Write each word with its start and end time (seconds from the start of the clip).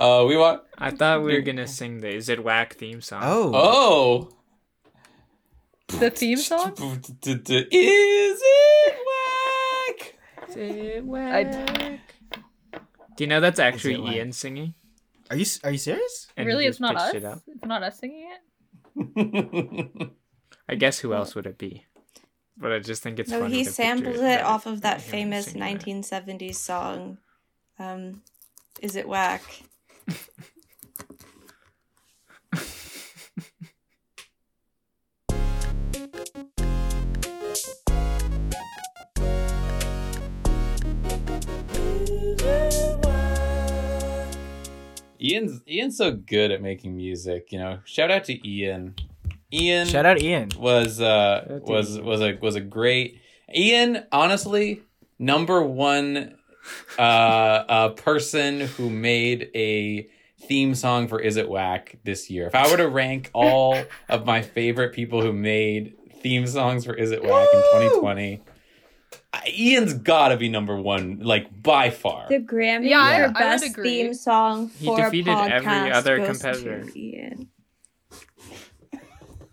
Uh, 0.00 0.24
we 0.26 0.36
want. 0.36 0.62
I 0.78 0.90
thought 0.90 1.22
we 1.22 1.34
were 1.34 1.42
gonna 1.42 1.66
sing 1.66 2.00
the 2.00 2.08
Is 2.14 2.28
It 2.28 2.42
Whack 2.42 2.74
theme 2.76 3.00
song. 3.02 3.20
Oh. 3.24 3.52
Oh. 3.54 4.30
The 5.98 6.10
theme 6.10 6.38
song? 6.38 6.72
Is 7.26 8.40
it 8.42 8.94
whack? 9.10 10.14
Is 10.48 10.56
it 10.56 11.04
whack? 11.04 11.54
I- 11.54 12.00
Do 13.16 13.24
you 13.24 13.26
know 13.26 13.40
that's 13.40 13.58
actually 13.60 13.98
whack? 14.00 14.14
Ian 14.14 14.32
singing? 14.32 14.74
Are 15.30 15.36
you 15.36 15.44
are 15.64 15.70
you 15.72 15.78
serious? 15.78 16.28
And 16.36 16.46
really, 16.46 16.66
it's 16.66 16.80
not 16.80 16.96
us. 16.96 17.12
it? 17.14 17.22
It's 17.24 17.64
not 17.64 17.82
us 17.82 17.98
singing 17.98 18.30
it. 18.96 20.10
I 20.68 20.74
guess 20.76 20.98
who 21.00 21.12
else 21.12 21.34
would 21.34 21.46
it 21.46 21.58
be? 21.58 21.84
But 22.56 22.72
I 22.72 22.78
just 22.78 23.02
think 23.02 23.18
it's 23.18 23.30
No, 23.30 23.40
funny. 23.40 23.56
he 23.56 23.64
to 23.64 23.70
sampled 23.70 24.16
it 24.16 24.42
off 24.42 24.66
of 24.66 24.80
that 24.82 25.00
famous 25.02 25.46
singing 25.46 25.62
it. 25.76 25.82
1970s 25.84 26.54
song. 26.54 27.18
Um, 27.78 28.22
is 28.80 28.96
it 28.96 29.08
whack? 29.08 29.42
Ian's 45.22 45.60
Ian's 45.68 45.96
so 45.96 46.12
good 46.12 46.50
at 46.50 46.62
making 46.62 46.96
music. 46.96 47.52
You 47.52 47.58
know, 47.58 47.78
shout 47.84 48.10
out 48.10 48.24
to 48.24 48.48
Ian. 48.48 48.94
Ian 49.52 49.86
Shout 49.86 50.06
out 50.06 50.22
Ian. 50.22 50.50
was 50.58 51.00
uh 51.00 51.42
Shout 51.42 51.50
out 51.50 51.66
to 51.66 51.72
was 51.72 51.96
Ian. 51.96 52.04
was 52.04 52.20
a 52.20 52.38
was 52.40 52.54
a 52.56 52.60
great 52.60 53.20
Ian. 53.54 54.04
Honestly, 54.12 54.82
number 55.18 55.62
one 55.62 56.36
uh 56.98 57.02
uh 57.02 57.88
person 57.90 58.60
who 58.60 58.90
made 58.90 59.50
a 59.54 60.08
theme 60.46 60.74
song 60.74 61.06
for 61.08 61.20
Is 61.20 61.36
It 61.36 61.48
Whack 61.48 61.98
this 62.04 62.28
year. 62.30 62.46
If 62.46 62.54
I 62.54 62.70
were 62.70 62.76
to 62.76 62.88
rank 62.88 63.30
all 63.34 63.82
of 64.08 64.26
my 64.26 64.42
favorite 64.42 64.92
people 64.92 65.22
who 65.22 65.32
made 65.32 65.94
theme 66.22 66.46
songs 66.46 66.84
for 66.84 66.94
Is 66.94 67.10
It 67.12 67.22
Whack 67.22 67.48
in 67.52 67.60
2020, 67.90 68.42
Ian's 69.48 69.94
got 69.94 70.28
to 70.28 70.36
be 70.36 70.48
number 70.48 70.76
one, 70.76 71.20
like 71.20 71.62
by 71.62 71.90
far. 71.90 72.26
The 72.28 72.38
Grammy 72.40 72.88
Yeah, 72.90 72.98
I- 73.00 73.24
I 73.26 73.28
best 73.28 73.64
agree. 73.64 74.02
theme 74.02 74.14
song 74.14 74.70
He 74.78 74.86
for 74.86 75.00
a 75.00 75.04
defeated 75.04 75.30
every 75.36 75.66
podcast 75.66 75.92
other 75.94 76.16
goes 76.18 76.26
competitor. 76.42 76.84
to 76.84 76.98
Ian. 76.98 77.48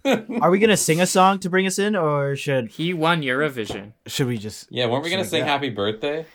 Are 0.41 0.49
we 0.49 0.59
gonna 0.59 0.77
sing 0.77 1.01
a 1.01 1.05
song 1.05 1.39
to 1.39 1.49
bring 1.49 1.67
us 1.67 1.77
in, 1.77 1.93
or 1.95 2.35
should 2.37 2.69
He 2.69 2.93
won 2.93 3.21
Eurovision. 3.21 3.91
should 4.05 4.27
we 4.27 4.37
just? 4.37 4.67
Yeah, 4.71 4.85
weren't 4.87 5.03
we 5.03 5.09
gonna 5.09 5.25
sing 5.25 5.41
go. 5.41 5.47
Happy 5.47 5.69
Birthday? 5.69 6.25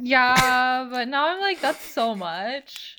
Yeah, 0.00 0.88
but 0.90 1.08
now 1.08 1.28
I'm 1.34 1.40
like, 1.40 1.60
that's 1.60 1.84
so 1.84 2.14
much. 2.14 2.96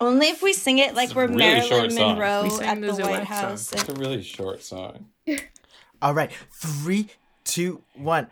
Only 0.00 0.28
if 0.28 0.42
we 0.42 0.52
sing 0.52 0.78
it 0.78 0.94
like 0.94 1.06
It's 1.06 1.14
we're 1.14 1.28
really 1.28 1.68
Marilyn. 1.68 1.94
Monroe 1.94 2.42
We 2.58 2.64
at 2.64 2.80
the 2.80 2.92
the 2.92 3.02
White 3.02 3.24
House. 3.24 3.72
It's 3.72 3.88
a 3.88 3.94
really 3.94 4.22
short 4.22 4.62
song. 4.62 5.06
All 6.02 6.12
right, 6.12 6.30
three, 6.50 7.08
two, 7.44 7.82
one. 7.94 8.26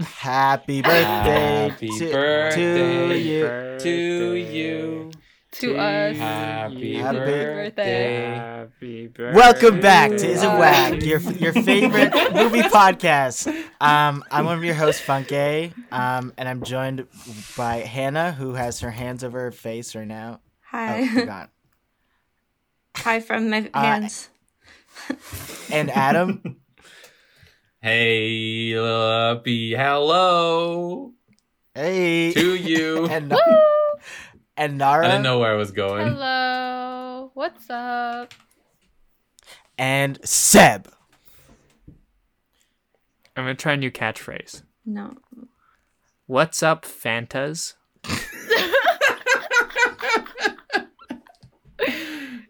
Happy 0.00 0.82
birthday, 0.82 1.68
Happy 1.68 1.88
to, 1.98 2.12
birthday 2.12 3.08
to 3.08 3.18
you. 3.18 3.78
To 3.80 4.34
you. 4.36 5.10
To 5.52 5.76
us. 5.76 6.16
Happy 6.16 6.94
Happy 6.94 7.18
birthday. 7.18 8.24
Happy 8.34 9.06
birthday. 9.08 9.36
Welcome 9.36 9.80
back 9.80 10.10
to 10.10 10.26
Is 10.26 10.42
It 10.42 10.46
Uh, 10.46 10.58
Whack, 10.58 11.02
your 11.04 11.20
your 11.20 11.52
favorite 11.52 12.10
movie 12.34 12.62
podcast. 12.62 13.46
Um, 13.78 14.24
I'm 14.30 14.46
one 14.46 14.56
of 14.56 14.64
your 14.64 14.74
hosts, 14.74 15.04
Funke, 15.04 15.74
um, 15.92 16.32
and 16.38 16.48
I'm 16.48 16.62
joined 16.62 17.06
by 17.54 17.76
Hannah, 17.80 18.32
who 18.32 18.54
has 18.54 18.80
her 18.80 18.90
hands 18.90 19.22
over 19.22 19.40
her 19.40 19.50
face 19.52 19.94
right 19.94 20.06
now. 20.08 20.40
Oh, 20.42 20.78
Hi. 20.78 21.06
forgot. 21.08 21.50
Hi 22.96 23.20
from 23.20 23.50
my 23.50 23.68
Uh, 23.74 23.82
hands. 23.82 24.30
And 25.70 25.90
Adam. 25.90 26.56
Hey, 27.84 28.74
Luppy, 28.78 29.74
hello 29.74 31.12
hey. 31.74 32.32
to 32.32 32.54
you. 32.54 33.06
And 33.10 33.28
Woo! 33.28 33.38
And 34.62 34.78
Nara. 34.78 35.04
I 35.06 35.08
didn't 35.10 35.22
know 35.24 35.38
where 35.40 35.52
I 35.52 35.56
was 35.56 35.70
going. 35.72 36.06
Hello. 36.06 37.30
What's 37.34 37.68
up? 37.68 38.32
And 39.78 40.18
Seb. 40.24 40.88
I'm 43.36 43.44
gonna 43.44 43.54
try 43.54 43.72
a 43.72 43.76
new 43.76 43.90
catchphrase. 43.90 44.62
no. 44.84 45.14
What's 46.26 46.62
up, 46.62 46.84
Fantas? 46.86 47.74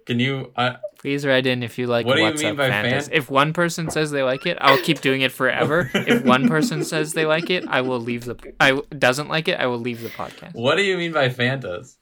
Can 0.07 0.19
you? 0.21 0.53
Uh, 0.57 0.75
Please 0.99 1.25
write 1.27 1.47
in 1.47 1.63
if 1.63 1.79
you 1.79 1.87
like 1.87 2.07
What 2.07 2.15
do 2.15 2.21
you 2.21 2.27
What's 2.29 2.43
mean 2.43 2.53
Up 2.53 2.57
by 2.59 2.71
Fantas. 2.71 3.05
fan- 3.07 3.09
If 3.13 3.31
one 3.31 3.53
person 3.53 3.91
says 3.91 4.11
they 4.11 4.23
like 4.23 4.47
it, 4.47 4.59
I'll 4.61 4.79
keep 4.83 5.01
doing 5.01 5.23
it 5.23 5.33
forever. 5.33 5.91
if 5.95 6.25
one 6.25 6.49
person 6.49 6.85
says 6.85 7.13
they 7.13 7.25
like 7.27 7.51
it, 7.51 7.65
I 7.67 7.81
will 7.81 7.99
leave 8.01 8.25
the. 8.25 8.37
I 8.61 8.81
doesn't 8.97 9.29
like 9.29 9.49
it, 9.49 9.59
I 9.59 9.67
will 9.67 9.79
leave 9.79 10.03
the 10.03 10.11
podcast. 10.11 10.55
what 10.55 10.77
do 10.77 10.83
you 10.83 10.97
mean 10.97 11.13
by 11.13 11.29
Fantas? 11.29 11.97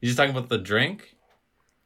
You 0.00 0.06
just 0.08 0.16
talking 0.16 0.34
about 0.36 0.48
the 0.48 0.58
drink? 0.58 1.16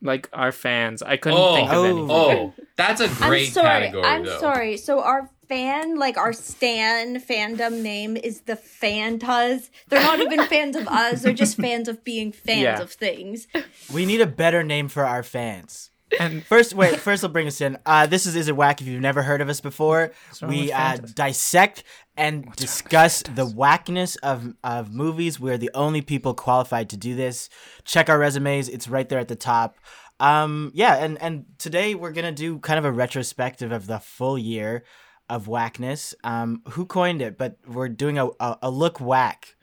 Like 0.02 0.28
our 0.32 0.52
fans, 0.52 1.02
I 1.02 1.16
couldn't 1.16 1.38
Oh, 1.40 1.54
think 1.54 1.70
of 1.70 1.76
Oh. 1.78 1.84
anything. 1.84 2.10
oh, 2.10 2.54
that's 2.76 3.00
a 3.00 3.08
great 3.08 3.48
I'm 3.48 3.52
sorry. 3.52 3.80
category. 3.80 4.04
I'm 4.04 4.24
though. 4.24 4.38
sorry. 4.38 4.76
So 4.76 5.00
our 5.00 5.30
fan, 5.48 5.96
like 5.98 6.16
our 6.18 6.32
stan 6.34 7.20
fandom 7.20 7.80
name 7.80 8.16
is 8.16 8.42
the 8.42 8.54
Fantas. 8.56 9.70
They're 9.88 10.02
not 10.02 10.20
even 10.20 10.44
fans 10.46 10.76
of 10.76 10.86
us. 10.88 11.22
They're 11.22 11.32
just 11.32 11.56
fans 11.56 11.88
of 11.88 12.04
being 12.04 12.32
fans 12.32 12.60
Yeah. 12.60 12.80
of 12.82 12.90
things. 12.92 13.46
We 13.92 14.04
need 14.04 14.20
a 14.20 14.26
better 14.26 14.62
name 14.62 14.88
for 14.88 15.06
our 15.06 15.22
fans. 15.22 15.90
And 16.20 16.44
First, 16.46 16.74
wait. 16.74 16.96
First, 16.96 17.24
I'll 17.24 17.30
bring 17.30 17.46
us 17.46 17.60
in. 17.60 17.78
Uh, 17.86 18.06
this 18.06 18.26
is 18.26 18.36
Is 18.36 18.48
It 18.48 18.56
Whack? 18.56 18.80
If 18.80 18.86
you've 18.86 19.00
never 19.00 19.22
heard 19.22 19.40
of 19.40 19.48
us 19.48 19.60
before, 19.60 20.12
we 20.46 20.72
uh, 20.72 20.96
dissect 21.14 21.84
and 22.16 22.50
discuss 22.56 23.22
the 23.22 23.46
whackness 23.46 24.16
of 24.16 24.54
of 24.62 24.92
movies. 24.92 25.40
We're 25.40 25.58
the 25.58 25.70
only 25.74 26.00
people 26.00 26.34
qualified 26.34 26.90
to 26.90 26.96
do 26.96 27.14
this. 27.14 27.48
Check 27.84 28.08
our 28.08 28.18
resumes; 28.18 28.68
it's 28.68 28.88
right 28.88 29.08
there 29.08 29.18
at 29.18 29.28
the 29.28 29.36
top. 29.36 29.76
Um, 30.20 30.70
yeah, 30.74 30.96
and 30.96 31.20
and 31.20 31.44
today 31.58 31.94
we're 31.94 32.12
gonna 32.12 32.32
do 32.32 32.58
kind 32.58 32.78
of 32.78 32.84
a 32.84 32.92
retrospective 32.92 33.72
of 33.72 33.86
the 33.86 33.98
full 33.98 34.38
year 34.38 34.84
of 35.28 35.48
whackness. 35.48 36.14
Um, 36.22 36.62
who 36.70 36.86
coined 36.86 37.22
it? 37.22 37.36
But 37.36 37.58
we're 37.66 37.88
doing 37.88 38.18
a 38.18 38.28
a, 38.40 38.58
a 38.62 38.70
look 38.70 39.00
whack 39.00 39.53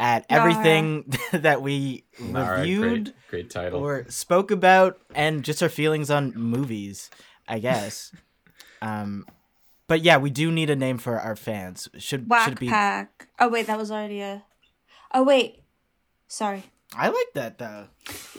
at 0.00 0.28
Nara. 0.30 0.42
everything 0.52 1.12
that 1.32 1.62
we 1.62 2.04
All 2.20 2.26
right, 2.32 2.58
reviewed 2.60 3.04
great, 3.04 3.14
great 3.30 3.50
title. 3.50 3.80
or 3.80 4.04
spoke 4.08 4.50
about 4.50 4.98
and 5.14 5.44
just 5.44 5.62
our 5.62 5.68
feelings 5.68 6.10
on 6.10 6.32
movies, 6.34 7.10
I 7.48 7.58
guess. 7.58 8.12
um, 8.82 9.26
but 9.86 10.00
yeah, 10.02 10.16
we 10.16 10.30
do 10.30 10.50
need 10.50 10.70
a 10.70 10.76
name 10.76 10.98
for 10.98 11.18
our 11.20 11.36
fans. 11.36 11.88
Should 11.94 12.00
should 12.02 12.28
Whack 12.28 12.52
it 12.52 12.60
be? 12.60 12.68
pack. 12.68 13.28
Oh 13.38 13.48
wait, 13.48 13.66
that 13.66 13.78
was 13.78 13.90
already 13.90 14.20
a. 14.20 14.42
Oh 15.12 15.22
wait, 15.22 15.62
sorry. 16.26 16.64
I 16.96 17.08
like 17.08 17.32
that 17.34 17.58
though. 17.58 17.88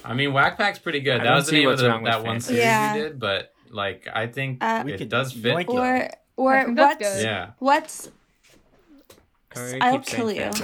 I 0.04 0.14
mean, 0.14 0.32
Whack 0.34 0.58
Pack's 0.58 0.80
pretty 0.80 1.02
good. 1.02 1.20
I 1.22 1.24
that 1.26 1.36
was 1.36 1.46
the 1.46 1.52
see 1.52 1.60
name 1.60 1.70
of 1.70 1.78
the, 1.78 1.88
that 2.06 2.24
one 2.24 2.40
series 2.40 2.62
Yeah. 2.64 2.96
you 2.96 3.04
did, 3.04 3.20
but 3.20 3.52
like, 3.70 4.08
I 4.14 4.28
think 4.28 4.64
Uh, 4.64 4.84
it 4.88 5.10
does 5.10 5.34
fit. 5.34 5.56
yoink 5.56 5.62
it. 5.62 5.68
though. 5.68 5.78
Or 5.78 6.10
or 6.38 6.56
I 6.56 6.66
what's. 6.66 7.24
Yeah. 7.24 7.52
what's 7.60 8.10
Or 9.56 9.78
I'll 9.82 10.00
kill 10.00 10.32
you. 10.32 10.52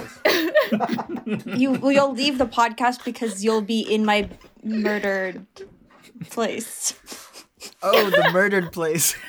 You? 1.46 1.72
well, 1.72 1.92
You'll 1.92 2.12
leave 2.14 2.38
the 2.38 2.46
podcast 2.46 3.04
because 3.04 3.44
you'll 3.44 3.60
be 3.62 3.80
in 3.80 4.04
my 4.04 4.28
murdered 4.62 5.46
place. 6.30 6.94
Oh, 7.82 8.10
the 8.10 8.30
murdered 8.32 8.72
place. 8.72 9.14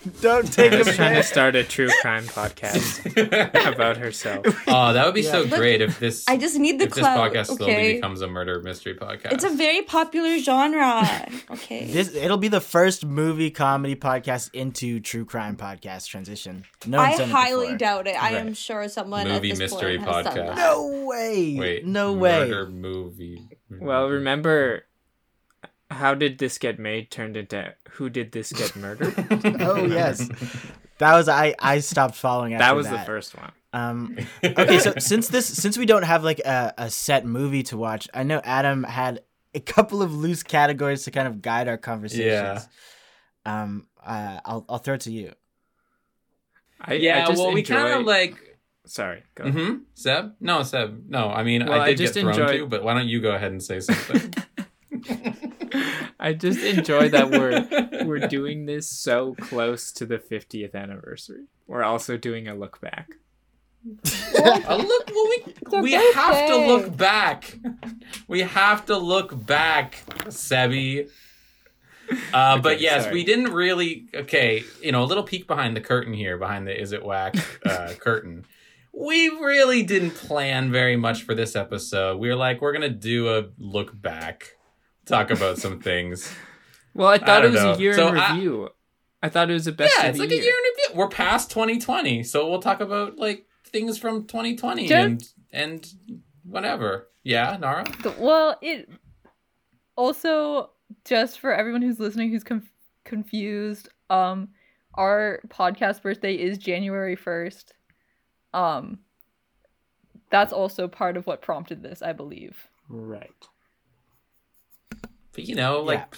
Don't 0.20 0.50
take 0.52 0.72
I 0.72 0.76
him 0.76 0.84
trying 0.94 1.16
to 1.16 1.22
start 1.22 1.56
a 1.56 1.64
true 1.64 1.88
crime 2.02 2.24
podcast 2.24 3.04
about 3.74 3.96
herself. 3.96 4.46
oh, 4.68 4.92
that 4.92 5.04
would 5.04 5.14
be 5.14 5.22
Yeah. 5.22 5.32
so 5.32 5.40
Look, 5.42 5.58
great 5.58 5.80
if 5.82 5.98
this 5.98 6.26
I 6.28 6.36
just 6.36 6.56
need 6.58 6.78
the 6.78 6.84
if 6.84 6.90
this 6.94 7.00
clout. 7.00 7.32
podcast 7.32 7.46
slowly 7.46 7.72
okay, 7.72 7.92
becomes 7.94 8.20
a 8.20 8.28
murder 8.28 8.62
mystery 8.62 8.94
podcast. 8.94 9.32
it's 9.32 9.44
a 9.44 9.50
very 9.50 9.82
popular 9.82 10.38
genre. 10.38 11.02
Okay. 11.50 11.86
This 11.86 12.14
it'll 12.14 12.36
be 12.38 12.48
the 12.48 12.60
first 12.60 13.04
movie 13.04 13.50
comedy 13.50 13.96
podcast 13.96 14.50
into 14.54 15.00
true 15.00 15.24
crime 15.24 15.56
podcast 15.56 16.06
transition. 16.06 16.64
No 16.86 16.98
I 16.98 17.08
one's 17.08 17.18
done 17.18 17.28
it 17.28 17.32
highly 17.32 17.76
doubt 17.76 18.06
it. 18.06 18.14
I 18.22 18.34
Right. 18.34 18.34
am 18.36 18.54
sure 18.54 18.88
someone 18.88 19.24
Movie 19.26 19.50
at 19.50 19.56
this 19.56 19.58
mystery 19.58 19.98
point 19.98 20.10
has 20.10 20.24
done 20.26 20.36
podcast. 20.36 20.46
that. 20.54 20.56
No 20.56 21.04
way. 21.06 21.56
Wait, 21.58 21.84
no 21.86 22.12
way. 22.12 22.38
Murder 22.48 22.66
movie. 22.68 23.48
Well, 23.70 24.08
remember 24.08 24.84
how 25.90 26.14
did 26.14 26.38
this 26.38 26.58
get 26.58 26.78
made 26.78 27.10
turned 27.10 27.36
into 27.36 27.74
who 27.90 28.10
did 28.10 28.32
this 28.32 28.52
get 28.52 28.76
murdered? 28.76 29.14
Oh 29.60 29.84
yes, 29.84 30.28
that 30.98 31.14
was 31.14 31.28
I. 31.28 31.54
I 31.58 31.80
stopped 31.80 32.14
following 32.14 32.54
after 32.54 32.64
that 32.64 32.76
was 32.76 32.88
the 32.88 32.98
first 33.00 33.36
one. 33.36 33.52
Um, 33.72 34.18
okay, 34.44 34.78
so 34.78 34.94
since 34.98 35.28
this 35.28 35.46
since 35.46 35.78
we 35.78 35.86
don't 35.86 36.04
have 36.04 36.24
like 36.24 36.40
a, 36.40 36.74
a 36.78 36.90
set 36.90 37.24
movie 37.24 37.62
to 37.64 37.76
watch, 37.76 38.08
I 38.12 38.22
know 38.22 38.40
Adam 38.44 38.84
had 38.84 39.20
a 39.54 39.60
couple 39.60 40.02
of 40.02 40.14
loose 40.14 40.42
categories 40.42 41.04
to 41.04 41.10
kind 41.10 41.28
of 41.28 41.40
guide 41.42 41.68
our 41.68 41.78
conversations. 41.78 42.68
Yeah. 43.46 43.62
Um, 43.62 43.86
uh, 44.04 44.40
I'll 44.44 44.64
I'll 44.68 44.78
throw 44.78 44.94
it 44.94 45.02
to 45.02 45.12
you. 45.12 45.32
I, 46.80 46.92
I 46.92 46.96
yeah, 46.96 47.26
just 47.26 47.38
well, 47.38 47.52
we 47.52 47.62
kind 47.62 47.92
of 48.00 48.06
like 48.06 48.36
Sorry. 48.88 49.22
Go. 49.34 49.44
Mm-hmm. 49.44 49.74
Seb? 49.94 50.34
No, 50.40 50.62
Seb. 50.62 51.04
No, 51.08 51.28
I 51.28 51.42
mean 51.42 51.66
Well, 51.66 51.78
I 51.80 51.84
I 51.84 51.88
did 51.88 51.98
just 51.98 52.14
get 52.14 52.22
thrown 52.22 52.32
enjoyed- 52.40 52.58
to, 52.60 52.66
but 52.66 52.82
why 52.82 52.94
don't 52.94 53.08
you 53.08 53.20
go 53.20 53.32
ahead 53.32 53.52
and 53.52 53.62
say 53.62 53.80
something? 53.80 54.32
I 56.20 56.32
just 56.32 56.60
enjoy 56.60 57.08
that 57.10 57.30
we're 57.30 58.04
we're 58.04 58.26
doing 58.28 58.66
this 58.66 58.88
so 58.88 59.34
close 59.34 59.92
to 59.92 60.06
the 60.06 60.18
50th 60.18 60.74
anniversary. 60.74 61.44
We're 61.66 61.84
also 61.84 62.16
doing 62.16 62.48
a 62.48 62.54
look 62.54 62.80
back. 62.80 63.10
Uh, 63.86 64.76
look, 64.76 65.10
well, 65.14 65.80
we, 65.80 65.80
we 65.82 65.92
have 65.92 66.48
to 66.48 66.56
look 66.56 66.96
back. 66.96 67.58
We 68.26 68.40
have 68.40 68.86
to 68.86 68.96
look 68.96 69.46
back, 69.46 70.02
Sebi. 70.26 71.08
Uh, 72.32 72.58
but 72.58 72.80
yes, 72.80 73.04
sorry. 73.04 73.14
we 73.14 73.24
didn't 73.24 73.52
really. 73.52 74.08
Okay, 74.14 74.64
you 74.82 74.92
know, 74.92 75.02
a 75.02 75.06
little 75.06 75.22
peek 75.22 75.46
behind 75.46 75.76
the 75.76 75.80
curtain 75.80 76.12
here, 76.12 76.36
behind 76.38 76.66
the 76.66 76.78
Is 76.78 76.92
It 76.92 77.04
Whack 77.04 77.36
uh, 77.64 77.92
curtain. 77.98 78.46
We 78.92 79.28
really 79.28 79.82
didn't 79.84 80.12
plan 80.12 80.72
very 80.72 80.96
much 80.96 81.22
for 81.22 81.34
this 81.34 81.54
episode. 81.54 82.18
We 82.18 82.28
were 82.28 82.34
like, 82.34 82.60
we're 82.60 82.72
gonna 82.72 82.88
do 82.88 83.28
a 83.28 83.44
look 83.58 84.00
back, 84.00 84.56
talk 85.08 85.30
about 85.30 85.58
some 85.58 85.80
things. 85.80 86.32
Well, 86.94 87.08
I 87.08 87.18
thought 87.18 87.40
don't 87.42 87.46
it 87.46 87.54
was 87.54 87.62
know. 87.62 87.72
a 87.72 87.78
year 87.78 87.94
So 87.94 88.08
in 88.08 88.16
I- 88.18 88.34
review. 88.34 88.68
I, 89.22 89.28
thought 89.28 89.50
it 89.50 89.52
was 89.54 89.64
the 89.64 89.72
best 89.72 89.94
yeah, 89.96 90.04
of 90.04 90.08
it's 90.10 90.18
the 90.18 90.24
like 90.24 90.30
year. 90.30 90.40
a 90.40 90.44
year 90.44 90.52
and 90.56 90.66
a 90.66 90.88
bit. 90.90 90.96
We're 90.96 91.08
past 91.08 91.50
2020, 91.50 92.22
so 92.22 92.48
we'll 92.48 92.60
talk 92.60 92.80
about 92.80 93.18
like 93.18 93.46
things 93.64 93.98
from 93.98 94.26
2020 94.26 94.86
Just- 94.88 94.92
and 94.92 95.28
and 95.52 95.86
whatever. 96.44 97.08
Yeah, 97.24 97.56
Nara. 97.60 97.84
Well, 98.18 98.56
it 98.62 98.88
also 99.96 100.70
just 101.04 101.40
for 101.40 101.52
everyone 101.52 101.82
who's 101.82 101.98
listening 101.98 102.30
who's 102.30 102.44
conf- 102.44 102.70
confused. 103.04 103.88
Um, 104.08 104.48
our 104.94 105.40
podcast 105.48 106.02
birthday 106.02 106.34
is 106.34 106.56
January 106.58 107.16
first. 107.16 107.74
Um, 108.54 109.00
that's 110.30 110.52
also 110.52 110.88
part 110.88 111.16
of 111.16 111.26
what 111.26 111.42
prompted 111.42 111.82
this, 111.82 112.02
I 112.02 112.12
believe. 112.12 112.68
Right. 112.88 113.30
But 115.38 115.46
you 115.46 115.54
know, 115.54 115.82
like 115.82 116.16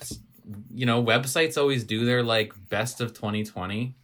you 0.72 0.86
know, 0.86 1.04
websites 1.04 1.58
always 1.58 1.84
do 1.84 2.06
their 2.06 2.22
like 2.22 2.54
best 2.70 3.02
of 3.02 3.12
2020. 3.12 3.94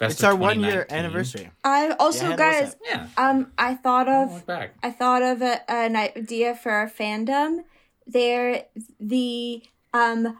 Best 0.00 0.14
It's 0.14 0.22
of 0.24 0.30
our 0.30 0.34
one 0.34 0.58
year 0.58 0.84
anniversary. 0.90 1.48
I 1.62 1.90
also, 1.90 2.30
Yeah, 2.30 2.36
guys. 2.36 2.76
Yeah. 2.84 3.06
um, 3.16 3.52
I 3.56 3.76
thought 3.76 4.08
of 4.08 4.32
Look 4.32 4.46
back. 4.46 4.74
I 4.82 4.90
thought 4.90 5.22
of 5.22 5.42
a, 5.42 5.70
an 5.70 5.94
idea 5.94 6.56
for 6.56 6.72
our 6.72 6.90
fandom. 6.90 7.62
They're 8.04 8.64
the 8.98 9.62
um 9.94 10.36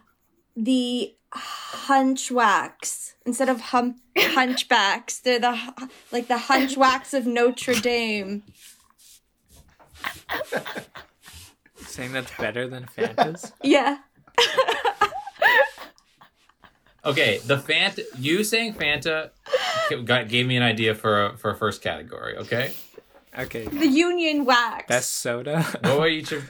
the 0.57 1.15
hunchwacks 1.33 3.13
instead 3.25 3.49
of 3.49 3.61
hum 3.61 4.01
hunchbacks. 4.17 5.21
They're 5.23 5.39
the 5.39 5.57
like 6.11 6.27
the 6.27 6.39
hunchwacks 6.39 7.15
of 7.15 7.25
Notre 7.25 7.75
Dame. 7.75 8.43
Saying 11.93 12.13
that's 12.13 12.33
better 12.39 12.67
than 12.69 12.85
Fantas? 12.87 13.53
Yeah. 13.63 13.99
Okay, 17.05 17.39
the 17.47 17.57
Fanta. 17.57 18.05
You 18.17 18.45
saying 18.45 18.75
Fanta 18.75 19.31
got, 20.05 20.29
gave 20.29 20.47
me 20.47 20.57
an 20.57 20.63
idea 20.63 20.95
for 20.95 21.27
a, 21.27 21.37
for 21.37 21.51
a 21.51 21.57
first 21.57 21.83
category. 21.83 22.37
Okay, 22.37 22.73
Okay. 23.37 23.65
The 23.67 23.87
Union 23.87 24.45
Wax. 24.45 24.87
Best 24.89 25.15
soda? 25.15 25.63
what 25.83 25.99
were 25.99 26.07
each 26.09 26.33
of? 26.33 26.49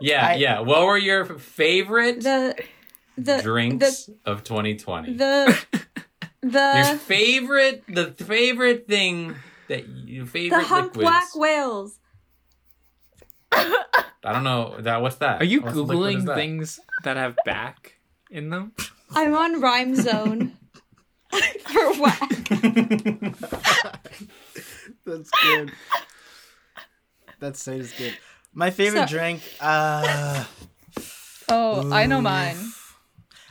Yeah, 0.00 0.28
I- 0.28 0.34
yeah. 0.36 0.60
What 0.60 0.84
were 0.86 0.96
your 0.96 1.24
favorite 1.26 2.22
the 2.22 2.54
the 3.18 3.40
drinks 3.42 4.08
of 4.24 4.42
2020? 4.44 5.14
the 5.14 5.58
your 6.42 6.50
the 6.50 6.98
favorite, 7.04 7.84
the 7.88 8.12
favorite 8.12 8.86
thing 8.88 9.34
that 9.68 9.86
you 9.88 10.24
the 10.24 10.30
favorite 10.30 10.64
humpback 10.64 10.96
liquids. 10.96 11.36
whales. 11.36 11.98
I 14.24 14.32
don't 14.32 14.44
know 14.44 14.76
that. 14.80 15.02
What's 15.02 15.16
that? 15.16 15.40
Are 15.42 15.44
you 15.44 15.60
What's 15.60 15.74
the 15.74 15.82
liquid 15.82 16.14
is 16.16 16.22
googling 16.22 16.26
that? 16.26 16.34
things 16.36 16.80
that 17.04 17.16
have 17.16 17.36
back 17.44 17.98
in 18.30 18.50
them? 18.50 18.72
I'm 19.14 19.34
on 19.34 19.60
Rhyme 19.60 19.94
Zone 19.94 20.52
for 21.66 21.92
whack. 22.00 22.30
That's 25.04 25.30
good. 25.42 25.72
That 27.40 27.56
side 27.56 27.80
is 27.80 27.92
good. 27.92 28.16
My 28.52 28.70
favorite 28.70 29.08
So- 29.08 29.16
drink, 29.16 29.42
uh 29.60 30.44
Oh, 31.50 31.92
I 31.92 32.06
know 32.06 32.22
mine. 32.22 32.56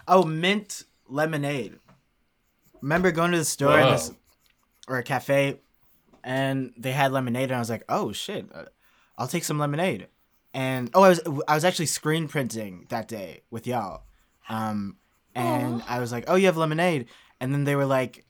oh, 0.08 0.24
mint 0.24 0.84
lemonade. 1.08 1.78
Remember 2.82 3.12
going 3.12 3.32
to 3.32 3.38
the 3.38 3.46
store 3.46 3.78
and 3.78 3.94
this, 3.94 4.12
or 4.88 4.98
a 4.98 5.04
cafe, 5.04 5.60
and 6.24 6.74
they 6.76 6.92
had 6.92 7.12
lemonade, 7.12 7.50
and 7.52 7.56
I 7.56 7.60
was 7.60 7.70
like, 7.70 7.84
"Oh 7.88 8.12
shit, 8.12 8.48
uh, 8.54 8.64
I'll 9.18 9.28
take 9.28 9.44
some 9.44 9.60
lemonade." 9.60 10.08
And 10.54 10.90
oh, 10.94 11.04
I 11.04 11.10
was 11.10 11.22
I 11.48 11.56
was 11.56 11.66
actually 11.66 11.88
screen 11.88 12.28
printing 12.28 12.86
that 12.90 13.08
day 13.08 13.42
with 13.50 13.66
y'all, 13.66 14.04
um, 14.50 14.98
and 15.34 15.82
I 15.88 16.00
was 16.00 16.12
like, 16.12 16.26
"Oh, 16.28 16.36
you 16.36 16.46
have 16.46 16.58
lemonade," 16.58 17.08
and 17.40 17.52
then 17.54 17.64
they 17.64 17.76
were 17.76 17.88
like, 17.88 18.26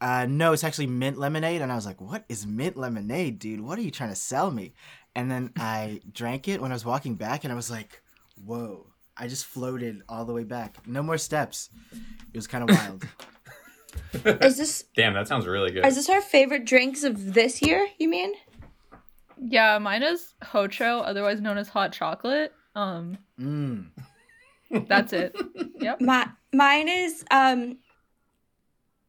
uh, 0.00 0.26
"No, 0.28 0.52
it's 0.52 0.64
actually 0.64 0.88
mint 0.88 1.18
lemonade," 1.18 1.62
and 1.62 1.72
I 1.72 1.74
was 1.74 1.86
like, 1.86 2.00
"What 2.00 2.24
is 2.28 2.46
mint 2.46 2.76
lemonade, 2.76 3.38
dude? 3.38 3.62
What 3.62 3.78
are 3.78 3.82
you 3.82 3.90
trying 3.90 4.10
to 4.10 4.16
sell 4.16 4.50
me?" 4.50 4.74
And 5.14 5.30
then 5.30 5.52
I 5.56 6.00
drank 6.12 6.48
it 6.48 6.60
when 6.60 6.70
I 6.70 6.74
was 6.74 6.84
walking 6.84 7.14
back, 7.14 7.44
and 7.44 7.52
I 7.52 7.56
was 7.56 7.70
like, 7.70 8.02
"Whoa." 8.44 8.86
I 9.16 9.28
just 9.28 9.44
floated 9.46 10.02
all 10.08 10.24
the 10.24 10.32
way 10.32 10.42
back. 10.42 10.88
No 10.88 11.00
more 11.00 11.18
steps. 11.18 11.70
It 11.92 12.36
was 12.36 12.48
kind 12.48 12.68
of 12.68 12.76
wild. 12.76 13.06
Is 14.24 14.56
this 14.56 14.84
Damn, 14.96 15.14
that 15.14 15.28
sounds 15.28 15.46
really 15.46 15.70
good. 15.70 15.86
is 15.86 15.94
this 15.94 16.08
our 16.08 16.20
favorite 16.20 16.64
drinks 16.64 17.04
of 17.04 17.34
this 17.34 17.62
year? 17.62 17.86
You 17.98 18.08
mean? 18.08 18.32
Yeah, 19.40 19.78
mine 19.78 20.02
is 20.02 20.34
Hocho, 20.42 21.02
otherwise 21.04 21.40
known 21.40 21.58
as 21.58 21.68
hot 21.68 21.92
chocolate. 21.92 22.52
Um, 22.74 23.18
Mm. 23.38 23.86
that's 24.88 25.12
it. 25.12 25.36
Yep. 25.80 26.00
My 26.00 26.28
mine 26.52 26.88
is 26.88 27.24
um 27.30 27.78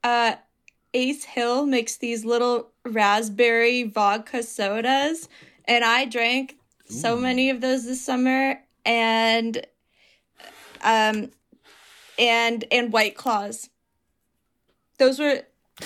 uh 0.03 0.35
Ace 0.93 1.23
Hill 1.23 1.65
makes 1.65 1.97
these 1.97 2.25
little 2.25 2.71
raspberry 2.85 3.83
vodka 3.83 4.43
sodas 4.43 5.29
and 5.65 5.83
I 5.85 6.05
drank 6.05 6.57
so 6.87 7.17
many 7.17 7.49
of 7.49 7.61
those 7.61 7.85
this 7.85 8.03
summer 8.03 8.59
and 8.85 9.65
um 10.83 11.31
and 12.19 12.65
and 12.71 12.91
white 12.91 13.15
claws. 13.15 13.69
Those 14.97 15.19
were 15.19 15.43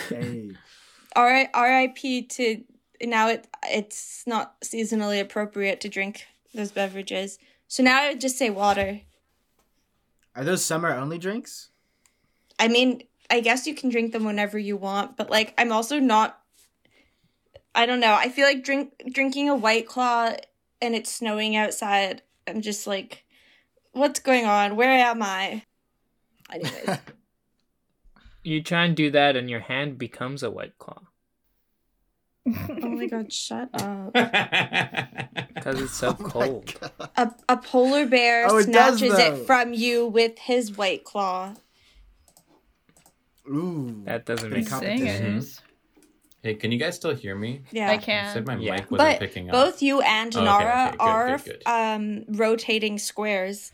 Hey. 0.09 0.51
R- 1.15 1.49
RIP 1.55 2.29
to 2.29 2.63
now 3.01 3.29
it 3.29 3.47
it's 3.69 4.23
not 4.27 4.59
seasonally 4.61 5.21
appropriate 5.21 5.81
to 5.81 5.89
drink 5.89 6.25
those 6.53 6.71
beverages. 6.71 7.37
So 7.67 7.83
now 7.83 8.01
I 8.01 8.09
would 8.09 8.21
just 8.21 8.37
say 8.37 8.49
water. 8.49 9.01
Are 10.35 10.43
those 10.43 10.63
summer 10.63 10.89
only 10.89 11.17
drinks? 11.17 11.69
I 12.59 12.67
mean, 12.67 13.03
I 13.29 13.39
guess 13.39 13.67
you 13.67 13.75
can 13.75 13.89
drink 13.89 14.11
them 14.11 14.25
whenever 14.25 14.57
you 14.57 14.77
want, 14.77 15.17
but 15.17 15.29
like 15.29 15.53
I'm 15.57 15.71
also 15.71 15.99
not 15.99 16.39
I 17.75 17.85
don't 17.85 17.99
know. 17.99 18.13
I 18.13 18.29
feel 18.29 18.45
like 18.45 18.63
drink 18.63 19.01
drinking 19.11 19.49
a 19.49 19.55
white 19.55 19.87
claw 19.87 20.33
and 20.81 20.95
it's 20.95 21.11
snowing 21.11 21.55
outside. 21.55 22.21
I'm 22.47 22.61
just 22.61 22.87
like 22.87 23.25
what's 23.91 24.19
going 24.19 24.45
on? 24.45 24.75
Where 24.75 24.91
am 24.91 25.21
I? 25.21 25.63
Anyways. 26.51 26.97
You 28.41 28.63
try 28.63 28.85
and 28.85 28.95
do 28.95 29.11
that, 29.11 29.35
and 29.35 29.49
your 29.49 29.59
hand 29.59 29.97
becomes 29.97 30.43
a 30.43 30.49
white 30.49 30.77
claw 30.79 31.08
oh 32.83 32.89
my 32.89 33.05
god, 33.07 33.31
shut 33.31 33.69
up. 33.81 34.13
because 34.13 35.81
it's 35.81 35.93
so 35.95 36.13
cold. 36.33 36.73
A, 37.17 37.31
a 37.47 37.57
polar 37.57 38.05
bear 38.05 38.47
Oh, 38.49 38.57
it 38.57 38.63
snatches 38.65 39.11
though. 39.17 39.17
it 39.41 39.45
from 39.45 39.73
you 39.73 40.05
with 40.07 40.37
his 40.39 40.75
white 40.77 41.03
claw. 41.03 41.53
Ooh. 43.47 44.01
That 44.05 44.25
doesn't 44.25 44.51
make 44.51 44.67
competition. 44.69 45.07
sense. 45.07 45.17
Singers. 45.17 45.61
hey, 46.43 46.53
can 46.55 46.71
you 46.71 46.77
guys 46.77 46.95
still 46.95 47.15
hear 47.15 47.35
me? 47.35 47.63
Yeah. 47.71 47.89
I 47.89 47.93
You 47.93 47.99
can. 47.99 48.33
said 48.33 48.45
my 48.45 48.55
Yeah. 48.57 48.75
mic 48.75 48.91
wasn't 48.91 48.97
But 49.11 49.19
picking 49.19 49.49
up. 49.49 49.53
both 49.53 49.81
you 49.81 50.01
and 50.01 50.35
Okay, 50.35 50.45
Nara 50.45 50.87
okay, 50.87 50.91
good, 50.97 51.03
are 51.03 51.37
good, 51.37 51.45
good. 51.45 51.63
um 51.65 52.25
rotating 52.29 52.99
squares. 52.99 53.71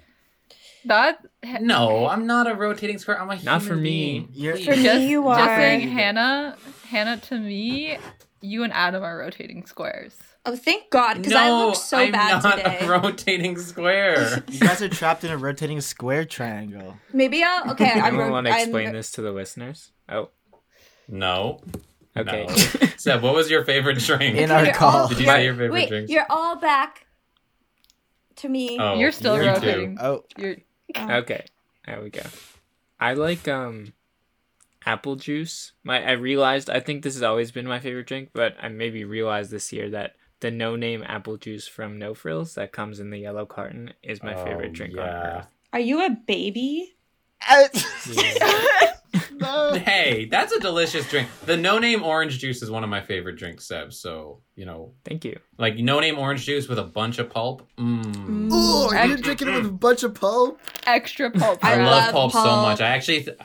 That 0.86 1.20
No, 1.62 2.08
I'm 2.08 2.28
not 2.28 2.50
a 2.50 2.54
rotating 2.56 3.00
square. 3.00 3.20
I'm 3.20 3.30
a 3.30 3.42
Not 3.44 3.64
for 3.64 3.76
me. 3.76 3.82
being. 4.22 4.30
You're- 4.32 4.56
Please. 4.58 4.66
For 4.66 4.76
me, 4.78 4.84
just, 4.84 5.02
you 5.02 5.24
just 5.24 5.40
are. 5.42 5.58
saying 5.58 5.88
Hannah, 5.90 6.58
Hannah 6.88 7.18
to 7.18 7.40
me, 7.40 7.98
you 8.46 8.64
and 8.64 8.72
Adam 8.74 9.04
are 9.04 9.18
rotating 9.18 9.66
squares. 9.66 10.16
Oh, 10.46 10.56
thank 10.56 10.90
God, 10.92 11.16
because 11.16 11.34
no, 11.34 11.40
I 11.40 11.66
look 11.66 11.76
so 11.76 11.98
I'm 11.98 12.12
bad 12.12 12.44
not 12.44 12.58
today. 12.58 12.78
a 12.82 12.88
rotating 13.02 13.58
square. 13.58 14.44
You 14.50 14.60
guys 14.60 14.82
are 14.82 14.90
trapped 14.90 15.24
in 15.24 15.32
a 15.32 15.38
rotating 15.38 15.82
square 15.82 16.24
triangle. 16.26 16.98
Maybe 17.12 17.42
I'll 17.44 17.72
okay. 17.72 17.90
I'm, 17.92 18.06
Anyone 18.06 18.28
ro- 18.28 18.32
want 18.32 18.48
to 18.48 18.54
I'm 18.54 18.60
explain 18.62 18.92
this 18.94 19.12
to 19.14 19.22
the 19.24 19.32
listeners? 19.32 19.92
Oh, 20.08 20.30
no. 21.08 21.62
okay. 22.16 22.46
No. 22.48 22.56
Seb, 22.98 23.24
what 23.24 23.34
was 23.34 23.50
your 23.50 23.66
favorite 23.66 23.98
drink? 23.98 24.38
In 24.38 24.52
our 24.52 24.66
You're 24.66 24.74
call. 24.74 24.96
all- 25.04 25.08
Did 25.08 25.20
you 25.20 25.26
say 25.26 25.46
your 25.46 25.54
favorite 25.54 25.72
Wait, 25.72 25.90
drinks? 25.90 26.12
you're 26.12 26.26
all 26.30 26.58
back 26.58 27.08
to 28.38 28.50
me. 28.50 28.78
Oh, 28.80 28.96
You're 29.00 29.12
still 29.12 29.38
me 29.38 29.46
too. 29.46 29.50
rotating. 29.50 29.98
Oh, 30.00 30.24
You're 30.38 30.58
okay, 30.96 31.46
there 31.88 32.02
we 32.02 32.10
go. 32.12 32.22
I 33.00 33.14
like 33.16 33.48
um, 33.48 33.94
apple 34.86 35.16
juice. 35.16 35.72
My 35.84 36.04
I 36.04 36.12
realized 36.12 36.70
I 36.70 36.80
think 36.80 37.04
this 37.04 37.16
has 37.16 37.24
always 37.24 37.52
been 37.52 37.66
my 37.68 37.80
favorite 37.80 38.08
drink, 38.08 38.30
but 38.34 38.56
I 38.62 38.70
maybe 38.70 39.04
realized 39.04 39.52
this 39.52 39.72
year 39.74 39.90
that 39.92 40.16
the 40.42 40.52
no 40.52 40.76
name 40.76 41.04
apple 41.08 41.38
juice 41.38 41.68
from 41.68 41.98
No 41.98 42.14
Frills 42.14 42.56
that 42.56 42.72
comes 42.72 43.00
in 43.00 43.10
the 43.10 43.18
yellow 43.20 43.46
carton 43.46 43.94
is 44.04 44.22
my 44.22 44.36
favorite 44.36 44.70
Oh, 44.72 44.74
drink 44.74 44.94
on 44.98 45.06
yeah. 45.06 45.38
earth. 45.40 45.48
Are 45.74 45.80
you 45.80 46.06
a 46.06 46.10
baby? 46.10 46.96
no. 49.32 49.72
Hey, 49.86 50.26
that's 50.26 50.52
a 50.54 50.60
delicious 50.60 51.08
drink. 51.10 51.28
The 51.46 51.56
no 51.58 51.78
name 51.80 52.04
orange 52.04 52.40
juice 52.40 52.62
is 52.62 52.70
one 52.72 52.84
of 52.84 52.90
my 52.90 53.02
favorite 53.02 53.36
drinks, 53.38 53.66
Seb. 53.68 53.94
So, 53.94 54.42
you 54.56 54.66
know, 54.66 54.94
Thank 55.04 55.24
you. 55.26 55.40
like 55.58 55.78
no 55.78 56.00
name 56.00 56.18
orange 56.18 56.46
juice 56.46 56.68
with 56.68 56.80
a 56.80 56.84
bunch 56.84 57.20
of 57.20 57.30
pulp. 57.30 57.68
Mm. 57.78 58.52
Ooh, 58.52 58.84
you're 58.86 58.96
Actually- 58.96 59.22
drinking 59.22 59.48
it 59.50 59.56
with 59.56 59.66
a 59.68 59.72
bunch 59.72 60.04
of 60.04 60.14
pulp. 60.16 60.60
Extra 60.86 61.30
pulp. 61.32 61.64
I 61.64 61.74
I 61.74 61.78
love 61.78 61.86
love 61.86 62.12
pulp, 62.14 62.32
so 62.34 62.56
much. 62.62 62.82
I 62.82 62.88
actually, 62.88 63.24
th- 63.24 63.38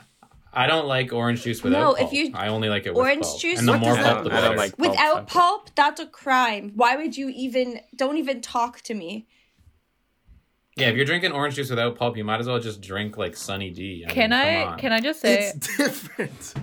I 0.52 0.66
don't 0.66 0.87
like 0.87 1.12
orange 1.12 1.42
juice 1.45 1.62
without 1.62 1.78
No, 1.80 1.92
if 1.95 2.00
pulp. 2.00 2.12
you- 2.12 2.30
I 2.35 2.49
only 2.49 2.69
like 2.69 2.85
it 2.87 2.90
with 2.90 2.99
Orange 2.99 3.23
pulp. 3.23 3.40
juice- 3.40 3.59
and 3.61 3.69
the 3.69 3.78
more 3.78 3.95
pulp, 3.95 3.99
the? 3.99 4.11
I 4.11 4.14
don't 4.14 4.28
better. 4.30 4.57
like 4.57 4.76
pulp. 4.76 4.90
Without 4.90 5.26
pulp, 5.28 5.71
that's 5.76 6.00
a 6.00 6.07
crime. 6.07 6.73
Why 6.75 6.97
would 6.97 7.16
you 7.16 7.28
even? 7.28 7.80
Don't 7.95 8.16
even 8.16 8.40
talk 8.40 8.80
to 8.83 8.95
me. 8.95 9.26
Yeah, 10.76 10.88
if 10.88 10.97
you're 10.97 11.04
drinking 11.04 11.33
orange 11.33 11.57
juice 11.57 11.69
without 11.71 11.97
pulp, 11.97 12.16
you 12.16 12.25
might 12.25 12.40
as 12.40 12.47
well 12.47 12.59
just 12.59 12.80
drink 12.80 13.16
like 13.16 13.37
Sunny 13.37 13.71
D. 13.71 14.04
I 14.09 14.11
Can 14.12 14.30
mean, 14.30 14.38
I? 14.40 14.76
Can 14.76 14.92
I 14.92 15.00
just 15.00 15.21
say? 15.21 15.52
It's 15.54 15.76
different. 15.76 16.54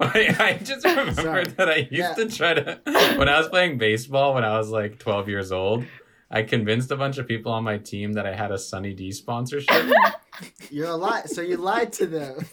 I, 0.00 0.36
I 0.38 0.52
just 0.64 0.84
remembered 0.84 1.14
Sorry. 1.16 1.44
that 1.44 1.68
I 1.68 1.76
used 1.76 1.92
Yeah. 1.92 2.14
to 2.14 2.28
try 2.28 2.54
to 2.54 2.80
when 3.16 3.28
I 3.28 3.38
was 3.38 3.48
playing 3.48 3.78
baseball 3.78 4.34
when 4.34 4.44
I 4.44 4.58
was 4.58 4.68
like 4.70 4.98
12 4.98 5.28
years 5.28 5.50
old. 5.52 5.84
I 6.30 6.42
convinced 6.42 6.90
a 6.90 6.96
bunch 6.96 7.18
of 7.18 7.28
people 7.28 7.52
on 7.52 7.62
my 7.64 7.78
team 7.78 8.14
that 8.14 8.26
I 8.26 8.34
had 8.34 8.50
a 8.50 8.58
Sunny 8.58 8.92
D 8.92 9.12
sponsorship. 9.12 9.92
You're 10.70 10.88
a 10.88 10.96
lie. 10.96 11.22
So 11.26 11.40
you 11.40 11.56
lied 11.56 11.92
to 11.94 12.06
them. 12.06 12.44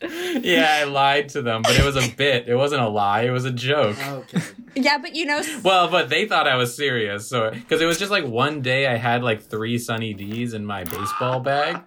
Yeah, 0.00 0.78
I 0.80 0.84
lied 0.84 1.30
to 1.30 1.42
them, 1.42 1.62
but 1.62 1.76
it 1.78 1.84
was 1.84 1.96
a 1.96 2.08
bit. 2.14 2.48
It 2.48 2.54
wasn't 2.54 2.82
a 2.82 2.88
lie. 2.88 3.22
It 3.22 3.30
was 3.30 3.44
a 3.44 3.50
joke. 3.50 3.96
Okay. 4.06 4.40
Yeah, 4.74 4.98
but 4.98 5.16
you 5.16 5.24
know, 5.26 5.42
Well, 5.64 5.88
but 5.90 6.08
they 6.08 6.26
thought 6.26 6.46
I 6.46 6.54
was 6.56 6.76
serious. 6.76 7.28
So, 7.28 7.50
because 7.50 7.80
it 7.80 7.86
was 7.86 7.98
just 7.98 8.12
like 8.12 8.24
one 8.24 8.62
day 8.62 8.86
I 8.86 8.96
had 8.96 9.24
like 9.24 9.42
three 9.42 9.76
Sunny 9.78 10.14
D's 10.14 10.54
in 10.54 10.64
my 10.64 10.84
baseball 10.84 11.40
bag. 11.40 11.82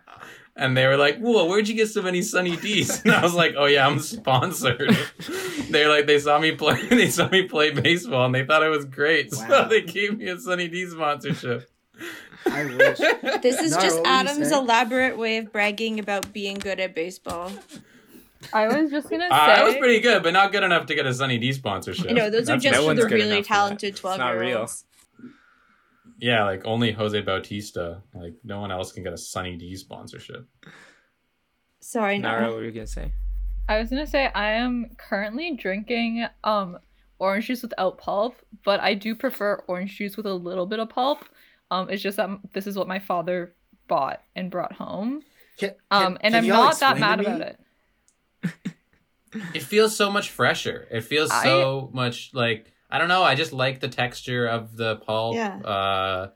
And 0.54 0.76
they 0.76 0.86
were 0.86 0.98
like, 0.98 1.18
"Whoa, 1.20 1.46
where'd 1.46 1.70
you 1.70 1.76
get 1.76 1.88
so 1.88 2.02
many 2.02 2.22
Sunny 2.22 2.58
D's?" 2.58 3.02
And 3.06 3.14
I 3.14 3.24
was 3.24 3.34
like, 3.34 3.54
"Oh 3.58 3.66
yeah, 3.68 3.88
I'm 3.88 4.00
sponsored." 4.00 4.96
They're 5.70 5.88
like, 5.88 6.06
they 6.08 6.20
saw 6.20 6.38
me 6.40 6.52
play, 6.52 6.86
they 6.90 7.10
saw 7.10 7.30
me 7.30 7.44
play 7.48 7.72
baseball, 7.72 8.26
and 8.26 8.36
they 8.36 8.46
thought 8.46 8.62
it 8.62 8.68
was 8.68 8.84
great, 8.84 9.32
Wow. 9.32 9.48
so 9.48 9.68
they 9.70 9.82
gave 9.82 10.18
me 10.18 10.28
a 10.28 10.38
Sunny 10.38 10.68
D 10.68 10.86
sponsorship. 10.88 11.70
I 12.46 12.66
wish. 12.66 12.98
this 13.42 13.62
is 13.62 13.72
Nara, 13.72 13.82
just 13.84 13.96
what 13.96 14.04
were 14.06 14.10
you 14.10 14.14
Adam's 14.14 14.52
elaborate 14.52 15.18
way 15.18 15.38
of 15.38 15.54
bragging 15.54 16.00
about 16.00 16.34
being 16.34 16.58
good 16.58 16.82
at 16.82 16.94
baseball. 16.96 17.50
I 18.54 18.68
was 18.68 18.92
just 18.92 19.10
gonna 19.10 19.30
say. 19.30 19.36
Uh, 19.36 19.38
I 19.38 19.64
was 19.64 19.76
pretty 19.78 20.00
good, 20.00 20.24
but 20.24 20.34
not 20.34 20.52
good 20.52 20.64
enough 20.64 20.86
to 20.88 20.96
get 20.96 21.06
a 21.06 21.14
Sunny 21.14 21.38
D 21.38 21.54
sponsorship. 21.54 22.08
You 22.10 22.16
know, 22.16 22.30
those 22.30 22.50
are 22.50 22.58
just 22.58 22.80
no 22.80 22.88
for 22.88 22.94
the 22.96 23.06
really 23.06 23.22
enough 23.22 23.30
for 23.30 23.42
that. 23.42 23.46
talented 23.48 23.96
twelve 23.96 24.20
not 24.20 24.32
year 24.34 24.42
real. 24.42 24.58
olds. 24.60 24.86
yeah, 26.20 26.44
like 26.46 26.62
only 26.66 26.92
Jose 26.92 27.20
Bautista. 27.22 28.02
Like 28.14 28.36
no 28.44 28.60
one 28.60 28.72
else 28.72 28.92
can 28.92 29.04
get 29.04 29.14
a 29.14 29.18
Sunny 29.18 29.56
D 29.58 29.76
sponsorship. 29.76 30.48
Sorry, 31.80 32.18
Nara, 32.20 32.42
Nara. 32.42 32.52
what 32.52 32.60
were 32.60 32.66
you 32.66 32.72
gonna 32.72 32.88
say? 32.88 33.12
I 33.68 33.80
was 33.80 33.90
gonna 33.90 34.08
say 34.08 34.28
I 34.28 34.52
am 34.54 34.92
currently 34.98 35.56
drinking 35.56 36.26
um 36.44 36.78
orange 37.20 37.48
juice 37.48 37.62
without 37.62 37.98
pulp, 37.98 38.36
but 38.66 38.80
I 38.80 38.94
do 38.96 39.16
prefer 39.16 39.64
orange 39.68 39.96
juice 39.98 40.18
with 40.18 40.26
a 40.26 40.34
little 40.34 40.66
bit 40.66 40.80
of 40.80 40.90
pulp. 40.90 41.24
Um, 41.70 41.90
it's 41.90 42.02
just 42.02 42.18
that 42.18 42.30
this 42.54 42.68
is 42.68 42.76
what 42.78 42.88
my 42.88 43.00
father 43.00 43.56
bought 43.88 44.22
and 44.36 44.50
brought 44.52 44.74
home. 44.74 45.22
Can, 45.58 45.72
Um, 45.92 46.18
and 46.22 46.34
can 46.34 46.44
I'm 46.44 46.48
not 46.48 46.80
that 46.80 46.98
mad 47.00 47.20
about 47.22 47.42
it. 47.42 47.60
It 49.54 49.64
feels 49.64 49.96
so 49.96 50.10
much 50.12 50.30
fresher. 50.30 50.88
It 50.92 51.02
feels 51.02 51.32
I- 51.32 51.44
so 51.44 51.90
much 51.94 52.32
like 52.34 52.72
I 52.90 52.98
don't 53.00 53.08
know. 53.08 53.24
I 53.24 53.36
just 53.36 53.54
like 53.54 53.80
the 53.80 53.88
texture 53.88 54.46
of 54.48 54.76
the 54.76 54.98
pulp. 54.98 55.36
Yeah. 55.36 55.56
Uh, 55.58 56.30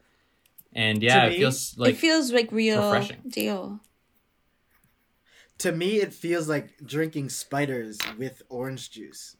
and 0.74 1.04
yeah, 1.04 1.22
To 1.22 1.28
it 1.28 1.30
me, 1.32 1.38
feels 1.40 1.78
like 1.78 1.90
it 1.94 1.98
feels 1.98 2.32
like 2.32 2.52
real 2.52 2.82
refreshing. 2.92 3.22
deal. 3.28 3.80
To 5.60 5.72
me, 5.72 6.02
it 6.02 6.14
feels 6.14 6.50
like 6.50 6.76
drinking 6.86 7.30
spiders 7.30 7.98
with 8.18 8.42
orange 8.50 8.92
juice. 8.92 9.36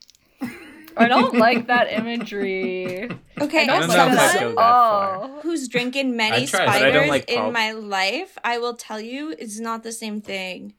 I 0.98 1.08
don't 1.08 1.36
like 1.36 1.66
that 1.66 1.92
imagery. 1.92 3.08
Okay, 3.38 3.64
I 3.64 3.66
don't 3.66 3.80
don't 3.80 3.88
like 3.90 4.16
that 4.16 4.36
I'd 4.36 4.42
at 4.46 4.56
that 4.56 4.58
all. 4.58 5.40
who's 5.42 5.68
drinking 5.68 6.16
many 6.16 6.46
tried, 6.46 6.68
spiders 6.70 7.06
like 7.10 7.28
in 7.30 7.52
my 7.52 7.72
life, 7.72 8.38
I 8.42 8.56
will 8.56 8.72
tell 8.72 8.98
you 8.98 9.34
it's 9.38 9.60
not 9.60 9.82
the 9.82 9.92
same 9.92 10.22
thing. 10.22 10.72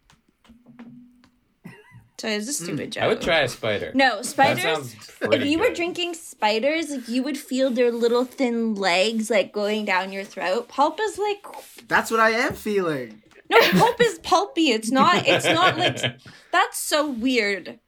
So 2.19 2.27
it's 2.27 2.47
a 2.47 2.51
hmm, 2.51 2.65
stupid 2.65 2.91
joke. 2.93 3.03
I 3.03 3.07
would 3.07 3.21
try 3.21 3.39
a 3.41 3.47
spider. 3.47 3.91
No, 3.93 4.17
that 4.17 4.25
spiders. 4.25 4.63
sounds 4.63 4.93
If 4.95 5.19
pretty 5.19 5.49
you 5.49 5.59
were 5.59 5.69
drinking 5.73 6.15
spiders, 6.15 6.89
like 6.89 7.07
you 7.07 7.21
would 7.23 7.37
feel 7.37 7.69
their 7.69 7.91
little 7.91 8.25
thin 8.25 8.73
legs 8.75 9.29
like 9.29 9.53
going 9.53 9.85
down 9.85 10.11
your 10.11 10.23
throat. 10.23 10.67
Pulp 10.67 10.99
is 10.99 11.17
like 11.19 11.45
That's 11.87 12.09
what 12.09 12.19
I 12.19 12.31
am 12.31 12.53
feeling. 12.53 13.21
no, 13.49 13.59
pulp 13.73 14.01
is 14.01 14.19
pulpy. 14.19 14.71
It's 14.71 14.91
not. 14.91 15.27
It's 15.27 15.45
not 15.45 15.77
like 15.77 15.97
that's 16.51 16.79
so 16.79 17.07
weird. 17.09 17.79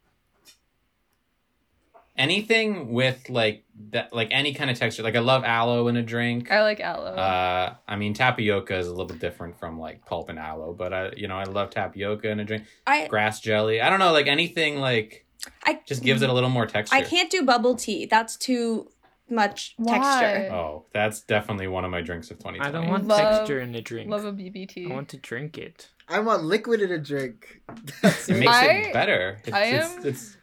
anything 2.17 2.91
with 2.91 3.29
like 3.29 3.63
that, 3.91 4.13
like 4.13 4.27
any 4.31 4.53
kind 4.53 4.69
of 4.69 4.77
texture. 4.77 5.03
Like 5.03 5.15
I 5.15 5.19
love 5.19 5.43
aloe 5.43 5.87
in 5.87 5.95
a 5.97 6.01
drink. 6.03 6.51
I 6.51 6.61
like 6.61 6.79
aloe. 6.79 7.13
Uh, 7.15 7.75
I 7.87 7.95
mean 7.95 8.13
tapioca 8.13 8.75
is 8.77 8.87
a 8.87 8.91
little 8.91 9.05
bit 9.05 9.19
different 9.19 9.57
from 9.59 9.79
like 9.79 10.05
pulp 10.05 10.29
and 10.29 10.37
aloe, 10.37 10.73
but 10.73 10.93
I, 10.93 11.11
you 11.15 11.27
know, 11.27 11.37
I 11.37 11.43
love 11.45 11.69
tapioca 11.69 12.29
in 12.29 12.39
a 12.39 12.45
drink. 12.45 12.65
I 12.85 13.07
Grass 13.07 13.39
jelly. 13.39 13.81
I 13.81 13.89
don't 13.89 13.99
know, 13.99 14.11
like 14.11 14.27
anything 14.27 14.77
like 14.79 15.25
I 15.65 15.79
just 15.85 16.03
gives 16.03 16.21
it 16.21 16.29
a 16.29 16.33
little 16.33 16.49
more 16.49 16.65
texture. 16.65 16.95
I 16.95 17.01
can't 17.01 17.29
do 17.31 17.43
bubble 17.43 17.75
tea. 17.75 18.05
That's 18.05 18.35
too 18.35 18.89
much 19.29 19.75
Why? 19.77 19.97
texture. 19.99 20.53
Oh, 20.53 20.85
that's 20.93 21.21
definitely 21.21 21.67
one 21.67 21.85
of 21.85 21.91
my 21.91 22.01
drinks 22.01 22.31
of 22.31 22.39
2020. 22.39 22.59
I 22.67 22.71
don't 22.71 22.89
want 22.89 23.07
Love- 23.07 23.19
texture 23.19 23.59
in 23.61 23.73
a 23.75 23.81
drink. 23.81 24.09
Love 24.09 24.25
a 24.25 24.33
BBT. 24.33 24.89
I 24.89 24.93
want 24.93 25.09
to 25.09 25.17
drink 25.17 25.57
it. 25.57 25.89
I 26.11 26.19
want 26.19 26.43
liquid 26.43 26.81
in 26.81 26.91
a 26.91 26.97
drink. 26.97 27.61
That's 28.01 28.27
It 28.27 28.37
it. 28.37 28.39
makes 28.39 28.51
I- 28.51 28.65
it 28.65 28.93
better. 28.93 29.37
It's, 29.45 29.53
I 29.55 29.63
it's, 29.65 29.93
am- 29.95 30.05
it's 30.07 30.37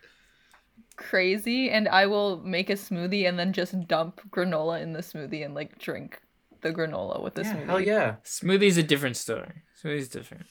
crazy 0.97 1.71
and 1.71 1.89
I 1.89 2.07
will 2.07 2.39
make 2.39 2.71
a 2.71 2.75
smoothie 2.75 3.29
and 3.29 3.39
then 3.39 3.53
just 3.53 3.87
dump 3.87 4.21
granola 4.31 4.81
in 4.83 4.93
the 4.93 5.01
smoothie 5.01 5.45
and 5.45 5.55
like 5.55 5.79
drink 5.79 6.21
the 6.63 6.73
granola 6.73 7.23
with 7.23 7.35
the 7.35 7.43
yeah, 7.43 7.55
smoothie. 7.57 7.67
hell 7.67 7.81
yeah. 7.81 8.15
Smoothie's 8.25 8.77
a 8.79 8.83
different 8.83 9.17
story. 9.17 9.63
Smoothie's 9.75 10.09
different. 10.09 10.47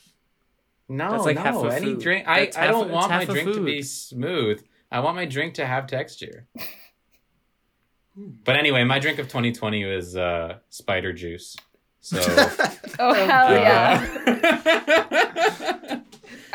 No, 0.87 1.11
That's 1.11 1.25
like 1.25 1.35
no. 1.37 1.41
half 1.41 1.65
Any 1.73 1.93
food. 1.93 2.01
drink. 2.01 2.27
I, 2.27 2.41
That's 2.41 2.57
I 2.57 2.67
don't 2.67 2.85
of- 2.85 2.91
want 2.91 3.09
my 3.09 3.15
half 3.19 3.23
of 3.29 3.35
drink 3.35 3.53
to 3.55 3.63
be 3.65 3.81
smooth. 3.81 4.63
I 4.91 4.99
want 4.99 5.15
my 5.15 5.25
drink 5.25 5.55
to 5.55 5.65
have 5.65 5.87
texture. 5.87 6.45
but 8.15 8.55
anyway, 8.55 8.83
my 8.83 8.99
drink 8.99 9.17
of 9.19 9.25
2020 9.27 9.83
was 9.85 10.15
uh, 10.15 10.57
spider 10.69 11.11
juice. 11.11 11.55
So 12.01 12.19
Oh 12.99 13.13
hell 13.13 13.51
yeah. 13.55 14.05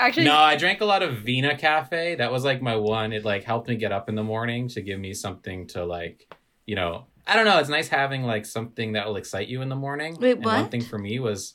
Actually 0.01 0.25
no, 0.25 0.37
I 0.37 0.57
drank 0.57 0.81
a 0.81 0.85
lot 0.85 1.03
of 1.03 1.19
Vina 1.19 1.57
Cafe. 1.57 2.15
That 2.17 2.33
was 2.33 2.45
like 2.45 2.63
my 2.63 2.77
one. 2.77 3.13
It 3.13 3.25
like 3.25 3.45
helped 3.45 3.69
me 3.69 3.77
get 3.77 3.93
up 3.93 4.09
in 4.09 4.15
the 4.15 4.23
morning 4.23 4.69
to 4.69 4.81
give 4.81 4.99
me 4.99 5.13
something 5.13 5.67
to 5.69 5.85
like, 5.85 6.35
you 6.67 6.75
know, 6.75 7.07
I 7.27 7.37
don't 7.37 7.45
know. 7.45 7.59
It's 7.59 7.69
nice 7.69 7.89
having 7.89 8.25
like 8.25 8.47
something 8.47 8.93
that 8.93 9.07
will 9.07 9.17
excite 9.17 9.49
you 9.49 9.63
in 9.63 9.69
the 9.69 9.77
morning. 9.77 10.17
Wait, 10.19 10.37
and 10.37 10.45
One 10.45 10.69
thing 10.69 10.81
for 10.81 10.99
me 10.99 11.19
was 11.19 11.55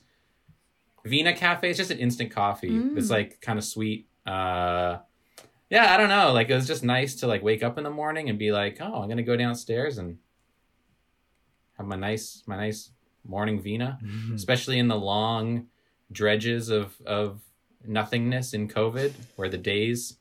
Vina 1.03 1.33
Cafe. 1.33 1.69
It's 1.69 1.77
just 1.77 1.91
an 1.91 1.97
instant 1.97 2.31
coffee. 2.31 2.69
Mm. 2.69 2.97
It's 2.97 3.09
like 3.09 3.41
kind 3.41 3.57
of 3.57 3.65
sweet. 3.65 4.07
Uh, 4.25 4.99
yeah, 5.69 5.93
I 5.93 5.97
don't 5.97 6.09
know. 6.09 6.31
Like 6.31 6.49
it 6.49 6.55
was 6.55 6.67
just 6.67 6.83
nice 6.83 7.15
to 7.15 7.27
like 7.27 7.43
wake 7.43 7.63
up 7.63 7.77
in 7.77 7.83
the 7.83 7.89
morning 7.89 8.29
and 8.29 8.37
be 8.37 8.51
like, 8.51 8.77
oh, 8.79 9.01
I'm 9.01 9.09
gonna 9.09 9.23
go 9.23 9.35
downstairs 9.35 9.97
and 9.97 10.17
have 11.77 11.87
my 11.87 11.95
nice 11.95 12.43
my 12.45 12.55
nice 12.55 12.91
morning 13.27 13.59
Vina 13.59 13.97
especially 14.33 14.77
in 14.79 14.87
the 14.87 14.95
long 14.95 15.67
dredges 16.11 16.69
of 16.69 16.95
of 17.05 17.41
nothingness 17.87 18.53
in 18.53 18.67
COVID, 18.67 19.13
where 19.35 19.49
the 19.49 19.57
days, 19.57 20.17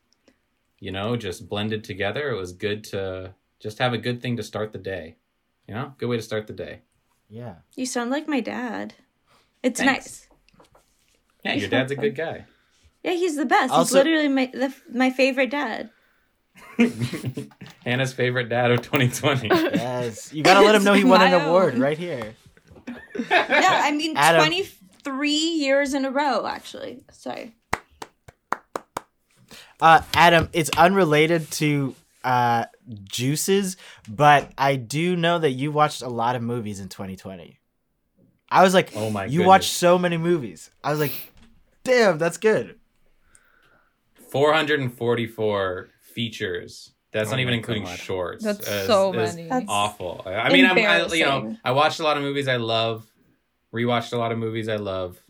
you 0.80 0.90
know, 0.92 1.16
just 1.16 1.48
blended 1.48 1.84
together. 1.84 2.30
It 2.30 2.36
was 2.36 2.52
good 2.52 2.84
to 2.84 3.34
just 3.60 3.78
have 3.78 3.92
a 3.92 3.98
good 3.98 4.20
thing 4.22 4.36
to 4.36 4.42
start 4.42 4.72
the 4.72 4.78
day. 4.78 5.16
You 5.68 5.74
know, 5.74 5.94
good 5.98 6.08
way 6.08 6.16
to 6.16 6.22
start 6.22 6.46
the 6.46 6.52
day. 6.52 6.80
Yeah. 7.28 7.54
You 7.74 7.86
sound 7.86 8.10
like 8.10 8.28
my 8.28 8.40
dad. 8.40 8.94
It's 9.62 9.80
Thanks. 9.80 9.94
nice. 9.94 10.28
Yeah, 11.44 11.54
your 11.54 11.68
dad's 11.68 11.92
a 11.92 11.96
good 11.96 12.14
guy. 12.14 12.44
Yeah, 13.02 13.12
he's 13.12 13.36
the 13.36 13.44
best. 13.46 13.72
Also- 13.72 13.98
he's 13.98 14.04
literally 14.04 14.28
my 14.28 14.46
the, 14.52 14.74
my 14.92 15.10
favorite 15.10 15.50
dad. 15.50 15.90
Hannah's 17.84 18.12
favorite 18.12 18.48
dad 18.48 18.70
of 18.70 18.82
2020. 18.82 19.48
Yes. 19.48 20.32
You 20.32 20.42
gotta 20.42 20.64
let 20.64 20.74
him 20.74 20.84
know 20.84 20.92
he 20.94 21.04
won 21.04 21.20
an 21.22 21.32
award 21.32 21.74
own. 21.74 21.80
right 21.80 21.98
here. 21.98 22.34
Yeah, 23.30 23.80
I 23.84 23.92
mean 23.92 24.16
Adam. 24.16 24.40
twenty 24.40 24.68
three 25.04 25.30
years 25.36 25.94
in 25.94 26.04
a 26.04 26.10
row. 26.10 26.46
Actually, 26.46 27.04
sorry. 27.12 27.54
Uh, 29.80 30.02
Adam, 30.14 30.48
it's 30.52 30.70
unrelated 30.70 31.50
to 31.52 31.94
uh, 32.22 32.64
juices, 33.04 33.76
but 34.08 34.50
I 34.56 34.76
do 34.76 35.14
know 35.16 35.38
that 35.38 35.50
you 35.50 35.70
watched 35.72 36.00
a 36.02 36.08
lot 36.08 36.36
of 36.36 36.42
movies 36.42 36.80
in 36.80 36.88
2020. 36.88 37.58
I 38.50 38.62
was 38.62 38.72
like, 38.72 38.92
Oh 38.94 39.10
my 39.10 39.24
you 39.24 39.30
goodness. 39.38 39.46
watched 39.46 39.72
so 39.72 39.98
many 39.98 40.16
movies. 40.16 40.70
I 40.82 40.90
was 40.90 41.00
like, 41.00 41.12
damn, 41.82 42.18
that's 42.18 42.36
good. 42.38 42.78
444 44.30 45.88
features. 46.00 46.92
That's 47.12 47.28
Oh 47.28 47.32
not 47.32 47.40
even 47.40 47.54
including 47.54 47.84
God. 47.84 47.98
shorts. 47.98 48.44
That's 48.44 48.66
As- 48.66 48.86
so 48.86 49.12
as 49.14 49.34
many. 49.36 49.48
That's- 49.48 49.66
awful. 49.68 50.22
I 50.26 50.34
I 50.34 50.52
mean, 50.52 50.64
I'm, 50.66 50.78
I, 50.78 51.06
you 51.14 51.24
know, 51.24 51.56
I 51.64 51.72
watched 51.72 52.00
a 52.00 52.02
lot 52.04 52.16
of 52.16 52.22
movies 52.22 52.48
I 52.48 52.56
love, 52.56 53.06
rewatched 53.74 54.12
a 54.12 54.16
lot 54.16 54.30
of 54.32 54.38
movies 54.38 54.68
I 54.68 54.76
love, 54.76 55.22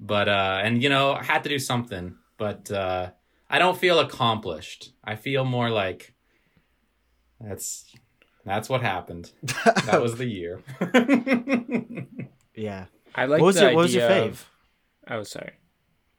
but 0.00 0.28
uh, 0.28 0.60
and 0.62 0.82
you 0.82 0.88
know, 0.88 1.12
I 1.12 1.22
had 1.22 1.42
to 1.44 1.48
do 1.50 1.58
something. 1.58 2.16
But 2.38 2.70
uh, 2.70 3.10
I 3.48 3.58
don't 3.58 3.78
feel 3.78 3.98
accomplished. 4.00 4.92
I 5.04 5.16
feel 5.16 5.44
more 5.44 5.70
like 5.70 6.14
that's 7.40 7.84
that's 8.44 8.68
what 8.68 8.82
happened. 8.82 9.30
That 9.86 10.02
was 10.02 10.16
the 10.16 10.26
year. 10.26 10.62
yeah. 12.54 12.86
I 13.14 13.24
like 13.26 13.40
what 13.40 13.46
was 13.46 13.56
the 13.56 13.62
your 13.62 13.74
What 13.74 13.82
was 13.82 13.94
your 13.94 14.08
fave? 14.08 14.28
of- 14.28 14.50
oh, 15.08 15.22
sorry. 15.22 15.52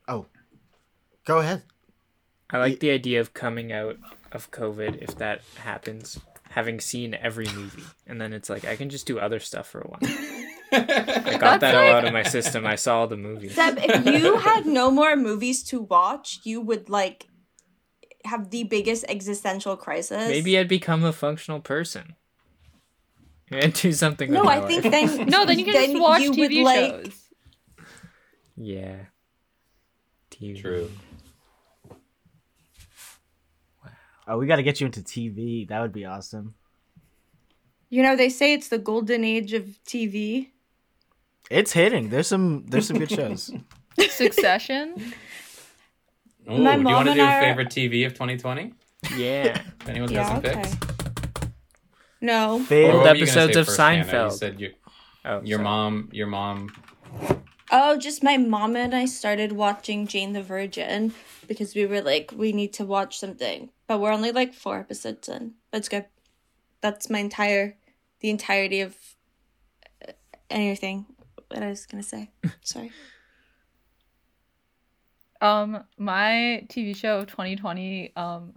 Oh, 0.08 0.26
go 1.26 1.40
ahead. 1.40 1.64
I 2.50 2.58
like 2.60 2.80
the 2.80 2.92
idea 2.92 3.20
of 3.20 3.34
coming 3.34 3.72
out 3.74 3.98
of 4.32 4.50
COVID 4.52 5.02
if 5.02 5.18
that 5.18 5.42
happens, 5.58 6.18
having 6.50 6.80
seen 6.80 7.14
every 7.14 7.48
movie, 7.54 7.84
and 8.08 8.20
then 8.22 8.32
it's 8.34 8.50
like 8.50 8.66
I 8.66 8.76
can 8.78 8.90
just 8.90 9.06
do 9.06 9.20
other 9.20 9.40
stuff 9.40 9.68
for 9.68 9.82
a 9.82 9.88
while. 9.88 10.00
I 10.72 11.38
got 11.40 11.60
that 11.62 11.76
all 11.76 11.82
out 11.96 12.06
of 12.06 12.14
my 12.14 12.24
system. 12.24 12.66
I 12.66 12.76
saw 12.76 13.06
the 13.06 13.18
movies. 13.18 13.56
Seb, 13.56 13.78
if 13.80 14.06
you 14.06 14.38
had 14.38 14.66
no 14.66 14.92
more 14.92 15.16
movies 15.16 15.64
to 15.66 15.82
watch, 15.82 16.40
you 16.44 16.62
would 16.62 16.90
like 16.90 17.28
have 18.26 18.50
the 18.50 18.64
biggest 18.66 19.06
existential 19.08 19.78
crisis. 19.78 20.28
Maybe 20.28 20.58
I'd 20.58 20.68
become 20.68 21.04
a 21.04 21.14
functional 21.14 21.60
person 21.62 22.16
and 23.50 23.74
do 23.74 23.92
something. 23.94 24.32
No, 24.32 24.42
with 24.42 24.46
my 24.46 24.58
I 24.64 24.68
think 24.68 24.84
life. 24.86 24.92
then 25.18 25.28
No, 25.30 25.46
then 25.46 25.58
you 25.60 25.66
can 25.66 25.74
then 25.74 25.92
just 25.92 26.02
watch 26.02 26.22
you 26.22 26.32
would, 26.32 26.52
TV 26.52 26.64
like- 26.64 26.92
shows. 27.06 27.24
Yeah. 28.58 28.96
TV. 30.32 30.60
True. 30.62 30.90
Wow. 33.84 33.92
Oh, 34.28 34.38
we 34.38 34.48
got 34.48 34.58
to 34.58 34.64
get 34.64 34.82
you 34.82 34.86
into 34.88 35.02
TV. 35.02 35.68
That 35.70 35.80
would 35.82 35.94
be 35.94 36.06
awesome. 36.06 36.56
You 37.90 38.04
know, 38.04 38.16
they 38.16 38.30
say 38.30 38.54
it's 38.54 38.68
the 38.68 38.78
golden 38.78 39.24
age 39.24 39.54
of 39.54 39.64
TV. 39.88 40.50
It's 41.50 41.72
hitting. 41.72 42.10
There's 42.10 42.28
some. 42.28 42.66
There's 42.68 42.88
some 42.88 43.00
good 43.00 43.10
shows. 43.12 43.52
Succession. 44.10 45.14
Ooh, 46.50 46.58
My 46.60 46.76
do 46.76 46.82
you 46.82 46.86
want 46.88 47.08
to 47.10 47.14
do 47.16 47.22
I 47.22 47.38
are- 47.38 47.42
favorite 47.42 47.70
TV 47.70 48.06
of 48.06 48.14
2020? 48.14 48.74
Yeah. 49.16 49.62
If 49.82 49.90
anyone's 49.90 50.12
Yeah, 50.12 50.24
got 50.42 50.44
some 50.46 50.52
okay. 50.52 50.62
picks. 50.62 51.52
No. 52.22 52.56
Or 52.58 52.60
Favorite. 52.64 52.96
Old 52.96 53.04
you 53.06 53.24
episodes 53.24 53.56
of 53.56 53.66
first, 53.68 53.78
Hannah? 53.80 53.98
You 53.98 54.04
Seinfeld. 54.04 54.32
said 54.34 54.60
you, 54.60 54.74
Oh, 55.26 55.42
your 55.44 55.58
sorry. 55.58 55.64
mom, 55.64 56.10
your 56.12 56.28
mom. 56.28 56.70
Oh, 57.72 57.98
just 57.98 58.24
my 58.24 58.38
mom 58.38 58.76
and 58.76 58.94
I 58.96 59.06
started 59.06 59.52
watching 59.52 60.08
Jane 60.08 60.34
the 60.34 60.42
Virgin 60.42 61.14
because 61.48 61.76
we 61.76 61.86
were 61.86 62.02
like, 62.02 62.34
we 62.36 62.52
need 62.54 62.74
to 62.74 62.86
watch 62.86 63.18
something. 63.20 63.70
But 63.88 64.00
we're 64.00 64.12
only 64.12 64.32
like 64.32 64.54
four 64.54 64.80
episodes 64.80 65.28
in. 65.30 65.54
That's 65.72 65.90
good. 65.90 66.06
That's 66.82 67.10
my 67.10 67.20
entire, 67.20 67.76
the 68.22 68.30
entirety 68.30 68.82
of 68.82 68.96
uh, 70.08 70.12
anything. 70.50 71.06
What 71.50 71.64
I 71.64 71.70
was 71.70 71.86
gonna 71.86 72.04
say. 72.04 72.32
Sorry. 72.62 72.92
Um, 75.40 75.84
my 75.98 76.66
TV 76.68 76.96
show 76.96 77.20
of 77.20 77.28
2020 77.28 78.14
um 78.16 78.54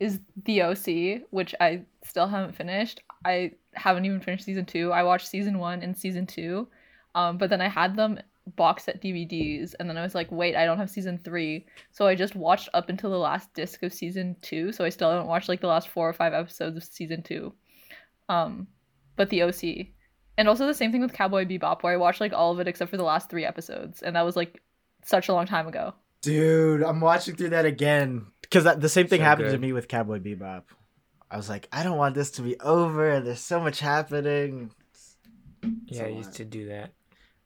is 0.00 0.20
The 0.44 0.62
OC, 0.62 1.22
which 1.30 1.54
I 1.60 1.82
still 2.04 2.26
haven't 2.26 2.56
finished. 2.56 3.00
I 3.24 3.52
haven't 3.72 4.04
even 4.04 4.20
finished 4.20 4.44
season 4.44 4.66
two. 4.66 4.92
I 4.92 5.02
watched 5.02 5.28
season 5.28 5.58
one 5.58 5.82
and 5.82 5.96
season 5.96 6.26
two, 6.26 6.68
um, 7.14 7.38
but 7.38 7.48
then 7.48 7.60
I 7.60 7.68
had 7.68 7.96
them 7.96 8.18
box 8.56 8.84
set 8.84 9.00
DVDs, 9.00 9.74
and 9.78 9.88
then 9.88 9.96
I 9.96 10.02
was 10.02 10.14
like, 10.14 10.30
wait, 10.30 10.56
I 10.56 10.66
don't 10.66 10.78
have 10.78 10.90
season 10.90 11.18
three, 11.24 11.64
so 11.92 12.06
I 12.06 12.14
just 12.14 12.34
watched 12.34 12.68
up 12.74 12.88
until 12.90 13.10
the 13.10 13.18
last 13.18 13.54
disc 13.54 13.82
of 13.82 13.94
season 13.94 14.36
two. 14.42 14.72
So 14.72 14.84
I 14.84 14.90
still 14.90 15.10
haven't 15.10 15.28
watched 15.28 15.48
like 15.48 15.60
the 15.60 15.68
last 15.68 15.88
four 15.88 16.08
or 16.08 16.12
five 16.12 16.34
episodes 16.34 16.76
of 16.76 16.84
season 16.84 17.22
two. 17.22 17.54
Um, 18.28 18.66
but 19.16 19.30
The 19.30 19.42
OC, 19.42 19.86
and 20.36 20.48
also 20.48 20.66
the 20.66 20.74
same 20.74 20.92
thing 20.92 21.00
with 21.00 21.12
Cowboy 21.12 21.44
Bebop, 21.44 21.82
where 21.82 21.92
I 21.92 21.96
watched 21.96 22.20
like 22.20 22.32
all 22.32 22.52
of 22.52 22.60
it 22.60 22.68
except 22.68 22.90
for 22.90 22.96
the 22.96 23.04
last 23.04 23.30
three 23.30 23.44
episodes, 23.44 24.02
and 24.02 24.16
that 24.16 24.22
was 24.22 24.36
like 24.36 24.62
such 25.04 25.28
a 25.28 25.32
long 25.32 25.46
time 25.46 25.66
ago. 25.66 25.94
Dude, 26.22 26.82
I'm 26.82 27.00
watching 27.00 27.36
through 27.36 27.50
that 27.50 27.66
again 27.66 28.26
because 28.40 28.64
the 28.64 28.88
same 28.88 29.06
thing 29.06 29.20
So 29.20 29.24
happened 29.24 29.50
to 29.50 29.58
me 29.58 29.72
with 29.72 29.88
Cowboy 29.88 30.20
Bebop. 30.20 30.62
I 31.30 31.36
was 31.36 31.48
like, 31.48 31.68
I 31.72 31.82
don't 31.82 31.98
want 31.98 32.14
this 32.14 32.30
to 32.32 32.42
be 32.42 32.58
over. 32.60 33.20
There's 33.20 33.40
so 33.40 33.60
much 33.60 33.80
happening. 33.80 34.70
Yeah, 35.86 36.04
I 36.04 36.06
a 36.06 36.10
used 36.10 36.34
to 36.34 36.44
do 36.44 36.68
that. 36.68 36.92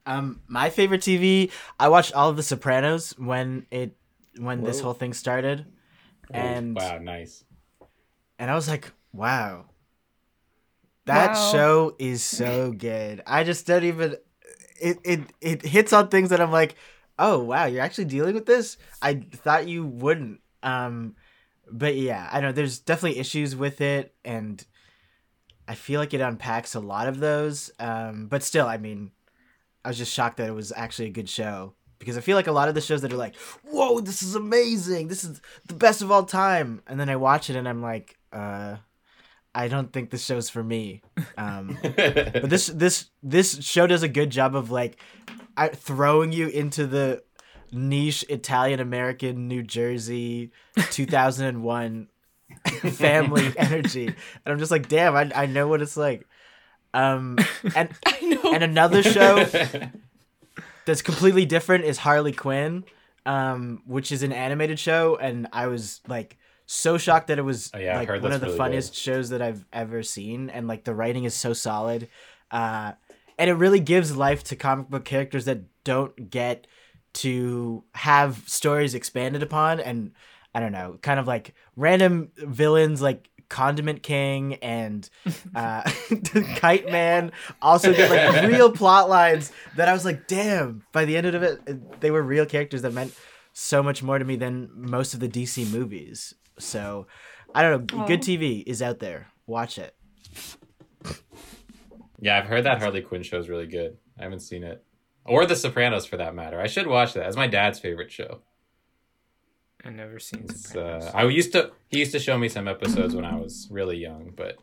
Um, 0.07 0.40
my 0.46 0.70
favorite 0.70 1.01
TV. 1.01 1.51
I 1.79 1.88
watched 1.88 2.14
all 2.14 2.31
of 2.31 2.37
The 2.37 2.42
Sopranos 2.42 3.14
when 3.18 3.66
it 3.70 3.96
when 4.38 4.62
this 4.62 4.81
whole 4.81 4.94
thing 4.94 5.12
started, 5.12 5.66
and 6.31 6.77
wow, 6.77 6.98
nice. 6.98 7.44
and 8.38 8.51
I 8.51 8.55
was 8.55 8.68
like, 8.68 8.90
wow, 9.12 9.66
that 11.09 11.33
Wow. 11.33 11.35
show 11.53 11.97
is 11.99 12.23
so 12.23 12.73
good. 12.73 13.23
I 13.27 13.44
just 13.44 13.66
don't 13.66 13.85
even. 13.85 14.16
It 14.81 14.99
it 15.05 15.21
it 15.40 15.62
hits 15.62 15.92
on 15.92 16.09
things 16.09 16.31
that 16.31 16.40
I'm 16.40 16.53
like, 16.53 16.77
oh 17.18 17.40
wow, 17.40 17.64
you're 17.66 17.83
actually 17.83 18.05
dealing 18.07 18.35
with 18.35 18.47
this. 18.47 18.77
I 19.03 19.14
thought 19.14 19.66
you 19.68 19.85
wouldn't. 19.85 20.40
Um, 20.62 21.16
but 21.71 21.97
yeah, 21.97 22.29
I 22.33 22.40
know 22.40 22.53
there's 22.53 22.79
definitely 22.79 23.18
issues 23.18 23.55
with 23.57 23.81
it, 23.81 24.14
and 24.25 24.64
I 25.66 25.75
feel 25.75 26.01
like 26.01 26.14
it 26.14 26.21
unpacks 26.21 26.75
a 26.75 26.81
lot 26.81 27.09
of 27.09 27.18
those. 27.18 27.71
Um, 27.79 28.27
but 28.29 28.42
still, 28.42 28.66
I 28.66 28.79
mean, 28.79 29.11
I 29.85 29.88
was 29.88 29.99
just 29.99 30.12
shocked 30.14 30.37
that 30.38 30.49
it 30.49 30.55
was 30.55 30.73
actually 30.75 31.09
a 31.09 31.12
good 31.12 31.29
show 31.29 31.75
because 31.99 32.16
I 32.16 32.21
feel 32.21 32.37
like 32.37 32.47
a 32.47 32.53
lot 32.53 32.68
of 32.68 32.75
the 32.75 32.81
shows 32.81 33.03
that 33.03 33.12
are 33.12 33.16
like, 33.16 33.35
whoa, 33.68 34.01
this 34.01 34.23
is 34.23 34.35
amazing, 34.35 35.09
this 35.09 35.25
is 35.25 35.40
the 35.66 35.75
best 35.75 36.01
of 36.03 36.11
all 36.12 36.25
time, 36.25 36.81
and 36.87 36.99
then 37.01 37.09
I 37.09 37.16
watch 37.16 37.51
it 37.51 37.57
and 37.57 37.68
I'm 37.68 37.83
like, 37.83 38.16
uh, 38.33 38.77
I 39.54 39.68
don't 39.68 39.92
think 39.92 40.11
this 40.11 40.24
show's 40.24 40.50
for 40.50 40.62
me. 40.62 41.02
Um, 41.37 41.78
but 41.82 42.48
this 42.50 42.66
this 42.68 43.11
this 43.22 43.64
show 43.64 43.87
does 43.87 44.02
a 44.02 44.08
good 44.08 44.30
job 44.30 44.54
of 44.54 44.70
like 44.70 45.00
I, 45.56 45.68
throwing 45.68 46.32
you 46.32 46.48
into 46.48 46.87
the 46.87 47.22
niche 47.72 48.24
Italian 48.28 48.80
American 48.80 49.48
New 49.48 49.62
Jersey 49.62 50.52
2001 50.90 52.08
family 52.92 53.52
energy. 53.58 54.06
And 54.06 54.16
I'm 54.46 54.58
just 54.58 54.70
like 54.70 54.88
damn 54.88 55.14
I, 55.16 55.30
I 55.34 55.46
know 55.46 55.68
what 55.68 55.82
it's 55.82 55.96
like. 55.96 56.26
Um 56.94 57.38
and 57.74 57.90
and 58.52 58.62
another 58.62 59.02
show 59.02 59.44
that's 60.87 61.02
completely 61.02 61.44
different 61.44 61.84
is 61.84 61.98
Harley 61.98 62.32
Quinn 62.32 62.84
um 63.26 63.82
which 63.87 64.12
is 64.12 64.22
an 64.22 64.32
animated 64.32 64.78
show. 64.78 65.16
And 65.16 65.48
I 65.52 65.66
was 65.66 66.00
like 66.06 66.38
so 66.70 66.98
shocked 66.98 67.28
that 67.28 67.38
it 67.38 67.42
was 67.42 67.70
Oh, 67.72 67.78
yeah, 67.78 67.96
like 67.96 68.09
one 68.09 68.31
of 68.31 68.40
the 68.40 68.46
really 68.48 68.59
funniest 68.59 68.94
shows 68.94 69.31
that 69.31 69.40
I've 69.40 69.64
ever 69.72 70.02
seen 70.02 70.50
and 70.50 70.68
like 70.68 70.85
the 70.85 70.94
writing 70.94 71.24
is 71.24 71.35
so 71.35 71.54
solid 71.54 72.09
uh 72.50 72.92
and 73.38 73.48
it 73.48 73.54
really 73.54 73.81
gives 73.81 74.14
life 74.14 74.44
to 74.44 74.57
comic 74.57 74.90
book 74.90 75.04
characters 75.07 75.46
that 75.46 75.62
don't 75.85 76.28
get 76.31 76.66
to 77.14 77.85
have 77.94 78.42
stories 78.46 78.94
expanded 78.94 79.42
upon 79.42 79.81
and 79.81 80.12
I 80.54 80.61
don't 80.61 80.72
know, 80.72 80.98
kind 81.00 81.18
of 81.18 81.26
like 81.26 81.54
random 81.74 82.33
villains 82.37 83.00
like 83.00 83.31
Condiment 83.48 84.02
King 84.02 84.54
and 84.57 85.09
uh, 85.54 85.83
Kite 86.57 86.90
Man 86.90 87.33
also 87.62 87.94
get 87.94 88.11
like 88.11 88.46
real 88.50 88.70
plot 88.70 89.09
lines 89.09 89.52
that 89.76 89.88
I 89.88 89.94
was 89.94 90.04
like, 90.04 90.26
damn, 90.26 90.85
by 90.92 91.07
the 91.07 91.16
end 91.16 91.26
of 91.28 91.42
it, 91.42 92.00
they 92.00 92.11
were 92.11 92.22
real 92.22 92.44
characters 92.44 92.83
that 92.83 92.92
meant 92.92 93.14
so 93.54 93.83
much 93.83 94.02
more 94.02 94.18
to 94.18 94.24
me 94.24 94.37
than 94.37 94.70
most 94.74 95.14
of 95.14 95.20
the 95.20 95.28
DC 95.28 95.70
movies. 95.72 96.35
So 96.59 97.07
I 97.55 97.62
don't 97.62 97.90
know, 97.92 98.07
good 98.07 98.21
Oh. 98.21 98.23
TV 98.23 98.62
is 98.66 98.83
out 98.83 98.99
there. 98.99 99.29
Watch 99.47 99.79
it. 99.79 99.94
yeah, 102.21 102.38
I've 102.38 102.47
heard 102.47 102.64
that 102.64 102.79
Harley 102.81 103.03
Quinn 103.03 103.23
show 103.23 103.38
is 103.38 103.49
really 103.49 103.66
good. 103.66 103.97
I 104.18 104.25
haven't 104.25 104.40
seen 104.40 104.64
it, 104.64 104.85
or 105.25 105.47
The 105.47 105.57
Sopranos 105.57 106.07
for 106.07 106.16
that 106.16 106.35
matter. 106.35 106.61
I 106.61 106.66
should 106.66 106.87
watch 106.87 107.14
that. 107.14 107.27
It's 107.27 107.37
my 107.37 107.47
dad's 107.47 107.79
favorite 107.79 108.11
show. 108.11 108.40
I 109.85 109.90
never 109.90 110.18
seen 110.18 110.44
It's, 110.49 110.68
Sopranos. 110.71 111.05
uh, 111.07 111.11
I 111.14 111.25
used 111.25 111.53
to. 111.53 111.71
He 111.88 112.01
used 112.01 112.12
to 112.12 112.18
show 112.18 112.37
me 112.37 112.49
some 112.49 112.66
episodes 112.68 113.14
when 113.14 113.25
I 113.25 113.37
was 113.37 113.68
really 113.71 113.97
young, 113.97 114.33
but 114.37 114.57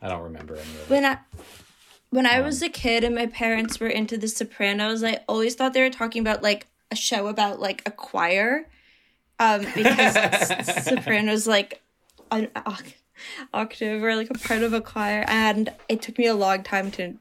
I 0.00 0.08
don't 0.08 0.22
remember 0.22 0.54
any 0.54 0.62
of 0.62 0.80
it. 0.82 0.90
when 0.90 1.04
I 1.04 1.18
when 2.10 2.26
I 2.26 2.38
Um, 2.38 2.44
was 2.44 2.62
a 2.62 2.68
kid 2.68 3.04
and 3.04 3.14
my 3.14 3.26
parents 3.26 3.80
were 3.80 3.88
into 3.88 4.16
The 4.16 4.28
Sopranos, 4.28 5.02
I 5.02 5.20
always 5.28 5.54
thought 5.56 5.72
they 5.74 5.82
were 5.82 5.90
talking 5.90 6.20
about 6.20 6.42
like 6.42 6.68
a 6.90 6.96
show 6.96 7.26
about 7.26 7.58
like 7.58 7.82
a 7.86 7.90
choir, 7.90 8.68
um, 9.42 9.60
because 9.74 10.84
Sopranos 10.84 11.46
like 11.46 11.82
an 12.30 12.48
oc- 12.56 12.94
octave 13.52 14.02
or 14.02 14.14
like 14.16 14.30
a 14.30 14.34
part 14.34 14.62
of 14.62 14.72
a 14.72 14.80
choir, 14.80 15.24
and 15.28 15.70
it 15.88 16.02
took 16.02 16.18
me 16.18 16.26
a 16.26 16.34
long 16.34 16.62
time 16.62 16.90
to 16.92 17.14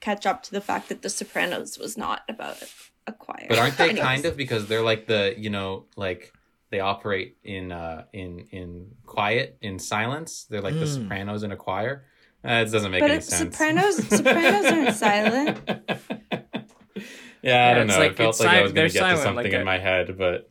catch 0.00 0.26
up 0.26 0.42
to 0.44 0.50
the 0.50 0.60
fact 0.60 0.88
that 0.88 1.02
The 1.02 1.10
Sopranos 1.10 1.78
was 1.78 1.96
not 1.96 2.22
about 2.28 2.62
a 3.06 3.12
choir. 3.12 3.46
But 3.48 3.58
aren't 3.58 3.76
they 3.78 3.94
kind 4.10 4.24
of 4.24 4.36
because 4.36 4.66
they're 4.66 4.82
like 4.82 5.06
the 5.06 5.34
you 5.36 5.50
know 5.50 5.86
like 5.96 6.32
they 6.70 6.80
operate 6.80 7.36
in 7.42 7.72
uh 7.72 8.04
in 8.12 8.46
in 8.50 8.90
quiet 9.06 9.56
in 9.60 9.78
silence. 9.78 10.46
They're 10.50 10.60
like 10.60 10.74
the 10.74 10.84
Mm. 10.84 10.94
Sopranos 11.02 11.42
in 11.42 11.52
a 11.52 11.56
choir. 11.56 12.04
Uh, 12.44 12.64
it 12.66 12.70
doesn't 12.70 12.92
make 12.92 13.00
But 13.00 13.10
any 13.10 13.20
sense. 13.20 13.56
Sopranos. 13.56 13.96
Sopranos 14.08 14.64
aren't 14.72 14.96
silent. 15.06 15.58
yeah, 17.42 17.70
I 17.70 17.74
don't 17.74 17.86
know. 17.88 17.98
like- 17.98 18.12
it 18.12 18.16
felt 18.16 18.30
it's 18.30 18.40
like 18.40 18.48
I 18.58 18.62
was 18.62 18.72
going 18.72 18.88
to 18.88 18.92
get 18.94 19.00
to 19.10 19.16
something 19.16 19.34
like 19.44 19.52
in 19.52 19.64
my 19.64 19.78
head, 19.78 20.16
but 20.16 20.48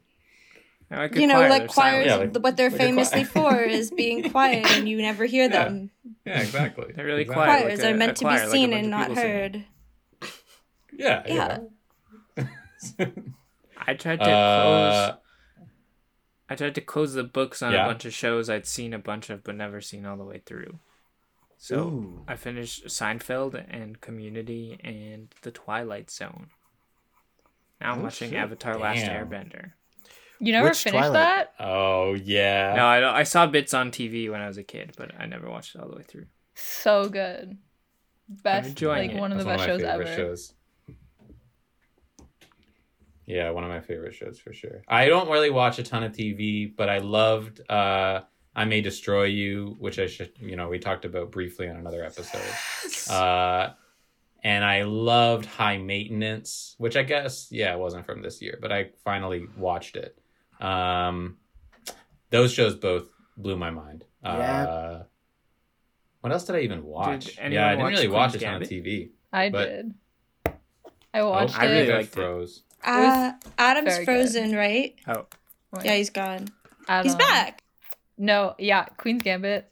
Like 0.89 1.15
you 1.15 1.27
know, 1.27 1.35
choir, 1.35 1.49
like 1.49 1.59
they're 1.63 1.67
choirs. 1.67 2.05
Yeah, 2.05 2.15
like- 2.15 2.35
what 2.37 2.55
they're 2.57 2.69
like 2.69 2.77
famously 2.79 3.23
for 3.35 3.59
is 3.61 3.91
being 3.91 4.29
quiet 4.31 4.65
and 4.71 4.87
you 4.87 4.97
never 4.97 5.25
hear 5.25 5.43
Yeah. 5.43 5.63
them. 5.65 5.91
Yeah, 6.25 6.39
exactly. 6.41 6.91
They're 6.95 7.05
really 7.05 7.21
Exactly. 7.23 7.43
quiet. 7.45 7.61
Choirs 7.63 7.79
like 7.79 7.87
a- 7.87 7.93
are 7.93 7.97
meant 7.97 8.17
to 8.17 8.23
choir, 8.25 8.45
be 8.45 8.51
seen 8.51 8.69
bunch 8.71 8.81
and 8.81 8.89
not 8.91 9.07
people 9.09 9.15
singing. 9.23 9.33
heard. 9.33 9.65
Yeah. 10.97 11.23
Yeah. 11.27 11.57
I 13.85 13.93
tried 13.93 14.17
to 14.19 14.25
close. 14.25 14.93
Uh, 14.93 15.15
I 16.49 16.55
tried 16.55 16.75
to 16.75 16.81
close 16.81 17.13
the 17.13 17.23
books 17.23 17.61
on 17.61 17.73
Yeah. 17.73 17.85
a 17.85 17.87
bunch 17.87 18.05
of 18.05 18.13
shows 18.13 18.49
I'd 18.49 18.65
seen 18.65 18.93
a 18.93 18.99
bunch 18.99 19.29
of, 19.29 19.43
but 19.43 19.55
never 19.55 19.81
seen 19.81 20.05
all 20.05 20.17
the 20.17 20.23
way 20.23 20.41
through. 20.45 20.79
So 21.57 21.75
Ooh. 21.79 22.23
I 22.27 22.35
finished 22.35 22.85
Seinfeld 22.85 23.63
and 23.69 23.99
Community 23.99 24.79
and 24.83 25.33
The 25.41 25.51
Twilight 25.51 26.09
Zone. 26.11 26.47
Now 27.81 27.93
I'm 27.93 27.99
Oh, 27.99 28.03
watching 28.03 28.29
shit. 28.31 28.39
Avatar: 28.39 28.77
Last 28.77 29.05
Airbender. 29.05 29.71
You 30.39 30.51
never 30.53 30.69
Which 30.69 30.77
finished 30.83 30.99
Twilight? 31.09 31.13
that? 31.13 31.53
oh 31.59 32.13
yeah. 32.13 32.73
No, 32.75 32.85
I, 32.85 32.99
don't- 32.99 33.15
I 33.15 33.23
saw 33.23 33.47
bits 33.47 33.73
on 33.73 33.91
TV 33.91 34.29
when 34.31 34.39
I 34.41 34.47
was 34.47 34.57
a 34.57 34.63
kid, 34.63 34.93
but 34.97 35.11
I 35.19 35.25
never 35.25 35.49
watched 35.49 35.75
it 35.75 35.81
all 35.81 35.89
the 35.89 35.95
way 35.95 36.03
through. 36.03 36.25
So 36.55 37.09
good. 37.09 37.57
Best, 38.29 38.69
enjoying 38.69 39.07
like 39.09 39.17
it. 39.17 39.19
one 39.19 39.31
of 39.31 39.37
the 39.37 39.43
That's 39.45 39.61
best 39.61 39.67
shows 39.69 39.81
my 39.81 39.87
ever. 39.89 40.05
favorite 40.05 40.15
shows. 40.17 40.53
Yeah, 43.25 43.49
one 43.49 43.63
of 43.63 43.69
my 43.69 43.81
favorite 43.81 44.13
shows 44.15 44.39
for 44.39 44.53
sure. 44.53 44.83
I 44.87 45.07
don't 45.07 45.29
really 45.29 45.49
watch 45.49 45.79
a 45.79 45.83
ton 45.83 46.03
of 46.03 46.13
TV, 46.13 46.73
but 46.75 46.89
I 46.89 46.99
loved 46.99 47.61
uh 47.69 48.21
I 48.55 48.65
May 48.65 48.81
Destroy 48.81 49.25
You, 49.25 49.75
which 49.79 49.99
I 49.99 50.07
should 50.07 50.31
you 50.39 50.55
know, 50.55 50.69
we 50.69 50.79
talked 50.79 51.05
about 51.05 51.31
briefly 51.31 51.69
on 51.69 51.75
another 51.75 52.03
episode. 52.03 53.11
Uh 53.13 53.73
and 54.43 54.63
I 54.63 54.83
loved 54.83 55.45
High 55.45 55.77
Maintenance, 55.77 56.75
which 56.77 56.95
I 56.95 57.03
guess 57.03 57.47
yeah, 57.51 57.73
it 57.73 57.79
wasn't 57.79 58.05
from 58.05 58.21
this 58.21 58.41
year, 58.41 58.57
but 58.61 58.71
I 58.71 58.91
finally 59.03 59.45
watched 59.57 59.95
it. 59.97 60.17
Um 60.59 61.37
those 62.29 62.51
shows 62.53 62.75
both 62.75 63.07
blew 63.37 63.55
my 63.55 63.69
mind. 63.69 64.03
Yeah. 64.23 64.63
Uh 64.63 65.03
what 66.21 66.33
else 66.33 66.45
did 66.45 66.55
I 66.55 66.59
even 66.61 66.83
watch? 66.83 67.35
Did 67.37 67.53
yeah, 67.53 67.67
I 67.67 67.69
didn't 67.71 67.83
watch 67.83 67.91
really 67.93 68.07
watch 68.07 68.29
a 68.35 68.37
Queen's 68.39 68.43
ton 68.43 68.61
of 68.63 68.67
TV. 68.69 69.09
I 69.31 69.49
But- 69.49 69.65
did. 69.69 69.93
I 71.13 71.23
watched 71.23 71.57
I 71.57 71.65
it. 71.65 71.69
really 71.71 71.91
I 71.93 71.97
liked 71.97 72.09
it. 72.09 72.13
froze. 72.13 72.63
Uh, 72.83 73.31
Adam's 73.57 73.87
very 73.87 74.05
good. 74.05 74.13
frozen, 74.13 74.55
right? 74.55 74.95
Oh, 75.07 75.25
Wait, 75.73 75.85
Yeah, 75.85 75.95
he's 75.95 76.09
gone. 76.11 76.47
Adam. 76.87 77.05
He's 77.07 77.15
back. 77.15 77.63
No, 78.17 78.55
yeah, 78.59 78.85
Queen's 78.97 79.23
Gambit. 79.23 79.71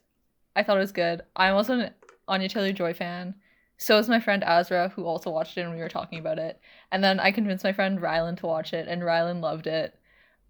I 0.56 0.62
thought 0.62 0.76
it 0.76 0.80
was 0.80 0.92
good. 0.92 1.22
I'm 1.36 1.54
also 1.54 1.78
an 1.78 1.90
Anya 2.26 2.48
Taylor 2.48 2.72
Joy 2.72 2.94
fan. 2.94 3.34
So 3.78 3.98
is 3.98 4.08
my 4.08 4.18
friend 4.20 4.42
Azra, 4.42 4.88
who 4.88 5.04
also 5.04 5.30
watched 5.30 5.56
it, 5.58 5.60
and 5.62 5.74
we 5.74 5.80
were 5.80 5.88
talking 5.88 6.18
about 6.18 6.38
it. 6.38 6.58
And 6.90 7.04
then 7.04 7.20
I 7.20 7.30
convinced 7.30 7.62
my 7.64 7.72
friend 7.72 7.98
Rylan 8.00 8.38
to 8.38 8.46
watch 8.46 8.72
it, 8.72 8.88
and 8.88 9.02
Rylan 9.02 9.40
loved 9.40 9.66
it. 9.66 9.94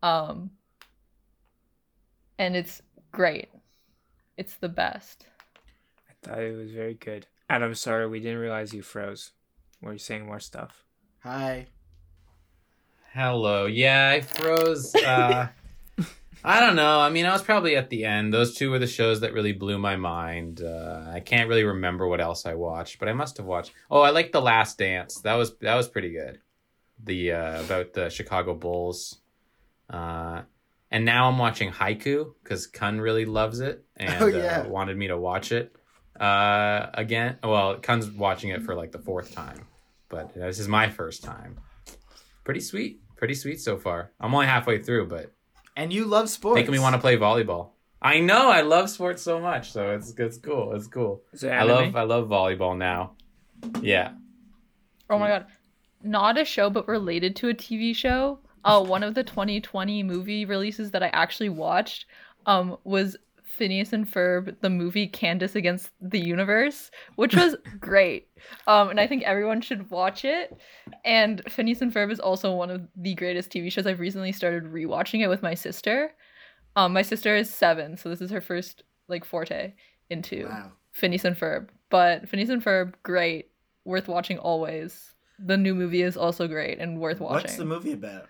Um, 0.06 0.50
and 2.38 2.54
it's 2.54 2.80
great. 3.10 3.48
It's 4.36 4.54
the 4.54 4.68
best. 4.68 5.26
I 6.08 6.12
thought 6.22 6.38
it 6.38 6.56
was 6.56 6.70
very 6.70 6.94
good. 6.94 7.26
Adam, 7.50 7.74
sorry, 7.74 8.06
we 8.06 8.20
didn't 8.20 8.38
realize 8.38 8.72
you 8.72 8.82
froze. 8.82 9.32
Were 9.82 9.92
you 9.92 9.98
saying 9.98 10.26
more 10.26 10.38
stuff? 10.38 10.84
Hi. 11.24 11.66
Hello. 13.14 13.66
Yeah, 13.66 14.10
I 14.10 14.20
froze. 14.20 14.94
Uh, 14.94 15.48
I 16.44 16.60
don't 16.60 16.76
know. 16.76 17.00
I 17.00 17.10
mean, 17.10 17.26
I 17.26 17.32
was 17.32 17.42
probably 17.42 17.74
at 17.74 17.90
the 17.90 18.04
end. 18.04 18.32
Those 18.32 18.54
two 18.54 18.70
were 18.70 18.78
the 18.78 18.86
shows 18.86 19.20
that 19.20 19.32
really 19.32 19.52
blew 19.52 19.78
my 19.78 19.96
mind. 19.96 20.62
Uh, 20.62 21.04
I 21.08 21.18
can't 21.18 21.48
really 21.48 21.64
remember 21.64 22.06
what 22.06 22.20
else 22.20 22.46
I 22.46 22.54
watched, 22.54 23.00
but 23.00 23.08
I 23.08 23.12
must 23.12 23.38
have 23.38 23.46
watched. 23.46 23.72
Oh, 23.90 24.02
I 24.02 24.10
like 24.10 24.30
The 24.30 24.40
Last 24.40 24.78
Dance. 24.78 25.20
That 25.22 25.34
was 25.34 25.56
that 25.58 25.74
was 25.74 25.88
pretty 25.88 26.12
good. 26.12 26.40
The 27.02 27.32
uh, 27.32 27.64
about 27.64 27.92
the 27.92 28.08
Chicago 28.08 28.54
Bulls. 28.54 29.18
Uh, 29.90 30.42
and 30.90 31.04
now 31.04 31.28
I'm 31.28 31.38
watching 31.38 31.70
Haikyu 31.72 32.34
because 32.42 32.66
Kun 32.66 33.00
really 33.00 33.24
loves 33.24 33.60
it 33.60 33.84
and 33.96 34.22
Oh, 34.22 34.26
yeah. 34.26 34.62
uh, 34.66 34.68
wanted 34.68 34.96
me 34.96 35.08
to 35.08 35.16
watch 35.18 35.52
it 35.52 35.74
uh, 36.18 36.86
again. 36.94 37.38
Well, 37.42 37.78
Kun's 37.78 38.10
watching 38.10 38.50
it 38.50 38.62
for 38.62 38.74
like 38.74 38.92
the 38.92 38.98
fourth 38.98 39.32
time, 39.32 39.66
but 40.08 40.34
this 40.34 40.58
is 40.58 40.68
my 40.68 40.88
first 40.88 41.22
time. 41.22 41.58
Pretty 42.44 42.60
sweet, 42.60 43.00
pretty 43.16 43.34
sweet 43.34 43.60
so 43.60 43.76
far. 43.76 44.12
I'm 44.20 44.32
only 44.34 44.46
halfway 44.46 44.80
through, 44.82 45.08
but 45.08 45.32
And 45.76 45.92
you 45.92 46.04
love 46.04 46.28
sports. 46.30 46.54
making 46.54 46.72
me 46.72 46.78
want 46.78 46.94
to 46.94 47.00
play 47.00 47.16
volleyball. 47.16 47.70
I 48.00 48.20
know 48.20 48.50
I 48.50 48.60
love 48.60 48.88
sports 48.90 49.22
so 49.22 49.40
much, 49.40 49.72
so 49.72 49.90
it's 49.90 50.14
it's 50.16 50.38
cool. 50.38 50.74
It's 50.74 50.86
cool. 50.86 51.22
Is 51.32 51.42
it 51.42 51.50
I 51.50 51.62
love 51.64 51.96
I 51.96 52.02
love 52.02 52.28
volleyball 52.28 52.76
now. 52.76 53.14
Yeah. 53.82 54.12
Oh 55.10 55.18
my 55.18 55.28
god. 55.28 55.46
Not 56.02 56.38
a 56.38 56.44
show, 56.44 56.70
but 56.70 56.86
related 56.86 57.34
to 57.36 57.48
a 57.48 57.54
TV 57.54 57.96
show. 57.96 58.38
Uh, 58.66 58.82
one 58.82 59.02
of 59.02 59.14
the 59.14 59.24
2020 59.24 60.02
movie 60.02 60.44
releases 60.44 60.90
that 60.90 61.02
I 61.02 61.08
actually 61.08 61.48
watched 61.48 62.06
um, 62.46 62.76
was 62.84 63.16
Phineas 63.44 63.92
and 63.92 64.06
Ferb, 64.10 64.56
the 64.60 64.68
movie 64.68 65.06
Candace 65.06 65.54
Against 65.54 65.90
the 66.00 66.20
Universe, 66.20 66.90
which 67.14 67.34
was 67.34 67.56
great. 67.80 68.28
Um, 68.66 68.90
and 68.90 69.00
I 69.00 69.06
think 69.06 69.22
everyone 69.22 69.60
should 69.60 69.88
watch 69.90 70.24
it. 70.24 70.54
And 71.04 71.42
Phineas 71.48 71.80
and 71.80 71.92
Ferb 71.94 72.10
is 72.12 72.20
also 72.20 72.52
one 72.52 72.70
of 72.70 72.86
the 72.96 73.14
greatest 73.14 73.50
TV 73.50 73.70
shows. 73.72 73.86
I've 73.86 74.00
recently 74.00 74.32
started 74.32 74.64
rewatching 74.64 75.20
it 75.20 75.28
with 75.28 75.42
my 75.42 75.54
sister. 75.54 76.12
Um, 76.74 76.92
my 76.92 77.02
sister 77.02 77.34
is 77.34 77.48
seven, 77.48 77.96
so 77.96 78.08
this 78.10 78.20
is 78.20 78.30
her 78.30 78.40
first 78.42 78.82
like 79.08 79.24
forte 79.24 79.72
into 80.10 80.46
Wow. 80.46 80.72
Phineas 80.92 81.24
and 81.24 81.36
Ferb. 81.36 81.68
But 81.88 82.28
Phineas 82.28 82.50
and 82.50 82.62
Ferb, 82.62 82.94
great, 83.04 83.50
worth 83.84 84.08
watching 84.08 84.38
always. 84.38 85.14
The 85.38 85.56
new 85.56 85.74
movie 85.74 86.02
is 86.02 86.16
also 86.16 86.48
great 86.48 86.78
and 86.78 86.98
worth 87.00 87.20
watching. 87.20 87.44
What's 87.44 87.56
the 87.56 87.64
movie 87.64 87.92
about? 87.92 88.26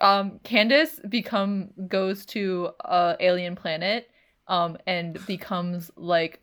Um, 0.00 0.40
Candace 0.44 1.00
become 1.08 1.70
goes 1.88 2.24
to 2.26 2.70
a 2.80 3.16
alien 3.20 3.56
planet, 3.56 4.08
um, 4.46 4.76
and 4.86 5.24
becomes 5.26 5.90
like 5.96 6.40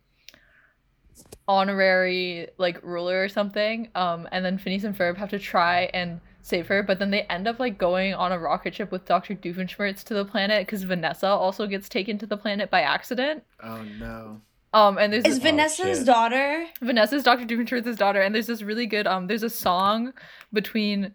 honorary 1.48 2.48
like 2.58 2.82
ruler 2.84 3.24
or 3.24 3.30
something. 3.30 3.90
Um, 3.96 4.28
and 4.32 4.44
then 4.44 4.58
Phineas 4.58 4.84
and 4.84 4.98
Ferb 4.98 5.18
have 5.18 5.30
to 5.30 5.40
try 5.40 5.90
and 5.94 6.20
save 6.42 6.68
her, 6.68 6.84
but 6.84 7.00
then 7.00 7.10
they 7.12 7.22
end 7.24 7.48
up 7.48 7.60
like 7.60 7.78
going 7.78 8.14
on 8.14 8.32
a 8.32 8.40
rocket 8.40 8.76
ship 8.76 8.92
with 8.92 9.06
Doctor 9.06 9.34
Doofenshmirtz 9.36 10.04
to 10.04 10.14
the 10.14 10.26
planet 10.26 10.66
because 10.66 10.84
Vanessa 10.84 11.28
also 11.28 11.66
gets 11.68 11.90
taken 11.90 12.18
to 12.20 12.26
the 12.26 12.38
planet 12.38 12.70
by 12.70 12.82
accident. 12.82 13.44
Oh 13.64 13.84
no. 14.00 14.42
Um, 14.74 14.98
and 14.98 15.14
there's 15.14 15.26
Is 15.26 15.40
Oh, 15.40 15.42
Vanessa's 15.42 15.98
shit. 16.00 16.06
daughter? 16.06 16.66
Vanessa's 16.82 17.24
Dr. 17.24 17.46
Doofenshmirtz's 17.46 17.96
daughter, 17.96 18.22
and 18.22 18.36
there's 18.36 18.48
this 18.48 18.62
really 18.62 18.86
good 18.86 19.08
um 19.08 19.28
there's 19.28 19.44
a 19.44 19.50
song 19.50 20.14
between 20.54 21.14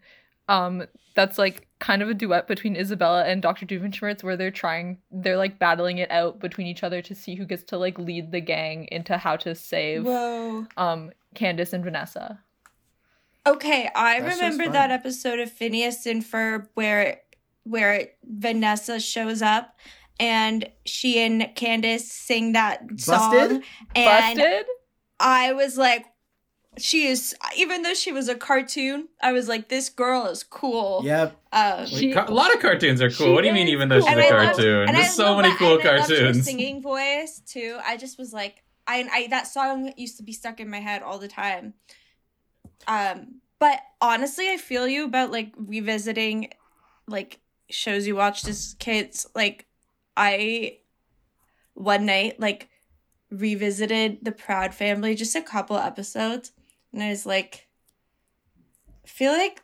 um 0.51 0.85
that's 1.15 1.39
like 1.39 1.67
kind 1.79 2.03
of 2.03 2.09
a 2.09 2.15
duet 2.15 2.47
between 2.47 2.77
Isabella 2.77 3.25
and 3.25 3.41
Dr. 3.43 3.65
Doofenshmirtz 3.67 4.23
where 4.23 4.37
they're 4.37 4.51
trying 4.51 4.99
they're 5.11 5.37
like 5.39 5.59
battling 5.59 5.99
it 5.99 6.11
out 6.11 6.39
between 6.41 6.67
each 6.67 6.83
other 6.83 7.01
to 7.03 7.15
see 7.15 7.35
who 7.37 7.45
gets 7.47 7.65
to 7.65 7.79
like 7.79 7.99
lead 7.99 8.33
the 8.33 8.41
gang 8.41 8.87
into 8.93 9.17
how 9.17 9.37
to 9.37 9.55
save 9.55 10.05
Whoa. 10.05 10.67
um 10.77 11.11
Candace 11.35 11.73
and 11.73 11.83
Vanessa. 11.85 12.41
Okay, 13.47 13.89
I 13.95 14.21
That 14.21 14.35
remember 14.35 14.65
fun. 14.65 14.73
that 14.75 14.91
episode 14.91 15.39
of 15.41 15.51
Phineas 15.51 16.05
and 16.07 16.23
Ferb 16.23 16.69
where 16.75 17.21
where 17.65 18.09
Vanessa 18.25 19.01
shows 19.01 19.41
up 19.43 19.77
and 20.19 20.69
she 20.85 21.19
and 21.21 21.51
Candace 21.55 22.11
sing 22.13 22.53
that 22.53 22.81
song. 22.99 23.31
Busted? 23.33 23.63
And 23.95 24.39
Busted? 24.39 24.67
I 25.19 25.53
was 25.55 25.79
like, 25.79 26.05
she 26.79 27.07
is 27.09 27.35
even 27.57 27.83
though 27.83 27.95
she 27.95 28.13
was 28.13 28.29
a 28.29 28.35
cartoon, 28.35 29.09
I 29.23 29.33
was 29.33 29.49
like, 29.49 29.69
this 29.69 29.89
girl 29.89 30.27
is 30.27 30.43
cool. 30.43 31.03
Yep. 31.05 31.37
Um, 31.53 31.87
She- 31.87 32.13
a 32.13 32.25
lot 32.31 32.55
of 32.55 32.61
cartoons 32.61 33.03
are 33.03 33.11
cool. 33.11 33.35
What 33.35 33.43
do 33.43 33.49
you 33.49 33.53
mean, 33.55 33.69
even 33.69 33.89
though 33.89 34.01
she's 34.01 34.09
cool. 34.09 34.19
a 34.19 34.23
And 34.23 34.35
I 34.35 34.45
loved- 34.45 34.55
cartoon? 34.57 34.89
and 34.89 34.91
I 34.97 35.01
There's 35.03 35.15
so 35.15 35.25
love- 35.25 35.43
many 35.43 35.57
cool 35.57 35.79
and 35.79 35.89
I 35.89 35.97
loved 35.99 36.11
her 36.11 36.17
cartoons. 36.17 36.45
singing 36.45 36.81
voice 36.83 37.41
too. 37.47 37.79
I 37.85 37.97
just 37.97 38.19
was 38.19 38.33
like, 38.33 38.63
I, 38.87 39.09
I 39.13 39.27
that 39.29 39.47
song 39.47 39.93
used 39.97 40.17
to 40.19 40.23
be 40.23 40.33
stuck 40.33 40.59
in 40.61 40.71
my 40.71 40.81
head 40.81 41.03
all 41.03 41.19
the 41.19 41.29
time. 41.29 41.75
Um, 42.89 43.41
but 43.59 43.81
honestly, 44.01 44.49
I 44.49 44.57
feel 44.57 44.87
you 44.89 45.05
about 45.05 45.31
like 45.31 45.53
revisiting 45.57 46.51
like 47.07 47.41
shows 47.69 48.07
you 48.07 48.17
watched 48.17 48.49
as 48.49 48.75
kids. 48.79 49.27
Like, 49.35 49.67
I 50.17 50.79
one 51.75 52.07
night 52.07 52.41
like 52.41 52.69
revisited 53.31 54.19
the 54.23 54.33
Proud 54.33 54.75
Family, 54.75 55.15
just 55.15 55.37
a 55.37 55.43
couple 55.43 55.77
episodes, 55.77 56.53
and 56.93 57.03
I 57.03 57.11
was 57.11 57.27
like, 57.27 57.69
I 59.05 59.09
feel 59.09 59.33
like 59.33 59.63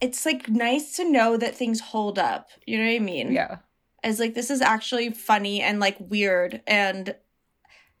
it's 0.00 0.24
like 0.24 0.48
nice 0.48 0.96
to 0.96 1.10
know 1.10 1.36
that 1.36 1.54
things 1.54 1.80
hold 1.80 2.18
up. 2.18 2.48
You 2.66 2.78
know 2.78 2.84
what 2.84 2.96
I 2.96 2.98
mean? 3.00 3.32
Yeah. 3.32 3.58
as 4.02 4.18
like 4.18 4.34
this 4.34 4.50
is 4.50 4.60
actually 4.62 5.10
funny 5.10 5.60
and 5.60 5.78
like 5.78 5.96
weird 6.00 6.62
and 6.66 7.14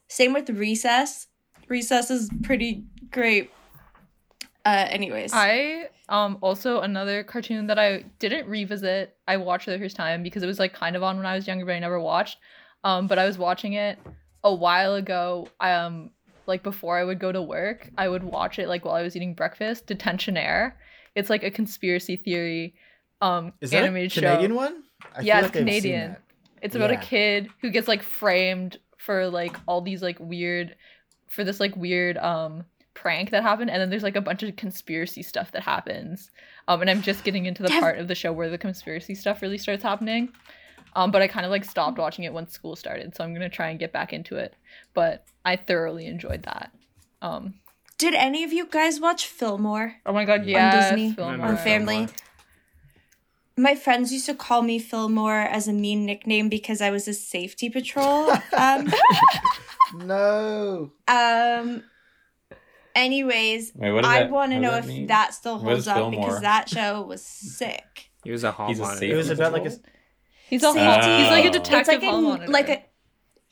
same 0.08 0.32
with 0.32 0.48
recess 0.50 1.26
recess 1.68 2.10
is 2.10 2.30
pretty 2.42 2.84
great 3.10 3.50
uh 4.64 4.86
anyways 4.88 5.30
I 5.34 5.88
um 6.08 6.38
also 6.40 6.80
another 6.80 7.22
cartoon 7.22 7.66
that 7.68 7.78
I 7.78 8.04
didn't 8.18 8.48
revisit. 8.48 9.14
I 9.28 9.36
watched 9.36 9.66
for 9.66 9.70
the 9.72 9.78
first 9.78 9.94
time 9.94 10.22
because 10.22 10.42
it 10.42 10.46
was 10.46 10.58
like 10.58 10.72
kind 10.72 10.96
of 10.96 11.02
on 11.02 11.16
when 11.18 11.26
I 11.26 11.34
was 11.36 11.46
younger, 11.46 11.64
but 11.66 11.74
I 11.74 11.78
never 11.78 12.00
watched. 12.00 12.38
Um, 12.82 13.06
but 13.06 13.18
I 13.18 13.26
was 13.26 13.38
watching 13.38 13.74
it 13.74 13.98
a 14.42 14.52
while 14.52 14.94
ago. 14.96 15.48
Um, 15.60 16.10
like 16.50 16.62
before 16.62 16.98
I 16.98 17.04
would 17.04 17.18
go 17.18 17.32
to 17.32 17.40
work, 17.40 17.88
I 17.96 18.06
would 18.08 18.22
watch 18.22 18.58
it 18.58 18.68
like 18.68 18.84
while 18.84 18.94
I 18.94 19.02
was 19.02 19.16
eating 19.16 19.34
breakfast. 19.34 19.86
Detentionaire. 19.86 20.74
It's 21.14 21.30
like 21.30 21.42
a 21.44 21.50
conspiracy 21.50 22.16
theory 22.16 22.74
um 23.22 23.52
Is 23.62 23.70
that 23.70 23.82
animated 23.84 24.12
a 24.12 24.20
Canadian 24.20 24.50
show. 24.52 24.56
one? 24.56 24.82
I 25.16 25.20
Yeah, 25.22 25.36
feel 25.40 25.44
it's 25.46 25.54
like 25.54 25.62
I've 25.62 25.68
seen 25.72 25.82
Canadian. 25.82 26.10
that. 26.12 26.22
It's 26.62 26.74
about 26.76 26.90
Yeah. 26.90 27.00
a 27.00 27.02
kid 27.02 27.48
who 27.62 27.70
gets 27.70 27.88
like 27.88 28.02
framed 28.02 28.78
for 28.98 29.28
like 29.28 29.56
all 29.66 29.80
these 29.80 30.02
like 30.02 30.18
weird 30.20 30.76
for 31.28 31.42
this 31.44 31.58
like 31.60 31.74
weird 31.76 32.18
um 32.18 32.64
prank 32.94 33.30
that 33.30 33.42
happened 33.42 33.70
and 33.70 33.80
then 33.80 33.88
there's 33.88 34.02
like 34.02 34.16
a 34.16 34.20
bunch 34.20 34.42
of 34.42 34.54
conspiracy 34.56 35.22
stuff 35.22 35.52
that 35.52 35.62
happens. 35.62 36.30
Um 36.68 36.80
and 36.82 36.90
I'm 36.90 37.00
just 37.02 37.24
getting 37.24 37.46
into 37.46 37.62
the 37.62 37.70
Have- 37.72 37.80
part 37.82 37.98
of 37.98 38.08
the 38.08 38.14
show 38.14 38.32
where 38.32 38.50
the 38.50 38.58
conspiracy 38.58 39.14
stuff 39.14 39.40
really 39.42 39.58
starts 39.58 39.82
happening. 39.82 40.28
Um 40.96 41.10
but 41.10 41.22
I 41.22 41.28
kind 41.28 41.46
of 41.46 41.50
like 41.50 41.64
stopped 41.64 41.98
watching 41.98 42.24
it 42.24 42.32
once 42.32 42.52
school 42.52 42.74
started, 42.76 43.14
so 43.14 43.22
I'm 43.24 43.30
going 43.34 43.48
to 43.48 43.56
try 43.56 43.68
and 43.70 43.78
get 43.78 43.92
back 43.92 44.12
into 44.12 44.36
it. 44.36 44.54
But 44.92 45.24
I 45.44 45.56
thoroughly 45.56 46.06
enjoyed 46.06 46.42
that. 46.44 46.72
Um 47.22 47.54
Did 47.98 48.14
any 48.14 48.44
of 48.44 48.52
you 48.52 48.66
guys 48.66 49.00
watch 49.00 49.26
Fillmore? 49.26 49.96
oh 50.06 50.12
my 50.12 50.24
god, 50.24 50.44
yeah. 50.46 50.90
Disney, 50.90 51.14
Remember 51.16 51.46
on 51.46 51.56
Fillmore. 51.56 51.64
Family. 51.64 52.08
My 53.56 53.74
friends 53.74 54.10
used 54.12 54.24
to 54.26 54.34
call 54.34 54.62
me 54.62 54.78
Fillmore 54.78 55.36
as 55.40 55.68
a 55.68 55.72
mean 55.72 56.06
nickname 56.06 56.48
because 56.48 56.80
I 56.80 56.90
was 56.90 57.06
a 57.08 57.14
safety 57.14 57.68
patrol. 57.70 58.32
Um, 58.56 58.88
No. 59.94 60.92
um. 61.08 61.82
Anyways, 62.94 63.72
Wait, 63.74 64.04
I 64.04 64.20
that- 64.20 64.30
want 64.30 64.52
to 64.52 64.58
know 64.60 64.72
that 64.72 64.80
if 64.84 64.86
mean? 64.86 65.06
that 65.06 65.32
still 65.34 65.58
holds 65.58 65.86
up 65.86 65.96
Fillmore? 65.96 66.20
because 66.26 66.40
that 66.42 66.68
show 66.68 67.02
was 67.02 67.24
sick. 67.24 68.10
He 68.24 68.30
was 68.30 68.44
a 68.44 68.50
hall 68.50 68.68
He's 68.68 68.78
a 68.78 68.82
monitor. 68.82 69.06
It 69.06 69.14
was 69.16 69.26
Safety 69.28 69.42
about 69.42 69.52
like 69.52 69.66
a. 69.66 69.72
He's 70.48 70.62
a 70.64 70.72
Safety. 70.72 71.16
he's 71.22 71.30
like 71.30 71.44
a 71.44 71.50
detective 71.50 71.94
it's 71.94 72.02
like 72.04 72.12
a 72.14 72.20
monitor. 72.20 72.52
like 72.52 72.68
a 72.68 72.82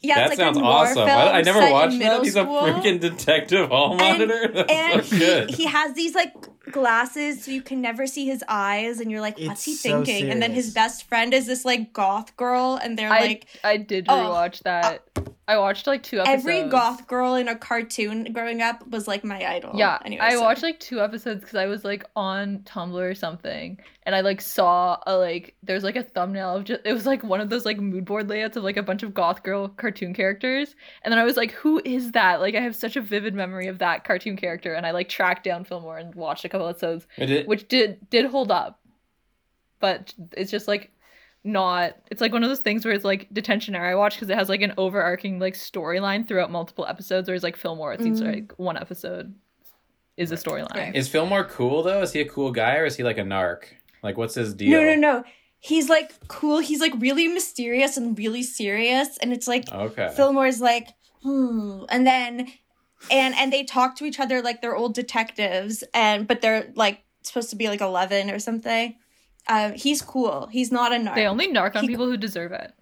yeah. 0.00 0.14
that 0.16 0.30
it's 0.30 0.38
like 0.38 0.38
sounds 0.38 0.58
a 0.58 0.61
awesome. 0.62 0.94
Film 0.94 1.08
I, 1.08 1.30
I 1.32 1.42
never 1.42 1.70
watched 1.70 1.98
that. 2.00 2.22
He's 2.22 2.37
a 2.37 2.44
freaking 2.44 3.00
detective 3.00 3.68
hall 3.68 3.96
monitor. 3.96 4.48
That's 4.54 4.72
and 4.72 5.04
so 5.04 5.14
he, 5.14 5.18
good. 5.18 5.50
he 5.50 5.66
has 5.66 5.94
these 5.94 6.14
like 6.14 6.34
glasses 6.72 7.44
so 7.44 7.50
you 7.50 7.62
can 7.62 7.80
never 7.80 8.06
see 8.06 8.26
his 8.26 8.44
eyes 8.46 9.00
and 9.00 9.11
you're 9.11 9.22
like 9.22 9.38
what's 9.38 9.64
he 9.64 9.72
It's 9.72 9.80
so 9.80 10.04
thinking 10.04 10.30
and 10.30 10.42
then 10.42 10.52
his 10.52 10.72
best 10.74 11.08
friend 11.08 11.32
is 11.32 11.46
this 11.46 11.64
like 11.64 11.92
goth 11.94 12.37
girl 12.37 12.78
and 12.82 12.98
they're 12.98 13.11
I 13.11 13.20
like 13.20 13.46
I 13.64 13.78
did 13.78 14.06
Oh, 14.08 14.12
rewatch 14.12 14.61
uh, 14.61 14.64
that. 14.64 15.08
I 15.48 15.56
watched 15.58 15.87
like 15.87 16.02
two 16.02 16.20
episodes. 16.20 16.42
every 16.46 16.68
goth 16.68 17.06
girl 17.06 17.34
in 17.34 17.48
a 17.48 17.56
cartoon 17.56 18.32
growing 18.34 18.61
up 18.61 18.87
was 18.88 19.08
like 19.08 19.24
my 19.24 19.44
idol 19.44 19.72
Yeah, 19.74 19.98
anyway, 20.04 20.22
I 20.22 20.32
so- 20.34 20.42
watched 20.42 20.62
like 20.62 20.78
two 20.78 21.00
episodes 21.00 21.40
because 21.40 21.56
I 21.56 21.66
was 21.66 21.84
like 21.84 22.04
on 22.14 22.58
Tumblr 22.61 22.92
or 23.11 23.14
something, 23.14 23.78
and 24.04 24.14
I 24.14 24.20
like 24.20 24.42
saw 24.42 24.98
a 25.06 25.16
like 25.16 25.54
there's 25.62 25.82
like 25.84 25.96
a 25.96 26.02
thumbnail 26.02 26.54
of 26.54 26.64
just 26.64 26.82
it 26.84 26.92
was 26.92 27.06
like 27.06 27.24
one 27.24 27.40
of 27.40 27.48
those 27.48 27.64
like 27.64 27.80
mood 27.80 28.04
board 28.04 28.28
layouts 28.28 28.56
of 28.58 28.62
like 28.62 28.76
a 28.76 28.82
bunch 28.82 29.02
of 29.02 29.14
goth 29.14 29.42
girl 29.42 29.68
cartoon 29.68 30.12
characters, 30.12 30.76
and 31.02 31.11
then 31.11 31.18
I 31.18 31.24
was 31.24 31.38
like, 31.38 31.52
who 31.52 31.80
is 31.84 32.12
that? 32.12 32.40
Like 32.40 32.54
I 32.54 32.61
have 32.61 32.76
such 32.76 32.96
a 32.96 33.00
vivid 33.00 33.34
memory 33.34 33.68
of 33.68 33.78
that 33.78 34.04
cartoon 34.04 34.37
character, 34.37 34.74
and 34.74 34.84
I 34.84 34.90
like 34.90 35.08
tracked 35.08 35.44
down 35.44 35.64
Fillmore 35.64 35.96
and 35.96 36.14
watched 36.14 36.44
a 36.44 36.50
couple 36.50 36.68
episodes, 36.68 37.06
It 37.16 37.26
did- 37.26 37.46
which 37.48 37.66
did 37.68 38.11
did 38.11 38.26
hold 38.26 38.50
up, 38.50 38.80
but 39.80 40.12
it's 40.37 40.50
just 40.50 40.68
like 40.68 40.90
not 41.44 41.96
it's 42.11 42.20
like 42.20 42.33
one 42.33 42.42
of 42.42 42.48
those 42.48 42.61
things 42.61 42.85
where 42.85 42.92
it's 42.92 43.05
like 43.05 43.29
Detentionaire 43.33 43.81
I 43.90 43.94
watch 43.94 44.14
because 44.14 44.29
it 44.29 44.37
has 44.37 44.48
like 44.48 44.61
an 44.62 44.74
overarching 44.77 45.38
like 45.38 45.55
storyline 45.55 46.27
throughout 46.27 46.51
multiple 46.51 46.85
episodes 46.87 47.29
whereas 47.29 47.42
like 47.42 47.57
Fillmore 47.57 47.92
it 47.94 48.03
seems 48.03 48.20
Mhm. 48.20 48.35
like 48.35 48.53
one 48.59 48.77
episode 48.77 49.35
is 50.16 50.33
a 50.33 50.35
storyline 50.37 50.74
Right. 50.74 50.94
Is 50.96 51.09
Fillmore 51.09 51.44
cool 51.44 51.83
though? 51.85 52.03
Is 52.03 52.12
he 52.12 52.20
a 52.20 52.29
cool 52.29 52.51
guy 52.51 52.77
or 52.77 52.85
is 52.87 52.96
he 52.96 53.05
like 53.05 53.18
a 53.18 53.22
narc? 53.22 53.64
Like, 54.03 54.16
what's 54.16 54.35
his 54.35 54.53
deal? 54.55 54.70
no 54.72 54.83
no 54.83 54.94
no 54.96 55.24
he's 55.61 55.88
like 55.88 56.12
cool 56.29 56.59
he's 56.59 56.81
like 56.81 56.92
really 56.98 57.29
mysterious 57.29 57.96
and 57.96 58.16
really 58.18 58.42
serious 58.42 59.16
and 59.18 59.33
it's 59.33 59.48
like 59.48 59.70
Okay. 59.72 60.12
Fillmore's 60.16 60.61
like, 60.61 60.88
hmm, 61.22 61.83
and 61.88 62.07
then, 62.07 62.48
and 63.11 63.35
and 63.37 63.53
they 63.53 63.64
talk 63.64 63.96
to 63.96 64.05
each 64.05 64.20
other 64.20 64.42
like 64.42 64.61
they're 64.61 64.77
old 64.77 64.94
detectives, 64.94 65.83
and 65.94 66.27
but 66.29 66.40
they're 66.40 66.70
like 66.74 67.01
supposed 67.22 67.51
to 67.51 67.57
be 67.57 67.68
like 67.68 67.81
eleven 67.81 68.31
or 68.31 68.38
something. 68.40 68.96
Um, 69.46 69.72
he's 69.72 70.03
cool. 70.03 70.46
He's 70.53 70.70
not 70.72 70.92
a 70.92 70.96
narc. 70.96 71.14
They 71.14 71.27
only 71.27 71.48
narc 71.48 71.77
on 71.77 71.83
He- 71.83 71.88
people 71.88 72.07
who 72.07 72.16
deserve 72.16 72.53
it. 72.53 72.72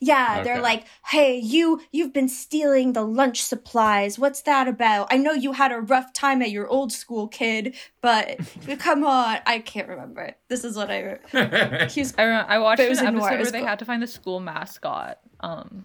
yeah, 0.00 0.34
Okay. 0.36 0.44
they're 0.44 0.60
like, 0.62 0.84
hey, 1.08 1.38
you 1.38 1.82
you've 1.90 2.12
been 2.12 2.28
stealing 2.28 2.92
the 2.92 3.02
lunch 3.02 3.42
supplies. 3.42 4.16
What's 4.18 4.42
that 4.42 4.68
about? 4.68 5.08
I 5.12 5.16
know 5.16 5.32
you 5.32 5.52
had 5.52 5.72
a 5.72 5.80
rough 5.80 6.12
time 6.12 6.40
at 6.40 6.50
your 6.52 6.68
old 6.68 6.92
school, 6.92 7.26
kid, 7.28 7.74
but 8.00 8.38
come 8.78 9.04
on, 9.04 9.38
I 9.44 9.58
can't 9.58 9.88
remember. 9.88 10.34
This 10.48 10.62
is 10.64 10.76
what 10.76 10.90
I. 10.90 11.18
Re- 11.32 11.88
he's 11.90 12.14
I 12.16 12.22
remember, 12.22 12.50
I 12.50 12.58
watched 12.58 12.80
it 12.80 12.84
an 12.84 12.90
was 12.90 12.98
episode 13.00 13.20
where 13.20 13.38
was 13.38 13.50
they 13.52 13.62
had 13.62 13.80
to 13.80 13.84
find 13.84 14.00
the 14.02 14.06
school 14.06 14.38
mascot. 14.40 15.18
Um, 15.40 15.84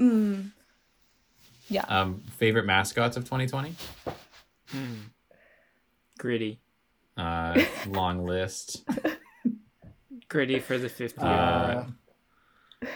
mm, 0.00 0.50
um, 1.88 2.22
favorite 2.38 2.64
mascots 2.64 3.16
of 3.18 3.24
2020? 3.24 3.74
Hmm. 4.70 4.94
Gritty. 6.18 6.60
Uh, 7.16 7.62
long 7.88 8.24
list. 8.24 8.88
Gritty 10.28 10.58
for 10.58 10.78
the 10.78 10.88
50th. 10.88 11.22
Uh, 11.22 11.84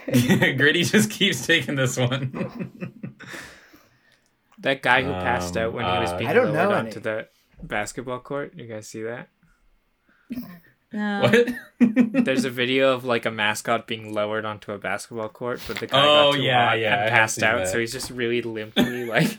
Gritty 0.57 0.85
just 0.85 1.11
keeps 1.11 1.47
taking 1.47 1.77
this 1.77 1.97
one. 1.97 3.13
that 4.59 4.83
guy 4.83 5.03
who 5.03 5.13
passed 5.13 5.57
um, 5.57 5.63
out 5.65 5.73
when 5.73 5.85
he 5.85 5.91
was 6.01 6.11
uh, 6.11 6.19
being 6.19 6.31
I 6.31 6.33
don't 6.33 6.53
lowered 6.53 6.55
know 6.71 6.75
onto 6.77 6.93
any. 6.95 7.01
the 7.01 7.29
basketball 7.63 8.19
court. 8.21 8.55
You 8.57 8.67
guys 8.67 8.89
see 8.89 9.03
that? 9.03 9.29
no. 10.93 11.23
what? 11.23 12.25
There's 12.25 12.45
a 12.45 12.51
video 12.51 12.93
of 12.93 13.05
like 13.05 13.25
a 13.25 13.31
mascot 13.31 13.87
being 13.87 14.13
lowered 14.13 14.45
onto 14.45 14.73
a 14.73 14.79
basketball 14.79 15.29
court, 15.29 15.63
but 15.69 15.79
the 15.79 15.87
guy 15.87 16.01
Oh, 16.03 16.33
got 16.33 16.37
too 16.37 16.43
yeah, 16.43 16.69
hot 16.71 16.79
yeah, 16.81 16.93
and 16.95 17.01
have 17.03 17.11
passed 17.11 17.43
out, 17.43 17.59
that. 17.59 17.69
so 17.69 17.79
he's 17.79 17.93
just 17.93 18.11
really 18.11 18.43
limply 18.43 19.05
like 19.07 19.37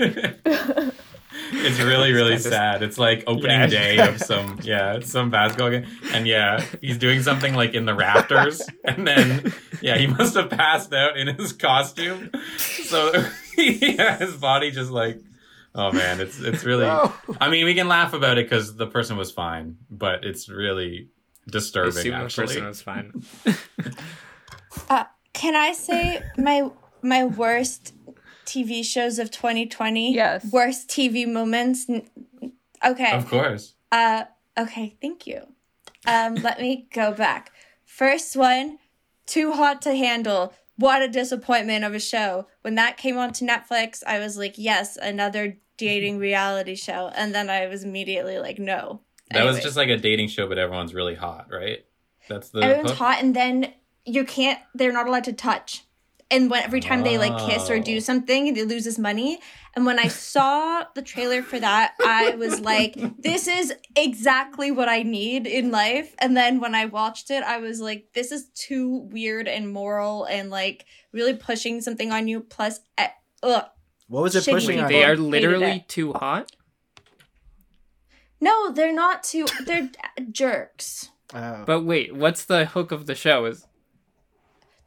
it's 1.51 1.79
really 1.79 2.12
really 2.13 2.33
It's 2.33 2.43
kinda- 2.43 2.55
sad. 2.57 2.83
It's 2.83 2.97
like 2.97 3.23
opening 3.27 3.59
Yeah. 3.62 3.67
day 3.67 3.97
of 3.99 4.19
some 4.21 4.59
yeah 4.63 4.99
some 5.01 5.29
basketball 5.29 5.69
game, 5.71 5.85
and 6.13 6.27
yeah 6.27 6.63
he's 6.81 6.97
doing 6.97 7.21
something 7.21 7.53
like 7.55 7.73
in 7.73 7.85
the 7.85 7.93
rafters, 7.93 8.62
and 8.85 9.05
then 9.07 9.53
yeah 9.81 9.97
he 9.97 10.07
must 10.07 10.35
have 10.35 10.49
passed 10.49 10.93
out 10.93 11.17
in 11.17 11.27
his 11.35 11.53
costume, 11.53 12.29
so 12.57 13.12
yeah 13.57 14.17
his 14.17 14.35
body 14.35 14.71
just 14.71 14.91
like 14.91 15.19
oh 15.75 15.91
man 15.91 16.19
it's 16.21 16.39
it's 16.39 16.63
really. 16.63 16.85
No. 16.85 17.13
I 17.41 17.49
mean 17.49 17.65
we 17.65 17.73
can 17.75 17.88
laugh 17.88 18.13
about 18.13 18.38
it 18.38 18.45
because 18.49 18.75
the 18.75 18.88
person 18.88 19.17
was 19.17 19.31
fine, 19.31 19.77
but 19.89 20.23
it's 20.25 20.49
really 20.49 21.07
I 21.47 21.51
disturbing 21.51 21.97
assume 21.97 22.12
the 22.12 22.17
actually. 22.25 22.47
person 22.47 22.65
was 22.65 22.81
fine. 22.81 23.23
Uh, 24.89 25.03
can 25.33 25.55
I 25.55 25.73
say 25.73 26.21
my 26.38 26.69
my 27.01 27.25
worst 27.25 27.93
TV 28.49 28.83
shows 28.83 29.19
of 29.19 29.31
2020? 29.31 30.13
Yes. 30.13 30.45
Worst 30.51 30.89
TV 30.89 31.27
moments. 31.27 31.89
Okay. 32.85 33.12
Of 33.12 33.27
course. 33.27 33.75
Uh. 33.91 34.23
Okay. 34.57 34.97
Thank 35.01 35.27
you. 35.27 35.41
Um. 36.05 36.35
let 36.35 36.59
me 36.59 36.88
go 36.93 37.13
back. 37.13 37.51
First 37.85 38.35
one, 38.35 38.79
Too 39.25 39.51
Hot 39.53 39.81
to 39.83 39.95
Handle. 39.95 40.53
What 40.75 41.01
a 41.01 41.07
disappointment 41.09 41.83
of 41.83 41.93
a 41.93 41.99
show. 41.99 42.47
When 42.62 42.75
that 42.75 42.97
came 42.97 43.17
onto 43.17 43.45
Netflix, 43.45 44.01
I 44.07 44.19
was 44.19 44.38
like, 44.38 44.55
yes, 44.57 44.97
another 44.97 45.57
dating 45.77 46.17
reality 46.29 46.75
show, 46.75 47.12
and 47.15 47.35
then 47.35 47.49
I 47.49 47.67
was 47.67 47.83
immediately 47.83 48.38
like, 48.38 48.59
no. 48.59 49.01
That 49.31 49.43
was 49.45 49.59
just 49.62 49.75
like 49.75 49.89
a 49.89 49.97
dating 49.97 50.29
show, 50.29 50.47
but 50.47 50.57
everyone's 50.57 50.93
really 50.93 51.15
hot, 51.15 51.47
right? 51.51 51.85
That's 52.29 52.49
the 52.49 52.62
everyone's 52.62 52.91
hook? 52.91 52.99
hot 52.99 53.17
and 53.21 53.35
then 53.35 53.73
you 54.05 54.23
can't 54.23 54.59
they're 54.73 54.93
not 54.93 55.07
allowed 55.07 55.23
to 55.25 55.33
touch 55.33 55.85
and 56.32 56.50
when 56.50 56.63
every 56.63 56.80
time 56.80 57.04
they 57.04 57.18
like 57.18 57.38
kiss 57.50 57.70
or 57.70 57.80
do 57.80 58.00
something 58.00 58.54
they 58.54 58.63
lose 58.63 58.86
his 58.86 59.00
money 59.00 59.39
and 59.76 59.86
when 59.86 60.00
i 60.00 60.08
saw 60.08 60.84
the 60.96 61.02
trailer 61.02 61.42
for 61.42 61.60
that 61.60 61.94
i 62.06 62.36
was 62.36 62.60
like 62.62 62.96
this 63.22 63.48
is 63.48 63.74
exactly 63.96 64.72
what 64.72 64.88
i 64.89 65.02
need 65.04 65.48
in 65.48 65.72
life 65.72 66.15
and 66.20 66.36
then 66.36 66.60
when 66.60 66.76
i 66.76 66.86
watched 66.86 67.32
it 67.32 67.44
i 67.44 67.58
was 67.58 67.80
like 67.80 68.08
this 68.13 68.32
is 68.32 68.50
too 68.56 69.08
weird 69.12 69.48
and 69.48 69.72
moral 69.72 70.26
and 70.26 70.50
like 70.50 70.86
really 71.12 71.34
pushing 71.36 71.82
something 71.82 72.12
on 72.12 72.28
you 72.28 72.39
plus 72.42 72.80
ugh. 73.44 73.65
What 74.08 74.24
was 74.24 74.36
it 74.36 74.44
Shitty 74.44 74.52
pushing 74.54 74.70
people. 74.72 74.86
on? 74.86 74.92
They 74.92 75.06
are 75.06 75.15
literally 75.15 75.65
it. 75.78 75.88
too 75.88 76.13
hot. 76.13 76.52
no 78.42 78.72
they're 78.72 78.94
not 78.94 79.24
too 79.24 79.46
they're 79.65 79.89
jerks 80.32 81.10
Oh. 81.34 81.63
But 81.65 81.82
wait, 81.82 82.15
what's 82.15 82.46
the 82.46 82.65
hook 82.65 82.92
of 82.92 83.06
the 83.06 83.13
show? 83.15 83.46
Is 83.46 83.65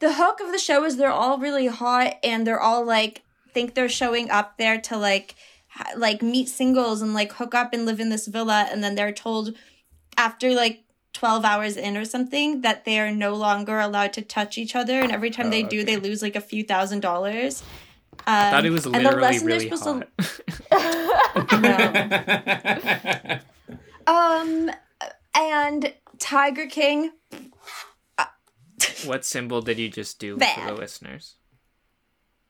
the 0.02 0.12
hook 0.14 0.40
of 0.40 0.50
the 0.50 0.58
show 0.58 0.82
is 0.84 0.96
they're 0.96 1.12
all 1.12 1.38
really 1.38 1.68
hot 1.68 2.14
and 2.24 2.44
they're 2.44 2.60
all 2.60 2.84
like 2.84 3.22
think 3.54 3.74
they're 3.74 3.88
showing 3.88 4.28
up 4.30 4.58
there 4.58 4.80
to 4.80 4.96
like 4.96 5.36
ha- 5.68 5.92
like 5.96 6.20
meet 6.22 6.48
singles 6.48 7.00
and 7.02 7.14
like 7.14 7.32
hook 7.34 7.54
up 7.54 7.72
and 7.72 7.86
live 7.86 8.00
in 8.00 8.08
this 8.08 8.26
villa 8.26 8.66
and 8.72 8.82
then 8.82 8.96
they're 8.96 9.12
told 9.12 9.54
after 10.16 10.50
like 10.54 10.82
12 11.12 11.44
hours 11.44 11.76
in 11.76 11.96
or 11.96 12.04
something 12.04 12.62
that 12.62 12.84
they 12.84 12.98
are 12.98 13.12
no 13.12 13.32
longer 13.34 13.78
allowed 13.78 14.12
to 14.12 14.22
touch 14.22 14.58
each 14.58 14.74
other 14.74 15.00
and 15.00 15.12
every 15.12 15.30
time 15.30 15.46
Oh, 15.46 15.50
they 15.50 15.62
do 15.62 15.84
they 15.84 15.96
lose 15.96 16.20
like 16.20 16.34
a 16.34 16.40
few 16.40 16.64
thousand 16.64 16.98
dollars. 16.98 17.62
Um, 18.26 18.34
I 18.34 18.50
thought 18.50 18.64
it 18.66 18.70
was 18.70 18.86
and 18.86 18.94
the 18.96 18.98
literally 18.98 19.22
lesson 19.22 19.46
they're 19.48 19.58
really 19.58 19.70
supposed 19.70 20.04
hot. 20.72 20.98
to 23.12 23.42
um 24.08 24.70
and 25.36 25.94
tiger 26.18 26.66
king 26.66 27.12
what 29.04 29.24
symbol 29.24 29.60
did 29.62 29.78
you 29.78 29.88
just 29.88 30.18
do 30.18 30.38
for 30.38 30.66
the 30.66 30.74
listeners? 30.74 31.36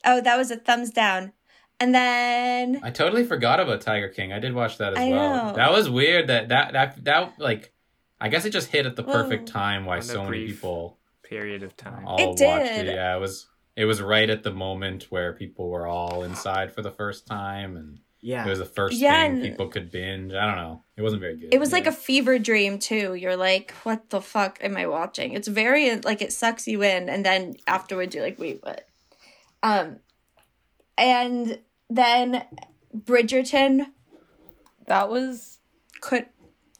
oh 0.05 0.21
that 0.21 0.37
was 0.37 0.51
a 0.51 0.57
thumbs 0.57 0.91
down 0.91 1.33
and 1.81 1.95
then 1.95 2.81
I 2.83 2.91
totally 2.91 3.25
forgot 3.25 3.59
about 3.59 3.81
Tiger 3.81 4.09
King. 4.09 4.33
I 4.33 4.39
did 4.39 4.53
watch 4.55 4.79
that 4.79 4.93
as 4.93 4.99
I 4.99 5.09
well. 5.09 5.47
know. 5.49 5.53
That 5.55 5.73
was 5.73 5.91
weird. 5.91 6.29
That 6.29 6.49
that 6.51 6.73
that 6.75 7.05
that 7.05 7.33
like, 7.41 7.73
I 8.21 8.29
guess 8.29 8.45
it 8.45 8.51
just 8.51 8.69
hit 8.69 8.87
at 8.87 8.95
the 8.95 9.03
perfect 9.03 9.49
time 9.49 9.85
why 9.85 9.97
On 9.97 10.03
so 10.03 10.23
many 10.25 10.47
people 10.47 10.99
Period 11.25 11.63
of 11.65 11.77
time. 11.77 12.07
all 12.07 12.21
It 12.21 12.27
watched 12.27 12.39
did. 12.39 12.87
it. 12.89 12.95
Yeah, 12.95 13.17
it 13.17 13.21
was 13.21 13.49
it 13.75 13.85
was 13.87 14.01
right 14.01 14.29
at 14.31 14.45
the 14.45 14.53
moment 14.53 15.07
where 15.11 15.33
people 15.33 15.71
were 15.71 15.87
all 15.89 16.23
inside 16.23 16.73
for 16.73 16.83
the 16.83 16.91
first 16.93 17.27
time 17.27 17.77
and 17.77 17.99
Yeah. 18.25 18.47
it 18.47 18.49
was 18.49 18.61
the 18.61 18.65
first 18.65 18.97
Yeah, 18.99 19.27
thing 19.27 19.43
people 19.43 19.69
could 19.69 19.91
binge. 19.91 20.33
I 20.33 20.47
don't 20.47 20.57
know. 20.57 20.85
It 20.97 21.03
wasn't 21.03 21.21
very 21.21 21.37
good. 21.37 21.53
It 21.53 21.59
was 21.59 21.73
like 21.73 21.87
a 21.87 21.93
fever 21.93 22.39
dream 22.39 22.79
too. 22.79 23.15
You're 23.15 23.37
like, 23.37 23.73
what 23.83 24.11
the 24.11 24.21
fuck 24.21 24.59
am 24.63 24.77
I 24.77 24.87
watching? 24.87 25.33
It's 25.33 25.49
very 25.49 25.97
like 25.97 26.23
it 26.23 26.33
sucks 26.33 26.69
you 26.69 26.83
in, 26.83 27.09
and 27.09 27.27
then 27.27 27.57
afterwards 27.67 28.15
you're 28.15 28.25
like, 28.25 28.39
wait, 28.39 28.63
what? 28.63 28.87
Um, 29.65 29.99
and 30.97 31.59
then 31.91 32.45
Bridgerton 32.97 33.87
That 34.87 35.09
was 35.11 35.59
could 36.01 36.27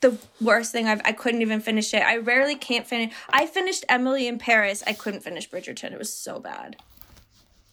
the 0.01 0.19
worst 0.41 0.73
thing 0.73 0.87
I've 0.87 1.01
I 1.05 1.13
couldn't 1.13 1.43
even 1.43 1.61
finish 1.61 1.93
it. 1.93 2.03
I 2.03 2.19
rarely 2.19 2.55
can't 2.55 2.87
finish. 2.87 3.13
I 3.31 3.47
finished 3.47 3.85
Emily 3.89 4.29
in 4.29 4.39
Paris. 4.39 4.83
I 4.87 4.93
couldn't 4.93 5.21
finish 5.23 5.49
Bridgerton. 5.51 5.93
It 5.93 5.99
was 5.99 6.13
so 6.13 6.39
bad. 6.39 6.77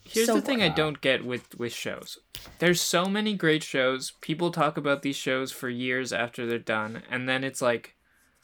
Here's 0.09 0.27
So 0.27 0.35
the 0.35 0.41
thing 0.41 0.61
I 0.61 0.69
don't 0.69 1.01
get 1.01 1.23
with 1.25 1.57
with 1.57 1.73
shows. 1.73 2.17
There's 2.59 2.81
so 2.81 3.05
many 3.05 3.33
great 3.35 3.63
shows. 3.63 4.11
People 4.21 4.51
talk 4.51 4.77
about 4.77 5.01
these 5.01 5.15
shows 5.15 5.51
for 5.51 5.69
years 5.69 6.11
after 6.13 6.45
they're 6.45 6.57
done, 6.59 7.03
and 7.09 7.27
then 7.29 7.43
it's 7.43 7.61
like, 7.61 7.95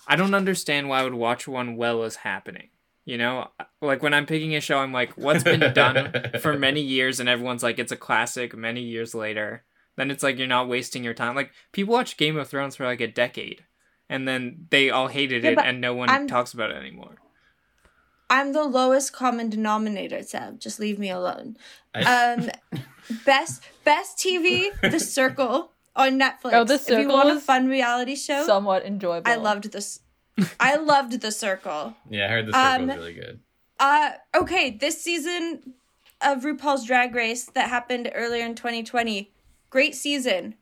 I 0.08 0.16
don't 0.16 0.34
understand 0.36 0.90
why 0.90 1.00
I 1.00 1.04
would 1.04 1.14
watch 1.16 1.48
one 1.48 1.76
while 1.76 2.04
it's 2.04 2.18
happening. 2.18 2.70
You 3.06 3.18
know, 3.20 3.50
like 3.82 4.02
when 4.02 4.14
I'm 4.16 4.26
picking 4.26 4.56
a 4.56 4.62
show, 4.62 4.80
I'm 4.80 4.92
like, 4.92 5.14
what's 5.16 5.44
been 5.44 5.74
done 5.74 6.12
for 6.42 6.54
many 6.58 6.82
years, 6.82 7.20
and 7.20 7.30
everyone's 7.30 7.64
like, 7.64 7.78
it's 7.80 7.92
a 7.92 7.96
classic. 7.98 8.56
Many 8.56 8.82
years 8.82 9.14
later, 9.14 9.64
then 9.96 10.10
it's 10.12 10.24
like 10.24 10.38
you're 10.38 10.48
not 10.48 10.68
wasting 10.68 11.04
your 11.04 11.14
time. 11.14 11.36
Like 11.36 11.52
people 11.72 11.94
watch 11.94 12.18
Game 12.18 12.38
of 12.38 12.48
Thrones 12.48 12.76
for 12.76 12.86
like 12.86 13.02
a 13.02 13.08
decade, 13.08 13.64
and 14.10 14.28
then 14.28 14.68
they 14.72 14.90
all 14.90 15.08
hated 15.08 15.44
Yeah, 15.44 15.52
it, 15.52 15.60
and 15.60 15.80
no 15.82 15.94
one 15.94 16.10
I'm- 16.10 16.28
talks 16.28 16.54
about 16.54 16.72
it 16.72 16.78
anymore. 16.78 17.16
I'm 18.30 18.54
the 18.54 18.64
lowest 18.64 19.14
common 19.14 19.50
denominator, 19.50 20.24
Seb. 20.24 20.60
Just 20.60 20.80
leave 20.80 20.98
me 21.00 21.10
alone. 21.10 21.58
I- 21.94 22.34
Um, 22.34 22.50
best 23.26 23.62
best 23.84 24.18
TV, 24.18 24.70
The 24.82 25.00
Circle 25.20 25.72
on 25.96 26.20
Netflix. 26.20 26.54
Oh, 26.54 26.64
The 26.64 26.78
Circle. 26.80 26.96
If 26.96 27.02
you 27.02 27.08
want 27.14 27.30
a 27.30 27.40
fun 27.40 27.68
reality 27.68 28.16
show, 28.16 28.46
somewhat 28.46 28.86
enjoyable. 28.86 29.30
I 29.32 29.36
loved 29.36 29.72
this. 29.72 30.00
I 30.60 30.76
loved 30.76 31.22
The 31.22 31.32
Circle. 31.32 31.96
yeah, 32.10 32.26
I 32.26 32.30
heard 32.30 32.48
the 32.48 32.52
circle 32.54 32.82
um, 32.82 32.88
was 32.88 32.98
really 32.98 33.14
good. 33.14 33.40
Uh, 33.80 34.12
okay, 34.36 34.72
this 34.72 35.02
season 35.02 35.74
of 36.22 36.44
RuPaul's 36.44 36.86
Drag 36.86 37.14
Race 37.14 37.46
that 37.54 37.70
happened 37.70 38.10
earlier 38.16 38.46
in 38.46 38.56
2020, 38.56 39.32
great 39.70 39.96
season. 39.96 40.56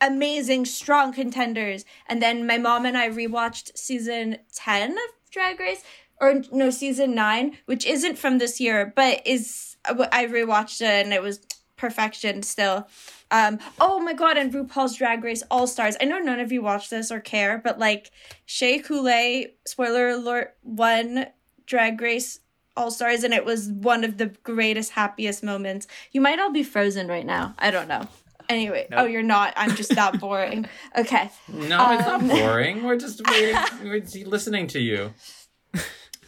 Amazing, 0.00 0.66
strong 0.66 1.12
contenders. 1.12 1.84
And 2.06 2.20
then 2.22 2.46
my 2.46 2.58
mom 2.58 2.84
and 2.84 2.96
I 2.98 3.08
rewatched 3.08 3.76
season 3.78 4.38
10 4.54 4.92
of 4.92 4.98
Drag 5.30 5.58
Race, 5.58 5.82
or 6.20 6.42
no, 6.52 6.70
season 6.70 7.14
9, 7.14 7.58
which 7.66 7.86
isn't 7.86 8.16
from 8.18 8.38
this 8.38 8.60
year, 8.60 8.92
but 8.96 9.26
is, 9.26 9.76
I 9.84 10.26
rewatched 10.26 10.80
it 10.80 11.04
and 11.04 11.12
it 11.12 11.22
was 11.22 11.40
perfection 11.76 12.42
still. 12.42 12.88
Um, 13.30 13.58
oh 13.80 14.00
my 14.00 14.12
god, 14.12 14.36
and 14.36 14.52
RuPaul's 14.52 14.96
Drag 14.96 15.22
Race 15.22 15.42
All 15.50 15.66
Stars. 15.66 15.96
I 16.00 16.04
know 16.04 16.18
none 16.18 16.40
of 16.40 16.52
you 16.52 16.62
watch 16.62 16.90
this 16.90 17.10
or 17.10 17.20
care, 17.20 17.60
but 17.62 17.78
like 17.78 18.10
Shea 18.44 18.78
Coulee, 18.78 19.54
spoiler 19.66 20.08
alert, 20.10 20.56
won 20.62 21.26
Drag 21.66 22.00
Race 22.00 22.40
All 22.76 22.90
Stars, 22.90 23.24
and 23.24 23.34
it 23.34 23.44
was 23.44 23.68
one 23.68 24.04
of 24.04 24.18
the 24.18 24.26
greatest, 24.42 24.92
happiest 24.92 25.42
moments. 25.42 25.86
You 26.12 26.20
might 26.20 26.38
all 26.38 26.52
be 26.52 26.62
frozen 26.62 27.08
right 27.08 27.26
now. 27.26 27.54
I 27.58 27.70
don't 27.70 27.88
know. 27.88 28.06
Anyway, 28.48 28.86
oh, 28.92 29.06
you're 29.06 29.22
not. 29.22 29.52
I'm 29.56 29.74
just 29.74 29.94
that 29.96 30.20
boring. 30.20 30.66
Okay. 30.96 31.30
No, 31.48 31.64
it's 31.64 32.06
not 32.06 32.20
um, 32.20 32.28
boring. 32.28 32.84
We're 32.84 32.96
just 32.96 33.20
waiting, 33.28 33.56
we're 33.82 33.98
just 34.00 34.16
listening 34.24 34.68
to 34.68 34.80
you. 34.80 35.12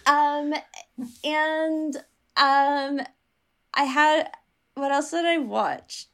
Um, 0.09 0.55
and 1.23 1.97
um, 2.37 3.01
I 3.75 3.85
had 3.85 4.31
what 4.75 4.91
else 4.91 5.11
did 5.11 5.27
I 5.27 5.39
watch? 5.39 6.07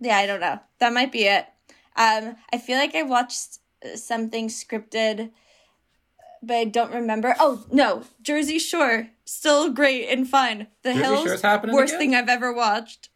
Yeah, 0.00 0.16
I 0.16 0.26
don't 0.26 0.40
know. 0.40 0.58
That 0.78 0.92
might 0.92 1.12
be 1.12 1.24
it. 1.24 1.46
Um, 1.96 2.36
I 2.52 2.58
feel 2.58 2.78
like 2.78 2.94
I 2.94 3.02
watched 3.02 3.58
uh, 3.84 3.96
something 3.96 4.48
scripted, 4.48 5.30
but 6.42 6.56
I 6.56 6.64
don't 6.64 6.92
remember. 6.92 7.34
Oh 7.38 7.64
no, 7.70 8.04
Jersey 8.22 8.58
Shore, 8.58 9.08
still 9.24 9.70
great 9.70 10.08
and 10.08 10.28
fun. 10.28 10.66
The 10.82 10.92
Jersey 10.94 11.04
Hills, 11.04 11.24
Shore's 11.24 11.42
happening 11.42 11.74
worst 11.74 11.94
again? 11.94 12.00
thing 12.00 12.14
I've 12.14 12.28
ever 12.28 12.52
watched. 12.52 13.08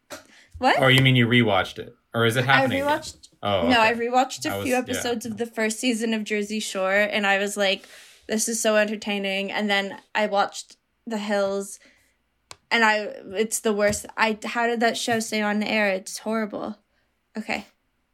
What? 0.57 0.79
Or 0.79 0.89
you 0.89 1.01
mean 1.01 1.15
you 1.15 1.27
rewatched 1.27 1.79
it? 1.79 1.95
Or 2.13 2.25
is 2.25 2.37
it 2.37 2.47
I 2.47 2.53
happening? 2.53 2.81
again? 2.81 3.01
Oh, 3.45 3.67
no, 3.69 3.79
I 3.79 3.91
okay. 3.93 4.07
rewatched 4.07 4.45
a 4.45 4.53
I 4.53 4.57
was- 4.57 4.63
few 4.65 4.73
yeah. 4.73 4.79
episodes 4.79 5.25
of 5.25 5.37
the 5.37 5.45
first 5.45 5.79
season 5.79 6.13
of 6.13 6.23
Jersey 6.23 6.59
Shore, 6.59 6.91
and 7.15 7.25
I 7.27 7.37
was 7.37 7.55
like, 7.55 7.87
"This 8.27 8.49
is 8.49 8.59
so 8.61 8.75
entertaining." 8.75 9.51
And 9.51 9.69
then 9.69 10.01
I 10.15 10.25
watched 10.25 10.77
The 11.05 11.19
Hills, 11.19 11.79
and 12.71 12.83
I 12.83 12.95
it's 13.43 13.59
the 13.59 13.71
worst. 13.73 14.05
I 14.17 14.37
how 14.43 14.65
did 14.67 14.79
that 14.79 14.97
show 14.97 15.19
stay 15.19 15.41
on 15.41 15.59
the 15.59 15.69
air? 15.69 15.89
It's 15.89 16.17
horrible. 16.17 16.77
Okay, 17.37 17.65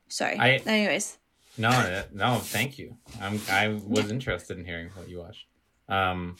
sorry. 0.10 0.38
I- 0.38 0.62
Anyways, 0.65 1.17
No, 1.58 2.04
no, 2.13 2.39
thank 2.39 2.78
you. 2.78 2.98
I'm 3.22 3.39
I 3.50 3.67
was 3.70 4.12
interested 4.12 4.58
in 4.58 4.65
hearing 4.65 4.89
what 4.96 5.08
you 5.10 5.20
watched. 5.20 5.46
Um, 5.88 6.36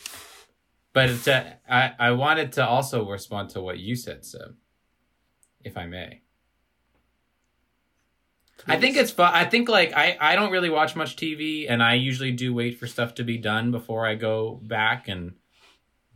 but 0.94 1.10
it's, 1.10 1.28
uh, 1.28 1.54
I 1.70 1.94
I 2.08 2.12
wanted 2.12 2.52
to 2.54 2.66
also 2.68 3.08
respond 3.10 3.52
to 3.52 3.62
what 3.62 3.80
you 3.80 3.96
said, 3.96 4.26
so 4.26 4.56
if 5.64 5.78
I 5.78 5.86
may. 5.86 6.22
I 8.68 8.78
think 8.78 8.98
it's 8.98 9.12
fun. 9.12 9.32
I 9.34 9.46
think 9.46 9.70
like 9.70 9.94
I 9.94 10.18
I 10.20 10.36
don't 10.36 10.52
really 10.52 10.70
watch 10.70 10.96
much 10.96 11.16
TV, 11.16 11.66
and 11.70 11.82
I 11.82 11.96
usually 11.96 12.32
do 12.32 12.54
wait 12.54 12.80
for 12.80 12.88
stuff 12.88 13.16
to 13.16 13.24
be 13.24 13.38
done 13.38 13.72
before 13.72 14.06
I 14.06 14.16
go 14.16 14.60
back 14.64 15.08
and 15.08 15.34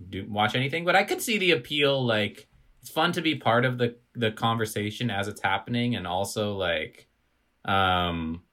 do 0.10 0.26
watch 0.30 0.56
anything. 0.56 0.86
But 0.86 0.96
I 0.96 1.04
could 1.04 1.22
see 1.22 1.38
the 1.38 1.52
appeal. 1.52 2.06
Like 2.06 2.48
it's 2.82 2.90
fun 2.90 3.12
to 3.14 3.22
be 3.22 3.36
part 3.36 3.66
of 3.66 3.78
the 3.78 3.96
the 4.14 4.32
conversation 4.32 5.10
as 5.10 5.28
it's 5.28 5.42
happening, 5.42 5.96
and 5.96 6.06
also 6.06 6.54
like, 6.54 7.08
um, 7.66 8.44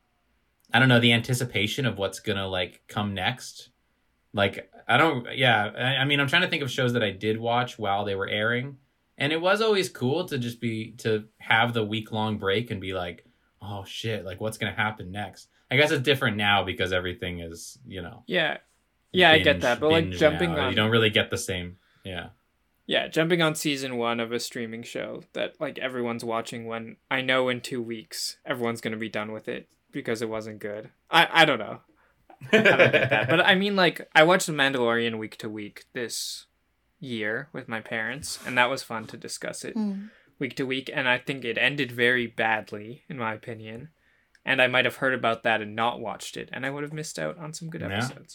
I 0.73 0.79
don't 0.79 0.89
know 0.89 1.01
the 1.01 1.13
anticipation 1.13 1.87
of 1.87 1.99
what's 1.99 2.21
gonna 2.21 2.49
like 2.49 2.83
come 2.89 3.15
next. 3.15 3.71
Like 4.33 4.71
I 4.89 4.97
don't. 4.97 5.27
Yeah, 5.37 5.71
I, 5.77 5.97
I 5.97 6.05
mean 6.05 6.21
I'm 6.21 6.29
trying 6.29 6.43
to 6.43 6.49
think 6.49 6.63
of 6.63 6.71
shows 6.71 6.95
that 6.95 7.03
I 7.03 7.11
did 7.11 7.39
watch 7.39 7.79
while 7.79 8.05
they 8.05 8.15
were 8.15 8.29
airing, 8.29 8.79
and 9.19 9.33
it 9.33 9.41
was 9.41 9.61
always 9.61 9.89
cool 9.89 10.25
to 10.27 10.39
just 10.39 10.61
be 10.61 10.93
to 10.99 11.25
have 11.39 11.75
the 11.75 11.85
week 11.85 12.11
long 12.11 12.39
break 12.39 12.71
and 12.71 12.81
be 12.81 12.95
like 12.95 13.27
oh 13.63 13.85
shit, 13.87 14.25
like 14.25 14.41
what's 14.41 14.59
gonna 14.59 14.75
happen 14.75 15.11
next? 15.13 15.49
I 15.71 15.77
guess 15.77 15.91
it's 15.91 16.03
different 16.03 16.37
now 16.37 16.65
because 16.65 16.93
everything 16.93 17.41
is, 17.41 17.79
you 17.87 18.03
know. 18.03 18.25
Yeah, 18.27 18.59
yeah, 19.13 19.31
I 19.31 19.39
get 19.39 19.61
that. 19.63 19.81
But 19.81 19.91
like 19.91 20.11
jumping 20.11 20.55
now. 20.55 20.65
on, 20.65 20.71
you 20.71 20.77
don't 20.77 20.91
really 20.91 21.11
get 21.11 21.31
the 21.31 21.39
same. 21.39 21.77
Yeah. 22.05 22.29
yeah, 22.87 23.07
jumping 23.09 23.41
on 23.41 23.55
season 23.55 23.97
one 23.97 24.19
of 24.21 24.33
a 24.33 24.41
streaming 24.41 24.83
show 24.83 25.23
that 25.35 25.61
like 25.61 25.79
everyone's 25.79 26.25
watching 26.25 26.67
when 26.67 26.97
I 27.11 27.21
know 27.23 27.49
in 27.49 27.61
two 27.61 27.81
weeks 27.81 28.39
everyone's 28.45 28.81
gonna 28.81 28.97
be 28.97 29.09
done 29.09 29.33
with 29.33 29.49
it 29.49 29.69
because 29.93 30.21
it 30.21 30.29
wasn't 30.29 30.59
good. 30.59 30.91
I 31.11 31.29
I 31.31 31.45
don't 31.45 31.59
know. 31.59 31.81
I 32.53 32.57
don't 32.57 32.65
get 32.65 33.11
that. 33.11 33.29
But 33.31 33.41
I 33.47 33.55
mean, 33.55 33.77
like, 33.77 34.09
I 34.15 34.25
watched 34.25 34.49
The 34.49 34.53
Mandalorian 34.53 35.17
week 35.19 35.37
to 35.39 35.49
week 35.49 35.85
this 35.93 36.47
year 36.99 37.49
with 37.53 37.69
my 37.69 37.81
parents, 37.81 38.39
and 38.45 38.59
that 38.59 38.69
was 38.69 38.83
fun 38.83 39.07
to 39.07 39.17
discuss 39.17 39.65
it 39.65 39.75
Hmm. 39.75 40.07
Week 40.39 40.57
to 40.57 40.65
week. 40.67 40.91
And 40.93 41.09
I 41.09 41.19
think 41.19 41.45
it 41.45 41.59
ended 41.59 41.93
very 41.93 42.27
badly, 42.27 43.05
in 43.09 43.19
my 43.19 43.35
opinion. 43.35 43.89
And 44.45 44.61
I 44.61 44.67
might 44.67 44.85
have 44.85 44.97
heard 44.97 45.15
about 45.15 45.43
that 45.45 45.61
and 45.63 45.77
not 45.77 46.01
watched 46.01 46.37
it, 46.37 46.49
and 46.53 46.67
I 46.67 46.71
would 46.71 46.83
have 46.83 46.93
missed 46.93 47.19
out 47.19 47.39
on 47.39 47.55
some 47.55 47.71
good 47.71 47.81
Yeah. 47.81 47.99
episode. 47.99 48.35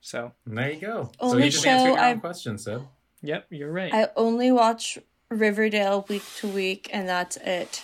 So, 0.00 0.32
And 0.44 0.58
there 0.58 0.70
you 0.72 0.80
go. 0.80 1.04
so 1.04 1.10
Only 1.20 1.44
you 1.44 1.50
just 1.50 1.64
answered 1.66 1.84
show 1.84 1.88
your 1.94 1.98
own 1.98 2.04
I've- 2.04 2.20
question, 2.20 2.58
Seb. 2.58 2.82
yep, 3.22 3.46
you're 3.50 3.70
right. 3.72 3.94
I 3.94 4.08
only 4.16 4.50
watch 4.50 4.98
Riverdale 5.30 6.04
week 6.08 6.24
to 6.38 6.48
week, 6.48 6.90
and 6.92 7.08
that's 7.08 7.36
it. 7.38 7.82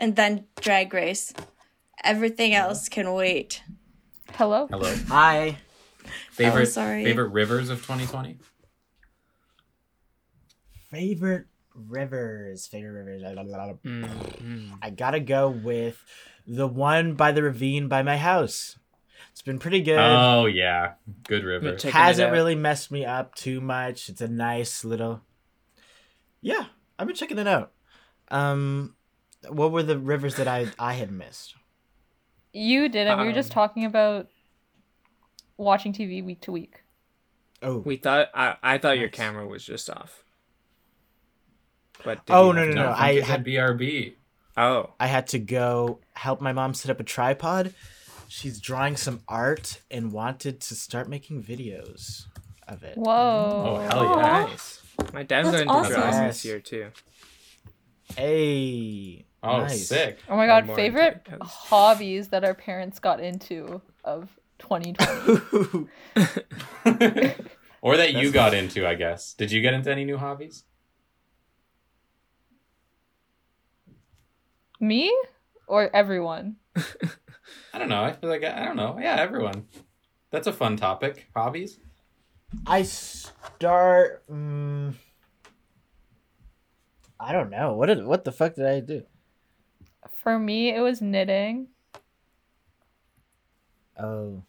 And 0.00 0.16
then 0.16 0.46
Drag 0.60 0.92
Race. 0.92 1.32
Everything 2.02 2.52
else 2.52 2.88
can 2.88 3.12
wait. 3.12 3.62
Hello. 4.32 4.66
Hello. 4.66 4.94
Hi. 5.08 5.58
Favorite 6.32 6.62
Oh, 6.62 6.64
sorry. 6.64 7.04
favorite 7.04 7.28
rivers 7.28 7.70
of 7.70 7.78
2020? 7.86 8.38
Favorite 10.90 11.46
rivers. 11.74 12.66
Favorite 12.66 12.92
rivers. 12.92 13.22
Mm, 13.22 14.04
mm. 14.04 14.78
I 14.82 14.90
gotta 14.90 15.20
go 15.20 15.48
with 15.48 16.02
the 16.46 16.66
one 16.66 17.14
by 17.14 17.32
the 17.32 17.42
ravine 17.42 17.88
by 17.88 18.02
my 18.02 18.16
house. 18.16 18.78
It's 19.32 19.42
been 19.42 19.58
pretty 19.58 19.80
good. 19.82 19.98
Oh 19.98 20.46
yeah, 20.46 20.92
good 21.26 21.44
river. 21.44 21.70
It 21.70 21.82
Hasn't 21.82 22.32
really 22.32 22.54
messed 22.54 22.90
me 22.92 23.04
up 23.04 23.34
too 23.34 23.60
much. 23.60 24.08
It's 24.08 24.20
a 24.20 24.28
nice 24.28 24.84
little. 24.84 25.22
Yeah, 26.40 26.66
I've 26.98 27.06
been 27.06 27.16
checking 27.16 27.38
it 27.38 27.48
out. 27.48 27.72
Um, 28.28 28.94
what 29.48 29.72
were 29.72 29.82
the 29.82 29.98
rivers 29.98 30.36
that 30.36 30.46
I 30.48 30.68
I 30.78 30.94
had 30.94 31.10
missed? 31.10 31.54
You 32.52 32.88
didn't. 32.88 33.18
we 33.18 33.24
were 33.26 33.32
just 33.32 33.50
Um, 33.50 33.54
talking 33.54 33.84
about 33.84 34.28
watching 35.56 35.92
TV 35.92 36.24
week 36.24 36.40
to 36.42 36.52
week. 36.52 36.82
Oh, 37.62 37.78
We 37.78 37.96
thought 37.96 38.28
I, 38.34 38.56
I 38.62 38.78
thought 38.78 38.98
your 38.98 39.08
camera 39.08 39.46
was 39.46 39.64
just 39.64 39.88
off. 39.88 40.23
But 42.04 42.24
did 42.26 42.32
Oh, 42.34 42.52
no, 42.52 42.64
no, 42.66 42.72
no, 42.72 42.82
No, 42.84 42.88
I 42.90 43.08
I 43.08 43.14
had- 43.14 43.24
had 43.24 43.44
BRB. 43.44 44.14
Oh, 44.56 44.90
I 45.00 45.06
had 45.08 45.26
to 45.28 45.38
go 45.38 46.00
help 46.12 46.40
my 46.40 46.52
mom 46.52 46.74
set 46.74 46.90
up 46.90 47.00
a 47.00 47.04
tripod. 47.04 47.74
she's 48.28 48.60
drawing 48.60 48.96
some 48.96 49.20
art 49.28 49.80
and 49.90 50.12
wanted 50.12 50.60
to 50.60 50.74
start 50.74 51.08
making 51.08 51.42
videos 51.42 52.24
of 52.68 52.82
it. 52.82 52.96
Whoa. 52.96 53.10
Oh, 53.12 53.88
hell 53.88 54.04
yeah. 54.16 54.46
Nice. 54.46 54.80
My 55.12 55.22
dad's 55.22 55.50
That's 55.50 55.66
learned 55.68 55.86
to 55.86 55.92
draw 55.94 56.04
awesome. 56.08 56.26
this 56.26 56.44
year 56.44 56.58
too. 56.60 56.90
Hey. 58.16 59.24
Oh, 59.42 59.58
nice. 59.62 59.86
sick. 59.88 60.18
Oh 60.28 60.36
my 60.36 60.46
god, 60.46 60.66
favorite 60.74 61.22
into 61.26 61.34
it 61.34 61.38
'cause- 61.40 61.48
hobbies 61.50 62.28
that 62.28 62.44
our 62.44 62.54
parents 62.54 62.98
got 62.98 63.20
into 63.20 63.82
of 64.04 64.28
2020. 64.58 65.88
or 67.82 67.96
that 67.96 68.14
you 68.14 68.30
got 68.30 68.54
into, 68.54 68.86
I 68.86 68.94
guess. 68.94 69.34
Did 69.34 69.50
you 69.52 69.60
get 69.60 69.74
into 69.74 69.90
any 69.90 70.04
new 70.04 70.16
hobbies? 70.16 70.64
Me 74.84 75.10
or 75.66 75.88
everyone? 75.96 76.56
I 77.72 77.78
don't 77.78 77.88
know. 77.88 78.04
I 78.04 78.12
feel 78.12 78.28
like 78.28 78.44
I 78.44 78.66
don't 78.66 78.76
know. 78.76 78.98
Yeah, 79.00 79.16
everyone. 79.16 79.64
That's 80.30 80.46
a 80.46 80.52
fun 80.52 80.76
topic. 80.76 81.26
Hobbies. 81.34 81.78
I 82.66 82.82
start. 82.82 84.28
Mm, 84.28 84.92
I 87.18 87.32
don't 87.32 87.48
know. 87.48 87.72
What 87.72 87.86
did 87.86 88.04
what 88.04 88.24
the 88.24 88.32
fuck 88.32 88.56
did 88.56 88.66
I 88.66 88.80
do? 88.80 89.04
For 90.22 90.38
me, 90.38 90.68
it 90.68 90.80
was 90.80 91.00
knitting. 91.00 91.68
Oh, 93.98 94.42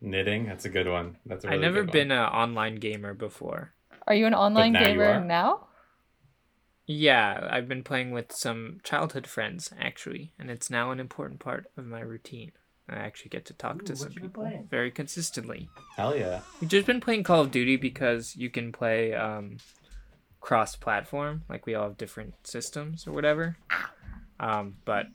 Knitting. 0.00 0.46
That's 0.46 0.64
a 0.64 0.68
good 0.68 0.88
one. 0.88 1.16
That's 1.26 1.44
a 1.44 1.52
I've 1.52 1.60
never 1.60 1.82
good 1.84 1.92
been 1.92 2.10
an 2.10 2.26
online 2.26 2.76
gamer 2.76 3.14
before. 3.14 3.72
Are 4.08 4.14
you 4.14 4.26
an 4.26 4.34
online 4.34 4.72
now 4.72 4.84
gamer 4.84 5.22
are? 5.22 5.24
now? 5.24 5.67
Yeah, 6.90 7.46
I've 7.50 7.68
been 7.68 7.84
playing 7.84 8.12
with 8.12 8.32
some 8.32 8.78
childhood 8.82 9.26
friends 9.26 9.70
actually, 9.78 10.32
and 10.38 10.50
it's 10.50 10.70
now 10.70 10.90
an 10.90 10.98
important 10.98 11.38
part 11.38 11.66
of 11.76 11.84
my 11.84 12.00
routine. 12.00 12.52
I 12.88 12.94
actually 12.94 13.28
get 13.28 13.44
to 13.44 13.52
talk 13.52 13.84
to 13.84 13.94
some 13.94 14.06
what 14.06 14.14
you 14.14 14.20
been 14.22 14.30
people 14.30 14.44
playing? 14.44 14.68
very 14.70 14.90
consistently. 14.90 15.68
one. 15.74 15.84
Hell 15.96 16.16
yeah. 16.16 16.40
We've 16.58 16.70
just 16.70 16.86
been 16.86 17.02
playing 17.02 17.24
Call 17.24 17.42
of 17.42 17.50
Duty 17.50 17.76
because 17.76 18.34
you 18.36 18.48
can 18.48 18.72
play 18.72 19.12
um, 19.12 19.58
cross-platform, 20.40 21.42
like 21.50 21.66
we 21.66 21.74
all 21.74 21.88
have 21.88 21.98
different 21.98 22.32
systems 22.44 23.06
or 23.06 23.12
whatever. 23.12 23.58
Um, 24.40 24.76
but 24.86 25.08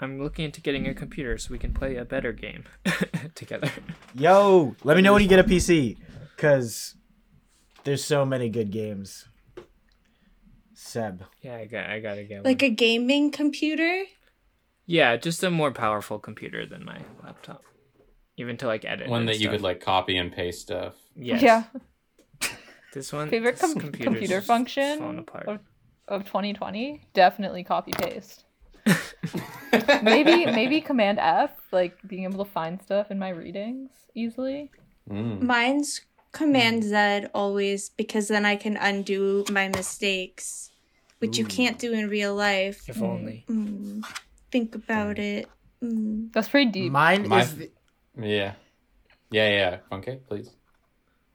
I'm 0.00 0.20
looking 0.20 0.46
into 0.46 0.60
getting 0.60 0.88
a 0.88 0.94
computer 0.94 1.38
so 1.38 1.52
we 1.52 1.58
can 1.60 1.72
play 1.72 1.94
a 1.94 2.04
better 2.04 2.32
game 2.32 2.64
together. 3.36 3.70
yo! 4.16 4.74
Let 4.82 4.96
me 4.96 5.02
know 5.04 5.12
when 5.12 5.22
you 5.22 5.28
get 5.28 5.38
a 5.38 5.44
PC, 5.44 5.98
cause 6.36 6.96
there's 7.84 8.04
so 8.04 8.24
many 8.24 8.48
good 8.48 8.72
games. 8.72 9.28
Seb, 10.84 11.24
Yeah, 11.42 11.56
I 11.56 11.64
got 11.66 11.88
I 11.88 12.00
gotta 12.00 12.24
get 12.24 12.44
Like 12.44 12.60
one. 12.62 12.70
a 12.72 12.74
gaming 12.74 13.30
computer? 13.30 14.04
yeah, 14.86 15.16
just 15.16 15.42
a 15.44 15.50
more 15.50 15.70
powerful 15.72 16.18
computer 16.18 16.66
than 16.66 16.84
my 16.84 16.98
laptop, 17.22 17.62
even 18.36 18.56
to 18.58 18.66
like 18.66 18.84
edit. 18.84 19.08
One 19.08 19.20
and 19.22 19.28
that 19.28 19.38
you 19.40 19.48
could 19.48 19.62
like 19.62 19.80
copy 19.80 20.16
and 20.16 20.32
paste 20.32 20.62
stuff. 20.62 20.94
Yes. 21.16 21.40
Yeah. 21.42 21.64
This 22.92 23.12
one. 23.12 23.30
Favorite 23.30 23.58
this 23.58 23.72
com- 23.74 23.90
computer 23.92 24.42
function 24.42 25.18
apart. 25.20 25.48
of, 25.48 25.60
of 26.08 26.24
2020? 26.26 27.00
Definitely 27.14 27.64
copy 27.64 27.92
paste. 27.92 28.44
maybe 30.02 30.44
maybe 30.46 30.80
command 30.80 31.18
F, 31.20 31.50
like 31.70 31.96
being 32.06 32.24
able 32.24 32.44
to 32.44 32.50
find 32.50 32.82
stuff 32.82 33.10
in 33.10 33.18
my 33.18 33.28
readings 33.30 33.90
easily. 34.14 34.70
Mm. 35.08 35.40
Mine's 35.42 36.00
Command 36.32 36.82
Z 36.82 37.26
always 37.34 37.90
because 37.90 38.28
then 38.28 38.44
I 38.46 38.56
can 38.56 38.76
undo 38.76 39.44
my 39.50 39.68
mistakes, 39.68 40.70
which 41.22 41.38
you 41.38 41.44
can't 41.46 41.78
do 41.78 41.92
in 41.92 42.08
real 42.08 42.34
life. 42.34 42.88
If 42.88 43.00
only. 43.00 43.44
Mm, 43.48 44.04
think 44.50 44.74
about 44.74 45.18
it. 45.18 45.48
Mm. 45.82 46.32
That's 46.32 46.48
pretty 46.48 46.70
deep. 46.70 46.92
mine 46.92 47.28
My- 47.28 47.42
is 47.42 47.56
the, 47.56 47.70
Yeah. 48.18 48.54
Yeah, 49.30 49.48
yeah. 49.48 49.78
Funke, 49.90 50.20
please. 50.28 50.50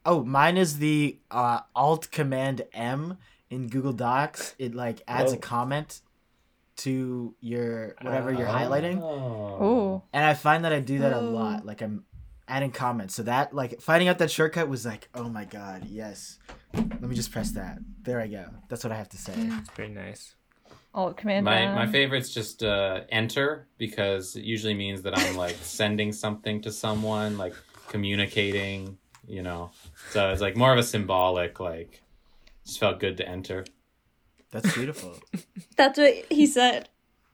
oh 0.05 0.23
mine 0.23 0.57
is 0.57 0.77
the 0.77 1.17
uh, 1.31 1.61
Alt 1.75 2.11
Command 2.11 2.61
M 2.73 3.17
in 3.49 3.67
Google 3.67 3.93
Docs. 3.93 4.55
It 4.59 4.75
like 4.75 5.01
adds 5.07 5.31
a 5.33 5.37
Oh. 5.37 5.39
comment 5.39 6.01
to 6.83 7.33
your 7.39 7.95
whatever 8.01 8.31
you're 8.31 8.47
Oh. 8.47 8.51
highlighting. 8.59 8.97
Ooh. 9.01 10.01
And 10.13 10.23
I 10.23 10.33
find 10.35 10.63
that 10.65 10.73
I 10.73 10.79
do 10.79 10.99
that 10.99 11.11
a 11.13 11.17
Oh. 11.19 11.31
lot. 11.31 11.65
Like 11.65 11.81
I'm 11.81 12.05
adding 12.47 12.71
comments. 12.71 13.15
So 13.15 13.23
that 13.23 13.53
like 13.53 13.81
finding 13.81 14.07
out 14.07 14.17
that 14.19 14.31
shortcut 14.31 14.69
was 14.69 14.85
like, 14.85 15.09
oh 15.13 15.29
my 15.29 15.45
god, 15.45 15.85
yes. 15.85 16.39
Let 16.73 17.01
me 17.01 17.15
just 17.15 17.31
press 17.31 17.51
that. 17.51 17.79
There 18.03 18.19
I 18.19 18.27
go. 18.27 18.45
That's 18.69 18.83
what 18.83 18.91
I 18.91 18.97
have 18.97 19.09
to 19.09 19.17
say. 19.17 19.33
It's 19.35 19.69
very 19.71 19.89
nice. 19.89 20.35
Alt 20.93 21.17
command 21.17 21.45
My 21.45 21.61
M. 21.61 21.75
my 21.75 21.87
favorite's 21.87 22.33
just 22.33 22.63
uh, 22.63 23.01
enter 23.09 23.67
because 23.77 24.35
it 24.35 24.43
usually 24.43 24.73
means 24.73 25.03
that 25.03 25.17
I'm 25.17 25.35
like 25.35 25.55
sending 25.61 26.11
something 26.11 26.61
to 26.61 26.71
someone, 26.71 27.37
like 27.37 27.53
communicating, 27.89 28.97
you 29.27 29.43
know. 29.43 29.71
So 30.11 30.31
it's 30.31 30.41
like 30.41 30.55
more 30.55 30.71
of 30.71 30.79
a 30.79 30.83
symbolic, 30.83 31.59
like 31.59 32.01
just 32.65 32.79
felt 32.79 32.99
good 32.99 33.17
to 33.17 33.27
enter. 33.27 33.65
That's 34.51 34.73
beautiful. 34.73 35.15
That's 35.77 35.97
what 35.97 36.13
he 36.29 36.47
said. 36.47 36.89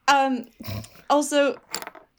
Um, 0.08 0.46
also, 1.08 1.58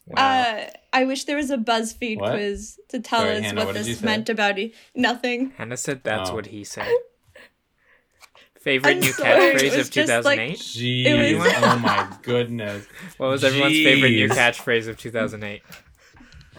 Wow. 0.08 0.18
uh, 0.18 0.70
I 0.94 1.06
wish 1.06 1.24
there 1.24 1.36
was 1.38 1.50
a 1.50 1.58
BuzzFeed 1.58 2.20
What? 2.20 2.34
quiz 2.34 2.80
to 2.90 3.00
tell 3.00 3.22
Sorry, 3.22 3.38
us 3.38 3.42
Hannah, 3.44 3.62
what, 3.66 3.76
what 3.76 3.84
this 3.84 4.02
meant 4.04 4.30
about 4.30 4.60
it. 4.60 4.74
Nothing. 4.94 5.52
Hannah 5.58 5.78
said 5.78 6.04
that's 6.04 6.30
Oh. 6.30 6.36
what 6.36 6.46
he 6.48 6.64
said. 6.64 6.88
Favorite 8.60 8.92
I'm 8.94 9.00
new 9.00 9.12
sorry, 9.12 9.54
catchphrase 9.56 9.80
of 9.80 9.92
just 9.92 10.26
like- 10.26 10.40
2008? 10.40 10.58
Jeez, 10.58 11.40
was- 11.40 11.54
oh 11.58 11.80
my 11.80 12.18
goodness. 12.24 12.86
what 13.18 13.30
was 13.30 13.44
everyone's 13.44 13.74
favorite 13.74 14.10
new 14.12 14.30
catchphrase 14.30 14.88
of 14.88 14.98
2008? 14.98 15.62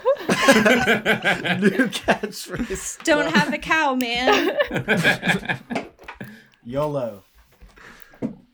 New 0.26 1.88
catchphrase. 1.88 3.03
Don't 3.03 3.34
have 3.34 3.53
a 3.53 3.59
cow, 3.59 3.94
man. 3.97 4.57
YOLO. 6.64 7.24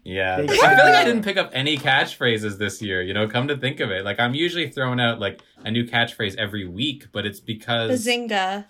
Yeah, 0.05 0.39
Big 0.39 0.51
I 0.51 0.55
feel 0.55 0.63
like 0.63 0.95
I 0.95 1.05
didn't 1.05 1.23
pick 1.23 1.37
up 1.37 1.51
any 1.53 1.77
catchphrases 1.77 2.59
this 2.59 2.83
year. 2.83 3.03
You 3.03 3.15
know, 3.15 3.29
come 3.29 3.49
to 3.49 3.57
think 3.57 3.81
of 3.81 3.91
it, 3.91 4.05
like 4.05 4.19
I'm 4.19 4.35
usually 4.35 4.69
throwing 4.69 5.01
out 5.01 5.21
like 5.21 5.41
a 5.65 5.71
new 5.71 5.85
catchphrase 5.85 6.37
every 6.37 6.67
week, 6.67 7.07
but 7.13 7.25
it's 7.25 7.41
because 7.41 8.05
Bazinga. 8.05 8.65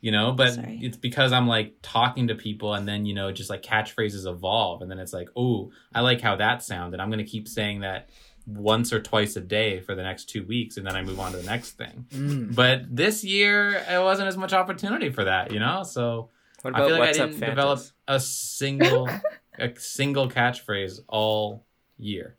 you 0.00 0.12
know, 0.12 0.32
but 0.32 0.54
Sorry. 0.54 0.78
it's 0.80 0.96
because 0.96 1.32
I'm 1.32 1.48
like 1.48 1.74
talking 1.82 2.28
to 2.28 2.36
people, 2.36 2.74
and 2.74 2.86
then 2.86 3.06
you 3.06 3.14
know, 3.14 3.32
just 3.32 3.50
like 3.50 3.62
catchphrases 3.62 4.26
evolve, 4.30 4.82
and 4.82 4.90
then 4.90 4.98
it's 5.00 5.12
like, 5.12 5.28
oh, 5.34 5.72
I 5.92 6.00
like 6.02 6.20
how 6.20 6.36
that 6.36 6.62
sounded. 6.62 7.00
I'm 7.00 7.10
gonna 7.10 7.24
keep 7.24 7.48
saying 7.48 7.80
that 7.80 8.08
once 8.46 8.92
or 8.92 9.00
twice 9.00 9.36
a 9.36 9.40
day 9.40 9.80
for 9.80 9.94
the 9.94 10.02
next 10.02 10.26
two 10.26 10.46
weeks, 10.46 10.76
and 10.76 10.86
then 10.86 10.94
I 10.96 11.02
move 11.02 11.18
on 11.20 11.32
to 11.32 11.38
the 11.38 11.44
next 11.44 11.72
thing. 11.72 12.06
Mm. 12.10 12.54
But 12.54 12.84
this 12.94 13.24
year, 13.24 13.84
it 13.90 14.00
wasn't 14.00 14.28
as 14.28 14.36
much 14.36 14.52
opportunity 14.52 15.10
for 15.10 15.24
that, 15.24 15.52
you 15.52 15.58
know. 15.58 15.82
So 15.82 16.30
What 16.62 16.76
I 16.76 16.86
feel 16.86 16.98
like 16.98 17.08
I 17.10 17.12
didn't 17.12 17.40
develop 17.40 17.80
a 18.06 18.18
single 18.20 19.08
a 19.58 19.74
single 19.78 20.30
catchphrase 20.30 21.00
all 21.08 21.64
year. 21.98 22.36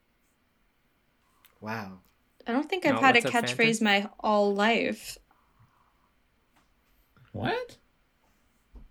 Wow. 1.61 1.99
I 2.47 2.51
don't 2.51 2.69
think 2.69 2.85
I've 2.85 2.95
No, 2.95 2.99
had 3.01 3.15
a 3.15 3.21
what's 3.21 3.35
up, 3.35 3.43
catchphrase 3.45 3.81
my 3.81 4.09
all 4.19 4.53
life. 4.55 5.17
What? 7.31 7.77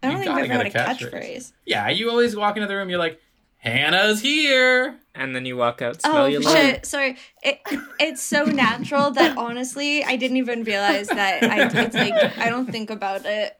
I 0.03 0.09
don't 0.09 0.18
You 0.18 0.24
think 0.24 0.39
I've 0.39 0.47
had 0.51 0.66
a 0.66 0.70
catchphrase. 0.70 1.11
catchphrase. 1.11 1.53
Yeah, 1.64 1.89
you 1.89 2.11
always 2.11 2.37
walk 2.37 2.57
into 2.57 2.68
the 2.68 2.76
room. 2.76 2.89
You're 2.89 2.99
like, 3.01 3.20
Hannah's 3.57 4.20
here. 4.20 4.97
And 5.14 5.35
then 5.35 5.45
you 5.45 5.57
walk 5.57 5.83
out, 5.83 6.01
smell 6.01 6.24
Oh 6.24 6.26
your 6.26 6.41
shit! 6.43 6.74
love. 6.76 6.85
Sorry, 6.85 7.16
it, 7.43 7.61
it's 7.99 8.22
so 8.22 8.45
natural 8.45 9.11
that 9.12 9.37
honestly, 9.39 10.05
I 10.05 10.14
didn't 10.14 10.37
even 10.37 10.62
realize 10.62 11.09
that. 11.09 11.43
I 11.43 11.66
it's 11.66 11.95
like 11.97 12.39
I 12.39 12.51
don't 12.51 12.70
think 12.70 12.91
about 12.91 13.26
it. 13.26 13.57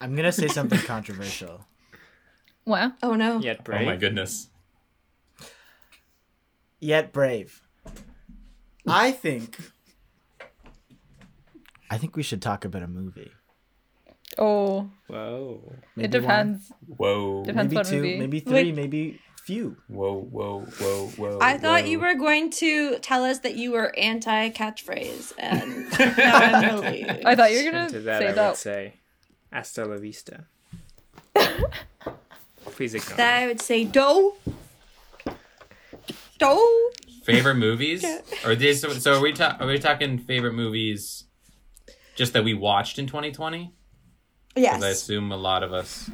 I'm 0.00 0.14
gonna 0.14 0.30
say 0.30 0.46
something 0.46 0.78
controversial. 0.78 1.64
Wow. 2.68 2.92
Oh 3.02 3.14
no! 3.14 3.40
Yet 3.40 3.64
brave. 3.64 3.82
Oh 3.82 3.86
my 3.86 3.96
goodness. 3.96 4.50
Yet 6.80 7.12
brave. 7.12 7.62
I 8.86 9.10
think. 9.10 9.56
I 11.90 11.96
think 11.96 12.14
we 12.14 12.22
should 12.22 12.42
talk 12.42 12.66
about 12.66 12.82
a 12.82 12.86
movie. 12.86 13.32
Oh, 14.36 14.90
Whoa. 15.06 15.72
Maybe 15.96 16.04
it 16.04 16.10
depends. 16.10 16.70
Whoa. 16.86 17.42
Depends 17.44 17.70
Maybe 17.72 17.76
what 17.76 17.86
two, 17.86 17.96
movie. 17.96 18.18
maybe 18.18 18.40
three, 18.40 18.52
Wait. 18.52 18.74
maybe 18.74 19.20
few. 19.42 19.76
Whoa, 19.88 20.20
whoa, 20.20 20.60
whoa, 20.78 21.06
whoa. 21.16 21.38
I 21.40 21.56
thought 21.56 21.84
whoa. 21.84 21.88
you 21.90 21.98
were 22.00 22.14
going 22.14 22.50
to 22.52 22.98
tell 22.98 23.24
us 23.24 23.38
that 23.40 23.56
you 23.56 23.72
were 23.72 23.98
anti 23.98 24.50
catchphrase, 24.50 25.32
and 25.38 25.90
now 26.18 26.82
I'm. 26.82 27.26
I 27.26 27.34
thought 27.34 27.50
you 27.50 27.64
were 27.64 27.70
gonna 27.72 27.84
And 27.84 27.92
to 27.94 28.00
that, 28.00 28.18
say 28.20 28.24
I 28.26 28.28
would 28.28 28.36
that. 28.36 28.56
say, 28.58 28.94
hasta 29.50 29.86
la 29.86 29.96
vista. 29.96 30.44
Please 32.70 32.94
ignore 32.94 33.16
That. 33.16 33.42
I 33.42 33.46
would 33.46 33.60
say 33.60 33.84
do, 33.84 34.34
do. 36.38 36.90
favorite 37.24 37.56
movies? 37.56 38.04
Or 38.44 38.54
this? 38.54 38.82
So 39.02 39.14
are 39.18 39.20
we 39.20 39.32
ta- 39.32 39.56
are 39.60 39.66
we 39.66 39.78
talking 39.78 40.18
favorite 40.18 40.54
movies? 40.54 41.24
Just 42.16 42.32
that 42.32 42.44
we 42.44 42.54
watched 42.54 42.98
in 42.98 43.06
2020? 43.06 43.72
Because 44.54 44.82
I 44.82 44.88
assume 44.88 45.30
a 45.32 45.36
lot 45.36 45.62
of 45.62 45.72
us 45.72 46.10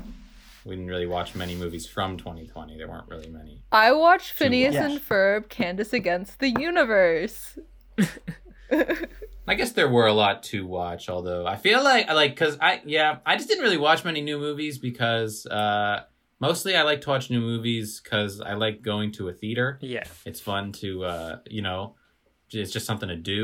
we 0.65 0.75
didn't 0.77 0.89
really 0.91 1.07
watch 1.07 1.35
many 1.35 1.55
movies 1.55 1.87
from 1.87 2.17
2020. 2.17 2.77
There 2.79 2.89
weren't 2.89 3.09
really 3.09 3.29
many. 3.29 3.63
I 3.71 3.93
watched 3.93 4.33
Phineas 4.33 4.75
Yeah. 4.75 4.87
and 4.87 4.99
Ferb, 5.01 5.49
Candace 5.51 5.93
Against 5.93 6.39
the 6.39 6.49
Universe. 6.51 7.59
I 9.47 9.55
guess 9.57 9.73
there 9.73 9.89
were 9.91 10.07
a 10.07 10.13
lot 10.15 10.43
to 10.45 10.67
watch, 10.67 11.11
although 11.11 11.47
I 11.47 11.57
feel 11.57 11.85
like 11.85 12.09
I 12.09 12.15
like 12.15 12.31
because 12.31 12.57
I 12.61 12.81
yeah 12.87 13.19
I 13.27 13.37
just 13.37 13.49
didn't 13.49 13.63
really 13.63 13.77
watch 13.77 14.05
many 14.05 14.23
new 14.23 14.39
movies 14.39 14.79
because 14.79 15.45
uh 15.47 16.05
mostly 16.49 16.73
I 16.77 16.83
like 16.83 17.01
to 17.03 17.09
watch 17.11 17.31
new 17.31 17.41
movies 17.41 18.01
because 18.03 18.41
I 18.41 18.55
like 18.55 18.77
going 18.83 19.13
to 19.13 19.29
a 19.29 19.33
theater. 19.33 19.79
Yeah. 19.81 20.05
It's 20.29 20.41
fun 20.41 20.73
to 20.83 20.89
uh 21.05 21.33
you 21.57 21.63
know 21.63 21.81
it's 22.51 22.73
just 22.73 22.87
something 22.87 23.09
to 23.09 23.17
do. 23.17 23.41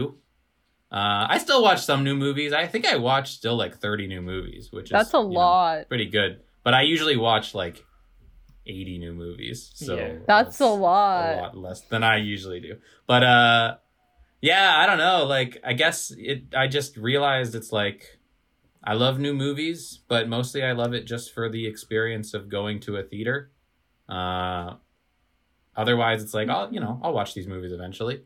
Uh, 0.93 1.25
I 1.35 1.39
still 1.39 1.63
watch 1.63 1.81
some 1.91 2.03
new 2.05 2.17
movies. 2.17 2.53
I 2.53 2.67
think 2.67 2.85
I 2.87 2.97
watched 2.97 3.33
still 3.41 3.57
like 3.57 3.75
thirty 3.79 4.07
new 4.15 4.23
movies, 4.23 4.65
which 4.73 4.87
is 4.87 4.91
That's 4.91 5.15
a 5.15 5.19
you 5.19 5.25
know, 5.25 5.41
lot. 5.41 5.89
pretty 5.89 6.07
good. 6.19 6.41
But 6.65 6.75
I 6.75 6.83
usually 6.83 7.17
watch 7.17 7.55
like 7.55 7.77
eighty 8.67 8.99
new 8.99 9.13
movies, 9.13 9.59
so 9.75 9.97
Yeah. 9.97 10.15
That's 10.27 10.61
a 10.61 10.65
a 10.65 10.67
lot. 10.67 11.39
A 11.39 11.41
lot 11.43 11.57
less 11.57 11.81
than 11.93 12.03
I 12.03 12.17
usually 12.19 12.61
do. 12.61 12.73
But 13.07 13.23
uh 13.23 13.77
yeah, 14.43 14.67
I 14.81 14.87
don't 14.87 14.99
know. 14.99 15.25
Like 15.37 15.59
I 15.65 15.73
guess 15.75 16.13
it 16.17 16.55
I 16.55 16.67
just 16.67 16.97
realized 16.97 17.55
it's 17.55 17.73
like 17.73 18.01
I 18.83 18.95
love 18.95 19.19
new 19.19 19.35
movies, 19.35 20.01
but 20.09 20.29
mostly 20.29 20.63
I 20.63 20.73
love 20.73 20.95
it 20.95 21.05
just 21.07 21.33
for 21.35 21.49
the 21.49 21.67
experience 21.67 22.33
of 22.35 22.49
going 22.49 22.81
to 22.81 22.97
a 22.97 23.03
theater. 23.03 23.51
Uh 24.09 24.75
otherwise 25.77 26.23
it's 26.23 26.35
like 26.35 26.49
I'll 26.49 26.73
you 26.73 26.81
know, 26.81 27.01
I'll 27.03 27.13
watch 27.13 27.35
these 27.35 27.47
movies 27.47 27.73
eventually. 27.73 28.23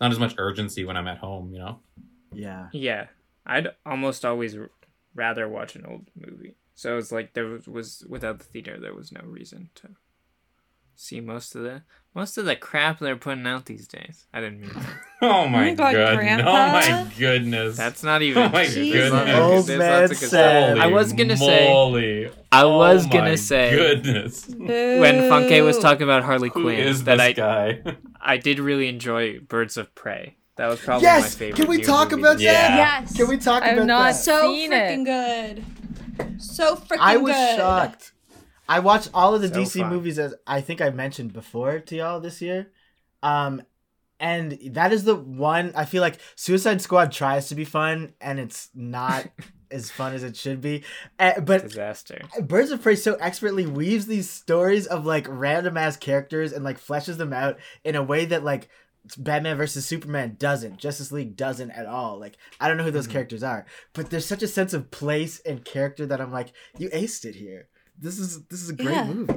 Not 0.00 0.12
as 0.12 0.18
much 0.18 0.34
urgency 0.38 0.84
when 0.84 0.96
I'm 0.96 1.08
at 1.08 1.18
home, 1.18 1.52
you 1.52 1.58
know. 1.58 1.78
Yeah. 2.32 2.68
Yeah. 2.72 3.06
I'd 3.46 3.68
almost 3.86 4.24
always 4.24 4.56
r- 4.56 4.70
rather 5.14 5.48
watch 5.48 5.74
an 5.76 5.86
old 5.86 6.10
movie. 6.14 6.56
So 6.74 6.98
it's 6.98 7.10
like 7.12 7.32
there 7.32 7.46
was, 7.46 7.66
was 7.66 8.04
without 8.08 8.38
the 8.38 8.44
theater 8.44 8.78
there 8.78 8.94
was 8.94 9.10
no 9.12 9.22
reason 9.24 9.70
to 9.76 9.88
see 10.96 11.20
most 11.20 11.54
of 11.54 11.62
the 11.62 11.82
most 12.14 12.38
of 12.38 12.46
the 12.46 12.56
crap 12.56 12.98
they're 12.98 13.14
putting 13.16 13.46
out 13.46 13.66
these 13.66 13.86
days. 13.86 14.26
I 14.32 14.40
didn't 14.40 14.60
mean 14.60 14.70
that. 14.74 14.86
Oh 15.22 15.48
my, 15.48 15.70
my 15.70 15.74
God, 15.74 15.94
god. 15.94 16.16
Grandpa. 16.18 16.50
Oh 16.50 16.72
my 16.72 17.12
goodness. 17.18 17.74
That's 17.78 18.02
not 18.02 18.20
even 18.20 18.42
Oh 18.42 18.48
my 18.50 18.66
true. 18.66 18.74
goodness. 18.74 18.92
There's 18.92 19.12
lots 19.12 19.30
of- 19.30 19.38
Old 19.38 19.68
man 19.68 20.00
lots 20.02 20.12
of 20.12 20.20
good 20.20 20.28
said- 20.30 20.72
stuff. 20.74 20.84
I 20.84 20.86
was 20.88 21.12
gonna 21.14 21.36
say 21.38 21.68
Moly. 21.72 22.30
I 22.52 22.64
was 22.66 23.06
Oh 23.06 23.10
gonna 23.10 23.30
my 23.30 23.34
say 23.36 23.70
goodness. 23.74 24.46
when 24.48 25.14
Funke 25.30 25.64
was 25.64 25.78
talking 25.78 26.02
about 26.02 26.22
Harley 26.22 26.50
Who 26.50 26.62
Quinn 26.64 26.78
is 26.80 27.04
that 27.04 27.16
this 27.16 27.26
I 27.26 27.32
guy? 27.32 27.82
I 28.20 28.36
did 28.36 28.58
really 28.58 28.88
enjoy 28.88 29.38
Birds 29.40 29.76
of 29.78 29.94
Prey. 29.94 30.36
That 30.56 30.68
was 30.68 30.80
probably 30.80 31.04
Yes! 31.04 31.22
my 31.22 31.28
favorite. 31.38 31.56
Can 31.62 31.68
we 31.70 31.82
talk 31.82 32.10
movie 32.10 32.22
about 32.22 32.36
this 32.38 32.46
that? 32.46 32.68
year. 32.70 32.78
Yes. 32.78 33.16
Can 33.16 33.28
we 33.28 33.36
talk 33.38 33.62
I've 33.62 33.74
about 33.78 33.86
not 33.86 34.02
that? 34.12 34.16
So 34.16 34.52
Seen 34.52 34.72
it. 34.72 35.04
good. 35.04 35.64
So 36.38 36.76
freaking 36.76 36.88
good. 36.88 36.98
I 37.00 37.16
was 37.18 37.34
good. 37.34 37.56
shocked. 37.56 38.12
I 38.68 38.80
watched 38.80 39.10
all 39.14 39.34
of 39.34 39.42
the 39.42 39.48
So 39.48 39.54
DC 39.54 39.80
fun. 39.80 39.90
movies 39.90 40.18
as 40.18 40.34
I 40.46 40.60
think 40.60 40.80
I 40.80 40.90
mentioned 40.90 41.32
before 41.32 41.78
to 41.80 41.96
y'all 41.96 42.20
this 42.20 42.40
year. 42.42 42.70
Um 43.22 43.62
and 44.18 44.58
that 44.70 44.92
is 44.92 45.04
the 45.04 45.14
one 45.14 45.72
I 45.76 45.84
feel 45.84 46.00
like 46.00 46.18
Suicide 46.36 46.80
Squad 46.80 47.12
tries 47.12 47.48
to 47.48 47.54
be 47.54 47.64
fun 47.64 48.14
and 48.20 48.40
it's 48.40 48.70
not 48.74 49.26
as 49.70 49.90
fun 49.90 50.14
as 50.14 50.22
it 50.22 50.36
should 50.36 50.60
be. 50.60 50.84
Uh, 51.18 51.40
but 51.40 51.62
Disaster. 51.62 52.22
Birds 52.40 52.70
of 52.70 52.80
Prey 52.82 52.96
so 52.96 53.14
expertly 53.16 53.66
weaves 53.66 54.06
these 54.06 54.30
stories 54.30 54.86
of 54.86 55.04
like 55.04 55.26
random 55.28 55.76
ass 55.76 55.96
characters 55.96 56.52
and 56.52 56.64
like 56.64 56.80
fleshes 56.80 57.18
them 57.18 57.32
out 57.32 57.58
in 57.84 57.94
a 57.94 58.02
way 58.02 58.24
that 58.24 58.42
like 58.44 58.68
Batman 59.18 59.56
versus 59.56 59.84
Superman 59.86 60.36
doesn't. 60.38 60.78
Justice 60.78 61.12
League 61.12 61.36
doesn't 61.36 61.70
at 61.72 61.86
all. 61.86 62.18
Like 62.18 62.36
I 62.58 62.68
don't 62.68 62.76
know 62.78 62.84
who 62.84 62.90
those 62.90 63.06
Mhm. 63.08 63.12
characters 63.12 63.42
are, 63.42 63.66
but 63.92 64.08
there's 64.10 64.26
such 64.26 64.42
a 64.42 64.48
sense 64.48 64.72
of 64.72 64.90
place 64.90 65.40
and 65.40 65.64
character 65.64 66.06
that 66.06 66.20
I'm 66.20 66.32
like, 66.32 66.52
you 66.78 66.88
aced 66.90 67.24
it 67.24 67.34
here. 67.34 67.68
This 68.00 68.18
is 68.18 68.42
this 68.46 68.62
is 68.62 68.70
a 68.70 68.74
great 68.74 68.90
Yeah. 68.90 69.04
movie. 69.06 69.34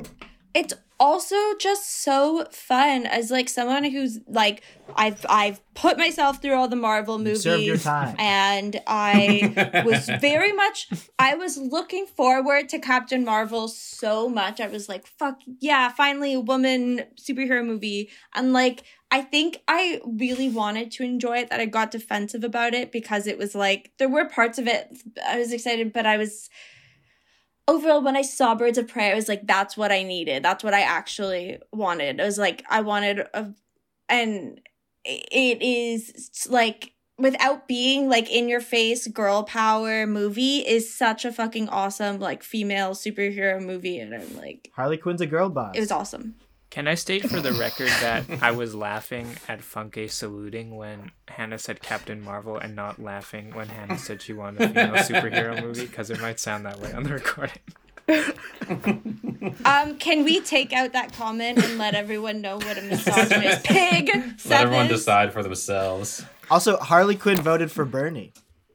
it's 0.53 0.74
also 0.99 1.36
just 1.62 2.01
so 2.03 2.43
fun 2.51 3.05
as 3.05 3.32
like 3.32 3.47
someone 3.47 3.86
who's 3.86 4.20
like 4.28 4.62
I've 4.95 5.26
I've 5.30 5.62
put 5.76 5.97
myself 5.97 6.41
through 6.41 6.55
all 6.55 6.68
the 6.68 6.76
Marvel 6.76 7.18
movies 7.20 7.43
served 7.43 7.64
your 7.64 7.78
time. 7.78 8.16
and 8.20 8.82
I 8.86 9.84
was 9.86 10.10
very 10.20 10.51
much 10.51 10.89
I 11.18 11.36
was 11.36 11.55
looking 11.57 12.05
forward 12.05 12.68
to 12.70 12.80
Captain 12.80 13.24
Marvel 13.24 13.68
so 13.70 14.28
much. 14.28 14.60
I 14.60 14.68
was 14.68 14.89
like, 14.89 15.07
fuck 15.07 15.39
yeah, 15.60 15.89
finally 15.93 16.34
a 16.34 16.39
woman 16.41 17.05
superhero 17.16 17.66
movie. 17.66 18.10
And 18.36 18.51
like 18.51 18.84
I 19.12 19.22
think 19.22 19.62
I 19.70 20.01
really 20.05 20.49
wanted 20.49 20.91
to 20.93 21.03
enjoy 21.03 21.38
it 21.38 21.49
that 21.49 21.60
I 21.62 21.66
got 21.66 21.91
defensive 21.91 22.43
about 22.43 22.74
it 22.74 22.91
because 22.91 23.26
it 23.26 23.38
was 23.38 23.55
like 23.55 23.91
there 23.99 24.10
were 24.10 24.26
parts 24.26 24.57
of 24.60 24.68
it 24.68 24.97
I 25.26 25.38
was 25.38 25.53
excited, 25.53 25.93
but 25.93 26.05
I 26.05 26.18
was 26.18 26.49
overall 27.70 28.01
when 28.01 28.15
I 28.17 28.22
saw 28.24 28.55
Birds 28.55 28.78
of 28.78 28.88
Prey, 28.88 29.11
I 29.11 29.15
was 29.15 29.30
like, 29.30 29.45
that's 29.45 29.78
what 29.78 29.91
I 29.91 30.03
needed. 30.03 30.43
That's 30.43 30.63
what 30.63 30.74
I 30.74 30.82
actually 30.82 31.59
wanted. 31.72 32.20
I 32.20 32.26
was 32.26 32.38
like, 32.38 32.63
I 32.70 32.82
wanted 32.82 33.20
a 33.34 33.53
and 34.09 34.59
it 35.05 35.61
is 35.61 36.47
like 36.49 36.93
without 37.17 37.67
being 37.67 38.09
like 38.09 38.30
in 38.30 38.49
your 38.49 38.61
face 38.61 39.07
girl 39.07 39.43
power 39.43 40.07
movie 40.07 40.59
is 40.59 40.93
such 40.93 41.26
a 41.26 41.32
fucking 41.32 41.70
awesome 41.70 42.20
like 42.20 42.43
female 42.43 42.91
superhero 42.91 43.63
movie 43.63 43.99
and 43.99 44.13
I'm 44.15 44.36
like 44.38 44.72
Harley 44.76 44.97
Quinn's 44.97 45.22
a 45.22 45.26
girl 45.28 45.49
boss. 45.49 45.76
it 45.76 45.80
was 45.80 45.91
awesome. 45.91 46.36
Can 46.70 46.88
I 46.88 46.93
state 46.93 47.28
for 47.28 47.39
the 47.41 47.53
record 47.53 47.88
that 48.01 48.26
I 48.43 48.51
was 48.51 48.76
laughing 48.76 49.38
at 49.47 49.61
Funke 49.61 50.09
saluting 50.09 50.76
when 50.76 51.11
Hannah 51.28 51.57
said 51.57 51.82
Captain 51.82 52.22
Marvel 52.22 52.57
and 52.57 52.76
not 52.76 53.01
laughing 53.01 53.55
when 53.55 53.67
Hannah 53.70 53.97
said 53.97 54.22
she 54.22 54.34
wanted 54.34 54.61
a 54.61 54.67
female 54.67 54.93
superhero 55.03 55.59
movie? 55.63 55.88
Because 55.88 56.11
it 56.11 56.22
might 56.22 56.39
sound 56.39 56.65
that 56.67 56.80
way 56.80 56.93
on 56.93 57.03
the 57.03 57.13
recording. 57.13 57.57
Um 59.65 59.97
can 59.97 60.24
we 60.24 60.41
take 60.41 60.74
out 60.74 60.93
that 60.93 61.13
comment 61.13 61.63
and 61.63 61.78
let 61.78 61.93
everyone 61.95 62.41
know 62.41 62.57
what 62.57 62.78
a 62.78 62.82
misogynist 62.82 63.63
pig 63.65 64.09
Let 64.45 64.61
everyone 64.63 64.86
is? 64.88 64.99
decide 64.99 65.32
for 65.34 65.43
themselves. 65.43 66.24
Also, 66.51 66.78
Harley 66.78 67.15
Quinn 67.15 67.38
voted 67.38 67.72
for 67.72 67.86
Bernie 67.86 68.34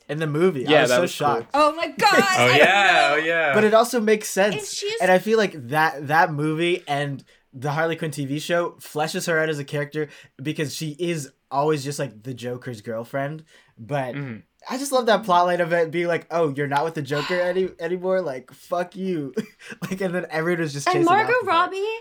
in 0.08 0.18
the 0.18 0.26
movie. 0.26 0.66
I 0.66 0.70
Yeah, 0.70 0.80
was 0.82 0.90
that 0.90 0.96
so 0.96 1.02
was 1.02 1.10
cool. 1.18 1.26
shocked. 1.26 1.50
Oh 1.54 1.74
my 1.74 1.88
god. 1.88 2.24
Oh 2.38 2.54
yeah, 2.56 3.10
oh 3.12 3.16
yeah. 3.16 3.54
But 3.54 3.64
it 3.64 3.74
also 3.74 4.00
makes 4.00 4.28
sense. 4.28 4.72
she's 4.72 5.00
And 5.00 5.10
I 5.10 5.18
feel 5.18 5.38
like 5.38 5.52
that 5.68 6.06
that 6.08 6.32
movie 6.32 6.82
and 6.86 7.24
the 7.56 7.70
Harley 7.70 7.94
Quinn 7.96 8.10
TV 8.10 8.40
show 8.42 8.70
fleshes 8.80 9.28
her 9.28 9.38
out 9.38 9.48
as 9.48 9.58
a 9.60 9.64
character 9.64 10.08
because 10.42 10.74
she 10.74 10.96
is 10.98 11.30
always 11.50 11.84
just 11.84 11.98
like 12.00 12.24
the 12.24 12.34
Joker's 12.34 12.80
girlfriend. 12.80 13.44
But 13.78 14.14
Mhm. 14.16 14.42
I 14.68 14.76
just 14.78 14.90
love 14.92 15.06
that 15.06 15.22
plotline 15.24 15.60
of 15.60 15.72
it 15.72 15.90
being 15.90 16.08
like, 16.08 16.26
"Oh, 16.30 16.52
you're 16.56 16.66
not 16.66 16.84
with 16.84 16.94
the 16.94 17.02
Joker 17.02 17.38
any 17.38 17.68
anymore. 17.78 18.20
Like, 18.22 18.50
fuck 18.52 18.96
you." 18.96 19.32
like, 19.82 20.00
and 20.00 20.14
then 20.14 20.26
everyone 20.30 20.62
was 20.62 20.72
just 20.72 20.86
chasing 20.86 21.00
and 21.02 21.06
Margot 21.06 21.32
after 21.32 21.44
her. 21.44 21.50
Robbie, 21.50 21.98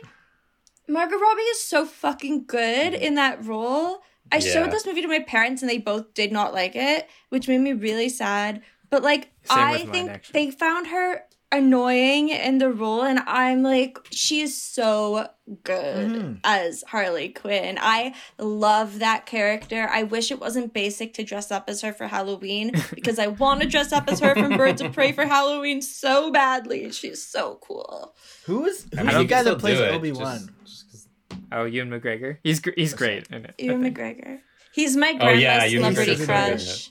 Margot 0.87 1.17
Robbie 1.17 1.41
is 1.41 1.61
so 1.61 1.85
fucking 1.85 2.45
good 2.45 2.93
in 2.93 3.15
that 3.15 3.45
role. 3.45 4.01
I 4.31 4.37
Yeah. 4.37 4.53
showed 4.53 4.71
this 4.71 4.85
movie 4.85 5.01
to 5.01 5.07
my 5.07 5.19
parents 5.19 5.61
and 5.61 5.69
they 5.69 5.77
both 5.77 6.13
did 6.13 6.31
not 6.31 6.53
like 6.53 6.75
it, 6.75 7.07
which 7.29 7.47
made 7.47 7.59
me 7.59 7.73
really 7.73 8.09
sad. 8.09 8.61
But 8.89 9.03
like, 9.03 9.29
Same 9.43 9.57
I 9.57 9.71
with 9.73 9.85
mine, 9.87 9.93
think 10.07 10.27
they 10.27 10.51
found 10.51 10.87
her 10.87 11.23
annoying 11.57 12.29
in 12.29 12.57
the 12.57 12.69
role, 12.69 13.01
and 13.03 13.19
I'm 13.27 13.63
like, 13.63 13.97
she 14.11 14.41
is 14.41 14.59
so 14.61 15.27
good 15.63 16.09
Mhm. 16.11 16.39
as 16.43 16.83
Harley 16.87 17.29
Quinn. 17.29 17.77
I 17.81 18.13
love 18.39 18.99
that 18.99 19.25
character. 19.25 19.89
I 19.91 20.03
wish 20.03 20.31
it 20.31 20.39
wasn't 20.39 20.73
basic 20.73 21.13
to 21.15 21.23
dress 21.23 21.51
up 21.51 21.69
as 21.69 21.81
her 21.81 21.93
for 21.93 22.07
Halloween 22.07 22.71
because 22.95 23.19
I 23.19 23.27
want 23.27 23.61
to 23.61 23.67
dress 23.67 23.91
up 23.91 24.09
as 24.09 24.19
her 24.19 24.33
from 24.35 24.57
Birds 24.57 24.81
of 24.81 24.93
Prey 24.93 25.11
for 25.11 25.25
Halloween 25.25 25.81
so 25.81 26.31
badly. 26.31 26.91
She's 26.91 27.23
so 27.25 27.59
cool. 27.61 28.15
Who 28.45 28.65
is 28.65 28.85
who's 28.97 29.13
the 29.13 29.23
guy 29.25 29.43
that 29.43 29.59
plays 29.59 29.79
Obi 29.79 30.11
Wan? 30.11 30.49
just- 30.65 30.91
just 30.91 30.91
'cause- 30.91 31.07
Oh, 31.51 31.65
Ewan 31.65 31.89
McGregor? 31.91 32.37
He's 32.43 32.59
gr- 32.59 32.71
he's 32.75 32.93
great 32.93 33.27
in 33.29 33.45
it. 33.45 33.55
Ewan. 33.59 33.83
McGregor. 33.83 34.39
He's 34.73 34.95
my 34.97 35.15
Oh, 35.21 35.29
yeah, 35.29 35.67
celebrity 35.67 36.11
McGregor's 36.13 36.17
good 36.17 36.19
in 36.21 36.25
crush. 36.25 36.89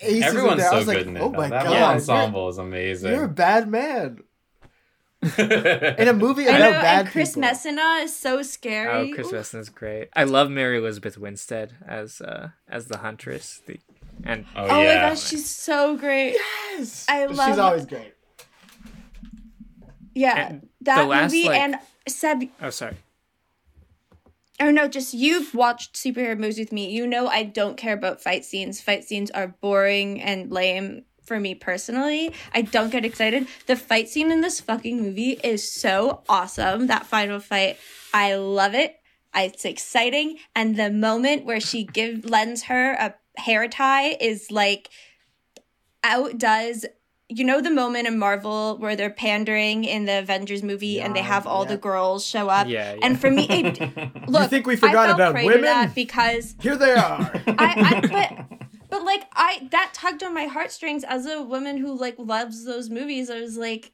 Ace 0.00 0.08
is 0.10 0.16
in 0.18 0.22
Everyone's 0.24 0.58
there. 0.60 0.66
I 0.68 0.70
so 0.70 0.76
was 0.78 0.86
like, 0.86 0.98
good 0.98 1.06
in 1.08 1.16
it. 1.16 1.20
Oh 1.22 1.30
my 1.30 1.48
that 1.48 1.64
god, 1.64 1.66
whole 1.76 1.84
ensemble 1.84 2.48
is 2.48 2.58
amazing. 2.58 3.12
You're, 3.12 3.24
a 3.24 3.28
bad 3.28 3.68
man 3.68 4.22
in 5.38 5.52
in 5.98 6.08
a 6.08 6.12
movie 6.12 6.46
I 6.46 6.56
about 6.56 6.60
know, 6.60 6.70
bad 6.82 7.00
and 7.00 7.08
Chris 7.08 7.30
people. 7.30 7.40
Messina 7.42 8.00
is 8.02 8.14
so 8.14 8.42
scary. 8.42 9.10
Oh, 9.10 9.14
Chris 9.14 9.28
Oof. 9.28 9.32
Messina's 9.32 9.68
great. 9.70 10.08
I 10.14 10.24
love 10.24 10.50
Mary 10.50 10.78
Elizabeth 10.78 11.16
Winstead 11.18 11.74
as 11.86 12.20
uh 12.20 12.50
as 12.68 12.86
the 12.86 12.98
huntress. 12.98 13.62
The 13.66 13.78
and 14.24 14.44
Oh, 14.54 14.66
Oh 14.68 14.82
yeah. 14.82 15.02
my 15.02 15.08
gosh, 15.10 15.22
she's 15.22 15.48
so 15.48 15.96
great. 15.96 16.36
Yes, 16.78 17.06
I 17.08 17.26
love. 17.26 17.48
She's 17.48 17.58
always 17.58 17.86
great. 17.86 18.12
Yeah, 20.14 20.48
And 20.48 20.68
that 20.82 21.00
the 21.02 21.06
last, 21.08 21.32
movie 21.32 21.48
like- 21.48 21.60
and 21.60 21.76
Seb. 22.08 22.44
oh 22.62 22.70
sorry. 22.70 22.96
Oh 24.58 24.70
no, 24.70 24.88
just 24.88 25.12
you've 25.12 25.54
watched 25.54 25.94
superhero 25.94 26.38
movies 26.38 26.58
with 26.58 26.72
me. 26.72 26.90
You 26.90 27.06
know 27.06 27.26
I 27.26 27.42
don't 27.42 27.76
care 27.76 27.94
about 27.94 28.22
fight 28.22 28.44
scenes. 28.44 28.80
Fight 28.80 29.04
scenes 29.04 29.30
are 29.30 29.48
boring 29.48 30.20
and 30.20 30.50
lame 30.50 31.04
for 31.22 31.38
me 31.38 31.54
personally. 31.54 32.32
I 32.54 32.62
don't 32.62 32.90
get 32.90 33.04
excited. 33.04 33.48
The 33.66 33.76
fight 33.76 34.08
scene 34.08 34.30
in 34.30 34.40
this 34.40 34.60
fucking 34.60 35.02
movie 35.02 35.38
is 35.44 35.70
so 35.70 36.22
awesome. 36.28 36.86
That 36.86 37.06
final 37.06 37.40
fight, 37.40 37.76
I 38.14 38.36
love 38.36 38.74
it. 38.74 38.96
It's 39.34 39.66
exciting, 39.66 40.38
and 40.54 40.76
the 40.76 40.90
moment 40.90 41.44
where 41.44 41.60
she 41.60 41.84
give 41.84 42.24
lends 42.24 42.62
her 42.64 42.92
a 42.92 43.14
hair 43.36 43.68
tie 43.68 44.16
is 44.18 44.50
like 44.50 44.88
outdoes. 46.02 46.86
You 47.28 47.44
know 47.44 47.60
the 47.60 47.70
moment 47.70 48.06
in 48.06 48.18
Marvel 48.18 48.76
where 48.78 48.94
they're 48.94 49.10
pandering 49.10 49.84
in 49.84 50.04
the 50.04 50.20
Avengers 50.20 50.62
movie 50.62 51.00
and 51.00 51.14
they 51.14 51.22
have 51.22 51.44
all 51.46 51.64
yeah. 51.64 51.70
the 51.70 51.76
girls 51.76 52.24
show 52.24 52.48
up. 52.48 52.68
Yeah, 52.68 52.94
yeah. 52.94 53.00
And 53.02 53.20
for 53.20 53.30
me, 53.30 53.46
it, 53.48 53.80
look, 54.28 54.48
think 54.48 54.66
we 54.66 54.76
forgot 54.76 54.96
I 54.96 55.06
fell 55.06 55.14
about 55.16 55.32
prey 55.32 55.46
women? 55.46 55.62
that 55.62 55.94
because 55.94 56.54
Here 56.60 56.76
they 56.76 56.92
are. 56.92 57.30
I, 57.48 57.56
I 57.58 58.46
but 58.88 59.04
like 59.04 59.24
I 59.32 59.66
that 59.72 59.90
tugged 59.92 60.22
on 60.22 60.34
my 60.34 60.44
heartstrings 60.44 61.02
as 61.02 61.26
a 61.26 61.42
woman 61.42 61.78
who 61.78 61.98
like 61.98 62.14
loves 62.18 62.64
those 62.64 62.90
movies. 62.90 63.28
I 63.28 63.40
was 63.40 63.56
like, 63.56 63.92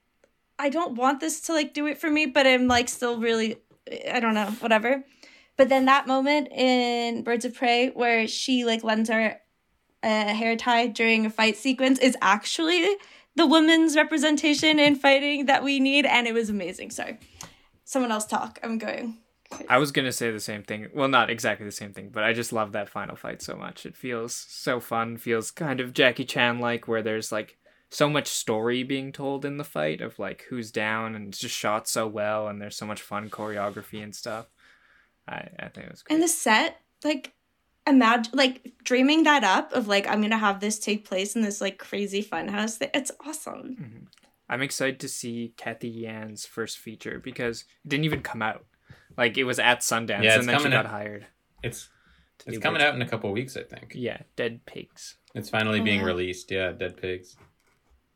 I 0.59 0.69
don't 0.69 0.97
want 0.97 1.21
this 1.21 1.41
to 1.43 1.55
like 1.55 1.73
do 1.73 1.87
it 1.87 1.99
for 1.99 2.11
me, 2.11 2.27
but 2.27 2.47
I'm 2.47 2.69
like 2.69 2.91
still 2.91 3.19
really 3.19 3.57
I 4.11 4.21
don't 4.21 4.35
know, 4.35 4.51
whatever. 4.61 5.05
But 5.57 5.69
then 5.69 5.87
that 5.87 6.07
moment 6.07 6.49
in 6.53 7.23
Birds 7.23 7.45
of 7.45 7.55
Prey 7.55 7.89
where 7.91 8.27
she 8.27 8.65
like 8.65 8.85
lends 8.85 9.09
her 9.09 9.41
a 10.03 10.35
hair 10.35 10.57
tie 10.57 10.89
during 10.89 11.27
a 11.27 11.31
fight 11.31 11.57
sequence 11.57 11.99
is 11.99 12.17
actually 12.21 12.97
the 13.37 13.47
women's 13.47 13.97
representation 13.97 14.79
in 14.79 14.95
fighting 14.95 15.47
that 15.47 15.63
we 15.63 15.81
need, 15.81 16.07
and 16.07 16.27
it 16.27 16.35
was 16.35 16.51
amazing. 16.51 16.91
Sorry. 16.91 17.19
Someone 17.85 18.13
else 18.13 18.27
talk. 18.27 18.59
I'm 18.63 18.79
going. 18.79 19.19
I 19.69 19.79
was 19.79 19.93
gonna 19.93 20.13
say 20.13 20.31
the 20.31 20.41
same 20.41 20.63
thing. 20.63 20.89
Well, 20.95 21.09
not 21.09 21.31
exactly 21.31 21.67
the 21.67 21.73
same 21.73 21.93
thing, 21.93 22.11
but 22.11 22.25
I 22.25 22.33
just 22.33 22.53
love 22.53 22.73
that 22.73 22.89
final 22.89 23.17
fight 23.17 23.43
so 23.43 23.55
much. 23.55 23.85
It 23.85 23.97
feels 23.97 24.35
so 24.35 24.81
fun. 24.81 25.19
Feels 25.19 25.51
kind 25.51 25.81
of 25.81 25.93
Jackie 25.93 26.25
Chan 26.25 26.59
like, 26.59 26.89
where 26.89 27.03
there's 27.03 27.31
like 27.31 27.59
so 27.91 28.09
much 28.09 28.29
story 28.29 28.83
being 28.83 29.13
told 29.13 29.45
in 29.45 29.59
the 29.59 29.65
fight 29.65 30.01
of 30.01 30.19
like 30.19 30.47
who's 30.49 30.71
down, 30.71 31.15
and 31.15 31.29
it's 31.29 31.39
just 31.39 31.55
shot 31.55 31.87
so 31.87 32.07
well, 32.07 32.49
and 32.49 32.63
there's 32.63 32.77
so 32.77 32.87
much 32.87 33.03
fun 33.03 33.29
choreography 33.29 34.03
and 34.03 34.15
stuff. 34.15 34.47
I 35.29 35.49
I 35.59 35.69
think 35.69 35.87
it 35.87 35.91
was 35.91 36.03
great. 36.03 36.15
And 36.15 36.23
the 36.23 36.29
set, 36.29 36.81
like, 37.05 37.35
imagine, 37.87 38.33
like, 38.35 38.73
dreaming 38.85 39.23
that 39.25 39.45
up 39.45 39.73
of 39.73 39.89
like, 39.89 40.07
I'm 40.09 40.21
gonna 40.23 40.39
have 40.39 40.61
this 40.61 40.79
take 40.79 41.07
place 41.09 41.35
in 41.37 41.43
this 41.43 41.61
like 41.61 41.79
crazy 41.79 42.23
fun 42.23 42.49
house. 42.49 42.79
It's 42.81 43.11
awesome. 43.27 43.77
Mm-hmm. 43.81 44.05
I'm 44.49 44.63
excited 44.63 45.01
to 45.01 45.09
see 45.09 45.55
Cathy 45.57 45.89
Yan's 45.89 46.45
first 46.45 46.79
feature 46.79 47.19
because 47.19 47.63
it 47.85 47.89
didn't 47.89 48.05
even 48.05 48.21
come 48.23 48.43
out. 48.43 48.65
Like 49.17 49.39
it 49.39 49.45
was 49.45 49.59
at 49.59 49.81
Sundance, 49.81 50.23
Yeah, 50.23 50.37
it's 50.37 50.41
and 50.41 50.49
then 50.49 50.57
she 50.59 50.63
coming 50.65 50.73
got 50.73 50.87
out. 50.87 50.91
hired. 50.93 51.27
It's 51.63 51.89
it's 52.47 52.59
coming 52.59 52.81
Birds- 52.81 52.89
out 52.89 52.95
in 52.97 53.03
a 53.03 53.09
couple 53.09 53.31
weeks, 53.33 53.57
I 53.57 53.63
think. 53.63 53.93
Yeah, 53.95 54.23
Dead 54.37 54.67
Pigs. 54.67 55.17
It's 55.35 55.49
finally 55.49 55.81
Oh, 55.81 55.85
being 55.85 56.01
wow. 56.01 56.07
released. 56.09 56.51
Yeah, 56.51 56.73
Dead 56.73 56.97
Pigs. 57.01 57.37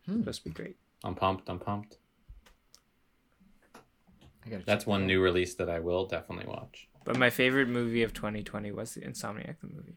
Hmm. 0.07 0.21
Supposed 0.21 0.43
to 0.43 0.49
be 0.51 0.55
great. 0.55 0.77
I'm 1.05 1.15
pumped. 1.15 1.49
I'm 1.49 1.59
pumped. 1.59 1.99
I 4.45 4.51
gotta 4.51 4.65
That's 4.65 4.87
one 4.87 5.01
it 5.03 5.05
out. 5.05 5.07
new 5.09 5.21
release 5.21 5.55
that 5.55 5.69
I 5.71 5.81
will 5.81 6.07
definitely 6.07 6.47
watch. 6.47 6.89
But 7.07 7.17
my 7.19 7.31
favorite 7.31 7.69
movie 7.69 8.03
of 8.03 8.13
2020 8.13 8.73
was 8.73 8.95
the 8.95 9.01
Insomniac 9.03 9.57
the 9.61 9.69
movie. 9.75 9.97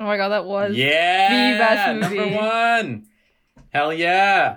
Oh 0.00 0.06
my 0.06 0.16
god, 0.16 0.30
that 0.30 0.44
was 0.46 0.74
Yeah, 0.74 1.52
the 1.52 1.58
best 1.58 2.10
movie. 2.10 2.16
number 2.30 2.36
one. 2.36 3.06
Hell 3.70 3.92
yeah. 3.92 4.56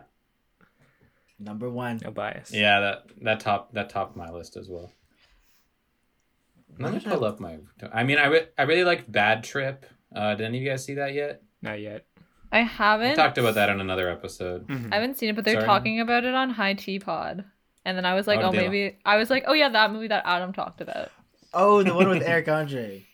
Number 1.37 1.69
one. 1.69 1.99
No 2.03 2.11
bias. 2.11 2.51
Yeah, 2.53 2.79
that 2.79 3.03
that 3.21 3.39
top 3.41 3.73
that 3.73 3.89
topped 3.89 4.15
my 4.15 4.31
list 4.31 4.55
as 4.57 4.69
well. 4.69 4.91
Let 6.79 6.93
me 6.93 7.01
I- 7.05 7.09
pull 7.09 7.25
up 7.25 7.39
my. 7.39 7.57
I 7.93 8.03
mean, 8.03 8.17
I 8.17 8.27
re- 8.27 8.47
I 8.57 8.63
really 8.63 8.83
liked 8.83 9.11
Bad 9.11 9.43
Trip. 9.43 9.85
Uh, 10.15 10.35
did 10.35 10.45
any 10.45 10.57
of 10.59 10.63
you 10.63 10.69
guys 10.69 10.83
see 10.85 10.95
that 10.95 11.13
yet? 11.13 11.41
Not 11.61 11.79
yet. 11.81 12.05
I 12.51 12.59
haven't 12.61 13.15
talked 13.15 13.37
about 13.37 13.55
that 13.55 13.69
in 13.69 13.81
another 13.81 14.09
episode. 14.09 14.67
Mhm. 14.67 14.91
I 14.93 14.95
haven't 14.95 15.17
seen 15.17 15.29
it, 15.29 15.35
but 15.35 15.43
they're 15.43 15.55
Sorry. 15.55 15.65
talking 15.65 15.99
about 15.99 16.23
it 16.23 16.33
on 16.33 16.49
High 16.51 16.73
Tea 16.73 16.99
Pod. 16.99 17.43
And 17.83 17.97
then 17.97 18.05
I 18.05 18.13
was 18.15 18.25
like, 18.27 18.39
Oh, 18.39 18.45
oh, 18.47 18.51
maybe 18.51 18.97
I 19.05 19.17
was 19.17 19.29
like, 19.29 19.43
oh 19.47 19.53
yeah, 19.53 19.69
that 19.69 19.91
movie 19.91 20.07
that 20.07 20.23
Adam 20.25 20.53
talked 20.53 20.79
about. 20.81 21.09
Oh, 21.55 21.81
the 21.81 21.95
one 21.95 22.09
with 22.09 22.21
Eric 22.25 22.49
Andre. 22.49 23.05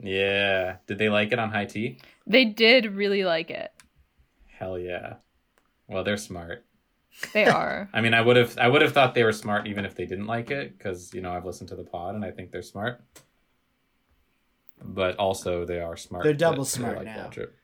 Yeah. 0.00 0.76
Did 0.86 0.98
they 0.98 1.08
like 1.08 1.32
it 1.32 1.38
on 1.38 1.50
High 1.50 1.64
Tea? 1.64 1.98
They 2.26 2.44
did 2.44 2.94
really 2.94 3.24
like 3.24 3.50
it. 3.50 3.72
Hell 4.46 4.78
yeah. 4.78 5.14
Well, 5.88 6.04
they're 6.04 6.18
smart. 6.18 6.64
They 7.32 7.46
are. 7.46 7.88
I 7.94 8.00
mean, 8.00 8.14
I 8.14 8.20
would 8.20 8.36
have 8.36 8.56
I 8.58 8.68
would 8.68 8.82
have 8.82 8.92
thought 8.92 9.14
they 9.14 9.24
were 9.24 9.32
smart 9.32 9.66
even 9.66 9.84
if 9.84 9.94
they 9.94 10.06
didn't 10.06 10.26
like 10.26 10.50
it 10.50 10.76
because 10.76 11.12
you 11.14 11.20
know 11.20 11.32
I've 11.32 11.46
listened 11.46 11.68
to 11.70 11.76
the 11.76 11.84
pod 11.84 12.14
and 12.14 12.24
I 12.24 12.30
think 12.30 12.52
they're 12.52 12.62
smart. 12.62 13.00
But 14.80 15.16
also 15.16 15.64
they 15.64 15.80
are 15.80 15.96
smart. 15.96 16.24
They're 16.24 16.34
double 16.34 16.64
that 16.64 16.70
smart 16.70 16.96
like 16.98 17.06
now. 17.06 17.24
Bad 17.24 17.32
Trip. 17.32 17.57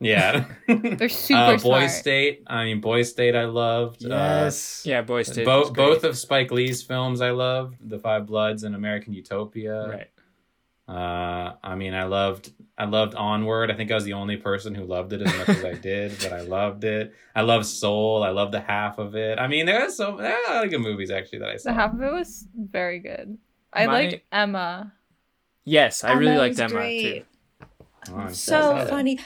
Yeah. 0.00 0.44
They're 0.68 1.08
super 1.08 1.40
uh, 1.40 1.52
Boy 1.54 1.58
smart. 1.58 1.90
State. 1.90 2.42
I 2.46 2.64
mean, 2.64 2.80
Boy 2.80 3.02
State. 3.02 3.34
I 3.34 3.44
loved. 3.46 4.02
Yes. 4.02 4.82
Yeah, 4.86 5.02
Boys 5.02 5.28
Uh, 5.28 5.32
State. 5.32 5.44
bo- 5.46 5.60
was 5.60 5.70
great. 5.70 5.76
both 5.86 6.04
of 6.04 6.16
Spike 6.16 6.50
Lee's 6.52 6.82
films 6.82 7.20
I 7.20 7.30
loved, 7.30 7.76
The 7.80 7.98
Five 7.98 8.26
Bloods 8.26 8.62
and 8.62 8.74
American 8.76 9.12
Utopia. 9.12 9.88
Right. 9.88 10.10
Uh, 10.88 11.54
I 11.62 11.74
mean, 11.74 11.92
I 11.94 12.04
loved, 12.04 12.52
I 12.78 12.84
loved 12.86 13.14
Onward. 13.14 13.70
I 13.70 13.74
think 13.74 13.90
I 13.90 13.94
was 13.94 14.04
the 14.04 14.14
only 14.14 14.36
person 14.38 14.74
who 14.74 14.84
loved 14.84 15.12
it 15.12 15.20
as 15.20 15.36
much 15.36 15.48
as 15.50 15.64
I 15.64 15.74
did, 15.90 16.16
but 16.20 16.32
I 16.32 16.40
loved 16.42 16.84
it. 16.84 17.12
I 17.34 17.42
love 17.42 17.66
Soul. 17.66 18.22
I 18.22 18.30
love 18.30 18.52
the 18.52 18.60
half 18.60 18.98
of 18.98 19.14
it. 19.14 19.38
I 19.38 19.48
mean, 19.48 19.66
there 19.66 19.82
are 19.84 19.90
so 19.90 20.16
there 20.16 20.32
are 20.32 20.52
a 20.52 20.54
lot 20.54 20.64
of 20.64 20.70
good 20.70 20.80
movies 20.80 21.10
actually 21.10 21.40
that 21.40 21.50
I 21.50 21.56
saw. 21.56 21.70
The 21.70 21.74
half 21.74 21.92
of 21.92 22.00
it 22.00 22.12
was 22.12 22.46
very 22.56 23.00
good. 23.00 23.36
I 23.72 23.86
My- 23.86 23.92
liked 23.92 24.22
Emma. 24.32 24.94
Yes, 25.64 26.04
I 26.04 26.12
really 26.12 26.30
Emma 26.32 26.40
liked 26.40 26.58
Emma 26.60 26.70
great. 26.70 27.02
too. 27.60 27.66
Oh, 28.10 28.16
I'm 28.16 28.32
So 28.32 28.60
sad. 28.76 28.88
funny. 28.88 29.18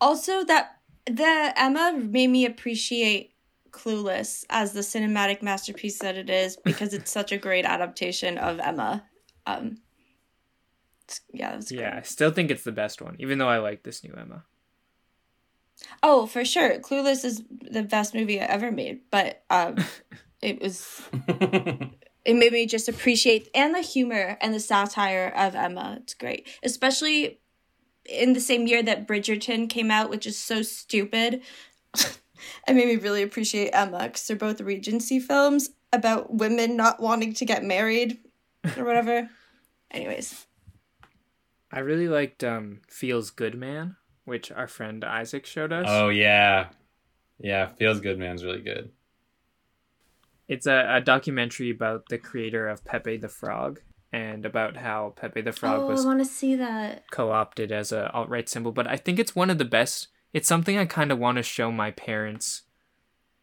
Also, 0.00 0.44
that 0.44 0.76
the 1.06 1.52
Emma 1.56 1.92
made 1.96 2.28
me 2.28 2.44
appreciate 2.46 3.34
Clueless 3.70 4.44
as 4.50 4.72
the 4.72 4.80
cinematic 4.80 5.42
masterpiece 5.42 5.98
that 6.00 6.16
it 6.16 6.28
is 6.30 6.56
because 6.64 6.92
it's 6.94 7.10
such 7.10 7.32
a 7.32 7.38
great 7.38 7.64
adaptation 7.64 8.38
of 8.38 8.58
Emma. 8.60 9.04
Um, 9.46 9.78
it's- 11.04 11.20
yeah, 11.32 11.52
it 11.52 11.56
was 11.56 11.72
Yeah, 11.72 11.94
I 11.96 12.02
still 12.02 12.30
think 12.30 12.50
it's 12.50 12.64
the 12.64 12.72
best 12.72 13.00
one, 13.02 13.16
even 13.18 13.38
though 13.38 13.48
I 13.48 13.58
like 13.58 13.82
this 13.82 14.02
new 14.04 14.14
Emma. 14.14 14.44
Oh, 16.02 16.26
for 16.26 16.44
sure, 16.44 16.78
Clueless 16.78 17.24
is 17.24 17.42
the 17.48 17.82
best 17.82 18.14
movie 18.14 18.40
I 18.40 18.44
ever 18.44 18.70
made. 18.70 19.00
But 19.10 19.42
um, 19.50 19.76
it 20.42 20.60
was 20.60 21.00
it 21.28 22.34
made 22.36 22.52
me 22.52 22.66
just 22.66 22.88
appreciate 22.88 23.48
and 23.54 23.74
the 23.74 23.80
humor 23.80 24.36
and 24.40 24.52
the 24.54 24.60
satire 24.60 25.32
of 25.34 25.54
Emma. 25.54 25.98
It's 26.02 26.14
great, 26.14 26.48
especially 26.62 27.39
in 28.04 28.32
the 28.32 28.40
same 28.40 28.66
year 28.66 28.82
that 28.82 29.06
Bridgerton 29.06 29.68
came 29.68 29.90
out, 29.90 30.10
which 30.10 30.26
is 30.26 30.38
so 30.38 30.62
stupid. 30.62 31.42
it 31.94 32.16
made 32.68 32.86
me 32.86 32.96
really 32.96 33.22
appreciate 33.22 33.70
Emma 33.70 34.04
because 34.04 34.26
they're 34.26 34.36
both 34.36 34.60
Regency 34.60 35.20
films 35.20 35.70
about 35.92 36.32
women 36.32 36.76
not 36.76 37.00
wanting 37.00 37.34
to 37.34 37.44
get 37.44 37.64
married 37.64 38.18
or 38.76 38.84
whatever. 38.84 39.28
Anyways, 39.90 40.46
I 41.72 41.80
really 41.80 42.08
liked 42.08 42.44
um, 42.44 42.80
Feels 42.88 43.30
Good 43.30 43.56
Man, 43.56 43.96
which 44.24 44.52
our 44.52 44.68
friend 44.68 45.04
Isaac 45.04 45.46
showed 45.46 45.72
us. 45.72 45.86
oh 45.88 46.08
yeah, 46.08 46.68
yeah. 47.38 47.70
Feels 47.78 48.00
good, 48.00 48.18
man's 48.18 48.44
really 48.44 48.60
good. 48.60 48.90
It's 50.46 50.66
a, 50.66 50.96
a 50.96 51.00
documentary 51.00 51.70
about 51.70 52.08
the 52.08 52.18
creator 52.18 52.68
of 52.68 52.84
Pepe 52.84 53.16
the 53.16 53.28
Frog 53.28 53.80
and 54.12 54.44
about 54.44 54.76
how 54.76 55.14
Pepe 55.16 55.40
the 55.40 55.52
Frog 55.52 55.82
oh, 55.82 55.86
was 55.86 56.04
I 56.04 56.08
want 56.08 56.18
to 56.20 56.24
see 56.24 56.56
that. 56.56 57.04
co-opted 57.10 57.70
as 57.70 57.92
a 57.92 58.10
alt-right 58.12 58.48
symbol 58.48 58.72
but 58.72 58.86
i 58.86 58.96
think 58.96 59.18
it's 59.18 59.36
one 59.36 59.50
of 59.50 59.58
the 59.58 59.64
best 59.64 60.08
it's 60.32 60.48
something 60.48 60.76
i 60.76 60.84
kind 60.84 61.12
of 61.12 61.18
want 61.18 61.36
to 61.36 61.42
show 61.42 61.70
my 61.70 61.90
parents 61.90 62.62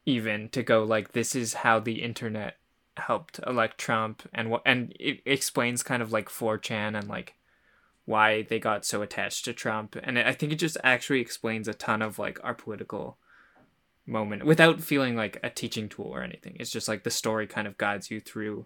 even 0.06 0.50
to 0.50 0.64
go 0.64 0.84
like 0.84 1.12
this 1.12 1.36
is 1.36 1.56
how 1.56 1.80
the 1.80 2.02
internet 2.02 2.58
helped 2.98 3.40
elect 3.46 3.78
trump 3.78 4.28
and 4.34 4.50
what 4.50 4.62
and 4.66 4.94
it 5.00 5.22
explains 5.26 5.84
kind 5.84 6.02
of 6.02 6.12
like 6.12 6.30
4chan 6.30 6.98
and 6.98 7.08
like 7.08 7.36
why 8.06 8.44
they 8.44 8.58
got 8.58 8.86
so 8.86 9.02
attached 9.02 9.46
to 9.46 9.54
trump 9.54 9.96
and 10.02 10.18
i 10.18 10.34
think 10.34 10.52
it 10.52 10.58
just 10.58 10.78
actually 10.84 11.20
explains 11.20 11.68
a 11.68 11.74
ton 11.74 12.02
of 12.02 12.18
like 12.18 12.40
our 12.44 12.54
political 12.54 13.18
moment 14.06 14.46
without 14.46 14.82
feeling 14.82 15.16
like 15.16 15.38
a 15.44 15.50
teaching 15.50 15.90
tool 15.90 16.06
or 16.06 16.24
anything 16.24 16.56
it's 16.60 16.72
just 16.72 16.88
like 16.88 17.04
the 17.04 17.12
story 17.12 17.46
kind 17.46 17.68
of 17.68 17.78
guides 17.78 18.10
you 18.10 18.20
through 18.20 18.66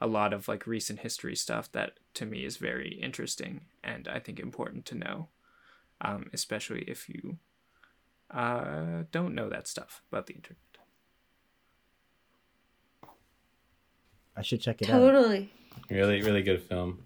a 0.00 0.06
lot 0.06 0.32
of 0.32 0.48
like 0.48 0.66
recent 0.66 1.00
history 1.00 1.36
stuff 1.36 1.70
that 1.72 1.98
to 2.14 2.24
me 2.26 2.44
is 2.44 2.56
very 2.56 2.94
interesting 3.02 3.62
and 3.84 4.08
I 4.08 4.18
think 4.18 4.40
important 4.40 4.86
to 4.86 4.94
know, 4.94 5.28
um, 6.00 6.30
especially 6.32 6.82
if 6.88 7.08
you 7.08 7.38
uh, 8.30 9.04
don't 9.12 9.34
know 9.34 9.48
that 9.50 9.66
stuff 9.68 10.02
about 10.10 10.26
the 10.26 10.34
internet. 10.34 10.56
I 14.36 14.42
should 14.42 14.60
check 14.60 14.80
it 14.80 14.88
out. 14.88 14.98
Totally. 14.98 15.52
Really, 15.90 16.22
really 16.22 16.42
good 16.42 16.62
film. 16.62 17.04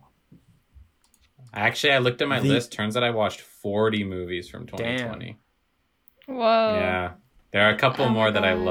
Actually, 1.52 1.92
I 1.94 1.98
looked 1.98 2.20
at 2.22 2.28
my 2.28 2.40
The- 2.40 2.48
list. 2.48 2.72
Turns 2.72 2.96
out 2.96 3.02
I 3.02 3.10
watched 3.10 3.40
40 3.40 4.04
movies 4.04 4.48
from 4.48 4.66
2020. 4.66 5.38
Whoa. 6.26 6.74
Yeah. 6.74 7.12
There 7.52 7.62
are 7.66 7.70
a 7.72 7.78
couple 7.78 8.06
Oh 8.06 8.08
more 8.08 8.30
that 8.30 8.44
I 8.44 8.54
God. 8.54 8.64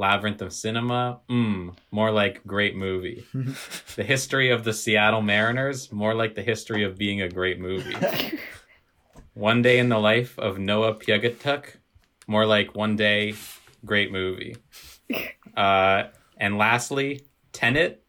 Loved. 0.00 0.12
Labyrinth 0.12 0.42
of 0.42 0.52
Cinema, 0.52 1.20
mm, 1.28 1.74
more 1.90 2.10
like 2.10 2.46
great 2.46 2.76
movie. 2.76 3.24
the 3.96 4.04
history 4.04 4.50
of 4.50 4.64
the 4.64 4.72
Seattle 4.72 5.22
Mariners, 5.22 5.92
more 5.92 6.14
like 6.14 6.34
the 6.34 6.42
history 6.42 6.84
of 6.84 6.96
being 6.98 7.20
a 7.22 7.28
great 7.28 7.60
movie. 7.60 7.94
one 9.34 9.62
Day 9.62 9.78
in 9.78 9.88
the 9.88 9.98
Life 9.98 10.38
of 10.38 10.58
Noah 10.58 10.94
Piugattuk, 10.94 11.76
more 12.26 12.46
like 12.46 12.74
one 12.74 12.96
day, 12.96 13.34
great 13.84 14.10
movie. 14.12 14.56
Uh, 15.56 16.04
and 16.36 16.56
lastly, 16.56 17.22
Tenet. 17.52 18.04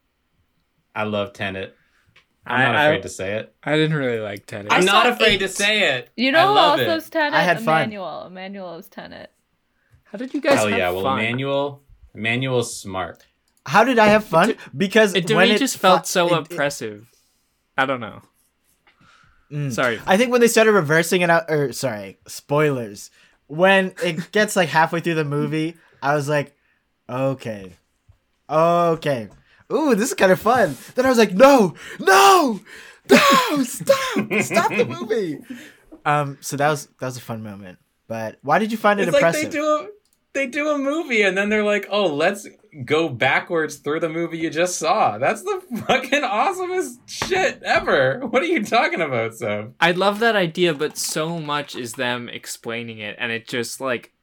I 0.95 1.03
love 1.03 1.33
Tenet. 1.33 1.75
I'm 2.45 2.59
not 2.71 2.75
I- 2.75 2.85
afraid 2.85 3.01
to 3.01 3.09
say 3.09 3.33
it. 3.37 3.55
I 3.63 3.75
didn't 3.75 3.97
really 3.97 4.19
like 4.19 4.45
Tenet. 4.45 4.71
I 4.71 4.77
I'm 4.77 4.85
not 4.85 5.07
afraid 5.07 5.33
eight. 5.33 5.39
to 5.39 5.47
say 5.47 5.95
it. 5.95 6.09
You 6.15 6.29
I 6.29 6.31
know 6.31 6.47
who 6.49 6.53
love 6.53 6.79
also 6.79 6.91
it. 6.93 6.97
is 6.97 7.09
Tenet? 7.09 7.33
I 7.33 7.41
had 7.41 7.57
fun. 7.61 7.81
Emmanuel. 7.81 8.25
Emmanuel 8.27 8.75
is 8.77 8.87
Tenet. 8.89 9.31
How 10.11 10.17
did 10.17 10.33
you 10.33 10.41
guys 10.41 10.53
have 10.53 10.61
fun? 10.63 10.71
Hell 10.71 10.79
have 10.79 10.79
yeah! 10.79 10.91
Well, 10.91 11.03
fun? 11.03 11.19
Emmanuel, 11.19 11.81
Emmanuel's 12.13 12.75
smart. 12.77 13.25
How 13.65 13.83
did 13.83 13.99
I 13.99 14.07
have 14.07 14.25
fun? 14.25 14.55
Because 14.75 15.13
It 15.15 15.27
to 15.27 15.35
when 15.35 15.49
me 15.49 15.55
it 15.55 15.59
just 15.59 15.77
felt 15.77 16.07
so 16.07 16.27
it- 16.27 16.31
it- 16.33 16.51
oppressive. 16.51 17.07
I 17.77 17.85
don't 17.85 17.99
know. 18.01 18.21
Mm. 19.51 19.71
Sorry. 19.71 19.99
I 20.05 20.17
think 20.17 20.31
when 20.31 20.41
they 20.41 20.47
started 20.47 20.71
reversing 20.73 21.21
it 21.21 21.29
out, 21.29 21.49
or 21.49 21.71
sorry, 21.73 22.17
spoilers. 22.27 23.11
When 23.47 23.93
it 24.03 24.31
gets 24.31 24.55
like 24.55 24.69
halfway 24.69 24.99
through 25.01 25.15
the 25.15 25.25
movie, 25.25 25.75
I 26.01 26.15
was 26.15 26.27
like, 26.29 26.55
okay, 27.09 27.73
okay, 28.49 29.29
ooh, 29.71 29.93
this 29.95 30.09
is 30.09 30.13
kind 30.15 30.31
of 30.31 30.39
fun. 30.39 30.77
Then 30.95 31.05
I 31.05 31.09
was 31.09 31.17
like, 31.17 31.33
no, 31.33 31.75
no, 31.99 32.59
no, 33.09 33.63
stop, 33.63 34.31
stop 34.41 34.69
the 34.69 34.85
movie. 34.99 35.39
Um, 36.05 36.37
so 36.41 36.55
that 36.57 36.69
was 36.69 36.85
that 36.99 37.05
was 37.07 37.17
a 37.17 37.21
fun 37.21 37.43
moment. 37.43 37.77
But 38.07 38.37
why 38.41 38.59
did 38.59 38.71
you 38.71 38.77
find 38.77 38.99
it 38.99 39.03
It's 39.03 39.13
like 39.13 39.21
impressive? 39.21 39.51
they 39.51 39.57
do 39.57 39.65
a 39.65 39.87
they 40.33 40.47
do 40.47 40.69
a 40.69 40.77
movie 40.77 41.21
and 41.21 41.37
then 41.37 41.49
they're 41.49 41.63
like, 41.63 41.87
oh, 41.89 42.13
let's 42.13 42.47
go 42.85 43.09
backwards 43.09 43.77
through 43.77 43.99
the 43.99 44.09
movie 44.09 44.37
you 44.37 44.49
just 44.49 44.77
saw. 44.77 45.17
That's 45.17 45.43
the 45.43 45.61
fucking 45.87 46.21
awesomest 46.21 46.99
shit 47.05 47.61
ever. 47.63 48.19
What 48.19 48.41
are 48.41 48.47
you 48.47 48.63
talking 48.63 49.01
about, 49.01 49.35
Seb? 49.35 49.75
I 49.79 49.91
love 49.91 50.19
that 50.19 50.35
idea, 50.35 50.73
but 50.73 50.97
so 50.97 51.39
much 51.39 51.75
is 51.75 51.93
them 51.93 52.29
explaining 52.29 52.99
it, 52.99 53.15
and 53.19 53.31
it 53.31 53.47
just 53.47 53.81
like 53.81 54.13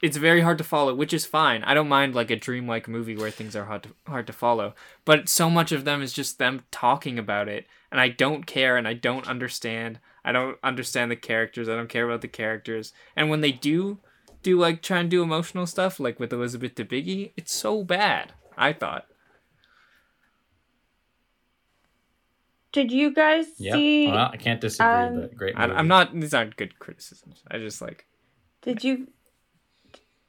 it's 0.00 0.16
very 0.16 0.40
hard 0.40 0.58
to 0.58 0.64
follow, 0.64 0.94
which 0.94 1.12
is 1.12 1.26
fine. 1.26 1.64
I 1.64 1.74
don't 1.74 1.88
mind 1.88 2.14
like 2.14 2.30
a 2.30 2.36
dreamlike 2.36 2.88
movie 2.88 3.16
where 3.16 3.30
things 3.30 3.56
are 3.56 3.64
hard 3.64 3.82
to 3.84 3.90
hard 4.06 4.26
to 4.28 4.32
follow, 4.32 4.74
but 5.04 5.28
so 5.28 5.50
much 5.50 5.72
of 5.72 5.84
them 5.84 6.02
is 6.02 6.12
just 6.12 6.38
them 6.38 6.62
talking 6.70 7.18
about 7.18 7.48
it, 7.48 7.66
and 7.90 8.00
I 8.00 8.08
don't 8.08 8.46
care, 8.46 8.76
and 8.76 8.86
I 8.88 8.94
don't 8.94 9.28
understand. 9.28 10.00
I 10.24 10.30
don't 10.30 10.56
understand 10.62 11.10
the 11.10 11.16
characters. 11.16 11.68
I 11.68 11.74
don't 11.74 11.88
care 11.88 12.06
about 12.06 12.20
the 12.20 12.28
characters, 12.28 12.92
and 13.16 13.30
when 13.30 13.40
they 13.40 13.52
do 13.52 13.98
do 14.42 14.58
like 14.58 14.82
try 14.82 14.98
and 14.98 15.10
do 15.10 15.22
emotional 15.22 15.66
stuff, 15.66 15.98
like 16.00 16.18
with 16.20 16.32
Elizabeth 16.32 16.74
Debicki, 16.74 17.32
it's 17.36 17.52
so 17.54 17.84
bad. 17.84 18.32
I 18.56 18.72
thought. 18.72 19.06
Did 22.72 22.90
you 22.90 23.12
guys 23.12 23.46
Yeah. 23.58 23.74
see? 23.74 24.06
Well, 24.08 24.30
I 24.32 24.36
can't 24.36 24.60
disagree, 24.60 24.86
um, 24.90 25.20
but 25.20 25.34
great 25.36 25.54
I, 25.56 25.66
movie. 25.66 25.78
I'm 25.78 25.88
not. 25.88 26.14
These 26.18 26.32
aren't 26.34 26.56
good 26.56 26.78
criticisms. 26.78 27.42
I 27.50 27.58
just 27.58 27.82
like. 27.82 28.06
Did 28.62 28.82
you? 28.82 29.08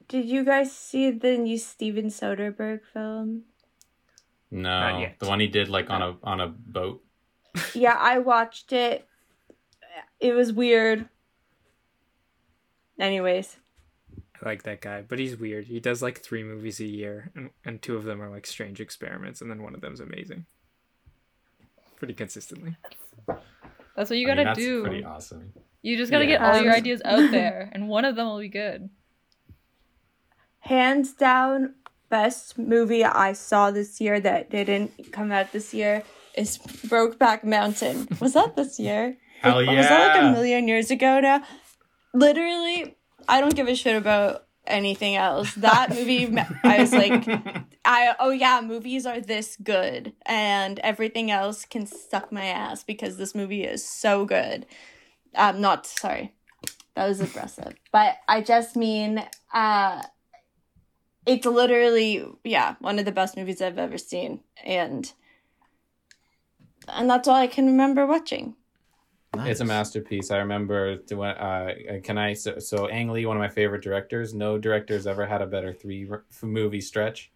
Did 0.08 0.26
you 0.26 0.44
guys 0.44 0.70
see 0.70 1.10
the 1.10 1.38
new 1.38 1.56
Steven 1.56 2.06
Soderbergh 2.06 2.80
film? 2.92 3.44
Not 4.50 4.92
No, 4.92 4.98
yet. 5.00 5.18
the 5.18 5.26
one 5.26 5.40
he 5.40 5.46
did 5.48 5.68
like 5.68 5.88
on 5.88 6.02
a 6.02 6.16
on 6.22 6.40
a 6.40 6.48
boat. 6.48 7.02
yeah, 7.74 7.96
I 7.98 8.18
watched 8.18 8.72
it. 8.72 9.08
It 10.20 10.34
was 10.34 10.52
weird. 10.52 11.08
Anyways, 12.98 13.56
I 14.42 14.48
like 14.48 14.64
that 14.64 14.80
guy, 14.80 15.02
but 15.02 15.18
he's 15.18 15.36
weird. 15.36 15.66
He 15.66 15.80
does 15.80 16.02
like 16.02 16.20
three 16.20 16.42
movies 16.42 16.80
a 16.80 16.84
year, 16.86 17.30
and, 17.34 17.50
and 17.64 17.80
two 17.80 17.96
of 17.96 18.04
them 18.04 18.20
are 18.20 18.28
like 18.28 18.46
strange 18.46 18.80
experiments, 18.80 19.40
and 19.40 19.50
then 19.50 19.62
one 19.62 19.74
of 19.74 19.80
them's 19.80 20.00
amazing. 20.00 20.46
Pretty 21.96 22.14
consistently. 22.14 22.76
That's 23.96 24.10
what 24.10 24.18
you 24.18 24.26
I 24.28 24.34
mean, 24.34 24.44
gotta 24.44 24.44
that's 24.44 24.58
do. 24.58 24.82
Pretty 24.82 25.04
awesome. 25.04 25.52
You 25.82 25.96
just 25.96 26.10
gotta 26.10 26.24
Yeah. 26.24 26.30
get 26.38 26.42
all 26.42 26.60
your 26.62 26.74
ideas 26.74 27.00
out 27.04 27.30
there, 27.30 27.70
and 27.72 27.88
one 27.88 28.04
of 28.04 28.16
them 28.16 28.26
will 28.26 28.40
be 28.40 28.48
good. 28.48 28.90
hands 30.60 31.12
down, 31.12 31.74
best 32.08 32.58
movie 32.58 33.04
I 33.04 33.32
saw 33.34 33.70
this 33.70 34.00
year 34.00 34.18
that 34.20 34.50
didn't 34.50 35.12
come 35.12 35.30
out 35.30 35.52
this 35.52 35.74
year 35.74 36.02
is 36.36 36.58
Brokeback 36.58 37.44
Mountain. 37.44 38.08
Was 38.20 38.32
that 38.34 38.56
this 38.56 38.78
year? 38.80 39.16
Hell 39.40 39.62
yeah! 39.62 39.76
Was 39.76 39.88
that 39.88 40.14
like 40.16 40.22
a 40.24 40.32
million 40.32 40.66
years 40.68 40.90
ago 40.90 41.20
now? 41.20 41.42
Literally, 42.14 42.96
I 43.28 43.40
don't 43.40 43.54
give 43.54 43.68
a 43.68 43.74
shit 43.74 43.96
about 43.96 44.46
anything 44.66 45.16
else. 45.16 45.54
That 45.54 45.90
movie, 45.90 46.26
I 46.64 46.80
was 46.80 46.92
like, 46.92 47.26
I 47.84 48.14
oh 48.18 48.30
yeah, 48.30 48.60
movies 48.62 49.06
are 49.06 49.20
this 49.20 49.56
good, 49.62 50.12
and 50.26 50.78
everything 50.80 51.30
else 51.30 51.64
can 51.64 51.86
suck 51.86 52.32
my 52.32 52.46
ass 52.46 52.82
because 52.82 53.16
this 53.16 53.34
movie 53.34 53.64
is 53.64 53.86
so 53.86 54.24
good. 54.24 54.66
Um, 55.34 55.60
not 55.60 55.86
sorry, 55.86 56.34
that 56.94 57.08
was 57.08 57.20
aggressive, 57.20 57.74
but 57.92 58.16
I 58.28 58.40
just 58.40 58.76
mean, 58.76 59.24
uh, 59.52 60.02
it's 61.26 61.46
literally 61.46 62.24
yeah 62.44 62.76
one 62.80 62.98
of 62.98 63.04
the 63.04 63.12
best 63.12 63.36
movies 63.36 63.60
I've 63.60 63.78
ever 63.78 63.98
seen, 63.98 64.40
and 64.64 65.12
and 66.88 67.08
that's 67.08 67.28
all 67.28 67.36
I 67.36 67.46
can 67.46 67.66
remember 67.66 68.06
watching. 68.06 68.56
It's 69.40 69.60
a 69.60 69.64
masterpiece. 69.64 70.30
I 70.30 70.38
remember 70.38 70.96
doing. 70.96 71.30
Uh, 71.30 71.74
can 72.02 72.18
I? 72.18 72.32
So, 72.34 72.58
so 72.58 72.88
Ang 72.88 73.08
Lee, 73.10 73.26
one 73.26 73.36
of 73.36 73.40
my 73.40 73.48
favorite 73.48 73.82
directors. 73.82 74.34
No 74.34 74.58
director's 74.58 75.06
ever 75.06 75.26
had 75.26 75.42
a 75.42 75.46
better 75.46 75.72
three 75.72 76.08
movie 76.42 76.80
stretch 76.80 77.30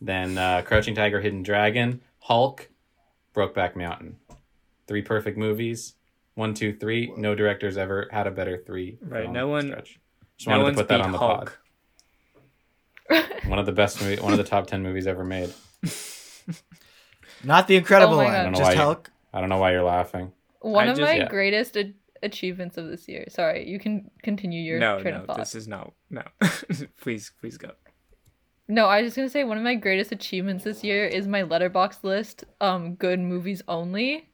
than 0.00 0.36
uh, 0.38 0.62
Crouching 0.62 0.94
Tiger, 0.94 1.20
Hidden 1.20 1.42
Dragon, 1.42 2.00
Hulk, 2.20 2.68
Brokeback 3.34 3.76
Mountain. 3.76 4.16
Three 4.86 5.02
perfect 5.02 5.38
movies. 5.38 5.94
One, 6.34 6.54
two, 6.54 6.74
three. 6.74 7.12
No 7.16 7.34
director's 7.34 7.76
ever 7.76 8.08
had 8.10 8.26
a 8.26 8.30
better 8.30 8.56
three. 8.58 8.98
Right, 9.02 9.30
no 9.30 9.48
one- 9.48 9.68
Stretch. 9.68 9.98
Just 10.38 10.48
no 10.48 10.52
wanted 10.54 10.64
one's 10.64 10.76
to 10.78 10.82
put 10.82 10.88
that 10.88 11.00
on 11.02 11.12
the 11.12 11.18
Hulk. 11.18 11.58
pod. 13.10 13.46
One 13.46 13.58
of 13.58 13.66
the 13.66 13.72
best 13.72 14.00
movie. 14.00 14.20
One 14.20 14.32
of 14.32 14.38
the 14.38 14.44
top 14.44 14.66
ten 14.66 14.82
movies 14.82 15.06
ever 15.06 15.22
made. 15.24 15.52
Not 17.44 17.66
the 17.68 17.76
incredible 17.76 18.14
Oh 18.14 18.18
my 18.18 18.24
one, 18.24 18.32
God. 18.32 18.38
I 18.40 18.42
don't 18.44 18.52
know 18.52 18.58
just 18.58 18.72
you- 18.72 18.76
Hulk. 18.82 19.10
I 19.34 19.40
don't 19.40 19.48
know 19.48 19.58
why 19.58 19.72
you're 19.72 19.82
laughing. 19.82 20.32
One 20.62 20.88
I 20.88 20.92
of 20.92 20.96
just- 20.96 21.10
my 21.10 21.16
Yeah. 21.18 21.28
greatest 21.28 21.76
a- 21.76 21.92
achievements 22.22 22.76
of 22.78 22.86
this 22.88 23.08
year. 23.08 23.24
Sorry, 23.28 23.68
you 23.68 23.78
can 23.78 24.10
continue 24.22 24.62
your 24.62 24.78
no, 24.78 25.00
train 25.00 25.14
no, 25.14 25.20
of 25.20 25.26
thought. 25.26 25.36
this 25.38 25.54
is 25.54 25.66
not. 25.68 25.92
No, 26.10 26.22
please, 27.00 27.32
please 27.40 27.58
go. 27.58 27.72
No, 28.68 28.86
I 28.86 29.02
was 29.02 29.08
just 29.08 29.16
gonna 29.16 29.28
say 29.28 29.44
one 29.44 29.58
of 29.58 29.64
my 29.64 29.74
greatest 29.74 30.12
achievements 30.12 30.64
this 30.64 30.84
year 30.84 31.04
is 31.04 31.26
my 31.26 31.42
Letterboxd 31.42 32.04
list, 32.04 32.44
um, 32.60 32.94
good 32.94 33.18
movies 33.18 33.60
only, 33.66 34.30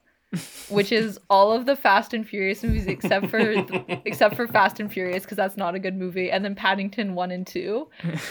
which 0.68 0.92
is 0.92 1.18
all 1.30 1.50
of 1.50 1.64
the 1.64 1.74
Fast 1.74 2.12
and 2.12 2.28
Furious 2.28 2.62
movies 2.62 2.86
except 2.86 3.28
for 3.28 3.38
except 4.04 4.36
for 4.36 4.46
Fast 4.46 4.80
and 4.80 4.92
Furious 4.92 5.22
because 5.24 5.38
that's 5.38 5.56
not 5.56 5.74
a 5.74 5.78
good 5.78 5.96
movie, 5.96 6.30
and 6.30 6.44
then 6.44 6.54
Paddington 6.54 7.14
one 7.14 7.30
and 7.30 7.46
two, 7.46 7.88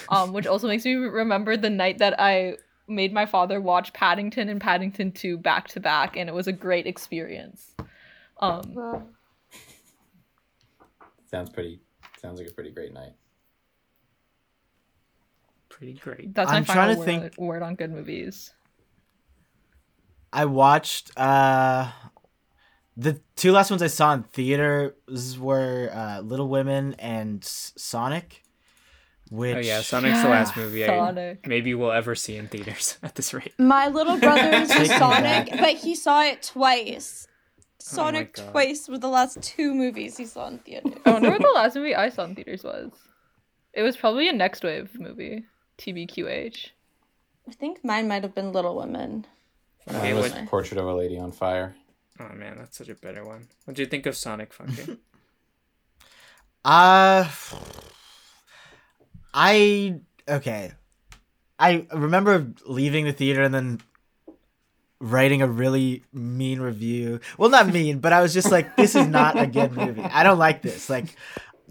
um, 0.10 0.34
which 0.34 0.46
also 0.46 0.68
makes 0.68 0.86
me 0.86 0.94
remember 0.94 1.58
the 1.58 1.70
night 1.72 1.98
that 1.98 2.20
I 2.22 2.58
made 2.88 3.12
my 3.12 3.26
father 3.26 3.60
watch 3.60 3.92
Paddington 3.94 4.48
and 4.50 4.62
Paddington 4.62 5.12
two 5.14 5.38
back 5.38 5.68
to 5.70 5.80
back, 5.80 6.16
and 6.16 6.30
it 6.30 6.34
was 6.34 6.48
a 6.48 6.54
great 6.54 6.86
experience. 6.86 7.74
Um, 8.40 8.74
Sounds 11.30 11.50
pretty. 11.50 11.80
Sounds 12.22 12.40
like 12.40 12.50
a 12.50 12.54
pretty 12.54 12.72
great 12.72 12.94
night. 12.94 13.14
Pretty 15.70 15.94
great. 15.94 16.34
that's 16.34 16.50
I'm 16.50 16.62
my 16.62 16.66
final 16.66 16.84
trying 16.84 16.94
to 16.96 17.00
word, 17.00 17.06
think- 17.34 17.38
word 17.38 17.62
on 17.62 17.76
good 17.76 17.92
movies. 17.92 18.52
I 20.34 20.46
watched 20.46 21.12
uh 21.18 21.90
the 22.96 23.22
two 23.36 23.52
last 23.52 23.70
ones 23.70 23.82
I 23.84 23.88
saw 23.88 24.14
in 24.14 24.24
theaters 24.24 25.38
were 25.40 25.90
uh, 25.94 26.20
Little 26.22 26.50
Women 26.50 26.96
and 26.98 27.44
S- 27.44 27.74
Sonic. 27.78 28.42
Which 29.30 29.56
Oh 29.56 29.60
yeah, 29.60 29.82
Sonic's 29.82 30.22
the 30.24 30.30
last 30.30 30.56
movie 30.58 30.84
I 30.84 30.88
Sonic. 30.88 31.46
maybe 31.48 31.76
we'll 31.76 31.92
ever 31.92 32.16
see 32.16 32.38
in 32.38 32.48
theaters 32.48 32.98
at 33.04 33.14
this 33.16 33.34
rate. 33.34 33.54
My 33.60 33.88
little 33.88 34.18
brother 34.18 34.66
Take 34.66 34.80
me 34.80 34.86
saw 34.88 35.14
Sonic, 35.14 35.50
but 35.52 35.76
he 35.76 35.94
saw 35.96 36.24
it 36.24 36.42
twice. 36.42 37.28
Sonic 37.88 38.34
God. 38.36 38.52
twice 38.52 38.88
were 38.90 38.98
the 38.98 39.08
last 39.10 39.42
two 39.42 39.74
movies 39.74 40.18
he 40.18 40.26
saw 40.26 40.48
in 40.48 40.60
theaters. 40.60 40.94
I 41.06 41.12
wonder 41.12 41.30
what 41.32 41.42
the 41.42 41.52
last 41.56 41.76
movie 41.76 41.96
I 41.96 42.10
saw 42.10 42.24
in 42.26 42.36
theaters 42.36 42.64
was. 42.64 42.92
It 43.74 43.84
was 43.84 43.96
probably 43.98 44.28
a 44.30 44.34
Next 44.34 44.64
Wave 44.64 45.00
movie. 45.00 45.46
TBQH. 45.78 46.70
I 47.48 47.52
think 47.52 47.84
mine 47.84 48.08
might 48.08 48.24
have 48.24 48.34
been 48.36 48.52
Little 48.52 48.76
Women. 48.76 49.26
Okay, 49.88 50.14
Mine 50.14 50.16
was 50.22 50.32
what- 50.34 50.46
Portrait 50.48 50.80
of 50.80 50.86
a 50.88 50.94
Lady 50.94 51.18
on 51.18 51.32
Fire. 51.32 51.76
Oh 52.20 52.30
man, 52.34 52.58
that's 52.58 52.78
such 52.78 52.90
a 52.90 52.96
better 52.96 53.24
one. 53.24 53.48
What 53.66 53.76
do 53.76 53.84
you 53.84 53.88
think 53.88 54.06
of 54.06 54.16
Sonic 54.18 54.52
Funke? 54.54 54.98
Uh 56.66 57.30
I 59.34 60.00
okay. 60.28 60.74
I 61.60 61.88
remember 61.94 62.52
leaving 62.66 63.06
the 63.06 63.14
theater 63.14 63.42
and 63.44 63.54
then 63.54 63.80
writing 65.00 65.42
a 65.42 65.48
really 65.48 66.04
mean 66.12 66.60
review. 66.60 67.20
Well, 67.38 67.50
not 67.50 67.68
mean, 67.68 68.00
but 68.00 68.14
I 68.14 68.22
was 68.22 68.34
just 68.34 68.52
like 68.52 68.76
this 68.76 68.96
is 68.96 69.08
not 69.08 69.40
a 69.40 69.48
good 69.48 69.72
movie. 69.78 70.02
I 70.02 70.24
don't 70.24 70.40
like 70.40 70.62
this. 70.62 70.90
Like 70.90 71.16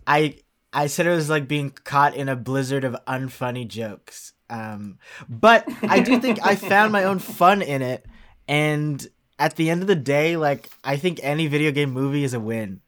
I 0.06 0.36
I 0.72 0.86
said 0.86 1.06
it 1.06 1.10
was 1.10 1.30
like 1.30 1.48
being 1.48 1.70
caught 1.70 2.14
in 2.14 2.28
a 2.28 2.36
blizzard 2.36 2.84
of 2.84 2.96
unfunny 3.06 3.66
jokes. 3.66 4.32
Um 4.48 4.98
but 5.28 5.66
I 5.82 6.00
do 6.00 6.20
think 6.20 6.38
I 6.44 6.54
found 6.54 6.92
my 6.92 7.04
own 7.04 7.18
fun 7.18 7.62
in 7.62 7.82
it 7.82 8.06
and 8.46 9.04
at 9.38 9.56
the 9.56 9.70
end 9.70 9.82
of 9.82 9.88
the 9.88 9.96
day 9.96 10.36
like 10.36 10.70
I 10.84 10.96
think 10.96 11.20
any 11.22 11.46
video 11.46 11.72
game 11.72 11.90
movie 11.90 12.24
is 12.24 12.32
a 12.34 12.40
win 12.40 12.80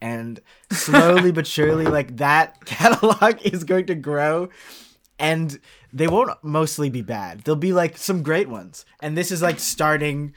and 0.00 0.40
slowly 0.72 1.32
but 1.32 1.46
surely 1.46 1.84
like 1.84 2.16
that 2.16 2.64
catalog 2.66 3.40
is 3.42 3.64
going 3.64 3.86
to 3.86 3.94
grow 3.94 4.48
and 5.18 5.58
they 5.92 6.08
won't 6.08 6.30
mostly 6.42 6.90
be 6.90 7.02
bad 7.02 7.40
there'll 7.40 7.56
be 7.56 7.72
like 7.72 7.96
some 7.96 8.22
great 8.22 8.48
ones 8.48 8.84
and 9.00 9.16
this 9.16 9.30
is 9.30 9.42
like 9.42 9.58
starting 9.60 10.32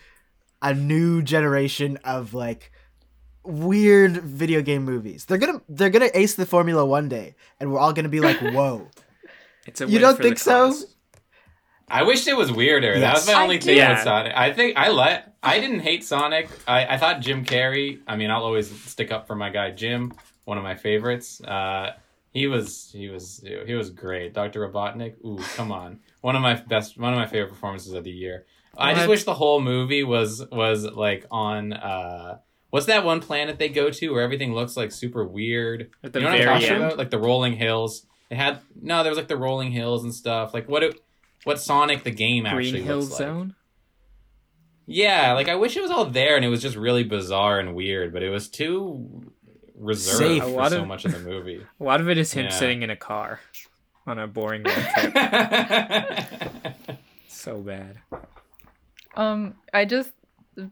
a 0.61 0.73
new 0.73 1.21
generation 1.21 1.97
of 2.03 2.33
like 2.33 2.71
weird 3.43 4.17
video 4.17 4.61
game 4.61 4.83
movies 4.83 5.25
they're 5.25 5.37
gonna 5.37 5.61
they're 5.69 5.89
gonna 5.89 6.09
ace 6.13 6.35
the 6.35 6.45
formula 6.45 6.85
one 6.85 7.07
day 7.07 7.33
and 7.59 7.71
we're 7.71 7.79
all 7.79 7.93
gonna 7.93 8.09
be 8.09 8.19
like 8.19 8.37
whoa 8.53 8.87
It's 9.65 9.81
a 9.81 9.87
You 9.87 9.99
don't 9.99 10.17
think 10.17 10.37
so? 10.39 10.73
I 11.89 12.03
wish 12.03 12.27
it 12.27 12.35
was 12.35 12.51
weirder. 12.51 12.99
That 12.99 13.13
was 13.15 13.27
my 13.27 13.41
only 13.41 13.55
I 13.55 13.59
thing 13.59 13.77
do. 13.77 13.87
with 13.89 13.99
Sonic. 14.03 14.33
I 14.35 14.51
think 14.51 14.75
I 14.77 14.89
like. 14.89 15.23
I 15.41 15.59
didn't 15.61 15.79
hate 15.79 16.03
Sonic. 16.03 16.49
I, 16.67 16.85
I 16.85 16.97
thought 16.97 17.21
Jim 17.21 17.45
Carrey. 17.45 17.99
I 18.07 18.17
mean, 18.17 18.29
I'll 18.29 18.43
always 18.43 18.69
stick 18.81 19.09
up 19.11 19.25
for 19.25 19.35
my 19.35 19.49
guy 19.49 19.71
Jim, 19.71 20.11
one 20.43 20.57
of 20.57 20.65
my 20.65 20.75
favorites. 20.75 21.39
Uh, 21.41 21.93
he 22.33 22.47
was 22.47 22.89
he 22.93 23.09
was 23.09 23.43
he 23.65 23.73
was 23.73 23.89
great. 23.89 24.33
Doctor 24.33 24.67
Robotnik. 24.67 25.15
Ooh, 25.25 25.39
come 25.55 25.71
on, 25.71 25.99
one 26.21 26.35
of 26.35 26.41
my 26.41 26.55
best, 26.55 26.97
one 26.97 27.13
of 27.13 27.19
my 27.19 27.25
favorite 27.27 27.49
performances 27.49 27.93
of 27.93 28.03
the 28.03 28.11
year. 28.11 28.45
I 28.77 28.93
just 28.93 29.07
wish 29.07 29.23
the 29.23 29.33
whole 29.33 29.59
movie 29.59 30.03
was 30.03 30.45
was 30.51 30.83
like 30.83 31.25
on. 31.31 31.73
Uh, 31.73 32.39
what's 32.69 32.85
that 32.85 33.03
one 33.03 33.21
planet 33.21 33.57
they 33.57 33.69
go 33.69 33.89
to 33.89 34.13
where 34.13 34.21
everything 34.21 34.53
looks 34.53 34.77
like 34.77 34.91
super 34.91 35.25
weird? 35.25 35.89
At 36.03 36.13
the 36.13 36.19
you 36.19 36.25
know 36.25 36.31
what 36.31 36.41
I'm 36.41 36.45
very 36.45 36.59
talking 36.59 36.75
end? 36.75 36.83
about? 36.83 36.97
Like 36.97 37.09
the 37.09 37.19
rolling 37.19 37.53
hills. 37.53 38.05
It 38.29 38.35
had 38.35 38.59
no. 38.79 39.03
There 39.03 39.11
was 39.11 39.17
like 39.17 39.29
the 39.29 39.37
rolling 39.37 39.71
hills 39.71 40.03
and 40.03 40.13
stuff. 40.13 40.53
Like 40.53 40.69
what 40.69 40.83
it, 40.83 40.99
what 41.43 41.59
Sonic 41.59 42.03
the 42.03 42.11
game 42.11 42.45
actually 42.45 42.71
Green 42.71 42.83
Hill 42.83 42.97
looks 42.99 43.11
like. 43.11 43.19
Zone. 43.19 43.55
Yeah, 44.85 45.33
like 45.33 45.49
I 45.49 45.55
wish 45.55 45.75
it 45.75 45.81
was 45.81 45.91
all 45.91 46.05
there 46.05 46.35
and 46.37 46.45
it 46.45 46.49
was 46.49 46.61
just 46.61 46.77
really 46.77 47.03
bizarre 47.03 47.59
and 47.59 47.75
weird, 47.75 48.13
but 48.13 48.23
it 48.23 48.29
was 48.29 48.47
too 48.47 49.33
reserved 49.77 50.17
Safe. 50.17 50.43
for 50.43 50.49
A 50.49 50.51
lot 50.51 50.71
so 50.71 50.85
much 50.85 51.05
of 51.05 51.11
the 51.11 51.19
movie. 51.19 51.65
A 51.79 51.83
lot 51.83 52.01
of 52.01 52.09
it 52.09 52.17
is 52.17 52.33
him 52.33 52.45
Yeah. 52.45 52.51
sitting 52.51 52.81
in 52.83 52.89
a 52.89 52.95
car 52.95 53.39
on 54.05 54.17
a 54.19 54.27
boring 54.27 54.63
road 54.63 54.73
trip. 54.97 55.13
so 57.27 57.57
bad. 57.61 57.97
Um, 59.15 59.55
I 59.73 59.85
just 59.85 60.11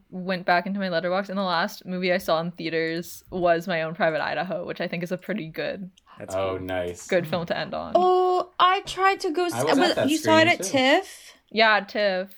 went 0.09 0.45
back 0.45 0.65
into 0.65 0.79
my 0.79 0.87
Letterboxd, 0.89 1.29
and 1.29 1.37
the 1.37 1.43
last 1.43 1.85
movie 1.85 2.11
I 2.11 2.17
saw 2.17 2.39
in 2.41 2.51
theaters 2.51 3.23
was 3.29 3.67
My 3.67 3.83
Own 3.83 3.93
Private 3.95 4.21
Idaho, 4.23 4.65
which 4.65 4.81
I 4.81 4.87
think 4.87 5.03
is 5.03 5.11
a 5.11 5.17
pretty 5.17 5.47
good 5.49 5.89
That's 6.19 6.33
oh, 6.35 6.57
cool. 6.57 6.65
nice. 6.65 7.07
good 7.07 7.27
film 7.27 7.45
to 7.47 7.57
end 7.57 7.73
on. 7.73 7.91
Oh, 7.95 8.51
I 8.59 8.81
tried 8.81 9.19
to 9.21 9.31
go. 9.31 9.45
I 9.45 9.49
See, 9.49 9.63
was 9.63 9.77
at 9.77 9.77
but 9.77 9.95
that 9.95 10.09
you 10.09 10.17
saw 10.17 10.39
it 10.39 10.47
at 10.47 10.57
too. 10.63 10.71
TIFF. 10.71 11.33
Yeah, 11.51 11.79
Tiff. 11.81 12.33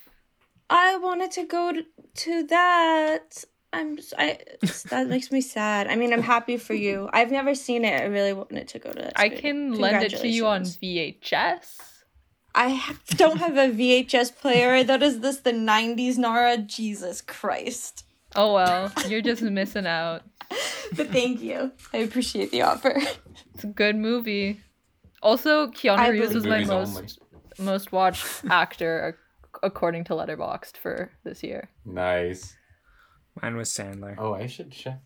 I 0.70 0.96
wanted 0.98 1.30
to 1.32 1.44
go 1.44 1.72
to, 1.72 1.82
to 2.14 2.42
that. 2.48 3.44
I'm. 3.72 3.96
just. 3.96 4.14
I 4.18 4.38
that 4.90 5.08
makes 5.08 5.30
me 5.30 5.40
sad. 5.40 5.86
I 5.88 5.96
mean, 5.96 6.12
I'm 6.12 6.22
happy 6.22 6.56
for 6.56 6.74
you. 6.74 7.08
I've 7.12 7.30
never 7.30 7.54
seen 7.54 7.84
it. 7.84 8.00
I 8.00 8.04
really 8.06 8.32
wanted 8.32 8.68
to 8.68 8.78
go 8.78 8.90
to 8.92 8.98
that. 9.02 9.12
I 9.16 9.26
screening. 9.28 9.40
can 9.72 9.72
lend 9.80 10.02
it 10.04 10.16
to 10.18 10.28
you 10.28 10.46
on 10.46 10.62
VHS. 10.62 11.76
I 12.54 12.70
ha- 12.70 12.98
don't 13.10 13.38
have 13.38 13.56
a 13.56 13.68
VHS 13.70 14.34
player. 14.36 14.82
That 14.82 15.02
is 15.02 15.20
this 15.20 15.38
the 15.40 15.52
'90s, 15.52 16.16
Nara. 16.18 16.56
Jesus 16.58 17.20
Christ. 17.20 18.04
Oh 18.34 18.54
well, 18.54 18.92
you're 19.06 19.22
just 19.22 19.42
missing 19.42 19.86
out. 19.86 20.22
But 20.96 21.08
thank 21.08 21.42
you. 21.42 21.72
I 21.92 21.98
appreciate 21.98 22.50
the 22.50 22.62
offer. 22.62 22.98
It's 23.54 23.64
a 23.64 23.66
good 23.66 23.94
movie. 23.96 24.58
Also, 25.22 25.66
Keanu 25.66 25.98
I 25.98 26.08
Reeves 26.08 26.28
believe 26.28 26.34
was 26.34 26.46
my 26.46 26.58
Movies 26.60 26.68
most 26.68 27.20
only. 27.58 27.72
most 27.72 27.92
watched 27.92 28.26
actor 28.48 29.18
according 29.62 30.04
to 30.04 30.14
Letterboxd 30.14 30.78
for 30.78 31.10
this 31.24 31.42
year. 31.42 31.68
Nice. 31.84 32.56
Mine 33.42 33.56
was 33.56 33.70
Sandler. 33.70 34.14
Oh, 34.18 34.34
I 34.34 34.46
should 34.46 34.70
check. 34.72 35.00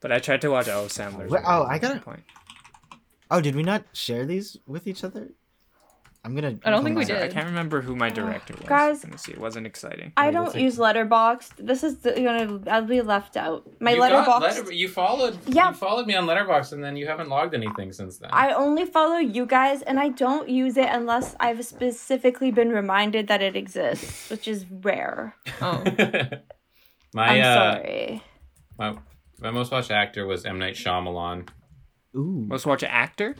But 0.00 0.10
I 0.12 0.18
tried 0.18 0.40
to 0.42 0.48
watch 0.50 0.68
all 0.68 0.84
of 0.84 0.90
Sandler's. 0.90 1.30
Wait, 1.30 1.42
oh, 1.46 1.64
I 1.64 1.78
got 1.78 1.96
a 1.96 2.00
point. 2.00 2.24
Oh, 3.30 3.40
did 3.40 3.54
we 3.54 3.62
not 3.62 3.84
share 3.92 4.26
these 4.26 4.56
with 4.66 4.86
each 4.86 5.04
other? 5.04 5.30
I'm 6.24 6.36
gonna. 6.36 6.56
I 6.64 6.70
don't 6.70 6.84
think 6.84 6.96
we 6.96 7.04
did. 7.04 7.16
I 7.20 7.26
can't 7.28 7.46
remember 7.46 7.80
who 7.80 7.96
my 7.96 8.08
director 8.20 8.54
was. 8.54 8.68
Guys- 8.68 9.02
Let 9.02 9.12
me 9.12 9.18
see. 9.18 9.32
It 9.32 9.38
wasn't 9.38 9.66
exciting. 9.66 10.12
I 10.16 10.30
don't 10.30 10.44
what's 10.44 10.56
use 10.56 10.78
Letterboxd. 10.78 11.66
This 11.66 11.82
is 11.82 11.96
the, 11.98 12.12
gonna. 12.12 12.60
I'll 12.70 12.84
be 12.84 13.00
left 13.00 13.36
out. 13.36 13.68
My 13.80 13.94
you 13.94 14.00
Letterboxd. 14.00 14.40
Letter- 14.40 14.72
you 14.72 14.88
followed. 14.88 15.36
Yeah. 15.48 15.68
You 15.70 15.74
followed 15.74 16.06
me 16.06 16.14
on 16.14 16.26
Letterboxd, 16.26 16.74
and 16.74 16.84
then 16.84 16.96
you 16.96 17.08
haven't 17.08 17.28
logged 17.28 17.54
anything 17.54 17.92
since 17.92 18.18
then. 18.18 18.30
I 18.32 18.52
only 18.52 18.84
follow 18.84 19.16
you 19.16 19.46
guys, 19.46 19.82
and 19.82 19.98
I 19.98 20.10
don't 20.10 20.48
use 20.48 20.76
it 20.76 20.88
unless 20.92 21.34
I've 21.40 21.64
specifically 21.64 22.52
been 22.52 22.68
reminded 22.70 23.26
that 23.26 23.42
it 23.42 23.56
exists, 23.56 24.30
which 24.30 24.46
is 24.46 24.64
rare. 24.70 25.34
Oh, 25.60 25.82
my 27.14 27.26
I'm 27.28 27.40
uh, 27.42 27.74
sorry. 27.74 28.22
my 28.78 28.96
my 29.40 29.50
most 29.50 29.70
watched 29.72 29.90
actor 29.90 30.26
was 30.26 30.44
M 30.44 30.58
Night 30.58 30.74
Shyamalan. 30.74 31.48
Ooh. 32.16 32.44
Most 32.48 32.66
watched 32.66 32.84
actor. 32.84 33.36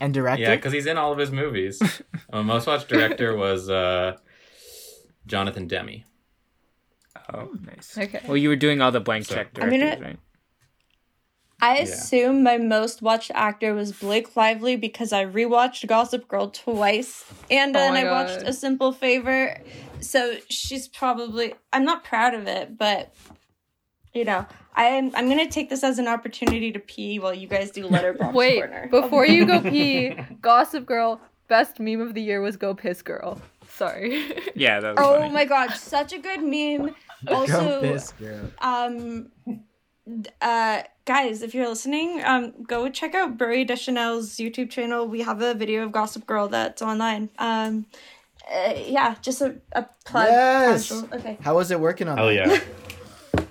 And 0.00 0.14
director. 0.14 0.42
Yeah, 0.42 0.54
because 0.56 0.72
he's 0.72 0.86
in 0.86 0.96
all 0.96 1.12
of 1.12 1.18
his 1.18 1.32
movies. 1.32 1.82
my 2.32 2.42
most 2.54 2.66
watched 2.68 2.88
director 2.88 3.36
was 3.36 3.68
uh, 3.68 4.16
Jonathan 5.26 5.66
Demme. 5.66 6.04
Oh, 7.34 7.50
nice. 7.62 7.98
okay. 7.98 8.20
Well, 8.26 8.36
you 8.36 8.48
were 8.48 8.56
doing 8.56 8.80
all 8.80 8.92
the 8.92 9.00
blank 9.00 9.26
So- 9.26 9.34
check 9.34 9.48
I'm 9.56 9.70
gonna- 9.70 9.78
directors, 9.78 10.04
right? 10.04 10.18
I 11.60 11.78
yeah. 11.78 11.82
assume 11.82 12.44
my 12.44 12.56
most 12.56 13.02
watched 13.02 13.32
actor 13.34 13.74
was 13.74 13.90
Blake 13.90 14.36
Lively 14.36 14.76
because 14.76 15.12
I 15.12 15.24
rewatched 15.26 15.88
Gossip 15.88 16.28
Girl 16.28 16.50
twice, 16.50 17.24
and 17.50 17.74
Oh 17.74 17.80
then 17.80 17.94
my 17.94 18.06
I 18.08 18.12
watched 18.12 18.46
A 18.46 18.52
Simple 18.52 18.92
Favor. 18.92 19.60
So 20.00 20.36
she's 20.48 20.88
probably. 20.88 21.54
I'm 21.72 21.84
not 21.84 22.04
proud 22.04 22.34
of 22.34 22.46
it, 22.46 22.76
but 22.78 23.14
you 24.14 24.24
know, 24.24 24.46
I'm. 24.74 25.14
I'm 25.14 25.28
gonna 25.28 25.48
take 25.50 25.70
this 25.70 25.82
as 25.84 25.98
an 25.98 26.08
opportunity 26.08 26.72
to 26.72 26.78
pee 26.78 27.18
while 27.18 27.34
you 27.34 27.46
guys 27.48 27.70
do 27.70 27.84
Letterboxd 27.88 28.32
Wait, 28.34 28.58
corner. 28.60 28.88
before 28.90 29.26
you 29.26 29.46
go 29.46 29.60
pee, 29.70 30.14
Gossip 30.40 30.86
Girl 30.86 31.20
best 31.48 31.80
meme 31.80 32.00
of 32.02 32.12
the 32.14 32.20
year 32.22 32.40
was 32.42 32.56
Go 32.56 32.74
Piss 32.74 33.00
Girl. 33.02 33.40
Sorry. 33.68 34.34
Yeah, 34.54 34.80
that 34.80 34.96
was 34.96 35.04
Oh 35.06 35.18
funny. 35.20 35.32
my 35.32 35.44
god, 35.44 35.70
such 35.72 36.12
a 36.12 36.18
good 36.18 36.42
meme. 36.42 36.94
Go 37.26 37.34
Also, 37.34 37.80
this 37.80 38.12
girl. 38.12 38.50
um 38.60 39.30
uh 40.40 40.82
guys 41.04 41.42
if 41.42 41.54
you're 41.54 41.68
listening 41.68 42.22
um 42.24 42.52
go 42.66 42.88
check 42.88 43.14
out 43.14 43.36
Burry 43.36 43.64
Deschanel's 43.64 44.36
youtube 44.36 44.70
channel 44.70 45.06
we 45.06 45.20
have 45.20 45.42
a 45.42 45.52
video 45.52 45.82
of 45.84 45.92
gossip 45.92 46.26
girl 46.26 46.48
that's 46.48 46.80
online 46.80 47.28
um 47.38 47.84
uh, 48.52 48.74
yeah 48.86 49.14
just 49.22 49.40
a, 49.42 49.56
a 49.72 49.86
plug 50.04 50.28
Yes. 50.28 50.88
casual. 50.88 51.08
okay 51.12 51.38
How 51.40 51.56
was 51.56 51.70
it 51.70 51.78
working 51.80 52.08
on? 52.08 52.16
Hell 52.16 52.26
that? 52.26 52.34
yeah. 52.34 52.60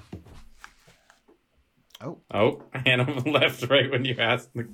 Oh. 1.99 2.19
Oh, 2.31 2.61
Hannah 2.85 3.27
left 3.27 3.67
right 3.69 3.89
when 3.89 4.05
you 4.05 4.15
asked. 4.19 4.49
The... 4.53 4.67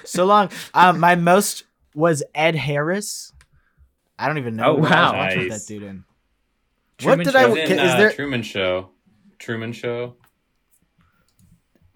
So 0.04 0.24
long. 0.24 0.50
Um, 0.74 0.98
my 0.98 1.14
most 1.14 1.64
was 1.94 2.22
Ed 2.34 2.56
Harris. 2.56 3.32
I 4.18 4.26
don't 4.26 4.38
even 4.38 4.56
know. 4.56 4.76
Oh, 4.76 4.80
what 4.80 4.90
I 4.92 5.02
was 5.04 5.12
wow. 5.12 5.18
watching 5.18 5.38
with 5.48 5.48
that 5.50 5.66
dude 5.68 5.82
in. 5.84 6.04
Truman 6.98 7.18
what 7.18 7.24
did 7.26 7.36
I? 7.36 7.42
He 7.42 7.48
was 7.60 7.70
in 7.70 7.78
Is 7.78 7.92
uh, 7.92 7.96
there? 7.98 8.12
Truman 8.12 8.42
Show. 8.42 8.88
Truman 9.38 9.72
Show. 9.72 10.16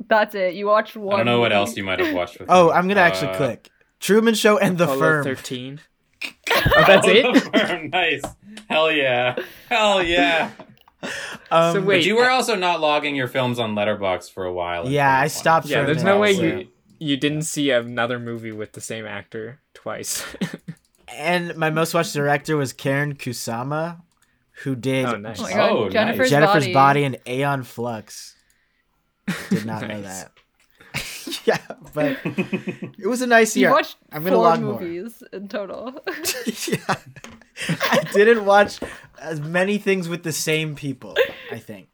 That's 0.08 0.34
it. 0.34 0.54
You 0.54 0.66
watched 0.66 0.96
one. 0.96 1.14
I 1.14 1.16
don't 1.18 1.26
know 1.26 1.40
what 1.40 1.52
else 1.52 1.76
you 1.76 1.82
might 1.84 1.98
have 1.98 2.14
watched 2.14 2.38
with. 2.38 2.48
Oh, 2.50 2.70
him. 2.70 2.76
I'm 2.76 2.88
gonna 2.88 3.00
actually 3.00 3.32
Uh, 3.32 3.36
click 3.36 3.70
Truman 3.98 4.34
Show 4.34 4.58
and 4.58 4.76
The 4.78 4.84
Apollo 4.84 4.98
Firm. 5.00 5.24
13. 5.24 5.80
Oh, 6.66 6.84
that's 6.86 7.06
Oh, 7.06 7.10
it? 7.10 7.90
Nice. 7.92 8.22
Hell 8.68 8.90
yeah. 8.92 9.36
Hell 9.68 10.02
yeah. 10.02 10.50
Um, 11.50 11.72
So 11.74 11.80
wait, 11.80 11.98
but 11.98 12.04
you 12.04 12.16
were 12.16 12.28
also 12.30 12.54
not 12.54 12.80
logging 12.80 13.14
your 13.16 13.28
films 13.28 13.58
on 13.58 13.74
Letterboxd 13.74 14.32
for 14.32 14.44
a 14.44 14.52
while. 14.52 14.88
Yeah, 14.88 15.18
I 15.18 15.28
stopped. 15.28 15.66
Yeah, 15.66 15.84
there's 15.84 16.04
no 16.04 16.18
way 16.18 16.32
you 16.32 16.68
you 16.98 17.16
didn't 17.16 17.42
see 17.42 17.70
another 17.70 18.18
movie 18.18 18.52
with 18.52 18.72
the 18.72 18.80
same 18.80 19.06
actor 19.06 19.60
twice. 19.74 20.24
And 21.12 21.56
my 21.56 21.70
most 21.70 21.92
watched 21.92 22.14
director 22.14 22.56
was 22.56 22.72
Karyn 22.72 23.16
Kusama, 23.18 24.00
who 24.62 24.76
did 24.76 25.06
oh, 25.06 25.16
nice. 25.16 25.40
Oh 25.40 25.42
my 25.42 25.52
god, 25.52 25.70
Oh, 25.70 25.82
nice. 25.84 25.92
Jennifer's, 25.92 26.30
Jennifer's 26.30 26.64
body. 26.66 26.72
Body 26.72 27.04
and 27.04 27.18
Aeon 27.26 27.64
Flux. 27.64 28.36
Did 29.48 29.66
not 29.66 29.88
know 29.88 30.00
that. 30.02 30.30
yeah, 31.44 31.58
but 31.94 32.18
it 32.24 33.06
was 33.06 33.20
a 33.22 33.26
nice 33.26 33.54
You 33.56 33.62
year. 33.62 33.70
watched 33.70 33.96
I'm 34.12 34.24
gonna 34.24 34.36
four 34.36 34.44
log 34.44 34.60
more. 34.60 34.80
movies 34.80 35.22
in 35.32 35.48
total. 35.48 35.92
yeah. 36.68 36.94
I 37.68 38.04
didn't 38.12 38.44
watch 38.44 38.80
as 39.20 39.40
many 39.40 39.78
things 39.78 40.08
with 40.08 40.22
the 40.22 40.32
same 40.32 40.74
people, 40.74 41.16
I 41.52 41.58
think. 41.58 41.88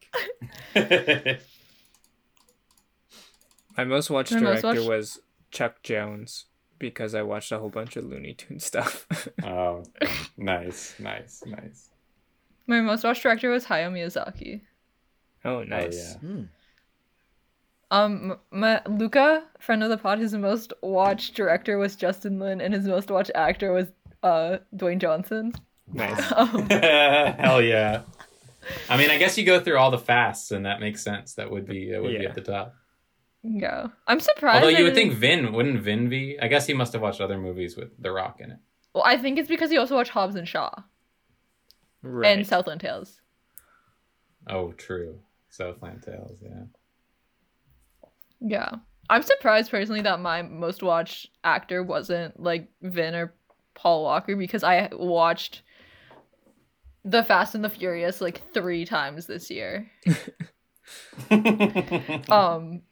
My 3.76 3.84
most 3.84 4.10
watched 4.10 4.32
My 4.32 4.40
most 4.40 4.62
director 4.62 4.80
watched- 4.80 4.88
was 4.88 5.20
Chuck 5.50 5.82
Jones 5.82 6.46
because 6.78 7.14
I 7.14 7.22
watched 7.22 7.52
a 7.52 7.58
whole 7.58 7.68
bunch 7.70 7.96
of 7.96 8.04
Looney 8.04 8.34
Tune 8.34 8.58
stuff. 8.60 9.06
oh, 9.44 9.82
nice, 10.36 10.94
nice, 10.98 11.42
nice. 11.46 11.90
My 12.66 12.80
most 12.80 13.04
watched 13.04 13.22
director 13.22 13.50
was 13.50 13.66
Hayao 13.66 13.92
Miyazaki. 13.92 14.62
oh, 15.44 15.62
nice. 15.62 16.12
yeah. 16.14 16.18
Hmm. 16.18 16.42
Um, 17.90 18.38
my 18.50 18.82
Luca, 18.88 19.44
friend 19.60 19.82
of 19.82 19.90
the 19.90 19.96
pod, 19.98 20.18
his 20.18 20.34
most 20.34 20.72
watched 20.82 21.34
director 21.34 21.78
was 21.78 21.94
Justin 21.96 22.38
Lin, 22.40 22.60
and 22.60 22.74
his 22.74 22.86
most 22.86 23.10
watched 23.10 23.30
actor 23.34 23.72
was 23.72 23.86
uh 24.22 24.58
Dwayne 24.74 24.98
Johnson. 24.98 25.52
Nice. 25.92 26.32
Um, 26.36 26.68
Hell 26.70 27.62
yeah. 27.62 28.02
I 28.90 28.96
mean, 28.96 29.10
I 29.10 29.18
guess 29.18 29.38
you 29.38 29.44
go 29.46 29.60
through 29.60 29.78
all 29.78 29.92
the 29.92 29.98
fasts, 29.98 30.50
and 30.50 30.66
that 30.66 30.80
makes 30.80 31.02
sense. 31.02 31.34
That 31.34 31.50
would 31.50 31.66
be 31.66 31.92
that 31.92 32.02
would 32.02 32.18
be 32.18 32.26
at 32.26 32.34
the 32.34 32.40
top. 32.40 32.74
yeah, 33.44 33.86
I'm 34.08 34.18
surprised. 34.18 34.64
Although 34.64 34.76
you 34.76 34.82
would 34.84 34.94
think 34.96 35.12
Vin 35.14 35.52
wouldn't 35.52 35.80
Vin 35.80 36.08
be? 36.08 36.36
I 36.42 36.48
guess 36.48 36.66
he 36.66 36.74
must 36.74 36.92
have 36.92 37.02
watched 37.02 37.20
other 37.20 37.38
movies 37.38 37.76
with 37.76 37.90
The 38.02 38.10
Rock 38.10 38.40
in 38.40 38.50
it. 38.50 38.58
Well, 38.92 39.04
I 39.06 39.16
think 39.16 39.38
it's 39.38 39.48
because 39.48 39.70
he 39.70 39.78
also 39.78 39.94
watched 39.94 40.10
Hobbs 40.10 40.34
and 40.34 40.48
Shaw 40.48 40.72
Right. 42.02 42.36
and 42.36 42.44
Southland 42.46 42.80
Tales. 42.80 43.20
Oh, 44.48 44.72
true. 44.72 45.20
Southland 45.50 46.02
Tales, 46.02 46.38
yeah. 46.42 46.64
Yeah. 48.40 48.70
I'm 49.08 49.22
surprised 49.22 49.70
personally 49.70 50.02
that 50.02 50.20
my 50.20 50.42
most 50.42 50.82
watched 50.82 51.30
actor 51.44 51.82
wasn't 51.82 52.40
like 52.40 52.68
Vin 52.82 53.14
or 53.14 53.34
Paul 53.74 54.02
Walker 54.02 54.36
because 54.36 54.64
I 54.64 54.88
watched 54.92 55.62
The 57.04 57.22
Fast 57.22 57.54
and 57.54 57.64
the 57.64 57.70
Furious 57.70 58.20
like 58.20 58.52
three 58.52 58.84
times 58.84 59.26
this 59.26 59.50
year. 59.50 59.90
Um, 62.30 62.82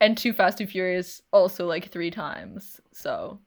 and 0.00 0.16
Too 0.16 0.32
Fast 0.32 0.58
Too 0.58 0.66
Furious 0.66 1.22
also 1.32 1.66
like 1.66 1.90
three 1.90 2.10
times. 2.10 2.80
So 2.92 3.40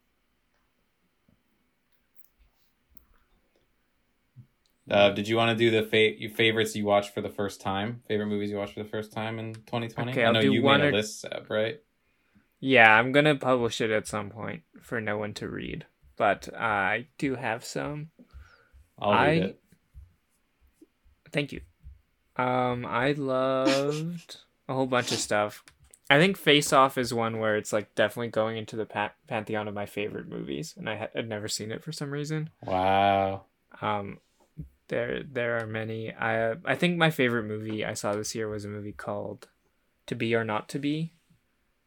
Uh, 4.90 5.10
did 5.10 5.28
you 5.28 5.36
want 5.36 5.50
to 5.52 5.56
do 5.56 5.70
the 5.70 5.84
fa- 5.88 6.18
your 6.20 6.32
favorites 6.32 6.76
you 6.76 6.86
watched 6.86 7.14
for 7.14 7.22
the 7.22 7.30
first 7.30 7.60
time? 7.60 8.02
Favorite 8.08 8.28
movies 8.28 8.50
you 8.52 8.58
watched 8.58 8.74
for 8.74 8.84
the 8.84 8.90
first 8.90 9.12
time 9.12 9.38
in 9.40 9.54
2020? 9.54 10.12
Okay, 10.12 10.24
I 10.24 10.28
I'll 10.28 10.34
know 10.34 10.42
do 10.42 10.52
you 10.54 10.62
one 10.64 10.80
made 10.82 10.94
a 10.94 10.98
list, 10.98 11.22
Seb, 11.22 11.50
right? 11.50 11.82
Yeah, 12.60 12.92
I'm 12.94 13.12
gonna 13.12 13.36
publish 13.36 13.82
it 13.82 13.92
at 13.92 14.08
some 14.08 14.30
point 14.30 14.64
for 14.82 15.00
no 15.02 15.18
one 15.18 15.34
to 15.36 15.48
read, 15.50 15.86
but 16.16 16.50
I 16.56 17.08
do 17.18 17.36
have 17.36 17.64
some. 17.66 18.10
I'll 18.98 19.12
read 19.12 19.20
I- 19.44 19.46
it. 19.48 19.60
Thank 21.32 21.52
you. 21.52 21.62
Um, 22.38 22.86
I 22.86 23.12
loved 23.12 24.38
a 24.70 24.74
whole 24.74 24.86
bunch 24.86 25.12
of 25.12 25.18
stuff. 25.18 25.64
I 26.10 26.18
think 26.20 26.38
Face 26.38 26.72
Off 26.72 26.98
is 26.98 27.14
one 27.14 27.40
where 27.40 27.58
it's 27.58 27.74
like 27.74 27.94
definitely 27.96 28.30
going 28.30 28.56
into 28.58 28.76
the 28.78 28.86
pa- 28.86 29.12
pantheon 29.28 29.68
of 29.68 29.74
my 29.74 29.86
favorite 29.86 30.30
movies, 30.30 30.74
and 30.78 30.90
I 30.90 31.10
had 31.14 31.28
never 31.28 31.48
seen 31.50 31.72
it 31.72 31.84
for 31.84 31.92
some 31.92 32.12
reason. 32.12 32.50
Wow. 32.64 33.44
Um, 33.82 34.20
there 34.88 35.24
there 35.24 35.58
are 35.58 35.68
many. 35.68 36.14
I 36.14 36.56
I 36.66 36.76
think 36.76 36.98
my 36.98 37.10
favorite 37.10 37.44
movie 37.44 37.86
I 37.86 37.94
saw 37.94 38.14
this 38.14 38.36
year 38.36 38.48
was 38.48 38.66
a 38.66 38.70
movie 38.70 38.94
called 38.94 39.48
To 40.08 40.16
Be 40.16 40.36
or 40.36 40.44
Not 40.44 40.70
to 40.70 40.80
Be, 40.80 41.14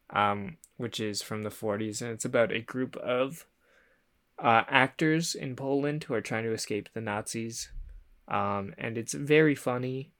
um, 0.09 0.57
which 0.77 0.99
is 0.99 1.21
from 1.21 1.43
the 1.43 1.49
40s, 1.49 2.01
and 2.01 2.11
it's 2.11 2.25
about 2.25 2.51
a 2.51 2.61
group 2.61 2.95
of 2.97 3.45
uh, 4.39 4.63
actors 4.67 5.35
in 5.35 5.55
Poland 5.55 6.03
who 6.03 6.13
are 6.13 6.21
trying 6.21 6.43
to 6.43 6.53
escape 6.53 6.89
the 6.93 7.01
Nazis. 7.01 7.69
Um, 8.27 8.73
and 8.77 8.97
it's 8.97 9.13
very 9.13 9.55
funny, 9.55 10.13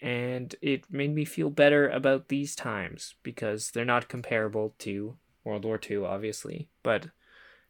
and 0.00 0.54
it 0.60 0.84
made 0.90 1.14
me 1.14 1.24
feel 1.24 1.50
better 1.50 1.88
about 1.88 2.28
these 2.28 2.56
times 2.56 3.14
because 3.22 3.70
they're 3.70 3.84
not 3.84 4.08
comparable 4.08 4.74
to 4.78 5.16
World 5.44 5.64
War 5.64 5.78
II, 5.88 5.98
obviously, 5.98 6.68
but 6.82 7.08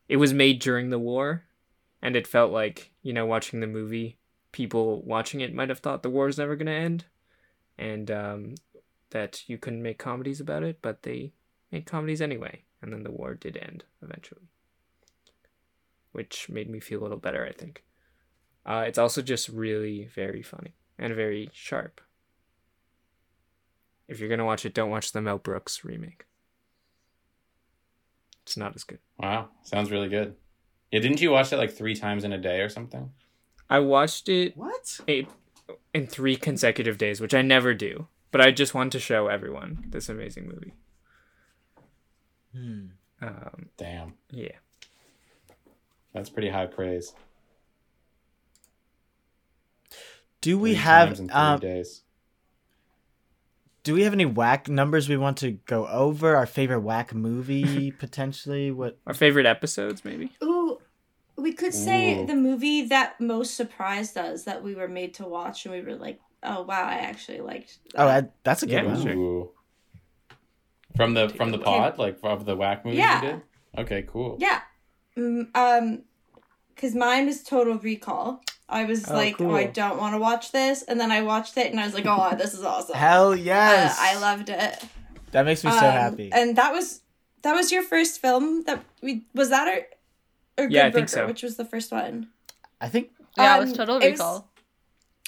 it 0.08 0.16
was 0.16 0.32
made 0.32 0.60
during 0.60 0.90
the 0.90 0.98
war, 0.98 1.44
and 2.00 2.16
it 2.16 2.26
felt 2.26 2.52
like 2.52 2.92
you 3.02 3.12
know 3.12 3.26
watching 3.26 3.60
the 3.60 3.66
movie 3.66 4.16
people 4.56 5.02
watching 5.02 5.42
it 5.42 5.54
might 5.54 5.68
have 5.68 5.80
thought 5.80 6.02
the 6.02 6.08
war 6.08 6.24
was 6.24 6.38
never 6.38 6.56
going 6.56 6.64
to 6.66 6.72
end 6.72 7.04
and 7.76 8.10
um, 8.10 8.54
that 9.10 9.46
you 9.46 9.58
couldn't 9.58 9.82
make 9.82 9.98
comedies 9.98 10.40
about 10.40 10.62
it 10.62 10.78
but 10.80 11.02
they 11.02 11.30
made 11.70 11.84
comedies 11.84 12.22
anyway 12.22 12.62
and 12.80 12.90
then 12.90 13.02
the 13.02 13.10
war 13.10 13.34
did 13.34 13.58
end 13.58 13.84
eventually 14.00 14.48
which 16.12 16.48
made 16.48 16.70
me 16.70 16.80
feel 16.80 17.00
a 17.00 17.02
little 17.02 17.18
better 17.18 17.44
i 17.44 17.52
think 17.52 17.84
uh, 18.64 18.82
it's 18.86 18.96
also 18.96 19.20
just 19.20 19.50
really 19.50 20.06
very 20.14 20.42
funny 20.42 20.74
and 20.98 21.14
very 21.14 21.50
sharp 21.52 22.00
if 24.08 24.18
you're 24.18 24.28
going 24.30 24.38
to 24.38 24.44
watch 24.44 24.64
it 24.64 24.72
don't 24.72 24.88
watch 24.88 25.12
the 25.12 25.20
mel 25.20 25.36
brooks 25.36 25.84
remake 25.84 26.24
it's 28.42 28.56
not 28.56 28.74
as 28.74 28.84
good 28.84 29.00
Wow. 29.18 29.48
Sounds 29.62 29.90
really 29.90 30.08
good. 30.08 30.36
Yeah, 30.90 31.00
didn't 31.00 31.20
you 31.20 31.30
watch 31.30 31.52
it 31.52 31.56
like 31.56 31.72
three 31.72 31.94
times 31.94 32.22
in 32.22 32.32
a 32.32 32.38
day 32.38 32.60
or 32.60 32.68
something? 32.68 33.10
I 33.68 33.78
watched 33.78 34.28
it 34.28 34.56
What? 34.56 35.00
eight 35.08 35.28
in 35.92 36.06
three 36.06 36.36
consecutive 36.36 36.98
days, 36.98 37.20
which 37.20 37.34
I 37.34 37.42
never 37.42 37.74
do. 37.74 38.06
But 38.30 38.40
I 38.40 38.50
just 38.50 38.74
want 38.74 38.92
to 38.92 39.00
show 39.00 39.28
everyone 39.28 39.84
this 39.88 40.08
amazing 40.08 40.46
movie. 40.48 40.74
Hmm. 42.54 42.86
Um, 43.22 43.68
Damn. 43.78 44.14
yeah, 44.30 44.56
That's 46.12 46.28
pretty 46.28 46.50
high 46.50 46.66
praise. 46.66 47.14
Do 50.40 50.58
we 50.58 50.72
Three 50.74 50.82
have 50.82 51.08
times 51.08 51.20
in 51.20 51.28
three 51.28 51.34
um, 51.36 51.60
days. 51.60 52.02
do 53.82 53.94
we 53.94 54.02
have 54.02 54.12
any 54.12 54.26
whack 54.26 54.68
numbers 54.68 55.08
we 55.08 55.16
want 55.16 55.38
to 55.38 55.52
go 55.52 55.86
over? 55.88 56.36
Our 56.36 56.46
favorite 56.46 56.80
whack 56.80 57.14
movie 57.14 57.90
potentially? 57.98 58.70
What? 58.70 58.98
our 59.06 59.14
favorite 59.14 59.46
episodes, 59.46 60.04
maybe. 60.04 60.30
Ooh, 60.44 60.55
we 61.46 61.52
could 61.52 61.72
say 61.72 62.02
Ooh. 62.22 62.26
the 62.26 62.34
movie 62.34 62.82
that 62.94 63.20
most 63.20 63.54
surprised 63.54 64.16
us 64.18 64.42
that 64.48 64.64
we 64.66 64.74
were 64.74 64.88
made 64.88 65.12
to 65.14 65.24
watch, 65.36 65.64
and 65.64 65.72
we 65.76 65.80
were 65.80 65.94
like, 66.06 66.18
"Oh 66.42 66.62
wow, 66.62 66.84
I 66.84 66.96
actually 67.10 67.40
liked." 67.40 67.78
That. 67.92 68.00
Oh, 68.02 68.08
I, 68.08 68.18
that's 68.42 68.62
a 68.64 68.66
good 68.66 68.82
Yeah, 68.82 68.92
one. 68.92 69.02
sure. 69.02 69.12
Ooh. 69.14 69.50
From 70.96 71.14
the 71.14 71.28
from 71.28 71.52
the 71.52 71.58
Okay. 71.58 71.64
pod, 71.64 71.98
like 71.98 72.18
of 72.24 72.44
the 72.46 72.56
whack 72.56 72.84
movies 72.84 72.98
Yeah. 72.98 73.20
you 73.22 73.28
did. 73.28 73.42
Okay, 73.82 74.02
cool. 74.12 74.38
yeah, 74.40 74.60
Mm, 75.16 75.54
um, 75.64 76.02
because 76.74 76.94
mine 76.94 77.26
was 77.26 77.42
Total 77.44 77.78
Recall. 77.78 78.42
I 78.68 78.82
was 78.84 79.08
Oh, 79.08 79.14
like, 79.14 79.40
"Oh, 79.40 79.54
I 79.54 79.64
don't 79.80 79.98
want 80.02 80.14
to 80.16 80.18
watch 80.18 80.50
this," 80.50 80.82
and 80.82 80.98
then 81.00 81.12
I 81.12 81.20
watched 81.22 81.56
it, 81.62 81.70
and 81.70 81.78
I 81.80 81.84
was 81.86 81.94
like, 81.94 82.06
"Oh, 82.06 82.34
this 82.36 82.54
is 82.54 82.64
awesome." 82.64 82.96
Hell 83.06 83.32
Uh, 83.32 83.36
yes! 83.52 83.96
I 84.00 84.18
loved 84.18 84.48
it. 84.48 84.74
That 85.30 85.44
makes 85.44 85.62
me 85.64 85.70
so 85.70 85.76
Um, 85.76 85.92
happy. 86.04 86.28
And 86.32 86.56
that 86.56 86.72
was 86.72 87.02
that 87.42 87.54
was 87.54 87.70
your 87.70 87.84
first 87.84 88.20
film 88.20 88.64
that 88.64 88.78
we 89.00 89.12
was 89.32 89.50
that 89.50 89.68
or 89.68 89.80
or 90.58 90.64
Good 90.64 90.72
Yeah, 90.72 90.86
I 90.86 90.90
think 90.90 91.08
so. 91.08 91.26
which 91.26 91.42
was 91.42 91.56
the 91.56 91.64
first 91.64 91.92
one. 91.92 92.28
I 92.80 92.88
think 92.88 93.10
yeah, 93.36 93.56
it 93.56 93.60
was 93.60 93.70
Um, 93.70 93.76
Total 93.76 93.96
it 93.98 94.10
was- 94.12 94.20
Recall. 94.20 94.50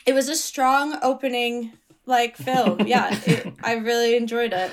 It 0.06 0.12
was 0.14 0.28
a 0.28 0.34
strong 0.36 0.98
opening 1.02 1.72
like 2.06 2.36
film. 2.36 2.80
yeah, 2.86 3.14
it, 3.26 3.52
I 3.62 3.74
really 3.74 4.16
enjoyed 4.16 4.52
it. 4.54 4.70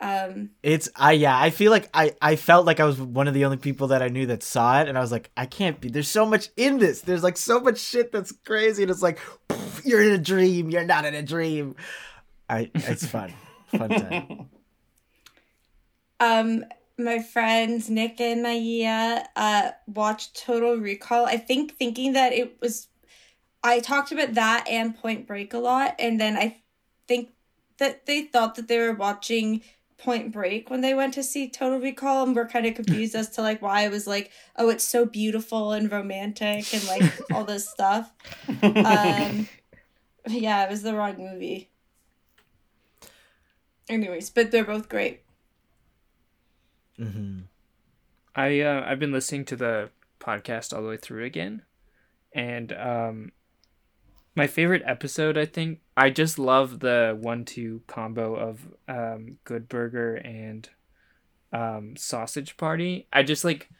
Um, 0.00 0.50
It's 0.62 0.88
I 0.96 1.12
yeah, 1.12 1.38
I 1.38 1.50
feel 1.50 1.70
like 1.70 1.88
I 1.94 2.14
I 2.20 2.36
felt 2.36 2.64
like 2.66 2.80
I 2.80 2.84
was 2.84 2.98
one 3.00 3.28
of 3.28 3.34
the 3.34 3.44
only 3.46 3.56
people 3.56 3.88
that 3.88 4.02
I 4.02 4.08
knew 4.08 4.26
that 4.26 4.42
saw 4.42 4.80
it 4.80 4.88
and 4.88 4.96
I 4.96 5.00
was 5.00 5.10
like 5.12 5.30
I 5.36 5.46
can't 5.46 5.80
be 5.80 5.88
there's 5.88 6.08
so 6.08 6.24
much 6.26 6.48
in 6.56 6.78
this. 6.78 7.00
There's 7.02 7.22
like 7.22 7.36
so 7.36 7.60
much 7.60 7.78
shit 7.78 8.12
that's 8.12 8.32
crazy 8.44 8.82
and 8.82 8.90
it's 8.90 9.02
like 9.02 9.18
poof, 9.48 9.82
you're 9.86 10.02
in 10.02 10.12
a 10.12 10.18
dream, 10.18 10.70
you're 10.70 10.84
not 10.84 11.04
in 11.06 11.14
a 11.14 11.22
dream. 11.22 11.76
I 12.48 12.70
it's 12.74 13.06
fun. 13.06 13.32
Fun 13.76 13.88
time. 13.90 14.48
um, 16.20 16.64
my 16.98 17.18
friends 17.18 17.90
Nick 17.90 18.20
and 18.20 18.42
Maya 18.42 19.24
uh 19.36 19.70
watched 19.86 20.42
Total 20.44 20.76
Recall. 20.76 21.26
I 21.26 21.36
think 21.36 21.76
thinking 21.76 22.12
that 22.14 22.32
it 22.32 22.60
was, 22.60 22.88
I 23.62 23.80
talked 23.80 24.12
about 24.12 24.34
that 24.34 24.66
and 24.68 24.96
Point 24.96 25.26
Break 25.26 25.52
a 25.52 25.58
lot, 25.58 25.94
and 25.98 26.20
then 26.20 26.36
I 26.36 26.56
think 27.06 27.30
that 27.78 28.06
they 28.06 28.22
thought 28.22 28.54
that 28.54 28.68
they 28.68 28.78
were 28.78 28.94
watching 28.94 29.62
Point 29.98 30.32
Break 30.32 30.70
when 30.70 30.80
they 30.80 30.94
went 30.94 31.14
to 31.14 31.22
see 31.22 31.48
Total 31.50 31.78
Recall, 31.78 32.24
and 32.24 32.36
were 32.36 32.46
kind 32.46 32.66
of 32.66 32.74
confused 32.74 33.14
as 33.14 33.30
to 33.30 33.42
like 33.42 33.60
why 33.60 33.84
I 33.84 33.88
was 33.88 34.06
like, 34.06 34.30
oh, 34.56 34.70
it's 34.70 34.84
so 34.84 35.04
beautiful 35.04 35.72
and 35.72 35.90
romantic 35.90 36.72
and 36.72 36.86
like 36.86 37.12
all 37.32 37.44
this 37.44 37.68
stuff. 37.68 38.12
Um, 38.62 39.48
yeah, 40.28 40.64
it 40.64 40.70
was 40.70 40.82
the 40.82 40.94
wrong 40.94 41.18
movie. 41.18 41.70
Anyways, 43.88 44.30
but 44.30 44.50
they're 44.50 44.64
both 44.64 44.88
great. 44.88 45.22
Hmm 46.98 47.40
I 48.34 48.60
uh, 48.60 48.84
I've 48.86 48.98
been 48.98 49.12
listening 49.12 49.46
to 49.46 49.56
the 49.56 49.90
podcast 50.20 50.74
all 50.74 50.82
the 50.82 50.88
way 50.88 50.96
through 50.98 51.24
again, 51.24 51.62
and 52.32 52.72
um, 52.72 53.32
my 54.34 54.46
favorite 54.46 54.82
episode, 54.84 55.38
I 55.38 55.46
think, 55.46 55.80
I 55.96 56.10
just 56.10 56.38
love 56.38 56.80
the 56.80 57.16
one-two 57.18 57.80
combo 57.86 58.34
of 58.34 58.60
um, 58.86 59.38
Good 59.44 59.68
Burger 59.68 60.16
and 60.16 60.68
um, 61.52 61.96
Sausage 61.96 62.56
Party. 62.56 63.06
I 63.12 63.22
just 63.22 63.44
like. 63.44 63.70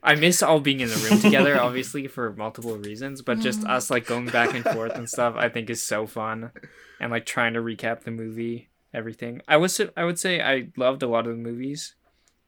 I 0.00 0.14
miss 0.14 0.44
all 0.44 0.60
being 0.60 0.78
in 0.78 0.88
the 0.88 1.08
room 1.10 1.20
together, 1.20 1.60
obviously 1.60 2.06
for 2.06 2.32
multiple 2.32 2.76
reasons, 2.78 3.20
but 3.20 3.40
just 3.40 3.64
us 3.66 3.90
like 3.90 4.06
going 4.06 4.26
back 4.26 4.54
and 4.54 4.64
forth 4.64 4.94
and 4.94 5.08
stuff, 5.10 5.34
I 5.36 5.48
think 5.48 5.68
is 5.68 5.82
so 5.82 6.06
fun, 6.06 6.52
and 7.00 7.10
like 7.10 7.26
trying 7.26 7.54
to 7.54 7.60
recap 7.60 8.04
the 8.04 8.12
movie, 8.12 8.68
everything. 8.94 9.42
I 9.48 9.56
was 9.56 9.80
I 9.96 10.04
would 10.04 10.20
say 10.20 10.40
I 10.40 10.68
loved 10.76 11.02
a 11.02 11.08
lot 11.08 11.26
of 11.26 11.36
the 11.36 11.42
movies 11.42 11.96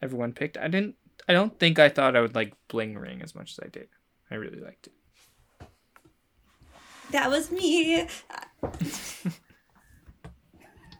everyone 0.03 0.32
picked. 0.32 0.57
I 0.57 0.68
didn't. 0.68 0.96
I 1.28 1.32
don't 1.32 1.59
think 1.59 1.78
I 1.78 1.88
thought 1.88 2.16
I 2.16 2.20
would 2.20 2.34
like 2.34 2.55
Bling 2.68 2.96
Ring 2.96 3.22
as 3.22 3.34
much 3.34 3.53
as 3.53 3.61
I 3.64 3.68
did. 3.68 3.88
I 4.30 4.36
really 4.36 4.61
liked 4.61 4.88
it. 4.88 4.92
That 7.11 7.30
was 7.30 7.51
me. 7.51 8.07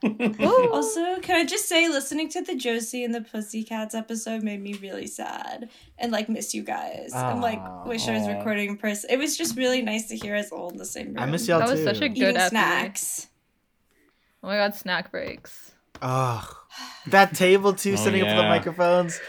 also, 0.03 1.20
can 1.20 1.36
I 1.36 1.44
just 1.44 1.68
say, 1.68 1.88
listening 1.88 2.28
to 2.30 2.42
the 2.42 2.57
Josie 2.57 3.05
and 3.05 3.14
the 3.14 3.20
Pussycats 3.20 3.94
episode 3.94 4.42
made 4.42 4.62
me 4.62 4.74
really 4.74 5.07
sad 5.07 5.68
and 5.98 6.11
like 6.11 6.28
miss 6.28 6.55
you 6.55 6.62
guys. 6.62 7.12
I'm 7.14 7.40
like, 7.40 7.59
Aw. 7.59 7.84
wish 7.84 8.09
I 8.09 8.18
was 8.18 8.26
recording 8.26 8.70
in 8.70 8.76
person. 8.76 9.11
It 9.11 9.18
was 9.18 9.36
just 9.36 9.57
really 9.57 9.82
nice 9.82 10.09
to 10.09 10.16
hear 10.16 10.34
us 10.34 10.51
all 10.51 10.70
in 10.70 10.78
the 10.78 10.86
same 10.86 11.09
room. 11.09 11.18
I 11.18 11.26
miss 11.26 11.46
y'all 11.46 11.61
too. 11.61 11.66
That 11.66 11.72
was 11.72 11.84
such 11.84 12.01
a 12.01 12.09
good 12.09 12.16
eating 12.16 12.36
episode. 12.36 12.51
snacks. 12.51 13.28
Oh 14.42 14.48
my 14.48 14.57
god, 14.57 14.74
snack 14.74 15.11
breaks. 15.11 15.72
Oh, 16.01 16.59
that 17.08 17.34
table 17.34 17.72
too, 17.74 17.92
Oh, 17.92 17.96
setting 17.96 18.22
up 18.22 18.28
the 18.36 18.42
microphones. 18.44 19.20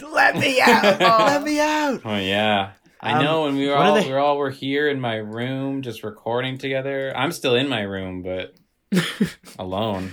Let 0.00 0.36
me 0.36 0.60
out! 0.60 1.00
Let 1.00 1.42
me 1.42 1.60
out! 1.60 2.00
Oh 2.04 2.16
yeah. 2.18 2.72
I 3.00 3.12
Um, 3.12 3.24
know 3.24 3.42
when 3.42 3.56
we 3.56 3.68
were 3.68 3.76
what 3.76 3.86
all 3.86 3.94
they- 3.94 4.06
we 4.06 4.12
were 4.12 4.18
all 4.18 4.36
were 4.38 4.50
here 4.50 4.88
in 4.88 5.00
my 5.00 5.16
room 5.16 5.82
just 5.82 6.02
recording 6.02 6.58
together. 6.58 7.12
I'm 7.16 7.30
still 7.32 7.54
in 7.54 7.68
my 7.68 7.82
room, 7.82 8.22
but 8.22 8.54
alone. 9.58 10.12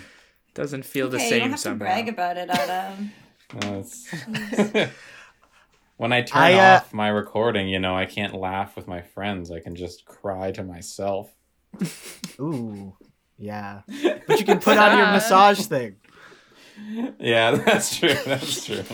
Doesn't 0.54 0.86
feel 0.86 1.10
the 1.10 1.20
same 1.20 1.34
you 1.34 1.40
don't 1.40 1.50
have 1.52 1.60
somehow. 1.60 1.86
to 1.86 1.92
brag 1.92 2.10
about 2.10 2.38
it, 2.38 2.50
Adam. 2.50 3.12
When 5.98 6.12
I 6.12 6.22
turn 6.24 6.42
I, 6.42 6.54
uh, 6.56 6.76
off 6.78 6.92
my 6.94 7.08
recording, 7.08 7.70
you 7.70 7.80
know, 7.80 7.96
I 7.96 8.06
can't 8.06 8.34
laugh 8.34 8.76
with 8.76 8.88
my 8.88 9.02
friends. 9.02 9.52
I 9.52 9.60
can 9.60 9.76
just 9.76 10.06
cry 10.06 10.52
to 10.52 10.64
myself. 10.64 11.32
Ooh, 12.40 12.98
yeah. 13.38 13.82
But 14.28 14.40
you 14.40 14.46
can 14.46 14.60
put 14.60 14.78
on 14.78 14.98
your 14.98 15.06
massage 15.08 15.62
thing. 15.68 15.98
Yeah, 17.20 17.52
that's 17.66 17.98
true. 17.98 18.14
That's 18.26 18.66
true. 18.66 18.84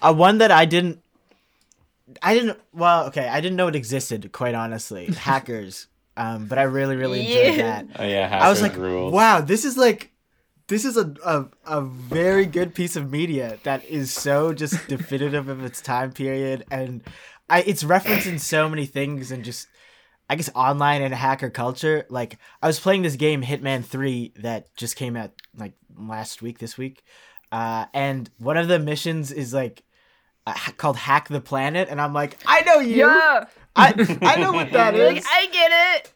Uh, 0.00 0.12
one 0.12 0.38
that 0.38 0.50
I 0.50 0.64
didn't. 0.64 1.02
I 2.22 2.34
didn't. 2.34 2.58
Well, 2.72 3.06
okay, 3.08 3.26
I 3.28 3.40
didn't 3.40 3.56
know 3.56 3.66
it 3.68 3.76
existed. 3.76 4.30
Quite 4.32 4.54
honestly, 4.54 5.06
hackers. 5.16 5.88
Um, 6.16 6.46
but 6.46 6.58
I 6.58 6.62
really, 6.62 6.96
really 6.96 7.20
enjoyed 7.20 7.54
Yeah. 7.58 7.82
that. 7.82 7.86
Oh 7.98 8.04
yeah, 8.06 8.38
I 8.40 8.48
was 8.48 8.62
like, 8.62 8.76
rules. 8.76 9.12
wow, 9.12 9.40
this 9.42 9.64
is 9.66 9.76
like, 9.76 10.12
this 10.68 10.84
is 10.86 10.96
a, 10.96 11.14
a 11.24 11.46
a 11.66 11.80
very 11.82 12.46
good 12.46 12.74
piece 12.74 12.96
of 12.96 13.10
media 13.10 13.58
that 13.64 13.84
is 13.84 14.12
so 14.12 14.52
just 14.54 14.86
definitive 14.88 15.48
of 15.48 15.62
its 15.64 15.80
time 15.82 16.12
period, 16.12 16.64
and 16.70 17.02
I 17.50 17.62
it's 17.62 17.82
referencing 17.84 18.40
so 18.40 18.68
many 18.68 18.86
things 18.86 19.30
and 19.30 19.44
just, 19.44 19.68
I 20.30 20.36
guess 20.36 20.48
online 20.54 21.02
and 21.02 21.12
hacker 21.12 21.50
culture. 21.50 22.06
Like 22.08 22.38
I 22.62 22.66
was 22.66 22.80
playing 22.80 23.02
this 23.02 23.16
game 23.16 23.42
Hitman 23.42 23.84
Three 23.84 24.32
that 24.36 24.74
just 24.76 24.96
came 24.96 25.16
out 25.16 25.32
like 25.56 25.72
last 25.98 26.42
week, 26.42 26.58
this 26.58 26.76
week, 26.78 27.04
uh, 27.52 27.86
and 27.94 28.30
one 28.38 28.56
of 28.56 28.68
the 28.68 28.78
missions 28.78 29.32
is 29.32 29.52
like. 29.54 29.82
Uh, 30.48 30.54
called 30.76 30.96
hack 30.96 31.26
the 31.26 31.40
planet 31.40 31.88
and 31.90 32.00
i'm 32.00 32.12
like 32.14 32.38
i 32.46 32.60
know 32.60 32.78
you 32.78 32.98
Yeah. 32.98 33.46
I, 33.74 34.18
I 34.22 34.36
know 34.40 34.52
what 34.52 34.70
that 34.70 34.94
is. 34.94 35.14
Like, 35.16 35.24
I 35.26 35.46
get 35.46 35.72
it. 35.96 36.12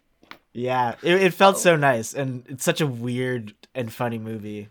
yeah, 0.52 0.94
it, 1.02 1.20
it 1.20 1.34
felt 1.34 1.58
so 1.58 1.74
nice, 1.74 2.14
and 2.14 2.44
it's 2.48 2.62
such 2.62 2.80
a 2.80 2.86
weird 2.86 3.54
and 3.74 3.92
funny 3.92 4.20
movie. 4.20 4.68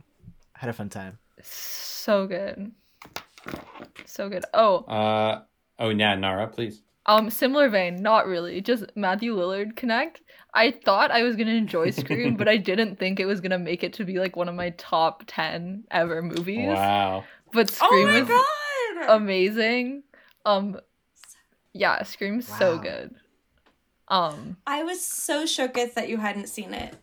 had 0.54 0.70
a 0.70 0.74
fun 0.74 0.88
time. 0.88 1.18
So 1.42 2.26
good. 2.26 2.72
So 4.06 4.30
good. 4.30 4.46
Oh, 4.54 4.78
Uh 4.86 5.42
oh 5.78 5.90
yeah, 5.90 6.16
Nara, 6.16 6.48
please. 6.48 6.82
um, 7.06 7.30
similar 7.30 7.68
vein, 7.68 8.02
not 8.02 8.26
really. 8.28 8.62
Just 8.62 8.86
Matthew 8.96 9.36
Lillard 9.36 9.76
connect. 9.76 10.22
I 10.54 10.72
thought 10.72 11.12
I 11.12 11.24
was 11.24 11.36
gonna 11.36 11.52
enjoy 11.52 11.92
Scream, 11.92 12.36
but 12.36 12.48
I 12.48 12.58
didn't 12.70 12.98
think 12.98 13.20
it 13.20 13.26
was 13.26 13.40
gonna 13.42 13.60
make 13.60 13.84
it 13.84 13.94
to 13.94 14.06
be 14.06 14.20
like 14.20 14.36
one 14.36 14.50
of 14.50 14.56
my 14.56 14.72
top 14.72 15.24
ten 15.28 15.84
ever 15.92 16.22
movies. 16.22 16.68
Wow. 16.68 17.24
But 17.54 17.70
Oh 17.82 17.86
Scream 17.88 18.08
my 18.08 18.20
was 18.22 18.30
god! 18.30 19.16
amazing. 19.22 20.04
Um, 20.46 20.80
yeah, 21.74 22.04
Scream's 22.04 22.48
so 22.48 22.78
good. 22.80 23.16
Um, 24.08 24.58
I 24.66 24.84
was 24.84 25.06
so 25.06 25.44
shooketh 25.44 25.94
that 25.94 26.10
you 26.10 26.18
hadn't 26.18 26.48
seen 26.50 26.74
it. 26.74 26.96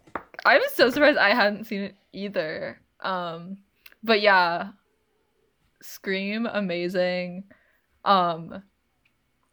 I 0.44 0.58
was 0.58 0.72
so 0.72 0.90
surprised 0.90 1.18
I 1.18 1.34
hadn't 1.34 1.64
seen 1.64 1.82
it 1.82 1.94
either. 2.12 2.80
Um, 3.00 3.58
but 4.02 4.20
yeah, 4.20 4.70
Scream, 5.82 6.46
amazing. 6.46 7.44
Um, 8.04 8.62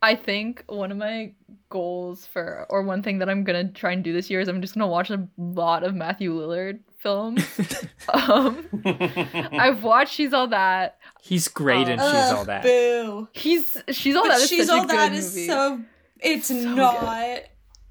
I 0.03 0.15
think 0.15 0.63
one 0.67 0.91
of 0.91 0.97
my 0.97 1.33
goals 1.69 2.27
for, 2.27 2.65
or 2.69 2.83
one 2.83 3.01
thing 3.01 3.19
that 3.19 3.29
I'm 3.29 3.43
gonna 3.43 3.71
try 3.71 3.93
and 3.93 4.03
do 4.03 4.13
this 4.13 4.29
year 4.29 4.41
is 4.41 4.47
I'm 4.47 4.61
just 4.61 4.73
gonna 4.75 4.87
watch 4.87 5.09
a 5.09 5.27
lot 5.37 5.83
of 5.83 5.95
Matthew 5.95 6.33
Lillard 6.33 6.79
films. 6.97 7.43
um, 8.13 8.67
I've 8.85 9.83
watched 9.83 10.13
She's 10.13 10.33
All 10.33 10.47
That. 10.47 10.97
He's 11.21 11.47
great 11.47 11.87
and 11.87 12.01
she's 12.01 12.31
all 12.37 12.45
that. 12.45 12.63
Boo. 12.63 13.27
He's 13.31 13.77
She's 13.91 14.15
All 14.15 14.23
But 14.23 14.29
That 14.29 14.41
is 14.41 14.49
she's 14.49 14.67
such 14.67 14.77
all 14.77 14.83
a 14.83 14.87
good 14.87 14.97
that 14.97 15.11
movie. 15.11 15.19
is 15.19 15.47
so. 15.47 15.81
It's 16.19 16.47
So 16.47 16.53
not. 16.55 17.41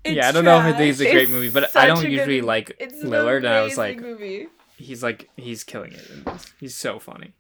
It's 0.05 0.17
yeah, 0.17 0.29
I 0.29 0.33
don't 0.33 0.45
know 0.45 0.59
if 0.59 0.65
I 0.65 0.73
think 0.73 0.91
it's 0.91 1.01
a 1.01 1.05
great 1.05 1.23
It's 1.25 1.31
movie, 1.31 1.51
but 1.51 1.75
I 1.77 1.87
don't 1.87 1.99
a 1.99 2.03
good 2.03 2.11
usually 2.13 2.41
like 2.41 2.77
It's 2.79 3.03
an 3.03 3.11
Lillard, 3.11 3.39
and 3.39 3.49
I 3.49 3.63
was 3.63 3.79
like, 3.79 4.01
movie. 4.01 4.49
he's 4.77 5.03
like, 5.03 5.31
he's 5.37 5.63
killing 5.65 5.93
it. 5.93 6.11
In 6.11 6.25
this. 6.25 6.47
He's 6.59 6.77
so 6.77 6.99
funny. 6.99 7.33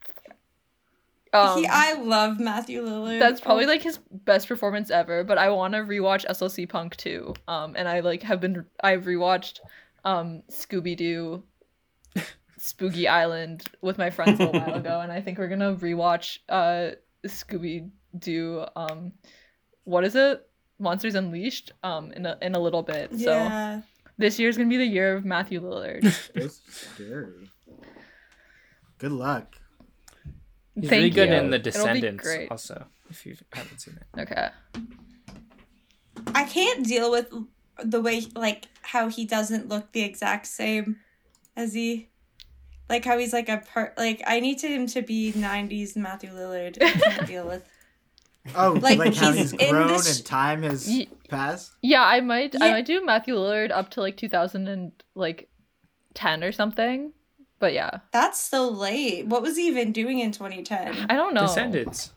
Um, 1.34 1.58
he, 1.58 1.66
I 1.66 1.94
love 1.94 2.38
Matthew 2.38 2.82
Lillard. 2.84 3.18
That's 3.18 3.40
probably 3.40 3.64
Oh, 3.64 3.68
like 3.68 3.82
his 3.82 3.98
best 4.10 4.48
performance 4.48 4.90
ever, 4.90 5.24
but 5.24 5.38
I 5.38 5.48
want 5.50 5.72
to 5.74 5.80
rewatch 5.80 6.26
SLC 6.26 6.68
Punk 6.68 6.96
too. 6.96 7.34
Um, 7.48 7.74
and 7.76 7.88
I 7.88 8.00
like 8.00 8.22
have 8.24 8.40
been 8.40 8.66
I've 8.82 9.04
rewatched 9.04 9.60
um 10.04 10.42
Scooby 10.50 10.96
Doo, 10.96 11.42
Spooky 12.58 13.08
Island 13.08 13.64
with 13.80 13.96
my 13.98 14.10
friends 14.10 14.38
a 14.40 14.44
little 14.44 14.60
while 14.60 14.74
ago, 14.74 15.00
and 15.00 15.10
I 15.10 15.20
think 15.22 15.38
we're 15.38 15.48
gonna 15.48 15.74
rewatch 15.74 16.38
uh 16.48 16.90
Scooby 17.26 17.90
Doo. 18.18 18.64
Um, 18.76 19.12
what 19.84 20.04
is 20.04 20.14
it? 20.14 20.46
Monsters 20.78 21.14
Unleashed. 21.14 21.72
Um, 21.82 22.12
in 22.12 22.26
a 22.26 22.36
in 22.42 22.54
a 22.54 22.58
little 22.58 22.82
bit. 22.82 23.10
So 23.18 23.32
Yeah. 23.32 23.80
this 24.18 24.38
year's 24.38 24.56
gonna 24.58 24.68
be 24.68 24.76
the 24.76 24.84
year 24.84 25.16
of 25.16 25.24
Matthew 25.24 25.60
Lillard. 25.62 26.02
It's 26.34 26.60
scary. 26.94 27.48
Good 28.98 29.12
luck. 29.12 29.56
He's 30.74 30.88
Thank 30.88 31.00
really 31.00 31.10
good 31.10 31.28
you. 31.28 31.34
in 31.34 31.50
The 31.50 31.58
Descendants, 31.58 32.26
also. 32.50 32.86
If 33.10 33.26
you 33.26 33.36
haven't 33.52 33.78
seen 33.80 33.98
it, 34.00 34.20
Okay. 34.20 34.48
I 36.34 36.44
can't 36.44 36.86
deal 36.86 37.10
with 37.10 37.30
the 37.82 38.00
way 38.00 38.22
like 38.34 38.66
how 38.82 39.08
he 39.08 39.24
doesn't 39.24 39.68
look 39.68 39.92
the 39.92 40.02
exact 40.02 40.46
same 40.46 40.96
as 41.56 41.74
he 41.74 42.08
like 42.88 43.04
how 43.04 43.18
he's 43.18 43.32
like 43.32 43.48
a 43.48 43.58
part 43.58 43.96
like 43.98 44.22
I 44.26 44.40
need 44.40 44.60
him 44.62 44.86
to 44.88 45.02
be 45.02 45.32
90s 45.32 45.96
Matthew 45.96 46.30
Lillard. 46.30 46.78
I 46.82 46.90
can't 46.92 47.26
deal 47.34 47.46
with. 47.46 47.64
Oh, 48.56 48.72
like, 48.72 48.98
Like, 48.98 49.14
how 49.14 49.30
he's 49.32 49.52
he's 49.52 49.70
grown 49.70 49.88
this- 49.88 50.16
and 50.18 50.26
time 50.26 50.62
has 50.64 50.88
Ye- 50.90 51.08
passed. 51.28 51.72
Yeah, 51.82 52.02
I 52.02 52.20
might 52.20 52.54
I 52.60 52.70
might 52.70 52.86
do 52.86 53.04
Matthew 53.04 53.34
Lillard 53.34 53.70
up 53.70 53.90
to 53.90 54.00
like 54.00 54.16
2000 54.16 54.68
and 54.68 54.92
like 55.14 55.48
10 56.14 56.42
or 56.44 56.50
something. 56.52 57.12
But 57.62 57.74
yeah, 57.74 58.00
That's 58.10 58.40
so 58.40 58.68
late. 58.68 59.26
What 59.28 59.40
was 59.40 59.56
he 59.56 59.68
even 59.68 59.92
doing 59.92 60.18
in 60.18 60.32
2010? 60.32 61.06
I 61.08 61.14
don't 61.14 61.32
know. 61.32 61.42
Descendants. 61.42 62.12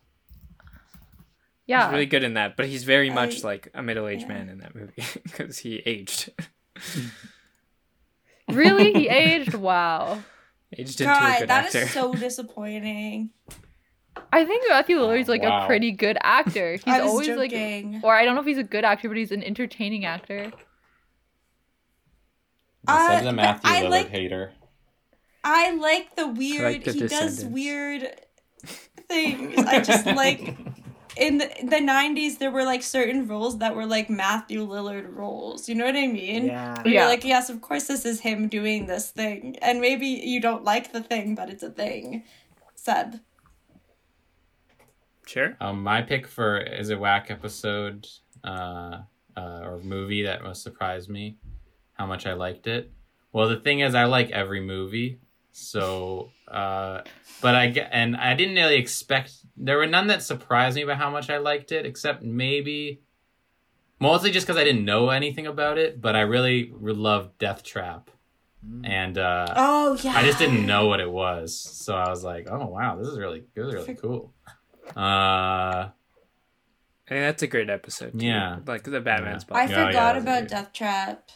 Yeah. 1.68 1.86
He's 1.86 1.92
really 1.94 2.06
good 2.08 2.24
in 2.24 2.34
that, 2.34 2.58
but 2.58 2.66
he's 2.66 2.84
very 2.84 3.12
much 3.12 3.44
I- 3.44 3.48
like 3.48 3.68
a 3.76 3.84
middle-aged 3.84 4.24
yeah. 4.24 4.28
man 4.28 4.50
in 4.50 4.58
that 4.58 4.74
movie 4.74 5.04
because 5.24 5.60
he 5.60 5.84
aged, 5.86 6.32
really? 8.50 8.92
He 8.94 9.08
aged? 9.24 9.54
Wow. 9.54 10.24
aged 10.76 11.00
into 11.02 11.14
a 11.14 11.38
good 11.42 11.50
that 11.50 11.66
actor. 11.66 11.78
is 11.82 11.92
so 11.92 12.12
disappointing. 12.16 13.30
I 14.34 14.46
think 14.46 14.66
Matthew 14.68 14.98
Lillard's 14.98 15.30
like 15.30 15.44
Wow. 15.44 15.66
a 15.66 15.68
pretty 15.68 15.92
good 15.92 16.18
actor. 16.24 16.74
He's 16.74 16.88
I 16.88 17.02
was 17.02 17.12
always 17.12 17.28
joking. 17.28 17.94
like 17.94 18.04
or 18.04 18.16
I 18.16 18.26
don't 18.26 18.34
know 18.34 18.42
if 18.42 18.48
he's 18.48 18.58
a 18.58 18.64
good 18.64 18.84
actor, 18.84 19.10
but 19.10 19.18
he's 19.18 19.32
an 19.32 19.44
entertaining 19.44 20.06
actor. 20.06 20.52
Uh, 22.88 23.08
Says 23.18 23.26
a 23.28 23.32
Matthew 23.32 23.70
Lillard 23.70 23.90
like- 23.92 24.10
hater. 24.10 24.52
I 25.46 25.76
like 25.76 26.16
the 26.16 26.28
weird. 26.28 26.84
The 26.84 26.92
he 26.92 27.08
does 27.08 27.46
weird 27.46 28.20
things. 29.08 29.58
I 29.60 29.80
just 29.80 30.06
like 30.08 30.58
in 31.18 31.38
the, 31.38 31.50
the 31.62 31.78
90s 31.78 32.40
there 32.40 32.50
were 32.52 32.64
like 32.64 32.82
certain 32.82 33.28
roles 33.28 33.60
that 33.60 33.76
were 33.76 33.86
like 33.86 34.10
Matthew 34.10 34.68
Lillard 34.68 35.16
roles. 35.16 35.70
You 35.70 35.76
know 35.76 35.86
what 35.86 35.96
I 35.96 36.08
mean? 36.08 36.48
Yeah. 36.48 36.74
Where 36.82 36.88
Yeah. 36.88 37.02
You're 37.02 37.10
like, 37.10 37.24
yes, 37.24 37.50
of 37.50 37.62
course 37.62 37.86
this 37.86 38.06
is 38.06 38.22
him 38.22 38.48
doing 38.48 38.88
this 38.88 39.12
thing. 39.12 39.56
And 39.62 39.80
maybe 39.80 40.08
you 40.08 40.42
don't 40.42 40.64
like 40.64 40.92
the 40.92 41.02
thing, 41.02 41.36
but 41.36 41.50
it's 41.50 41.64
a 41.64 41.70
thing. 41.70 42.24
Seb. 42.74 43.20
Sure. 45.28 45.56
Um, 45.60 45.84
my 45.84 46.02
pick 46.02 46.28
for 46.28 46.58
is 46.58 46.90
a 46.90 46.98
whack 46.98 47.28
episode, 47.30 48.08
uh, 48.44 49.02
uh, 49.38 49.60
or 49.64 49.80
movie 49.84 50.24
that 50.24 50.44
most 50.44 50.64
surprised 50.64 51.10
me, 51.10 51.38
how 51.94 52.06
much 52.06 52.26
I 52.26 52.34
liked 52.34 52.68
it. 52.68 52.92
Well, 53.32 53.50
the 53.50 53.60
thing 53.60 53.82
is, 53.82 53.96
I 53.96 54.06
like 54.06 54.32
every 54.32 54.62
movie, 54.62 55.20
so, 55.58 56.32
uh, 56.50 57.00
but 57.42 57.56
I 57.56 57.68
get, 57.68 57.90
and 57.94 58.18
I 58.18 58.34
didn't 58.34 58.56
really 58.56 58.76
expect. 58.76 59.32
There 59.56 59.78
were 59.78 59.88
none 59.88 60.08
that 60.08 60.22
surprised 60.22 60.76
me 60.76 60.84
by 60.84 60.96
how 60.96 61.10
much 61.10 61.30
I 61.30 61.38
liked 61.38 61.72
it, 61.72 61.86
except 61.86 62.24
maybe, 62.24 63.00
mostly 63.98 64.32
just 64.32 64.46
because 64.46 64.60
I 64.60 64.66
didn't 64.66 64.84
know 64.84 65.12
anything 65.12 65.48
about 65.48 65.78
it. 65.78 66.02
But 66.02 66.18
I 66.18 66.22
really 66.22 66.74
loved 66.78 67.38
Death 67.38 67.64
Trap, 67.64 68.12
and 68.84 69.18
uh, 69.18 69.48
Oh 69.56 69.98
yeah. 70.04 70.12
I 70.18 70.24
just 70.24 70.40
didn't 70.40 70.66
know 70.66 70.88
what 70.88 71.00
it 71.00 71.10
was, 71.10 71.58
so 71.58 71.96
I 71.96 72.10
was 72.10 72.22
like, 72.22 72.48
"Oh 72.52 72.66
wow, 72.66 72.98
this 72.98 73.08
is 73.08 73.18
really, 73.18 73.46
this 73.56 73.68
is 73.68 73.74
really 73.74 73.96
cool." 73.96 74.34
Uh, 74.94 75.90
I 75.90 75.92
think 77.08 77.22
that's 77.22 77.44
a 77.44 77.48
great 77.48 77.70
episode. 77.70 78.20
Too. 78.20 78.26
Yeah. 78.26 78.60
Like 78.66 78.84
the 78.84 79.00
Batman's. 79.00 79.44
Yeah. 79.44 79.48
spot. 79.48 79.58
I 79.58 79.64
Yeah, 79.64 79.70
yeah, 79.70 79.86
forgot 79.88 80.18
about. 80.18 80.48
Death 80.50 80.74
Trap. 80.74 81.30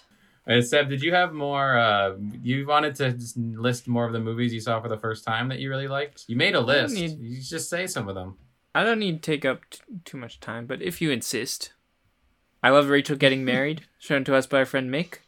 Uh, 0.49 0.61
Seb, 0.61 0.89
did 0.89 1.01
you 1.01 1.13
have 1.13 1.33
more? 1.33 1.77
Uh, 1.77 2.15
you 2.41 2.65
wanted 2.65 2.95
to 2.95 3.13
just 3.13 3.37
list 3.37 3.87
more 3.87 4.05
of 4.05 4.13
the 4.13 4.19
movies 4.19 4.53
you 4.53 4.59
saw 4.59 4.81
for 4.81 4.89
the 4.89 4.97
first 4.97 5.23
time 5.23 5.47
that 5.49 5.59
you 5.59 5.69
really 5.69 5.87
liked. 5.87 6.25
You 6.27 6.35
made 6.35 6.55
a 6.55 6.59
list. 6.61 6.95
need- 6.95 7.19
You 7.19 7.41
just 7.41 7.69
say 7.69 7.85
some 7.87 8.07
of 8.09 8.15
them. 8.15 8.37
I 8.75 8.83
don't 8.83 8.99
need 8.99 9.21
to 9.23 9.31
take 9.31 9.45
up 9.45 9.61
t- 9.69 9.79
too 10.05 10.17
much 10.17 10.39
time, 10.39 10.65
but 10.67 10.81
if 10.81 11.01
you 11.01 11.09
insist, 11.11 11.73
I 12.63 12.69
love 12.69 12.89
Rachel 12.89 13.15
getting 13.15 13.43
married, 13.53 13.81
shown 13.99 14.23
to 14.25 14.35
us 14.35 14.47
by 14.47 14.59
our 14.59 14.65
friend 14.65 14.89
Mick. 14.91 15.19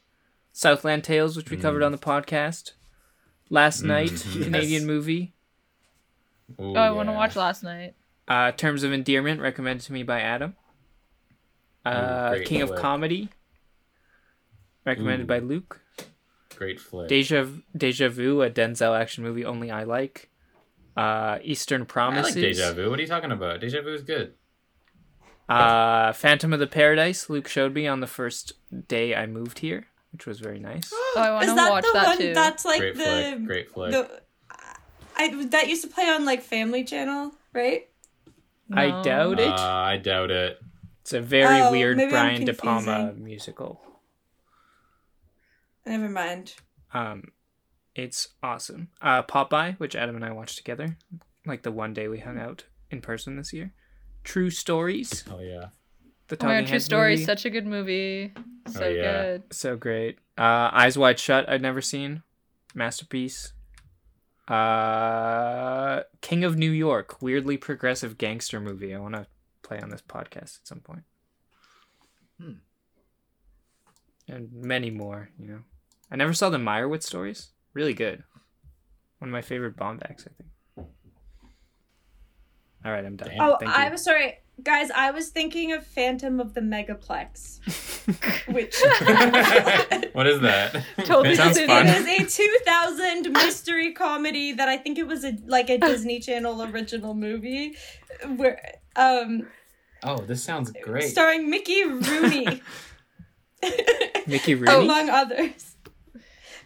Southland 0.53 1.03
Tales, 1.03 1.37
which 1.37 1.49
we 1.49 1.55
covered 1.57 1.81
on 1.81 1.91
the 1.93 1.97
podcast. 1.97 2.71
Last 3.49 3.83
Night, 3.83 4.11
yes. 4.11 4.43
Canadian 4.43 4.85
movie. 4.85 5.33
Ooh, 6.59 6.73
Oh, 6.75 6.81
I 6.81 6.91
want 6.91 7.07
to 7.09 7.13
watch 7.13 7.35
last 7.37 7.63
night. 7.63 7.95
Uh, 8.27 8.51
Terms 8.51 8.83
of 8.83 8.91
Endearment, 8.93 9.39
recommended 9.41 9.85
to 9.85 9.93
me 9.93 10.03
by 10.03 10.19
Adam. 10.21 10.55
Uh, 11.85 12.29
great 12.31 12.47
King 12.47 12.61
of 12.61 12.69
flick. 12.69 12.79
Comedy, 12.81 13.29
recommended 14.85 15.25
Ooh. 15.25 15.27
by 15.27 15.39
Luke. 15.39 15.81
Great 16.55 16.79
flick. 16.79 17.07
Deja 17.09 17.45
Deja 17.75 18.09
Vu, 18.09 18.41
a 18.41 18.49
Denzel 18.49 18.99
action 18.99 19.23
movie 19.23 19.45
only 19.45 19.71
I 19.71 19.83
like. 19.83 20.29
Uh, 20.95 21.39
Eastern 21.43 21.87
I 21.95 22.21
like 22.21 22.33
Deja 22.33 22.73
Vu. 22.73 22.89
What 22.89 22.99
are 22.99 23.01
you 23.01 23.07
talking 23.07 23.31
about? 23.31 23.61
Deja 23.61 23.81
Vu 23.81 23.93
is 23.93 24.03
good. 24.03 24.33
Uh, 25.49 26.13
Phantom 26.13 26.53
of 26.53 26.59
the 26.59 26.67
Paradise. 26.67 27.29
Luke 27.29 27.47
showed 27.47 27.73
me 27.73 27.87
on 27.87 27.99
the 27.99 28.07
first 28.07 28.53
day 28.87 29.15
I 29.15 29.25
moved 29.25 29.59
here, 29.59 29.87
which 30.11 30.25
was 30.25 30.39
very 30.39 30.59
nice. 30.59 30.91
Oh, 31.13 31.19
I 31.19 31.31
want 31.31 31.45
to 31.49 31.55
that 31.55 31.69
watch 31.69 31.83
the 31.83 31.91
that 31.93 32.07
one 32.07 32.17
too. 32.19 32.33
that's 32.33 32.63
like 32.63 32.79
Great 32.79 32.95
the 32.95 33.03
flick. 33.03 33.45
Great 33.45 33.71
flick. 33.71 33.91
the 33.91 34.21
I 35.17 35.45
that 35.47 35.67
used 35.67 35.81
to 35.83 35.89
play 35.89 36.05
on 36.05 36.23
like 36.23 36.41
Family 36.41 36.85
Channel, 36.85 37.33
right? 37.53 37.89
I 38.71 39.01
doubt 39.01 39.41
it. 39.41 39.49
Uh, 39.49 39.55
I 39.61 39.97
doubt 39.97 40.31
it. 40.31 40.57
It's 41.01 41.11
a 41.11 41.19
very 41.19 41.59
Oh, 41.61 41.71
weird 41.71 41.97
Brian 42.09 42.45
De 42.45 42.53
Palma 42.53 43.13
musical. 43.17 43.81
Never 45.85 46.09
mind. 46.09 46.53
Um, 46.93 47.31
it's 47.95 48.29
awesome. 48.43 48.89
Uh, 49.01 49.23
Popeye, 49.23 49.79
which 49.79 49.95
Adam 49.95 50.15
and 50.15 50.23
I 50.25 50.31
watched 50.31 50.57
together, 50.57 50.97
like 51.45 51.63
the 51.63 51.71
one 51.71 51.93
day 51.93 52.07
we 52.07 52.19
hung 52.19 52.37
out 52.39 52.65
in 52.89 53.01
person 53.01 53.35
this 53.35 53.51
year. 53.53 53.73
True 54.23 54.49
Stories, 54.49 55.23
Oh 55.31 55.39
yeah. 55.39 55.67
the 56.27 56.37
Oh 56.41 56.45
my 56.45 56.59
God, 56.59 56.59
True 56.61 56.67
Heads 56.73 56.85
Story, 56.85 57.17
such 57.17 57.45
a 57.45 57.49
good 57.49 57.65
movie. 57.65 58.33
So 58.67 58.85
Oh, 58.85 58.89
yeah. 58.89 59.21
good. 59.23 59.43
so 59.53 59.75
great. 59.75 60.19
Uh, 60.37 60.69
Eyes 60.71 60.97
Wide 60.97 61.19
Shut, 61.19 61.49
I'd 61.49 61.61
never 61.61 61.81
seen. 61.81 62.21
Masterpiece. 62.75 63.53
Uh, 64.47 66.03
King 66.21 66.43
of 66.43 66.57
New 66.57 66.71
York, 66.71 67.21
weirdly 67.21 67.57
progressive 67.57 68.17
gangster 68.17 68.59
movie. 68.59 68.93
I 68.93 68.99
want 68.99 69.15
to 69.15 69.25
play 69.63 69.79
on 69.79 69.89
this 69.89 70.01
podcast 70.01 70.59
at 70.59 70.67
some 70.67 70.79
point. 70.81 71.03
Hmm. 72.39 72.51
And 74.27 74.51
many 74.53 74.89
more, 74.91 75.29
you 75.39 75.47
know. 75.47 75.59
I 76.11 76.15
never 76.17 76.33
saw 76.33 76.49
the 76.49 76.57
Meyerowitz 76.57 77.03
stories. 77.03 77.51
Really 77.73 77.93
good. 77.93 78.23
One 79.19 79.29
of 79.29 79.33
my 79.33 79.41
favorite 79.41 79.77
Baumbachs, 79.77 80.27
I 80.27 80.31
think. 80.37 80.49
All 82.83 82.91
right, 82.91 83.05
I'm 83.05 83.15
done. 83.15 83.29
Oh, 83.39 83.57
Thank 83.59 83.71
you. 83.71 83.83
I 83.83 83.89
was 83.89 84.03
sorry, 84.03 84.39
guys. 84.63 84.89
I 84.89 85.11
was 85.11 85.29
thinking 85.29 85.71
of 85.71 85.85
Phantom 85.85 86.39
of 86.39 86.55
the 86.55 86.61
Megaplex, 86.61 87.59
which 88.51 88.75
what 90.13 90.25
is 90.25 90.41
that? 90.41 90.83
Totally 91.05 91.33
It 91.33 91.37
sounds 91.37 91.57
It 91.57 91.67
fun. 91.67 91.85
It 91.87 92.07
is 92.07 92.39
a 92.39 92.43
2000 92.63 93.31
mystery 93.33 93.93
comedy 93.93 94.53
that 94.53 94.67
I 94.67 94.77
think 94.77 94.97
it 94.97 95.05
was 95.05 95.23
a 95.23 95.37
like 95.45 95.69
a 95.69 95.77
Disney 95.77 96.19
Channel 96.19 96.63
original 96.63 97.13
movie, 97.13 97.75
where 98.35 98.59
um 98.95 99.45
Oh, 100.03 100.17
this 100.17 100.43
sounds 100.43 100.71
great. 100.81 101.03
starring 101.11 101.51
Mickey 101.51 101.83
Rooney, 101.85 102.63
Mickey 104.25 104.55
Rooney. 104.55 104.73
among 104.83 105.11
others. 105.11 105.70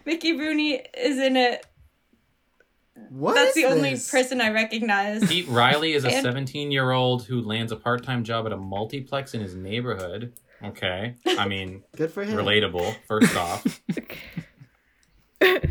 Mickey 0.06 0.32
Rooney 0.38 0.80
is 0.96 1.18
in 1.18 1.36
it. 1.36 1.66
What 3.10 3.34
That's 3.34 3.48
is 3.50 3.54
the 3.56 3.64
only 3.66 3.96
person 4.10 4.40
I 4.40 4.50
recognize. 4.52 5.26
Pete 5.28 5.46
Riley 5.48 5.92
is 5.92 6.04
a 6.04 6.10
And- 6.10 6.22
17 6.22 6.70
year 6.70 6.92
old 6.92 7.24
who 7.26 7.42
lands 7.42 7.70
a 7.72 7.76
part 7.76 8.02
time 8.04 8.24
job 8.24 8.46
at 8.46 8.52
a 8.52 8.56
multiplex 8.56 9.34
in 9.34 9.40
his 9.42 9.54
neighborhood. 9.54 10.32
Okay. 10.64 11.16
I 11.26 11.46
mean, 11.46 11.82
Good 11.96 12.10
for 12.10 12.24
him. 12.24 12.38
relatable, 12.38 12.94
first 13.06 13.36
off. 13.36 13.82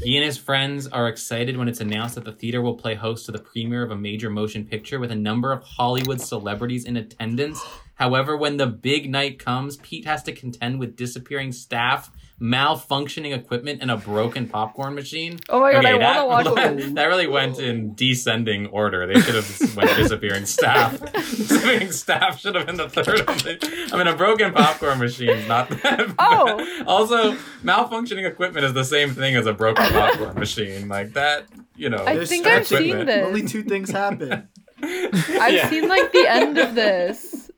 He 0.04 0.16
and 0.16 0.24
his 0.24 0.38
friends 0.38 0.86
are 0.88 1.08
excited 1.08 1.58
when 1.58 1.68
it's 1.68 1.80
announced 1.82 2.14
that 2.16 2.24
the 2.24 2.32
theater 2.32 2.62
will 2.62 2.76
play 2.76 2.94
host 2.94 3.26
to 3.26 3.32
the 3.32 3.40
premiere 3.40 3.82
of 3.82 3.90
a 3.90 3.96
major 3.96 4.30
motion 4.30 4.64
picture 4.64 5.00
with 5.00 5.10
a 5.10 5.16
number 5.16 5.52
of 5.52 5.64
Hollywood 5.64 6.22
celebrities 6.22 6.86
in 6.86 6.96
attendance. 6.96 7.60
However, 7.96 8.38
when 8.38 8.58
the 8.58 8.68
big 8.68 9.10
night 9.10 9.40
comes, 9.40 9.78
Pete 9.78 10.06
has 10.06 10.22
to 10.24 10.32
contend 10.34 10.80
with 10.80 10.96
disappearing 10.96 11.52
staff, 11.52 12.12
malfunctioning 12.42 13.34
equipment, 13.34 13.82
and 13.82 13.90
a 13.90 13.96
broken 13.98 14.48
popcorn 14.48 14.94
machine. 14.94 15.40
Oh 15.50 15.62
my 15.62 15.72
god, 15.72 15.86
I 15.86 15.98
that, 15.98 16.28
want 16.28 16.46
to 16.46 16.52
watch 16.54 16.76
this. 16.78 16.92
that 16.94 17.06
really 17.06 17.28
went 17.28 17.60
in 17.60 17.94
descending 17.96 18.68
order. 18.68 19.08
They 19.08 19.20
should 19.22 19.36
have 19.36 19.76
went 19.78 19.96
disappearing 19.96 20.46
staff. 20.46 21.00
disappearing 21.14 21.92
staff 21.92 22.40
should 22.40 22.56
have 22.56 22.66
been 22.66 22.76
the 22.78 22.90
third. 22.90 23.22
Of 23.22 23.44
the, 23.44 23.90
I 23.94 23.98
mean, 23.98 24.08
a 24.08 24.16
broken 24.16 24.52
popcorn 24.54 25.00
machine 25.00 25.48
not 25.48 25.70
that. 25.70 26.14
Oh. 26.20 26.84
Also, 26.88 27.34
malfunctioning 27.64 28.28
equipment 28.28 28.66
is 28.66 28.74
the 28.74 28.84
same 28.84 29.12
thing 29.14 29.36
as 29.36 29.46
a 29.46 29.54
broken 29.54 29.86
popcorn 29.88 30.36
machine. 30.38 30.88
Like 30.90 31.14
that, 31.14 31.46
you 31.76 31.90
know. 31.90 32.04
I 32.06 32.26
think 32.26 32.46
I've 32.48 32.66
stretching. 32.66 32.92
seen 32.92 33.06
this. 33.06 33.26
Only 33.28 33.48
two 33.48 33.64
things 33.64 33.90
happen. 33.92 34.48
I've 34.84 35.54
Yeah. 35.54 35.70
seen 35.70 35.88
like 35.88 36.12
the 36.12 36.28
end 36.28 36.58
of 36.58 36.76
this. 36.76 37.50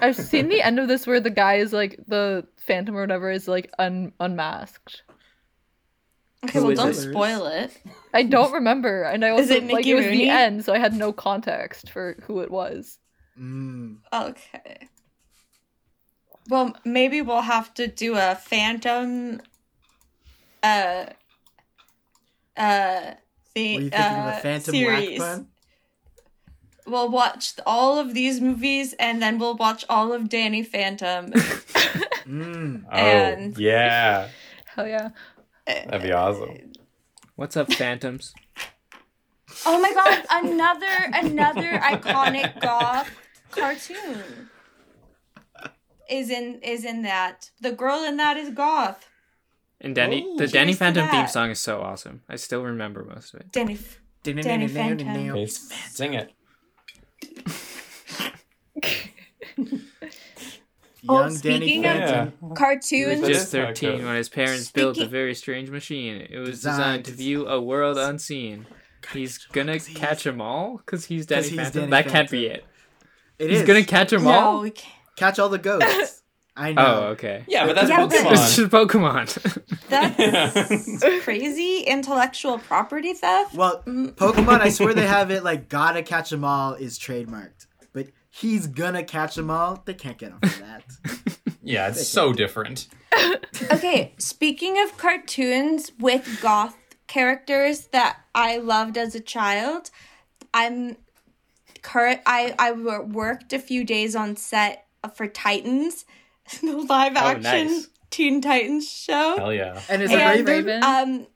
I've 0.00 0.16
seen 0.16 0.48
the 0.48 0.62
end 0.62 0.78
of 0.78 0.88
this 0.88 1.06
where 1.06 1.20
the 1.20 1.30
guy 1.30 1.56
is 1.56 1.72
like 1.72 1.98
the 2.06 2.46
phantom 2.58 2.96
or 2.96 3.00
whatever 3.00 3.30
is 3.30 3.46
like 3.48 3.70
un- 3.78 4.12
unmasked. 4.20 5.02
Okay, 6.44 6.60
well, 6.60 6.74
don't 6.74 6.90
it? 6.90 6.94
spoil 6.94 7.46
it. 7.46 7.76
I 8.14 8.22
don't 8.22 8.52
remember, 8.52 9.02
and 9.02 9.24
I 9.24 9.30
also 9.30 9.42
Is 9.44 9.50
it 9.50 9.64
like 9.64 9.76
Mickey 9.78 9.90
it 9.92 9.94
was 9.94 10.04
Rooney? 10.04 10.18
the 10.18 10.28
end, 10.30 10.64
so 10.64 10.72
I 10.72 10.78
had 10.78 10.94
no 10.94 11.12
context 11.12 11.90
for 11.90 12.16
who 12.22 12.40
it 12.40 12.50
was. 12.50 12.98
Mm. 13.40 13.96
Okay. 14.12 14.88
Well, 16.48 16.76
maybe 16.84 17.22
we'll 17.22 17.40
have 17.40 17.74
to 17.74 17.88
do 17.88 18.14
a 18.16 18.36
Phantom. 18.36 19.40
Uh. 20.62 21.06
Uh. 22.56 23.14
The, 23.54 23.76
Were 23.76 23.82
you 23.82 23.90
thinking 23.90 23.92
uh, 24.00 24.30
of 24.32 24.38
a 24.38 24.40
Phantom 24.42 24.72
series. 24.74 25.18
whack 25.18 25.36
pun? 25.38 25.48
We'll 26.86 27.08
watch 27.10 27.54
all 27.66 27.98
of 27.98 28.14
these 28.14 28.40
movies, 28.40 28.94
and 28.98 29.20
then 29.20 29.38
we'll 29.38 29.56
watch 29.56 29.84
all 29.88 30.12
of 30.12 30.28
Danny 30.28 30.62
Phantom. 30.62 31.32
Mm. 32.26 32.84
Oh, 32.90 33.60
yeah. 33.60 34.28
Hell 34.74 34.88
yeah! 34.88 35.10
That'd 35.64 36.02
be 36.02 36.10
awesome. 36.10 36.72
What's 37.36 37.56
up, 37.56 37.72
Phantoms? 37.72 38.34
Oh 39.64 39.80
my 39.80 39.92
god! 39.94 40.24
Another 40.44 40.86
another 41.14 41.78
iconic 41.78 42.60
goth 42.60 43.08
cartoon 43.52 44.50
is 46.10 46.30
in 46.30 46.58
is 46.62 46.84
in 46.84 47.02
that. 47.02 47.50
The 47.60 47.70
girl 47.70 48.02
in 48.02 48.16
that 48.16 48.36
is 48.36 48.50
goth. 48.50 49.08
And 49.80 49.94
Danny, 49.94 50.24
Oh, 50.26 50.36
the 50.38 50.48
Danny 50.48 50.72
cheers 50.72 50.78
to 50.78 50.84
Phantom 50.84 51.08
theme 51.08 51.28
song 51.28 51.50
is 51.50 51.60
so 51.60 51.80
awesome. 51.80 52.22
I 52.28 52.34
still 52.36 52.62
remember 52.64 53.04
most 53.04 53.34
of 53.34 53.40
it. 53.40 53.52
Danny. 53.52 53.78
Danny 54.24 54.66
Phantom. 54.66 55.46
Sing 55.46 56.14
it. 56.14 56.32
Oh, 61.08 61.20
Young 61.20 61.36
Danny 61.38 61.66
speaking 61.66 61.86
of- 61.86 61.92
Phantom. 61.92 62.32
He 62.40 62.46
was 62.46 62.58
Cartoons. 62.58 63.20
Just 63.28 63.30
is 63.46 63.52
how 63.52 63.58
it 63.60 63.78
13 63.78 64.04
when 64.04 64.16
his 64.16 64.28
parents 64.28 64.72
built 64.72 64.98
a 64.98 65.06
very 65.06 65.34
strange 65.34 65.70
machine. 65.70 66.26
It 66.28 66.38
was 66.38 66.50
Designed 66.50 66.76
designed 66.78 67.04
to 67.04 67.10
to- 67.12 67.16
view 67.16 67.46
a 67.46 67.60
world 67.60 67.96
unseen. 67.96 68.66
He's 69.12 69.38
gonna 69.38 69.72
he's- 69.74 69.88
catch 69.88 70.24
them 70.24 70.40
all 70.40 70.78
because 70.78 71.04
he's 71.04 71.26
Danny 71.26 71.42
'cause 71.42 71.50
he's 71.50 71.58
Phantom. 71.60 71.80
Danny 71.82 71.90
that 72.02 72.08
can't 72.08 72.28
be 72.30 72.46
it. 72.46 72.64
It 73.38 73.50
he's 73.50 73.60
is. 73.60 73.66
gonna 73.66 73.84
catch 73.84 74.10
them 74.10 74.24
No, 74.24 74.30
all. 74.30 74.60
we 74.62 74.70
can't. 74.70 74.92
catch 75.16 75.38
all 75.38 75.48
the 75.48 75.58
ghosts. 75.58 76.22
I 76.56 76.72
know. 76.72 76.84
Oh, 76.86 77.06
okay. 77.08 77.44
Yeah, 77.46 77.66
but 77.66 77.76
that's 77.76 77.88
Yeah, 77.90 78.06
but- 78.06 78.14
It's 78.14 78.56
just 78.56 78.70
Pokemon. 78.70 79.26
That's 79.88 81.04
crazy 81.24 81.80
intellectual 81.86 82.58
property 82.58 83.12
theft. 83.12 83.54
Well, 83.54 83.82
Mm. 83.86 84.14
Pokemon, 84.14 84.60
I 84.60 84.70
swear 84.70 84.94
they 84.94 85.06
have 85.18 85.30
it 85.30 85.44
like 85.44 85.68
gotta 85.68 86.02
catch 86.02 86.30
them 86.30 86.44
all 86.44 86.74
is 86.74 86.98
trademarked. 86.98 87.66
But 87.92 88.08
he's 88.30 88.66
gonna 88.66 89.04
catch 89.04 89.34
them 89.36 89.50
all. 89.50 89.82
They 89.84 89.94
can't 89.94 90.18
get 90.18 90.32
him 90.32 90.40
for 90.40 90.62
that. 90.62 90.84
yeah, 91.62 91.88
it's 91.88 92.06
so 92.08 92.32
different. 92.32 92.88
Okay, 93.70 94.12
speaking 94.18 94.78
of 94.82 94.96
cartoons 94.98 95.92
with 95.98 96.40
goth 96.42 96.76
characters 97.06 97.86
that 97.88 98.18
I 98.34 98.58
loved 98.58 98.96
as 98.98 99.14
a 99.14 99.20
child, 99.20 99.90
I'm 100.52 100.96
current. 101.82 102.20
I 102.26 102.54
I 102.58 102.72
worked 102.72 103.52
a 103.52 103.58
few 103.58 103.84
days 103.84 104.16
on 104.16 104.36
set 104.36 104.86
for 105.14 105.26
Titans, 105.28 106.04
the 106.62 106.76
live 106.88 107.12
Oh, 107.16 107.20
action 107.20 107.42
nice. 107.66 107.88
Teen 108.10 108.40
Titans 108.40 108.90
show. 108.90 109.36
Hell 109.36 109.52
yeah. 109.52 109.80
And 109.88 110.02
is 110.02 110.10
it 110.10 110.18
And 110.18 110.46
Raven? 110.46 110.64
Raven? 110.66 110.82
Um, 110.84 111.26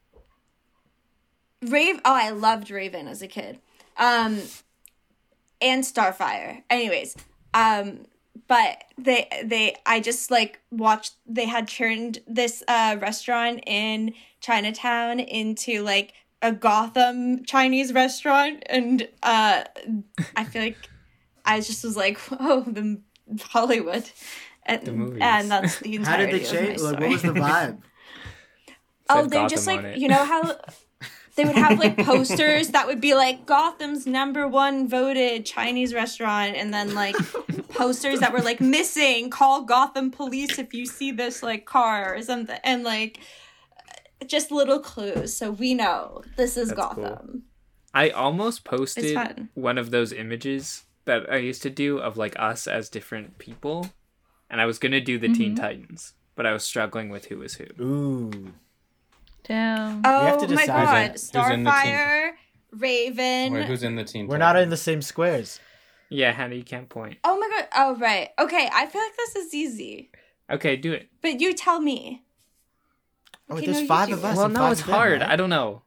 Rave. 1.71 2.01
Oh, 2.05 2.15
I 2.15 2.31
loved 2.31 2.71
Raven 2.71 3.07
as 3.09 3.23
a 3.23 3.29
kid. 3.29 3.59
Um, 3.99 4.41
and 5.61 5.85
Starfire. 5.85 6.63
Anyways, 6.71 7.17
um, 7.53 8.07
but 8.49 8.85
they 8.97 9.29
they 9.45 9.77
I 9.85 10.01
just 10.01 10.31
like 10.31 10.61
watched. 10.71 11.15
They 11.27 11.45
had 11.47 11.69
turned 11.69 12.21
this 12.27 12.63
uh 12.67 12.97
restaurant 13.01 13.63
in 13.67 14.15
Chinatown 14.41 15.21
into 15.21 15.83
like 15.83 16.15
a 16.41 16.53
Gotham 16.53 17.45
Chinese 17.45 17.93
restaurant, 17.93 18.63
and 18.71 19.07
uh, 19.23 19.65
I 20.37 20.45
feel 20.45 20.63
like 20.63 20.79
I 21.45 21.61
just 21.61 21.85
was 21.85 21.97
like, 21.97 22.19
oh, 22.33 22.63
the 22.67 23.01
Hollywood. 23.43 24.09
And, 24.71 24.83
The 24.87 24.93
movies. 24.93 25.19
and 25.23 25.51
that's 25.51 25.79
the 25.81 25.91
How 25.97 25.97
entirety 25.97 26.33
did 26.39 26.41
they 26.41 26.51
change? 26.51 26.81
Of 26.81 26.83
Like, 26.83 27.01
what 27.01 27.09
was 27.11 27.23
the 27.23 27.29
vibe? 27.47 27.83
Oh, 29.09 29.23
Said 29.23 29.31
they 29.31 29.47
just 29.49 29.67
like 29.67 29.97
you 29.97 30.09
know 30.09 30.25
how 30.25 30.43
they 31.37 31.45
would 31.45 31.57
have 31.57 31.79
like 31.79 31.97
posters 31.99 32.69
that 32.69 32.87
would 32.87 33.01
be 33.01 33.15
like 33.15 33.45
Gotham's 33.47 34.07
number 34.07 34.47
one 34.47 34.89
voted 34.89 35.45
Chinese 35.45 35.93
restaurant, 35.95 36.55
and 36.57 36.73
then 36.73 36.95
like 36.95 37.17
posters 37.71 38.21
that 38.21 38.33
were 38.33 38.41
like 38.43 38.61
missing. 38.61 39.29
Call 39.31 39.63
Gotham 39.63 40.11
police 40.11 40.59
if 40.59 40.73
you 40.73 40.87
see 40.87 41.11
this 41.11 41.43
like 41.43 41.65
car 41.67 42.15
or 42.15 42.23
something, 42.23 42.59
and 42.63 42.85
like 42.85 43.19
just 44.27 44.53
little 44.53 44.79
clues 44.79 45.35
so 45.35 45.51
we 45.51 45.73
know 45.75 46.23
this 46.37 46.57
is 46.57 46.69
That's 46.69 46.95
cool. 46.95 47.05
Gotham. 47.05 47.43
I 47.93 48.11
almost 48.11 48.63
posted 48.65 49.49
one 49.55 49.77
of 49.79 49.91
those 49.91 50.13
images 50.13 50.85
that 51.07 51.29
I 51.33 51.39
used 51.39 51.63
to 51.63 51.71
do 51.71 51.99
of 51.99 52.17
like 52.17 52.39
us 52.39 52.69
as 52.69 52.89
different 52.89 53.39
people, 53.39 53.91
and 54.51 54.61
I 54.61 54.67
was 54.67 54.79
gonna 54.79 55.01
do 55.01 55.19
the 55.19 55.29
Teen 55.33 55.55
Mhm. 55.55 55.61
Titans, 55.61 56.15
but 56.35 56.45
I 56.47 56.53
was 56.53 56.65
struggling 56.65 57.09
with 57.09 57.27
who 57.27 57.39
was 57.39 57.55
who. 57.55 57.65
Ooh. 57.83 58.53
Damn. 59.45 60.03
Oh 60.05 60.21
have 60.27 60.41
to 60.41 60.49
my 60.55 60.63
decide. 60.63 60.67
god. 60.67 61.11
Who's 61.13 61.31
in- 61.35 61.41
who's 61.41 61.51
in 61.51 61.65
the 61.65 61.71
team? 61.71 61.95
Starfire, 61.95 62.31
Raven. 62.73 63.53
Wait, 63.53 63.65
who's 63.67 63.83
in 63.83 63.97
the 63.97 64.05
team? 64.05 64.27
We're 64.29 64.39
not 64.39 64.57
in 64.57 64.71
the 64.71 64.77
same 64.77 65.03
squares. 65.03 65.61
Yeah, 66.09 66.33
Hannah, 66.33 66.57
you 66.57 66.65
can't 66.65 66.89
point. 66.89 67.19
Oh 67.25 67.39
my 67.39 67.49
god. 67.49 67.69
Oh 67.75 67.97
right. 67.97 68.31
Okay, 68.39 68.69
I 68.73 68.87
feel 68.87 69.01
like 69.01 69.17
this 69.17 69.37
is 69.37 69.55
easy. 69.55 70.11
Okay, 70.51 70.77
do 70.77 70.93
it. 70.93 71.09
But 71.23 71.41
you 71.41 71.53
tell 71.55 71.81
me. 71.81 72.25
Oh, 73.49 73.57
Okay, 73.57 73.67
there's 73.67 73.81
no, 73.83 73.87
five 73.87 74.13
of 74.13 74.25
us. 74.25 74.37
well, 74.37 74.49
no, 74.49 74.71
it's 74.71 74.81
of 74.81 74.87
them, 74.87 74.95
hard. 74.95 75.21
right? 75.23 75.31
I 75.31 75.37
don't 75.37 75.51
know. 75.51 75.83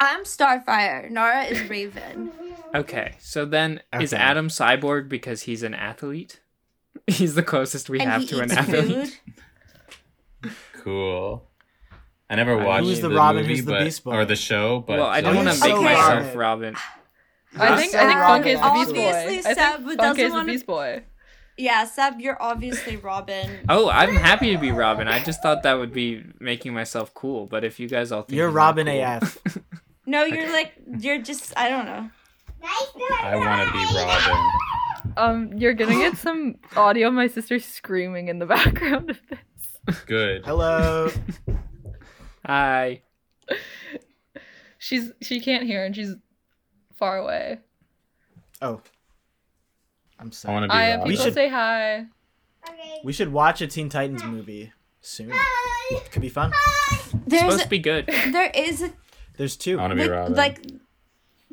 I'm 0.00 0.24
Starfire. 0.24 1.10
Nara 1.10 1.44
is 1.44 1.68
Raven. 1.68 2.32
Okay, 2.72 3.16
so 3.18 3.44
then 3.44 3.80
is 4.00 4.12
Adam 4.12 4.46
cyborg 4.46 5.08
because 5.08 5.42
he's 5.42 5.64
an 5.64 5.74
athlete? 5.74 6.38
He's 7.08 7.34
the 7.34 7.42
closest 7.42 7.90
we 7.90 7.98
and 7.98 8.08
have 8.08 8.28
to 8.28 8.38
an 8.40 8.52
athlete. 8.52 9.18
food. 10.42 10.52
Cool. 10.84 11.46
I 12.28 12.36
never 12.36 12.58
I- 12.60 12.64
watched 12.64 12.84
Who's 12.86 13.00
the 13.00 13.08
the 13.08 13.16
Robin, 13.16 13.42
movie, 13.42 13.56
who's 13.56 13.64
the 13.64 13.78
Beast 13.78 14.04
Boy? 14.04 14.14
or 14.14 14.24
the 14.24 14.36
show, 14.36 14.84
but 14.86 14.98
well, 15.00 15.08
I 15.08 15.20
don't 15.20 15.34
want 15.34 15.48
to 15.48 15.54
make 15.60 15.62
so 15.72 15.82
myself 15.82 16.34
Robin. 16.36 16.36
Robin. 16.38 16.76
I 17.58 17.76
think 17.80 17.94
I 17.94 18.06
think 18.06 18.12
So 18.12 18.20
Funk 18.20 18.46
is 18.46 18.60
the 18.60 18.70
Beast 18.70 18.94
Boy. 18.94 19.08
Obviously, 19.08 19.08
I 19.08 19.26
think 19.26 19.42
Seb 19.42 19.98
Funk 19.98 20.18
is 20.20 20.32
the 20.32 20.44
Beast 20.44 20.66
Boy. 20.66 21.02
Yeah, 21.58 21.84
Seb, 21.84 22.20
you're 22.20 22.40
obviously 22.40 22.96
Robin. 22.98 23.50
Oh, 23.68 23.90
I'm 23.90 24.14
happy 24.14 24.52
to 24.52 24.58
be 24.58 24.70
Robin. 24.70 25.08
I 25.08 25.22
just 25.22 25.42
thought 25.42 25.64
that 25.64 25.74
would 25.74 25.92
be 25.92 26.22
making 26.38 26.72
myself 26.72 27.12
cool. 27.14 27.46
But 27.46 27.64
if 27.64 27.80
you 27.80 27.88
guys 27.88 28.12
all 28.12 28.22
think 28.22 28.36
You're 28.36 28.48
Robin 28.50 28.86
cool- 28.86 29.02
AF. 29.02 29.38
No, 30.10 30.24
you're 30.24 30.52
like 30.52 30.72
you're 30.98 31.22
just 31.22 31.52
I 31.56 31.68
don't 31.68 31.84
know. 31.84 32.10
I 32.62 33.36
want 33.36 33.68
to 33.68 33.72
be 33.72 33.96
Robin. 33.96 34.50
Um, 35.16 35.52
you're 35.58 35.72
gonna 35.74 35.94
get 35.94 36.16
some 36.16 36.56
audio 36.76 37.08
of 37.08 37.14
my 37.14 37.28
sister 37.28 37.58
screaming 37.60 38.28
in 38.28 38.38
the 38.38 38.46
background 38.56 39.10
of 39.10 39.20
this. 39.28 40.00
Good. 40.06 40.44
Hello. 40.44 41.10
Hi. 42.44 43.02
She's 44.78 45.12
she 45.20 45.40
can't 45.40 45.64
hear 45.64 45.84
and 45.84 45.94
she's 45.94 46.14
far 46.96 47.18
away. 47.18 47.58
Oh. 48.60 48.80
I'm 50.18 50.28
I 50.28 50.30
sorry. 50.30 50.54
want 50.54 50.64
to 50.64 50.68
be 50.68 50.74
I 50.74 50.90
Robin. 50.90 51.06
We 51.06 51.10
people 51.12 51.24
should- 51.26 51.34
say 51.34 51.48
hi. 51.48 52.06
We 53.04 53.12
should 53.12 53.32
watch 53.32 53.62
a 53.62 53.66
Teen 53.66 53.88
Titans 53.88 54.22
movie 54.24 54.72
soon. 55.00 55.32
Could 56.10 56.20
be 56.22 56.28
fun. 56.28 56.52
There's 57.26 57.42
supposed 57.42 57.62
to 57.62 57.68
be 57.68 57.78
good. 57.78 58.06
there 58.06 58.50
is 58.54 58.82
a, 58.82 58.92
There's 59.36 59.56
two. 59.56 59.78
I 59.78 59.82
want 59.82 59.90
to 59.92 59.96
be 59.96 60.02
like, 60.02 60.10
Robin. 60.10 60.34
like 60.34 60.66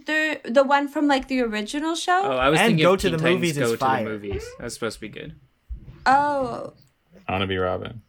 the 0.06 0.40
the 0.46 0.64
one 0.64 0.88
from 0.88 1.08
like 1.08 1.28
the 1.28 1.42
original 1.42 1.96
show. 1.96 2.22
Oh, 2.24 2.32
I 2.38 2.50
was 2.50 2.60
And 2.60 2.70
thinking 2.70 2.84
Go 2.84 2.96
to 2.96 3.10
the 3.10 3.18
Titans 3.18 3.36
Movies 3.36 3.58
Go 3.58 3.66
is 3.66 3.72
to 3.72 3.78
fire. 3.78 4.04
the 4.04 4.10
movies. 4.12 4.46
That's 4.60 4.74
supposed 4.74 4.96
to 4.98 5.02
be 5.02 5.10
good. 5.10 5.36
Oh, 6.06 6.74
I 7.28 7.32
want 7.34 7.42
to 7.42 7.48
be 7.48 7.58
Robin. 7.58 8.02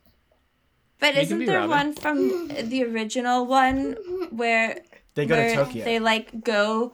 but 1.00 1.14
You 1.14 1.20
isn't 1.22 1.44
there 1.46 1.60
Robin. 1.66 1.70
one 1.70 1.92
from 1.94 2.48
the 2.48 2.84
original 2.84 3.46
one 3.46 3.96
where 4.30 4.80
They 5.14 5.26
go 5.26 5.34
where 5.36 5.50
to 5.50 5.64
Tokyo. 5.64 5.84
they 5.84 5.98
like 5.98 6.42
go 6.44 6.92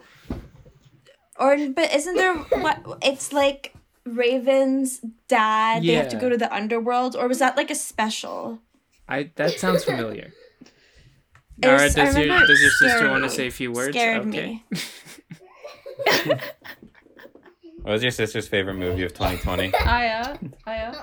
or 1.38 1.56
but 1.68 1.92
isn't 1.94 2.14
there 2.16 2.34
what 2.64 2.80
it's 3.02 3.32
like 3.32 3.74
Raven's 4.06 5.00
dad 5.28 5.82
they 5.82 5.94
have 5.94 6.08
to 6.10 6.16
go 6.16 6.28
to 6.28 6.36
the 6.36 6.52
underworld 6.54 7.16
or 7.16 7.28
was 7.28 7.38
that 7.40 7.56
like 7.56 7.70
a 7.70 7.74
special? 7.74 8.60
I 9.08 9.30
that 9.36 9.58
sounds 9.58 9.84
familiar. 9.84 10.32
It 11.62 11.66
Nara, 11.66 11.82
was- 11.84 11.94
does 11.94 12.16
your 12.16 12.26
does 12.46 12.60
your 12.60 12.70
sister 12.70 13.08
want 13.10 13.24
to 13.24 13.30
say 13.30 13.46
a 13.46 13.50
few 13.50 13.72
words? 13.72 13.90
Scared 13.96 14.26
okay. 14.28 14.62
me. 14.70 16.34
What 17.82 17.92
was 17.92 18.02
your 18.02 18.12
sister's 18.12 18.48
favorite 18.48 18.74
movie 18.76 19.04
of 19.04 19.12
2020? 19.12 19.74
Aya, 19.84 20.38
Aya, 20.66 20.94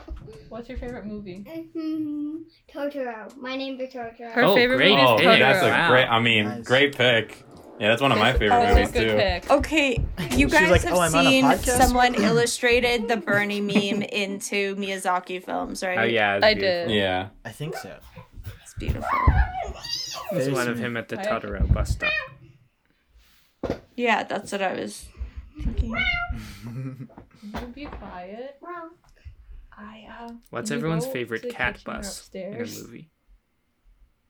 what's 0.49 0.68
your 0.68 0.80
favorite 0.80 1.06
movie? 1.06 1.45
Mhm. 1.76 2.40
Totoro. 2.73 3.38
My 3.38 3.56
name 3.56 3.80
is 3.80 3.94
Totoro. 3.94 4.32
Her 4.32 4.44
Oh, 4.45 4.56
favorite 4.56 4.78
great 4.78 4.90
movie 4.95 5.03
is 5.03 5.07
oh, 5.10 5.18
pick. 5.18 5.26
Totoro. 5.28 5.40
that's 5.40 5.61
a 5.64 5.68
Wow. 5.69 5.90
great. 5.91 6.06
I 6.06 6.19
mean, 6.19 6.45
Nice. 6.45 6.64
great 6.65 6.98
pick. 6.98 7.44
Yeah, 7.80 7.90
that's 7.90 8.02
one 8.02 8.11
of 8.11 8.18
my 8.18 8.32
favorite 8.34 8.52
Oh, 8.56 8.68
movies 8.73 8.90
a 8.90 8.94
good 8.94 9.10
too. 9.11 9.15
pick. 9.15 9.52
Okay, 9.52 10.03
you 10.32 10.48
guys 10.49 10.72
like, 10.72 10.82
have 10.82 10.94
"Oh, 10.94 11.02
I'm 11.02 11.14
on 11.14 11.28
a 11.28 11.30
seen 11.30 11.57
someone 11.60 12.15
illustrated 12.15 13.07
the 13.07 13.18
Bernie 13.18 13.61
meme 13.61 14.02
into 14.02 14.76
Miyazaki 14.76 15.44
films, 15.45 15.84
right? 15.84 15.99
Oh 15.99 16.03
yeah, 16.03 16.40
I 16.41 16.56
beautiful. 16.56 16.88
did. 16.88 16.91
Yeah. 16.98 17.28
I 17.45 17.52
think 17.52 17.76
so. 17.78 17.95
It's 18.82 18.94
beautiful. 18.94 19.20
There's 20.32 20.49
one 20.49 20.68
of 20.68 20.80
him 20.80 20.98
at 20.98 21.08
the 21.10 21.18
Totoro 21.18 21.72
bus 21.74 21.91
stop. 21.91 22.12
Yeah, 23.95 24.24
that's 24.24 24.52
what 24.52 24.62
I 24.62 24.74
was 24.74 25.06
thinking. 25.58 25.95
You 27.44 27.60
be 27.74 27.86
quiet. 27.86 28.60
I 29.76 30.08
uh. 30.22 30.34
What's 30.52 30.70
everyone's 30.70 31.08
favorite 31.08 31.49
cat 31.49 31.78
kitchen 31.78 31.91
or 31.91 31.95
bus 31.98 32.30
in 32.36 32.53
a 32.53 32.60
movie? 32.60 33.10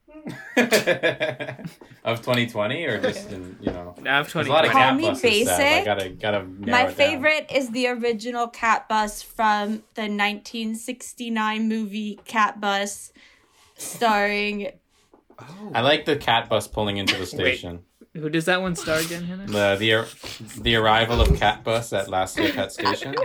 of 2.05 2.19
2020 2.21 2.85
or 2.85 3.01
just 3.01 3.31
in 3.33 3.57
you 3.59 3.69
know. 3.71 3.93
I 4.05 4.09
have 4.09 4.31
There's 4.31 4.47
a 4.47 4.49
lot 4.49 4.63
of 4.63 4.71
Call 4.71 4.81
cat 4.81 4.95
me 4.95 5.09
buses. 5.09 5.21
Seb. 5.21 5.29
I 5.29 5.57
basic. 5.57 5.85
gotta 5.85 6.09
gotta. 6.09 6.43
My 6.45 6.83
it 6.83 6.85
down. 6.85 6.93
favorite 6.93 7.51
is 7.53 7.71
the 7.71 7.87
original 7.87 8.47
cat 8.47 8.87
bus 8.87 9.21
from 9.21 9.83
the 9.95 10.03
1969 10.03 11.67
movie 11.67 12.17
Cat 12.23 12.61
Bus, 12.61 13.11
starring. 13.81 14.71
Oh. 15.39 15.71
I 15.73 15.81
like 15.81 16.05
the 16.05 16.15
cat 16.15 16.49
bus 16.49 16.67
pulling 16.67 16.97
into 16.97 17.17
the 17.17 17.25
station. 17.37 17.83
Who 18.13 18.29
does 18.29 18.43
that 18.45 18.61
one 18.61 18.75
star 18.75 18.97
again, 18.99 19.23
Hannah? 19.23 19.47
The 19.47 19.75
the 19.79 20.61
the 20.61 20.75
arrival 20.75 21.21
of 21.21 21.37
cat 21.39 21.63
bus 21.63 21.93
at 21.93 22.09
Last 22.09 22.37
Year 22.37 22.51
Pet 22.51 22.71
Station. 22.71 23.15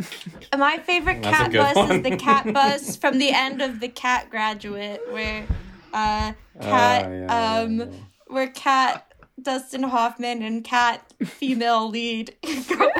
My 0.56 0.78
favorite 0.78 1.22
That's 1.22 1.36
cat 1.36 1.52
bus 1.52 1.76
one. 1.76 1.92
is 1.96 2.02
the 2.02 2.16
cat 2.16 2.52
bus 2.54 2.96
from 2.96 3.18
the 3.18 3.30
end 3.30 3.60
of 3.60 3.80
the 3.80 3.88
Cat 3.88 4.30
Graduate, 4.30 5.00
where 5.10 5.46
uh, 5.92 6.32
Oh, 6.58 6.62
cat 6.64 7.10
yeah, 7.10 7.18
yeah, 7.26 7.60
um 7.60 7.80
yeah. 7.80 7.86
where 8.28 8.48
cat 8.48 9.12
Dustin 9.40 9.82
Hoffman 9.82 10.42
and 10.42 10.64
cat 10.64 11.12
female 11.24 11.88
lead 11.90 12.34
go 12.42 12.90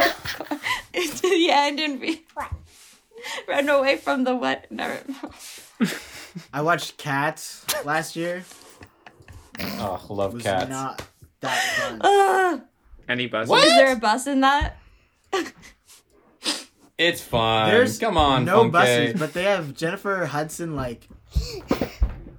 into 0.92 1.22
the 1.28 1.48
end 1.50 1.80
and 1.80 2.00
re- 2.02 2.22
run 3.48 3.68
away 3.70 3.96
from 3.96 4.24
the 4.24 4.36
what? 4.36 4.70
Never 4.70 5.00
mind. 5.08 5.94
I 6.52 6.62
watched 6.62 6.96
Cats 6.98 7.64
last 7.84 8.16
year. 8.16 8.44
Oh, 9.60 10.00
It 10.08 10.12
love 10.12 10.32
was 10.34 10.42
cats. 10.42 10.70
not 10.70 11.02
that 11.40 11.58
fun. 11.58 12.00
Ugh. 12.02 12.62
Any 13.08 13.26
buses? 13.26 13.50
What? 13.50 13.64
Is 13.66 13.72
there 13.74 13.92
a 13.92 13.96
bus 13.96 14.26
in 14.26 14.40
that? 14.40 14.76
It's 16.98 17.22
fun. 17.22 17.70
There's 17.70 17.98
Come 17.98 18.18
on, 18.18 18.44
no 18.44 18.64
Funke. 18.64 18.72
buses, 18.72 19.18
but 19.18 19.32
they 19.32 19.44
have 19.44 19.72
Jennifer 19.72 20.26
Hudson 20.26 20.76
like. 20.76 21.08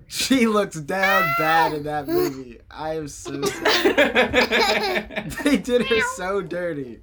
She 0.07 0.45
looks 0.45 0.75
down 0.79 1.23
bad 1.39 1.73
in 1.73 1.81
that 1.85 2.07
movie. 2.07 2.59
I 2.69 2.93
am 2.97 3.07
so 3.07 3.41
sad. 3.41 5.31
They 5.43 5.57
did 5.57 5.87
her 5.87 6.01
so 6.15 6.41
dirty. 6.43 7.01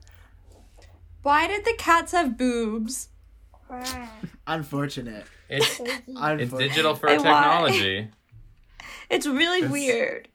Why 1.25 1.49
did 1.49 1.65
the 1.65 1.75
cats 1.77 2.13
have 2.13 2.39
boobs? 2.39 3.09
Unfortunate. 4.47 5.27
It's 5.49 5.81
it's 6.07 6.53
digital 6.53 6.95
for 6.95 7.09
Hey, 7.09 7.19
why? 7.19 7.25
technology. 7.25 8.09
It's 9.11 9.27
really 9.27 9.59
It's- 9.61 9.73
weird. 9.73 10.29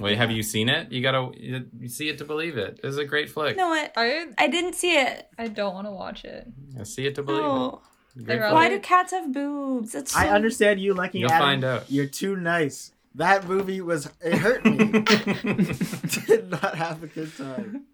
Wait, 0.00 0.16
have 0.16 0.30
you 0.30 0.42
seen 0.42 0.68
it? 0.70 0.90
You 0.90 1.02
gotta 1.02 1.30
you 1.38 1.66
you 1.78 1.88
see 1.88 2.08
it 2.08 2.18
to 2.18 2.24
believe 2.24 2.56
it. 2.56 2.80
This 2.82 2.90
is 2.92 2.98
a 2.98 3.04
great 3.04 3.28
flick. 3.30 3.50
You 3.52 3.56
know 3.58 3.68
what? 3.68 3.92
I 3.96 4.26
I 4.38 4.48
didn't 4.48 4.74
see 4.74 4.96
it. 4.98 5.28
I 5.38 5.48
don't 5.48 5.74
want 5.74 5.86
to 5.86 5.92
watch 5.92 6.24
it. 6.24 6.46
You 6.76 6.84
see 6.84 7.06
it 7.06 7.14
to 7.16 7.22
believe 7.22 7.44
Oh. 7.44 7.82
it. 8.16 8.24
Great 8.24 8.36
I'd 8.40 8.42
flick. 8.44 8.52
Why 8.54 8.68
do 8.70 8.80
cats 8.80 9.12
have 9.12 9.32
boobs? 9.32 9.92
That's 9.92 10.12
so... 10.12 10.18
I 10.20 10.30
understand 10.30 10.80
you 10.80 10.94
liking 10.94 11.20
You'll 11.20 11.30
Adam. 11.32 11.46
find 11.46 11.64
out. 11.64 11.90
You're 11.90 12.06
too 12.06 12.34
nice. 12.36 12.92
That 13.14 13.46
movie 13.46 13.80
was 13.82 14.10
it 14.22 14.38
hurt 14.38 14.64
me. 14.64 14.76
Did 16.26 16.50
not 16.50 16.74
have 16.76 17.02
a 17.02 17.06
good 17.06 17.36
time. 17.36 17.84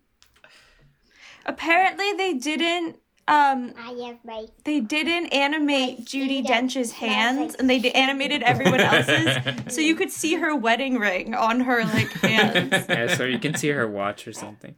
Apparently, 1.44 2.12
they 2.16 2.34
didn't. 2.34 2.96
Um, 3.28 3.74
I 3.78 3.90
have 4.06 4.18
my 4.24 4.46
they 4.64 4.80
didn't 4.80 5.26
animate 5.34 6.06
Judi 6.06 6.46
Dench's 6.46 6.92
hands, 6.92 7.54
and 7.56 7.68
they 7.68 7.78
d- 7.78 7.92
animated 7.94 8.42
everyone 8.42 8.80
else's, 8.80 9.36
so 9.74 9.82
you 9.82 9.94
could 9.94 10.10
see 10.10 10.36
her 10.36 10.56
wedding 10.56 10.98
ring 10.98 11.34
on 11.34 11.60
her 11.60 11.84
like 11.84 12.10
hands. 12.12 12.72
yeah, 12.88 13.14
so 13.14 13.24
you 13.24 13.38
can 13.38 13.54
see 13.54 13.68
her 13.68 13.86
watch 13.86 14.26
or 14.26 14.32
something. 14.32 14.76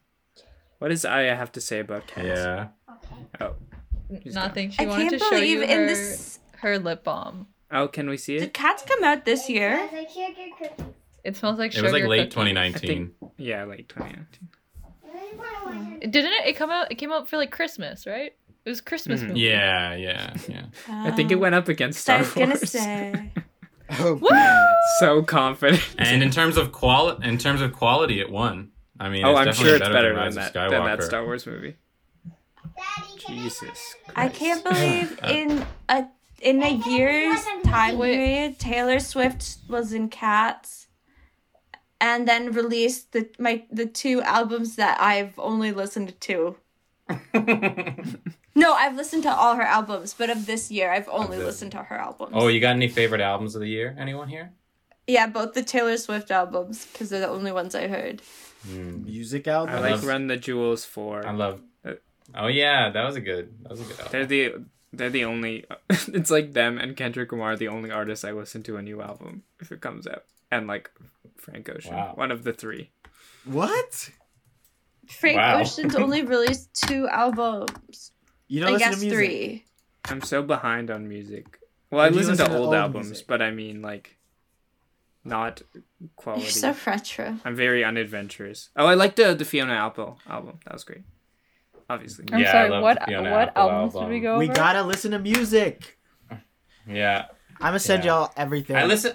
What 0.81 0.89
does 0.89 1.05
Aya 1.05 1.37
have 1.37 1.53
to 1.53 1.61
say 1.61 1.79
about 1.79 2.07
cats? 2.09 2.27
Yeah. 2.27 2.69
Oh. 3.41 3.55
Nothing. 4.27 4.71
She 4.71 4.83
I 4.85 4.87
wanted 4.89 5.11
can't 5.11 5.13
to 5.13 5.19
show 5.21 5.31
believe 5.31 5.49
you 5.59 5.63
in 5.63 5.71
her, 5.71 5.87
this. 5.87 6.41
her 6.57 6.79
lip 6.79 7.05
balm. 7.05 7.47
Oh, 7.71 7.87
can 7.87 8.09
we 8.11 8.17
see 8.17 8.35
it? 8.37 8.41
Did 8.41 8.55
cats 8.55 8.83
come 8.83 9.05
out 9.05 9.25
this 9.25 9.49
year? 9.49 9.89
It 9.93 10.07
smells 10.11 10.11
like 10.11 10.51
sugar. 10.51 10.97
It 11.23 11.37
smells 11.37 11.59
like 11.59 11.77
It 11.77 11.83
was 11.83 11.93
like 11.93 12.05
late 12.05 12.33
cookie. 12.35 12.51
2019. 12.53 13.13
Yeah, 13.37 13.63
like 13.65 13.87
2019. 13.89 14.49
I 15.05 15.37
wanna 15.37 15.87
watch 15.93 16.03
it. 16.03 16.11
Didn't 16.11 16.33
it? 16.33 16.47
It 16.49 16.57
come 16.57 16.71
out. 16.71 16.91
It 16.91 16.97
came 16.97 17.13
out 17.13 17.29
for 17.29 17.37
like 17.37 17.51
Christmas, 17.53 18.07
right? 18.07 18.33
It 18.65 18.69
was 18.70 18.81
Christmas 18.81 19.20
Mhm. 19.23 19.28
movie. 19.28 19.41
Yeah, 19.41 19.95
yeah, 19.95 20.35
yeah. 20.49 20.65
I 20.89 21.11
think 21.12 21.32
it 21.32 21.37
went 21.37 21.55
up 21.55 21.69
against 21.69 21.99
I 22.01 22.03
Star 22.03 22.19
was 22.19 22.32
gonna 22.35 22.47
Wars. 22.49 22.70
say. 22.70 23.32
Oh, 23.99 24.20
man. 24.31 24.66
So 25.01 25.20
confident. 25.24 25.82
And 25.99 26.23
in 26.23 26.31
terms 26.31 26.57
of 26.57 26.70
quality, 26.70 27.27
in 27.28 27.39
terms 27.39 27.61
of 27.61 27.73
quality, 27.73 28.20
it 28.20 28.31
won. 28.31 28.70
I 29.01 29.09
mean, 29.09 29.24
oh, 29.24 29.31
it's 29.31 29.39
I'm 29.41 29.45
definitely 29.47 29.65
sure 29.66 29.77
it's 29.78 29.82
better, 29.82 29.95
better 29.95 30.15
than 30.15 30.24
than 30.27 30.35
that, 30.53 30.70
than 30.70 30.85
that 30.85 31.03
Star 31.03 31.24
Wars 31.24 31.45
movie. 31.45 31.74
Jesus. 33.19 33.97
Christ. 34.05 34.15
I 34.15 34.28
can't 34.28 34.62
believe 34.65 35.19
in 35.24 35.66
a 35.89 36.07
in 36.41 36.62
a 36.62 36.70
year's 36.89 37.45
time 37.65 37.97
period, 37.99 38.59
Taylor 38.59 38.99
Swift 39.01 39.57
was 39.69 39.93
in 39.93 40.09
Cats, 40.09 40.87
and 42.01 42.27
then 42.28 42.53
released 42.53 43.12
the 43.12 43.28
my 43.39 43.65
the 43.70 43.87
two 43.87 44.23
albums 44.23 44.77
that 44.77 45.01
I've 45.01 45.37
only 45.39 45.73
listened 45.73 46.19
to. 46.20 46.57
No, 48.55 48.73
I've 48.74 48.97
listened 48.97 49.23
to 49.23 49.31
all 49.32 49.55
her 49.55 49.62
albums, 49.62 50.12
but 50.12 50.28
of 50.28 50.45
this 50.47 50.70
year, 50.70 50.91
I've 50.93 51.09
only 51.09 51.37
this- 51.39 51.47
listened 51.47 51.73
to 51.73 51.78
her 51.85 51.97
albums. 51.97 52.32
oh, 52.35 52.49
you 52.49 52.61
got 52.61 52.74
any 52.77 52.89
favorite 52.89 53.20
albums 53.20 53.55
of 53.55 53.61
the 53.62 53.69
year? 53.69 53.97
Anyone 53.99 54.28
here? 54.28 54.53
yeah, 55.07 55.27
both 55.27 55.55
the 55.55 55.62
Taylor 55.62 55.97
Swift 55.97 56.31
albums 56.31 56.87
because 56.93 57.11
they're 57.11 57.20
the 57.20 57.28
only 57.28 57.53
ones 57.53 57.74
I 57.74 57.89
heard. 57.89 58.23
Music 58.69 59.49
album. 59.49 59.74
I 59.77 59.81
like 59.81 59.91
love- 59.93 60.05
Run 60.05 60.27
the 60.27 60.37
Jewels 60.37 60.85
for. 60.85 61.27
I 61.27 61.32
love. 61.32 61.62
Uh, 61.85 61.95
Oh 62.35 62.47
yeah, 62.49 62.91
that 62.91 63.05
was 63.05 63.16
a 63.16 63.20
good. 63.20 63.53
That 63.62 63.70
was 63.70 63.81
a 63.81 63.85
good 63.85 63.99
album. 63.99 64.12
They're 64.12 64.27
the 64.27 64.55
they're 64.93 65.11
the 65.11 65.24
only. 65.24 65.65
it's 65.91 66.31
like 66.31 66.53
them 66.53 66.77
and 66.78 66.97
Kendrick 66.97 67.32
Lamar, 67.32 67.57
the 67.57 67.69
only 67.69 67.91
artists 67.91 68.24
I 68.24 68.32
listen 68.32 68.62
to 68.65 68.77
a 68.77 68.82
new 68.82 69.01
album 69.01 69.43
if 69.61 69.73
it 69.73 69.81
comes 69.81 70.07
out, 70.07 70.24
and 70.51 70.66
like 70.66 70.91
Frank 71.37 71.69
Ocean, 71.70 71.95
Wow. 71.97 72.12
one 72.15 72.31
of 72.31 72.45
the 72.45 72.53
three. 72.53 72.91
What? 73.45 74.11
Frank 75.11 75.37
Wow. 75.37 75.61
Ocean's 75.61 75.97
only 75.97 76.23
released 76.37 76.73
two 76.74 77.09
albums. 77.09 78.12
You 78.49 78.61
don't 78.61 78.74
I 78.74 78.78
guess 78.78 78.95
to 78.95 79.01
music. 79.01 79.12
three. 79.16 79.65
I'm 80.07 80.23
so 80.23 80.43
behind 80.43 80.91
on 80.91 81.09
music. 81.09 81.59
Well, 81.91 82.01
I 82.01 82.09
listen, 82.09 82.32
listen 82.32 82.47
to 82.47 82.53
to 82.53 82.57
old, 82.59 82.66
old 82.69 82.74
albums, 82.74 83.07
music? 83.09 83.27
but 83.27 83.43
I 83.43 83.51
mean 83.51 83.82
like 83.82 84.16
not 85.24 85.62
quality. 86.16 86.43
You're 86.45 86.51
so 86.51 86.74
retro. 86.87 87.37
I'm 87.45 87.55
very 87.55 87.85
unadventurous. 87.85 88.70
Oh, 88.77 88.87
I 88.87 88.95
like 88.95 89.16
the 89.16 89.35
the 89.35 89.45
Fiona 89.45 89.74
Apple 89.74 90.19
album. 90.28 90.61
That 90.65 90.73
was 90.73 90.85
great. 90.85 91.03
Obviously. 91.89 92.24
I'm 92.32 92.39
Yeah, 92.41 92.49
I 92.49 92.53
sorry. 92.53 92.70
love 92.70 92.82
What 92.82 92.99
the 93.01 93.05
Fiona 93.07 93.31
what 93.31 93.49
Apple 93.49 93.62
albums 93.70 93.95
did 93.95 94.09
we 94.09 94.20
go 94.20 94.31
over? 94.32 94.39
We 94.39 94.49
gotta 94.49 94.82
listen 94.82 95.11
to 95.11 95.19
music. 95.19 95.99
Yeah, 96.89 97.27
I'm 97.61 97.69
gonna 97.69 97.78
send 97.78 98.05
Yeah. 98.05 98.12
y'all 98.20 98.32
everything. 98.37 98.77
I 98.77 98.87
listen. 98.87 99.12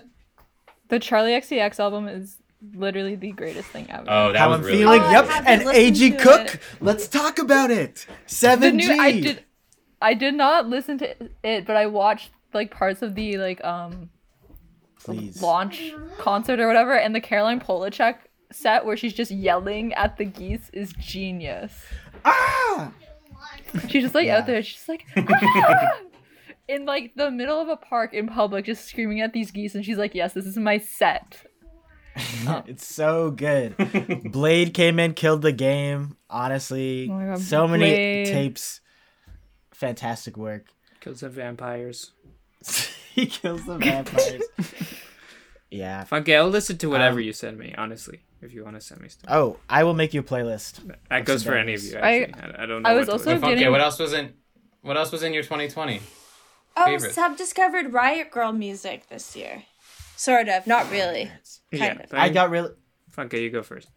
the 0.89 0.99
Charli 0.99 1.35
XCX 1.35 1.79
album 1.79 2.07
is 2.07 2.37
literally 2.73 3.15
the 3.15 3.31
greatest 3.31 3.69
thing 3.69 3.87
ever. 3.89 4.05
Oh, 4.07 4.31
that 4.31 4.37
How 4.39 4.49
was 4.49 4.59
I'm 4.59 4.65
really. 4.65 4.77
feeling. 4.79 5.01
Yep. 5.01 5.27
haven't 5.27 5.47
And 5.47 5.65
listened 5.65 5.85
AG 5.97 6.11
Cook. 6.17 6.55
it. 6.55 6.59
Let's 6.81 7.07
talk 7.07 7.39
about 7.39 7.71
it. 7.71 8.05
Seven 8.25 8.79
G. 8.79 8.87
new 8.87 9.01
I 9.01 9.11
did 9.19 9.43
I 10.01 10.13
did 10.13 10.33
not 10.35 10.67
listen 10.67 10.97
to 10.99 11.15
it, 11.43 11.65
but 11.65 11.75
I 11.75 11.85
watched 11.87 12.31
like 12.53 12.71
parts 12.71 13.01
of 13.01 13.15
the 13.15 13.37
like 13.37 13.63
um 13.63 14.09
Please. 15.03 15.41
launch 15.41 15.93
concert 16.17 16.59
or 16.59 16.67
whatever, 16.67 16.93
and 16.97 17.13
the 17.13 17.21
Caroline 17.21 17.59
Polachek 17.59 18.15
set 18.51 18.85
where 18.85 18.95
she's 18.97 19.13
just 19.13 19.31
yelling 19.31 19.93
at 19.93 20.17
the 20.17 20.25
geese 20.25 20.69
is 20.73 20.93
genius. 20.93 21.73
Ah! 22.23 22.91
She's 23.89 24.03
just 24.03 24.15
like 24.15 24.25
Yeah. 24.27 24.37
out 24.37 24.47
there, 24.47 24.63
she's 24.63 24.87
like 24.87 25.05
"Ah!" 25.17 25.99
in 26.67 26.85
like 26.85 27.13
the 27.15 27.29
middle 27.29 27.59
of 27.59 27.67
a 27.67 27.75
park 27.77 28.13
in 28.13 28.27
public, 28.27 28.65
just 28.65 28.85
screaming 28.85 29.21
at 29.21 29.33
these 29.33 29.51
geese, 29.51 29.75
and 29.75 29.83
she's 29.85 29.97
like, 29.97 30.15
"Yes, 30.15 30.33
this 30.33 30.45
is 30.45 30.57
my 30.57 30.77
set." 30.77 31.45
it's 32.67 32.85
so 32.87 33.31
good. 33.31 33.75
Blade 34.31 34.73
came 34.73 34.99
in, 34.99 35.13
killed 35.13 35.41
the 35.41 35.51
game. 35.51 36.15
Honestly, 36.29 37.09
Oh 37.11 37.17
God, 37.19 37.39
so 37.39 37.67
many 37.67 38.25
tapes. 38.25 38.81
Fantastic 39.73 40.37
work. 40.37 40.67
Kills 41.01 41.19
the 41.19 41.29
vampires. 41.29 42.11
he 43.13 43.25
kills 43.25 43.65
the 43.65 43.77
vampires. 43.77 44.41
yeah. 45.69 46.05
Funke, 46.05 46.35
I'll 46.35 46.47
listen 46.49 46.77
to 46.79 46.89
whatever 46.89 47.19
Um, 47.19 47.25
you 47.25 47.33
send 47.33 47.57
me. 47.57 47.73
Honestly, 47.77 48.21
if 48.41 48.53
you 48.53 48.63
want 48.63 48.75
to 48.75 48.81
send 48.81 49.01
me 49.01 49.09
stuff, 49.09 49.29
Oh, 49.33 49.57
I 49.69 49.83
will 49.83 49.93
make 49.93 50.13
you 50.13 50.21
a 50.21 50.23
playlist. 50.23 50.79
that 51.09 51.25
goes 51.25 51.43
for 51.43 51.55
any 51.55 51.73
of 51.73 51.83
you. 51.83 51.97
I- 51.97 52.21
Actually, 52.21 52.41
I, 52.59 52.63
I 52.63 52.65
don't 52.65 52.81
know. 52.83 52.89
I 52.89 52.93
was 52.93 53.07
what 53.07 53.13
also 53.13 53.25
to. 53.31 53.37
Okay, 53.45 53.55
getting- 53.55 53.71
what 53.71 53.81
else 53.81 53.99
was 53.99 54.13
in? 54.13 54.33
What 54.81 54.97
else 54.97 55.11
was 55.11 55.23
in 55.23 55.33
your 55.33 55.43
2020? 55.43 55.99
Oh, 56.77 56.85
Favorite. 56.85 57.13
Sub 57.13 57.37
discovered 57.37 57.93
Riot 57.93 58.31
Girl 58.31 58.51
music 58.51 59.07
this 59.09 59.35
year. 59.35 59.63
Sort 60.15 60.47
of, 60.47 60.65
not 60.67 60.89
really. 60.91 61.31
yeah, 61.71 61.99
of. 62.01 62.13
I 62.13 62.29
got 62.29 62.49
really. 62.49 62.71
Funke. 63.15 63.41
You 63.41 63.49
go 63.49 63.63
first. 63.63 63.89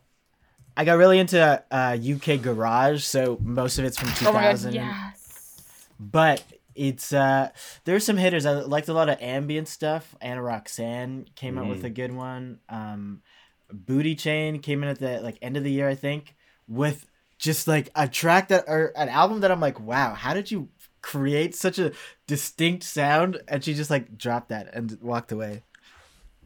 I 0.76 0.84
got 0.84 0.94
really 0.94 1.18
into 1.18 1.62
uh, 1.70 1.98
UK 2.00 2.40
garage, 2.40 3.02
so 3.02 3.38
most 3.42 3.78
of 3.78 3.84
it's 3.84 3.98
from 3.98 4.10
2000. 4.10 4.26
Oh 4.28 4.32
my 4.32 4.42
god, 4.42 4.50
2000. 4.50 4.74
yes. 4.74 5.62
But 5.98 6.44
it's 6.76 7.12
uh 7.12 7.50
there's 7.84 8.04
some 8.04 8.16
hitters. 8.16 8.46
I 8.46 8.52
liked 8.52 8.88
a 8.88 8.92
lot 8.92 9.08
of 9.08 9.20
ambient 9.20 9.66
stuff. 9.66 10.14
Ana 10.20 10.40
Roxanne 10.40 11.26
came 11.34 11.58
out 11.58 11.68
with 11.68 11.84
a 11.84 11.90
good 11.90 12.12
one. 12.12 12.60
Um 12.68 13.22
Booty 13.70 14.14
Chain 14.14 14.60
came 14.60 14.82
in 14.82 14.88
at 14.88 15.00
the 15.00 15.20
like 15.20 15.38
end 15.42 15.56
of 15.56 15.64
the 15.64 15.72
year, 15.72 15.88
I 15.88 15.96
think, 15.96 16.36
with 16.68 17.04
just 17.38 17.66
like 17.66 17.90
a 17.96 18.06
track 18.06 18.48
that 18.48 18.64
or 18.68 18.92
an 18.96 19.08
album 19.08 19.40
that 19.40 19.50
I'm 19.50 19.60
like, 19.60 19.80
wow, 19.80 20.14
how 20.14 20.34
did 20.34 20.50
you 20.50 20.68
create 21.02 21.54
such 21.56 21.80
a 21.80 21.92
distinct 22.28 22.84
sound? 22.84 23.40
And 23.48 23.64
she 23.64 23.74
just 23.74 23.90
like 23.90 24.16
dropped 24.16 24.50
that 24.50 24.72
and 24.72 24.96
walked 25.00 25.32
away. 25.32 25.64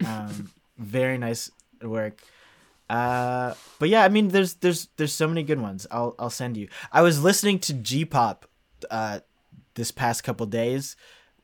Um 0.04 0.50
very 0.78 1.18
nice 1.18 1.50
work. 1.82 2.22
Uh, 2.90 3.54
but 3.78 3.88
yeah, 3.88 4.04
I 4.04 4.08
mean, 4.08 4.28
there's 4.28 4.54
there's 4.54 4.88
there's 4.96 5.14
so 5.14 5.26
many 5.26 5.42
good 5.42 5.60
ones. 5.60 5.86
I'll 5.90 6.14
I'll 6.18 6.30
send 6.30 6.56
you. 6.56 6.68
I 6.92 7.02
was 7.02 7.22
listening 7.22 7.58
to 7.60 7.72
G-pop, 7.72 8.46
uh, 8.90 9.20
this 9.74 9.90
past 9.90 10.24
couple 10.24 10.44
days, 10.46 10.96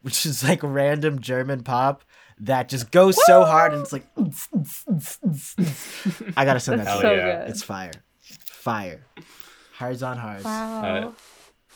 which 0.02 0.26
is 0.26 0.44
like 0.44 0.62
random 0.62 1.20
German 1.20 1.62
pop 1.62 2.04
that 2.40 2.68
just 2.68 2.90
goes 2.90 3.16
so 3.26 3.44
hard 3.44 3.72
and 3.72 3.82
it's 3.82 3.92
like. 3.92 4.06
I 6.36 6.44
gotta 6.44 6.60
send 6.60 6.80
that. 6.80 6.84
That's 6.84 7.00
to 7.00 7.02
so 7.02 7.12
you. 7.12 7.18
yeah. 7.18 7.40
good. 7.40 7.50
It's 7.50 7.62
fire, 7.62 7.92
fire, 8.44 9.06
hearts 9.72 10.02
on 10.02 10.18
hearts. 10.18 10.44
Wow. 10.44 11.14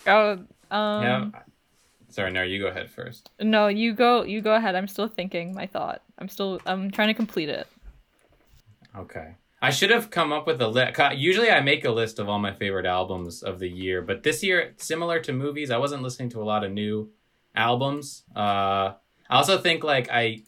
oh, 0.07 0.31
um, 0.71 1.03
yeah. 1.03 1.31
Sorry, 2.13 2.31
no, 2.31 2.43
you 2.43 2.61
go 2.61 2.69
ahead 2.69 2.91
first. 2.91 3.31
no, 3.41 3.69
you 3.69 3.93
go. 3.95 4.23
You 4.23 4.41
go 4.41 4.55
ahead. 4.55 4.75
I'm 4.75 4.87
still 4.89 5.09
thinking 5.09 5.55
my 5.55 5.67
thought. 5.67 6.03
I'm 6.19 6.29
still. 6.29 6.61
I'm 6.67 6.91
trying 6.91 7.09
to 7.09 7.15
complete 7.15 7.49
it. 7.49 7.67
Okay. 8.97 9.35
I 9.61 9.71
should 9.71 9.91
have 9.91 10.11
come 10.11 10.33
up 10.33 10.47
with 10.47 10.61
a 10.61 10.67
list. 10.69 10.99
Usually 11.17 11.51
I 11.51 11.61
make 11.61 11.85
a 11.85 11.91
list 11.91 12.19
of 12.19 12.29
all 12.29 12.39
my 12.41 12.53
favorite 12.53 12.85
albums 12.85 13.43
of 13.43 13.61
the 13.61 13.69
year, 13.69 14.03
but 14.03 14.25
this 14.25 14.43
year, 14.43 14.75
similar 14.77 15.21
to 15.21 15.33
movies, 15.33 15.71
I 15.71 15.77
wasn't 15.79 16.03
listening 16.03 16.31
to 16.31 16.43
a 16.43 16.45
lot 16.45 16.65
of 16.65 16.73
new 16.73 17.11
albums. 17.55 18.25
Uh, 18.35 18.95
I 19.31 19.37
also 19.37 19.59
think 19.59 19.85
like 19.85 20.09
I, 20.11 20.43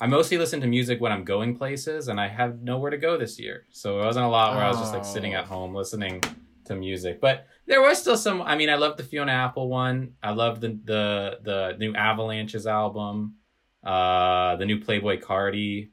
I 0.00 0.06
mostly 0.08 0.38
listen 0.38 0.60
to 0.62 0.66
music 0.66 1.00
when 1.00 1.12
I'm 1.12 1.22
going 1.24 1.56
places, 1.56 2.08
and 2.08 2.20
I 2.20 2.26
have 2.28 2.60
nowhere 2.60 2.90
to 2.90 2.98
go 2.98 3.16
this 3.16 3.38
year, 3.38 3.64
so 3.70 4.00
it 4.00 4.04
wasn't 4.04 4.26
a 4.26 4.28
lot 4.28 4.54
where 4.56 4.64
I 4.64 4.68
was 4.68 4.78
just 4.80 4.92
like 4.92 5.04
sitting 5.04 5.34
Oh. 5.36 5.38
at 5.38 5.44
home 5.46 5.72
listening 5.74 6.20
to 6.64 6.74
music. 6.74 7.20
But 7.20 7.46
there 7.68 7.80
was 7.80 7.98
still 7.98 8.16
some. 8.16 8.42
I 8.42 8.56
mean, 8.56 8.70
I 8.70 8.74
love 8.74 8.96
the 8.96 9.04
Fiona 9.04 9.32
Apple 9.32 9.68
one. 9.68 10.14
I 10.22 10.30
love 10.32 10.60
the 10.60 10.78
the 10.84 11.38
the 11.42 11.76
new 11.78 11.94
Avalanches 11.94 12.66
album, 12.66 13.36
uh, 13.84 14.56
the 14.56 14.66
new 14.66 14.80
Playboi 14.80 15.22
Carti, 15.22 15.90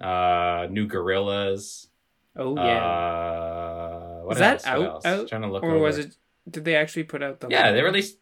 uh, 0.00 0.66
new 0.70 0.88
Gorillaz. 0.88 1.88
Oh 2.36 2.54
yeah. 2.56 2.84
Uh, 2.84 4.20
what 4.22 4.32
Is 4.32 4.38
that 4.38 4.66
else? 4.66 4.78
What 4.80 5.06
out- 5.06 5.06
out? 5.06 5.28
Trying 5.28 5.42
to 5.42 5.48
look 5.52 5.62
or 5.64 5.72
over. 5.72 5.78
was 5.80 5.98
it? 5.98 6.16
Did 6.48 6.64
they 6.64 6.76
actually 6.76 7.04
put 7.04 7.22
out 7.22 7.40
the? 7.40 7.48
Yeah, 7.50 7.64
whole 7.64 7.72
they 7.74 7.82
released. 7.82 8.18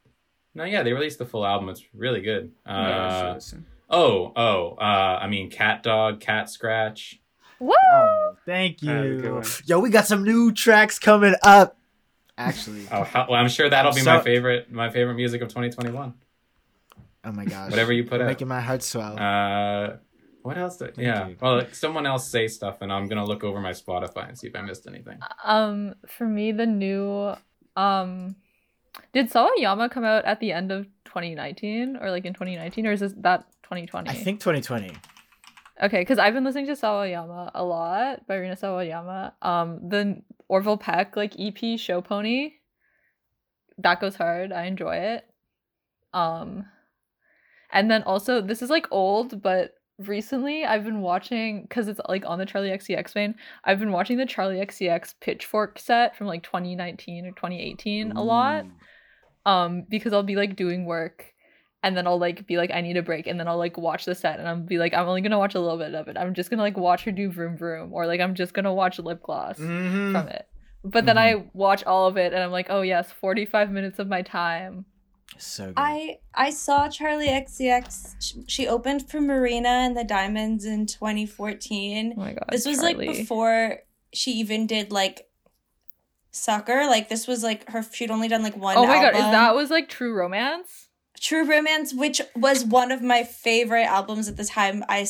No, 0.55 0.65
yeah, 0.65 0.83
they 0.83 0.93
released 0.95 1.19
the 1.19 1.27
full 1.27 1.47
album. 1.47 1.69
It's 1.69 1.83
really 1.95 2.23
good. 2.23 2.51
Uh, 2.67 2.71
Yeah, 2.73 3.07
I 3.07 3.21
should 3.21 3.35
listen. 3.35 3.67
oh, 3.91 4.33
oh. 4.35 4.71
Uh, 4.81 5.19
I 5.21 5.27
mean, 5.29 5.51
Cat 5.51 5.83
Dog, 5.83 6.19
Cat 6.21 6.49
Scratch. 6.49 7.21
Woo! 7.61 7.75
Oh, 7.93 8.37
thank 8.47 8.81
That 8.81 9.01
was 9.05 9.19
a 9.19 9.21
good 9.23 9.25
you. 9.45 9.63
Yo, 9.67 9.81
we 9.81 9.91
got 9.91 10.07
some 10.07 10.25
new 10.25 10.53
tracks 10.53 10.99
coming 10.99 11.35
up. 11.43 11.77
Actually, 12.39 12.87
Oh, 12.91 13.03
how, 13.05 13.27
well, 13.31 13.41
I'm 13.41 13.49
sure 13.49 13.69
that'll 13.71 13.93
be 13.95 14.01
So- 14.03 14.15
my 14.15 14.21
favorite. 14.21 14.71
My 14.71 14.91
favorite 14.91 15.15
music 15.15 15.41
of 15.43 15.49
2021. 15.49 16.15
oh 17.25 17.33
my 17.33 17.45
gosh, 17.45 17.71
Whatever 17.71 17.93
you 17.93 18.05
put 18.05 18.21
out. 18.21 18.27
making 18.27 18.49
my 18.49 18.61
heart 18.61 18.83
swell. 18.83 19.19
Uh, 19.19 19.97
what 20.43 20.57
else? 20.59 20.77
Do, 20.77 20.91
yeah. 20.97 21.29
you. 21.29 21.37
Well, 21.41 21.57
like, 21.59 21.75
someone 21.75 22.07
else 22.07 22.29
say 22.29 22.47
stuff, 22.47 22.83
and 22.83 22.93
I'm 22.93 23.09
gonna 23.09 23.25
look 23.25 23.43
over 23.43 23.61
my 23.61 23.73
Spotify 23.73 24.29
and 24.29 24.39
see 24.39 24.47
if 24.47 24.55
I 24.55 24.61
missed 24.61 24.87
anything. 24.87 25.19
Um, 25.45 25.95
for 26.07 26.27
me, 26.27 26.53
the 26.53 26.67
new 26.67 27.35
um, 27.75 28.37
did 29.13 29.31
Sawayama 29.31 29.91
come 29.91 30.05
out 30.05 30.25
at 30.25 30.39
the 30.41 30.53
end 30.53 30.71
of 30.71 30.87
2019 31.07 31.97
or 32.01 32.11
like 32.11 32.25
in 32.27 32.33
2019 32.35 32.87
or 32.87 32.93
is 32.93 33.01
this 33.01 33.13
that 33.19 33.45
2020? 33.65 34.09
I 34.11 34.13
think 34.15 34.41
2020. 34.41 34.93
Okay, 35.83 36.01
because 36.01 36.19
I've 36.19 36.33
been 36.33 36.45
listening 36.45 36.67
to 36.67 36.73
Sawayama 36.73 37.51
a 37.55 37.63
lot 37.63 38.27
by 38.27 38.37
Rina 38.37 38.57
Sawayama. 38.57 39.33
Um, 39.43 39.89
the 39.89 40.23
Orville 40.49 40.79
Peck 40.79 41.17
like 41.17 41.35
EP 41.39 41.79
Show 41.79 42.01
Pony. 42.01 42.53
That 43.79 44.01
goes 44.01 44.17
hard. 44.17 44.53
I 44.53 44.65
enjoy 44.65 44.97
it. 44.97 45.27
Um, 46.15 46.65
and 47.73 47.91
then 47.91 48.03
also 48.05 48.41
this 48.41 48.63
is 48.63 48.71
like 48.71 48.87
old, 48.91 49.43
but 49.43 49.75
recently 49.99 50.65
I've 50.65 50.85
been 50.85 51.01
watching 51.01 51.63
because 51.63 51.89
it's 51.89 52.01
like 52.09 52.25
on 52.27 52.39
the 52.39 52.47
Charli 52.47 52.73
XCX 52.73 53.13
vein. 53.13 53.35
I've 53.65 53.79
been 53.79 53.93
watching 53.93 54.17
the 54.17 54.25
Charli 54.25 54.65
XCX 54.65 55.15
Pitchfork 55.21 55.79
set 55.79 56.17
from 56.17 56.27
like 56.27 56.43
2019 56.43 57.27
or 57.27 57.31
2018 57.31 58.13
a 58.13 58.23
lot 58.23 58.67
um 59.47 59.85
because 59.89 60.13
I'll 60.13 60.23
be 60.23 60.37
like 60.37 60.57
doing 60.57 60.85
work 60.85 61.33
and 61.87 61.97
then 61.97 62.07
I'll 62.07 62.19
like 62.19 62.47
be 62.47 62.57
like 62.57 62.71
I 62.73 62.81
need 62.81 62.97
a 62.97 63.03
break 63.03 63.27
and 63.27 63.39
then 63.41 63.49
I'll 63.49 63.57
like 63.59 63.79
watch 63.79 64.05
the 64.05 64.15
set 64.15 64.39
and 64.39 64.49
I'll 64.49 64.57
be 64.57 64.79
like 64.79 64.93
I'm 64.93 65.07
only 65.09 65.21
gonna 65.23 65.39
watch 65.39 65.55
a 65.55 65.61
little 65.61 65.79
bit 65.79 65.95
of 65.95 66.09
it. 66.09 66.17
I'm 66.19 66.35
just 66.35 66.51
gonna 66.51 66.63
like 66.63 66.77
watch 66.77 67.05
her 67.05 67.13
do 67.13 67.31
vroom 67.31 67.57
vroom 67.57 67.93
or 67.93 68.07
like 68.07 68.21
I'm 68.21 68.35
just 68.35 68.53
gonna 68.53 68.75
watch 68.75 68.99
lip 68.99 69.23
gloss 69.23 69.59
Mhm. 69.59 70.13
from 70.13 70.29
it. 70.29 70.47
But 70.85 71.07
then 71.07 71.19
I 71.19 71.45
watch 71.53 71.83
all 71.85 72.07
of 72.07 72.17
it 72.17 72.33
and 72.33 72.43
I'm 72.43 72.51
like, 72.53 72.67
oh 72.71 72.83
yes, 72.83 73.11
45 73.11 73.71
minutes 73.71 73.99
of 73.99 74.07
my 74.09 74.23
time. 74.23 74.85
So 75.39 75.67
good. 75.67 75.75
I 75.77 76.19
I 76.35 76.51
saw 76.51 76.87
Charli 76.89 77.29
XCX. 77.29 78.45
She 78.49 78.69
opened 78.69 79.09
for 79.11 79.21
Marina 79.21 79.69
and 79.69 79.97
the 79.97 80.05
Diamonds 80.05 80.65
in 80.65 80.87
2014. 80.87 82.15
Oh 82.17 82.21
my 82.21 82.33
god. 82.33 82.45
this 82.51 82.65
was 82.67 82.79
Charli. 82.79 82.83
like 82.83 82.99
before 82.99 83.79
she 84.13 84.31
even 84.33 84.67
did 84.67 84.93
like 84.93 85.29
soccer. 86.31 86.87
Like 86.87 87.09
this 87.09 87.27
was 87.27 87.43
like 87.43 87.69
her. 87.71 87.83
She'd 87.83 88.11
only 88.11 88.29
done 88.29 88.43
like 88.43 88.57
one. 88.57 88.77
Oh 88.77 88.87
my 88.87 88.97
god, 89.03 89.15
is 89.15 89.21
that 89.21 89.55
was 89.55 89.71
like 89.71 89.89
True 89.89 90.15
Romance? 90.15 90.86
True 91.21 91.45
Romance, 91.45 91.93
which 91.95 92.21
was 92.35 92.65
one 92.65 92.91
of 92.93 93.03
my 93.03 93.23
favorite 93.25 93.85
albums 93.87 94.29
at 94.29 94.37
the 94.37 94.45
time. 94.45 94.85
I 94.89 95.07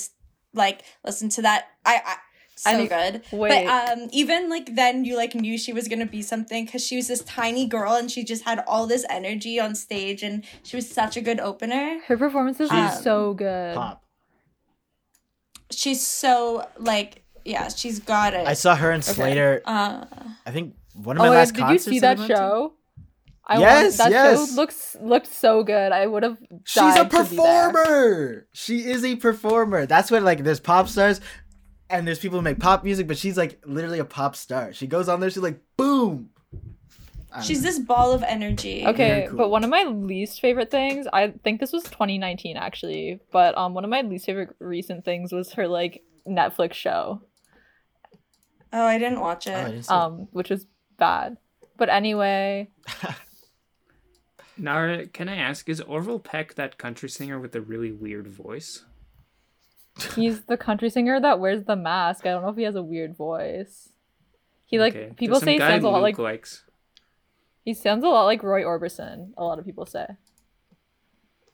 like 0.54 0.82
listened 1.04 1.32
to 1.32 1.42
that. 1.42 1.66
I, 1.84 2.00
I 2.04 2.16
so 2.58 2.70
I 2.70 2.76
think- 2.76 2.90
good. 2.90 3.38
wait. 3.38 3.66
But 3.66 3.66
um, 3.98 4.08
even 4.12 4.48
like 4.48 4.74
then, 4.76 5.04
you 5.04 5.16
like 5.16 5.34
knew 5.34 5.58
she 5.58 5.72
was 5.74 5.88
gonna 5.88 6.06
be 6.06 6.22
something 6.22 6.64
because 6.64 6.84
she 6.86 6.96
was 6.96 7.08
this 7.08 7.22
tiny 7.24 7.66
girl 7.66 7.94
and 7.94 8.10
she 8.10 8.24
just 8.24 8.44
had 8.44 8.64
all 8.66 8.86
this 8.86 9.04
energy 9.10 9.60
on 9.60 9.74
stage 9.74 10.22
and 10.22 10.42
she 10.62 10.76
was 10.76 10.88
such 10.90 11.16
a 11.16 11.20
good 11.20 11.38
opener. 11.40 12.00
Her 12.06 12.16
performances 12.16 12.70
Um, 12.70 12.78
are 12.78 12.92
so 13.02 13.34
good. 13.34 13.74
Pop. 13.74 14.02
She's 15.70 16.06
so 16.06 16.66
like 16.78 17.22
yeah, 17.44 17.68
she's 17.68 17.98
got 18.00 18.34
it. 18.34 18.46
I 18.46 18.54
saw 18.54 18.74
her 18.74 18.90
and 18.90 19.04
Slater. 19.04 19.62
uh, 19.66 20.04
I 20.46 20.50
think 20.50 20.74
one 20.94 21.16
of 21.16 21.20
my 21.20 21.28
Oh, 21.28 21.32
last 21.32 21.54
did 21.54 21.68
you 21.68 21.78
see 21.78 21.96
I 21.98 22.14
that 22.14 22.18
show? 22.26 22.68
to. 22.68 22.72
Show? 23.48 23.54
I 23.54 23.58
Yes, 23.60 23.98
want, 23.98 24.10
that 24.10 24.10
yes. 24.12 24.48
show 24.50 24.54
looks 24.56 24.96
looked 25.00 25.26
so 25.32 25.62
good. 25.62 25.92
I 25.92 26.06
would 26.06 26.22
have. 26.22 26.38
She's 26.64 26.82
a 26.82 27.04
died 27.04 27.10
to 27.10 27.24
be 27.24 27.36
there. 27.36 27.70
performer. 27.70 28.46
She 28.52 28.78
is 28.90 29.04
a 29.04 29.16
performer. 29.16 29.86
That's 29.86 30.10
what 30.10 30.22
like 30.22 30.42
there's 30.44 30.60
pop 30.60 30.88
stars 30.88 31.20
and 31.88 32.06
there's 32.06 32.18
people 32.18 32.38
who 32.38 32.42
make 32.42 32.58
pop 32.58 32.82
music, 32.84 33.06
but 33.06 33.16
she's 33.16 33.36
like 33.36 33.60
literally 33.64 33.98
a 34.00 34.04
pop 34.04 34.34
star. 34.36 34.72
She 34.72 34.86
goes 34.86 35.08
on 35.08 35.20
there, 35.20 35.30
she's 35.30 35.42
like 35.42 35.60
boom. 35.76 36.30
She's 37.44 37.62
know. 37.62 37.68
this 37.68 37.78
ball 37.78 38.12
of 38.12 38.22
energy. 38.22 38.84
Okay, 38.86 39.26
cool. 39.28 39.36
but 39.36 39.50
one 39.50 39.62
of 39.62 39.68
my 39.68 39.84
least 39.84 40.40
favorite 40.40 40.70
things, 40.70 41.06
I 41.12 41.34
think 41.44 41.60
this 41.60 41.70
was 41.70 41.82
2019 41.84 42.56
actually, 42.56 43.20
but 43.30 43.56
um, 43.58 43.74
one 43.74 43.84
of 43.84 43.90
my 43.90 44.00
least 44.00 44.24
favorite 44.24 44.56
recent 44.58 45.04
things 45.04 45.32
was 45.32 45.52
her 45.52 45.68
like 45.68 46.02
Netflix 46.26 46.72
show, 46.74 47.20
Oh, 48.72 48.84
I 48.86 48.98
didn't 48.98 49.20
watch 49.20 49.46
Oh, 49.46 49.52
it. 49.52 49.64
didn't 49.66 49.78
it. 49.80 49.90
um, 49.90 50.28
which 50.32 50.48
was 50.50 50.66
bad. 50.98 51.36
But 51.76 51.88
anyway, 51.90 52.68
Nara, 54.58 55.06
can 55.06 55.28
I 55.28 55.36
ask, 55.36 55.68
is 55.68 55.80
Orville 55.82 56.18
Peck 56.18 56.54
that 56.54 56.78
country 56.78 57.08
singer 57.08 57.38
with 57.38 57.52
the 57.52 57.60
really 57.60 57.92
weird 57.92 58.26
voice? 58.28 58.84
he's 60.14 60.42
the 60.42 60.58
country 60.58 60.90
singer 60.90 61.18
that 61.18 61.40
wears 61.40 61.64
the 61.64 61.74
mask. 61.76 62.26
I 62.26 62.30
don't 62.30 62.42
know 62.42 62.50
if 62.50 62.56
he 62.56 62.64
has 62.64 62.74
a 62.74 62.82
weird 62.82 63.16
voice. 63.16 63.88
He 64.66 64.78
like 64.78 64.94
Okay. 64.94 65.12
people 65.16 65.40
say 65.40 65.52
he 65.54 65.58
sounds 65.58 65.84
a 65.84 65.88
lot 65.88 66.02
Luke 66.02 66.02
like 66.02 66.18
likes. 66.18 66.64
he 67.64 67.72
sounds 67.72 68.04
a 68.04 68.08
lot 68.08 68.24
like 68.24 68.42
Roy 68.42 68.62
Orbison. 68.62 69.30
A 69.38 69.44
lot 69.44 69.58
of 69.58 69.64
people 69.64 69.86
say. 69.86 70.06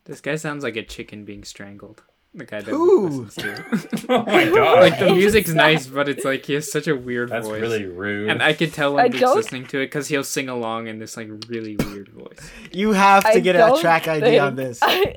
This 0.07 0.21
guy 0.21 0.35
sounds 0.35 0.65
like 0.65 0.75
a 0.77 0.83
chicken 0.83 1.25
being 1.25 1.45
strangled. 1.45 2.03
The 2.35 2.47
guy 2.47 2.63
that 2.63 2.73
Ooh. 2.73 3.09
listens 3.25 3.35
to 3.35 4.07
oh 4.09 4.25
my 4.25 4.45
god. 4.49 4.81
like 4.81 4.99
the 4.99 5.13
music's 5.13 5.53
nice, 5.53 5.87
but 5.87 6.09
it's 6.09 6.25
like 6.25 6.47
he 6.47 6.55
has 6.55 6.71
such 6.73 6.89
a 6.89 6.97
weird 6.97 7.29
That's 7.29 7.47
voice. 7.47 7.61
really 7.61 7.85
rude. 7.85 8.31
And 8.31 8.43
I 8.43 8.55
could 8.55 8.73
tell 8.73 8.99
I 8.99 9.03
when 9.03 9.13
Luke's 9.13 9.21
don't- 9.21 9.37
listening 9.37 9.67
to 9.67 9.81
it 9.81 9.87
because 9.87 10.09
he'll 10.09 10.25
sing 10.25 10.49
along 10.49 10.87
in 10.87 10.99
this 10.99 11.17
like 11.19 11.29
really 11.49 11.77
weird 11.77 12.09
voice. 12.09 12.51
You 12.73 12.93
have 12.93 13.23
to 13.25 13.29
I 13.31 13.41
get 13.41 13.55
a 13.57 13.59
don't 13.59 13.81
track 13.81 14.09
ID 14.09 14.39
on 14.39 14.57
this. 14.57 14.79
I, 14.83 15.17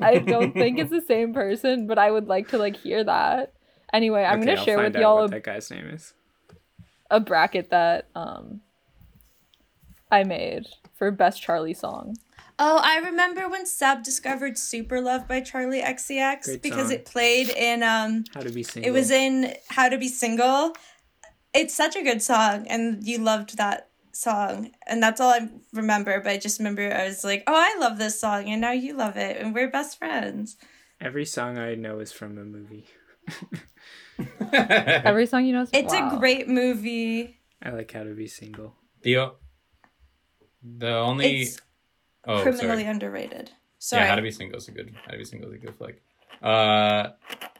I 0.00 0.18
don't 0.18 0.52
think 0.54 0.80
it's 0.80 0.90
the 0.90 1.02
same 1.02 1.32
person, 1.32 1.86
but 1.86 1.98
I 1.98 2.10
would 2.10 2.26
like 2.26 2.48
to 2.48 2.58
like 2.58 2.76
hear 2.76 3.04
that. 3.04 3.52
Anyway, 3.92 4.24
I'm 4.24 4.38
Okay, 4.40 4.46
gonna 4.46 4.58
I'll 4.58 4.64
share 4.64 4.76
find 4.78 4.86
with 4.88 4.96
out 4.96 5.02
y'all 5.02 5.16
what 5.20 5.24
a, 5.26 5.28
that 5.28 5.44
guy's 5.44 5.70
name 5.70 5.86
is. 5.86 6.14
a 7.12 7.20
bracket 7.20 7.70
that 7.70 8.08
um 8.16 8.60
I 10.10 10.24
made 10.24 10.66
for 10.96 11.12
best 11.12 11.40
Charli 11.44 11.76
song. 11.76 12.16
Oh, 12.58 12.80
I 12.82 12.98
remember 13.00 13.48
when 13.48 13.66
Seb 13.66 14.02
discovered 14.02 14.56
Super 14.56 15.00
Love 15.00 15.28
by 15.28 15.40
Charli 15.42 15.84
XCX 15.84 16.44
Great 16.44 16.62
because 16.62 16.86
song. 16.88 16.92
it 16.92 17.04
played 17.04 17.48
in 17.50 17.82
um 17.82 18.24
How 18.34 18.40
to 18.40 18.50
be 18.50 18.62
single. 18.62 18.88
it 18.88 18.92
was 18.92 19.10
in 19.10 19.54
How 19.68 19.88
to 19.88 19.98
Be 19.98 20.08
Single. 20.08 20.72
It's 21.52 21.74
such 21.74 21.96
a 21.96 22.02
good 22.02 22.22
song 22.22 22.66
and 22.68 23.06
you 23.06 23.18
loved 23.18 23.56
that 23.58 23.88
song 24.12 24.70
and 24.86 25.02
that's 25.02 25.20
all 25.20 25.30
I 25.30 25.48
remember 25.74 26.18
but 26.20 26.30
I 26.32 26.38
just 26.38 26.58
remember 26.58 26.90
I 26.92 27.04
was 27.04 27.22
like, 27.24 27.44
"Oh, 27.46 27.54
I 27.54 27.76
love 27.78 27.98
this 27.98 28.18
song 28.18 28.48
and 28.48 28.60
now 28.62 28.72
you 28.72 28.94
love 28.94 29.16
it 29.18 29.36
and 29.36 29.54
we're 29.54 29.70
best 29.70 29.98
friends." 29.98 30.56
Every 31.00 31.26
song 31.26 31.58
I 31.58 31.74
know 31.74 31.98
is 31.98 32.10
from 32.12 32.38
a 32.38 32.44
movie. 32.44 32.86
Every 34.52 35.26
song 35.26 35.44
you 35.44 35.52
know 35.52 35.62
is 35.62 35.70
It's 35.74 35.92
wow. 35.92 36.16
a 36.16 36.18
great 36.18 36.48
movie. 36.48 37.36
I 37.62 37.70
like 37.70 37.92
How 37.92 38.04
to 38.04 38.14
Be 38.14 38.26
Single. 38.26 38.74
the 39.02 39.32
the 40.62 40.94
only 40.94 41.42
It's 41.42 41.60
oh 42.26 42.42
criminally 42.42 42.82
sorry. 42.82 42.84
underrated. 42.84 43.50
Sorry. 43.78 44.02
Yeah, 44.04 44.08
How 44.08 44.14
to 44.16 44.22
Be 44.22 44.30
Single 44.30 44.58
is 44.58 44.68
a 44.68 44.72
good. 44.72 44.94
How 45.04 45.12
to 45.12 45.18
Be 45.18 45.24
Single 45.24 45.50
is 45.50 45.54
a 45.54 45.58
good 45.58 45.74
flick. 45.76 46.02
Uh, 46.42 47.10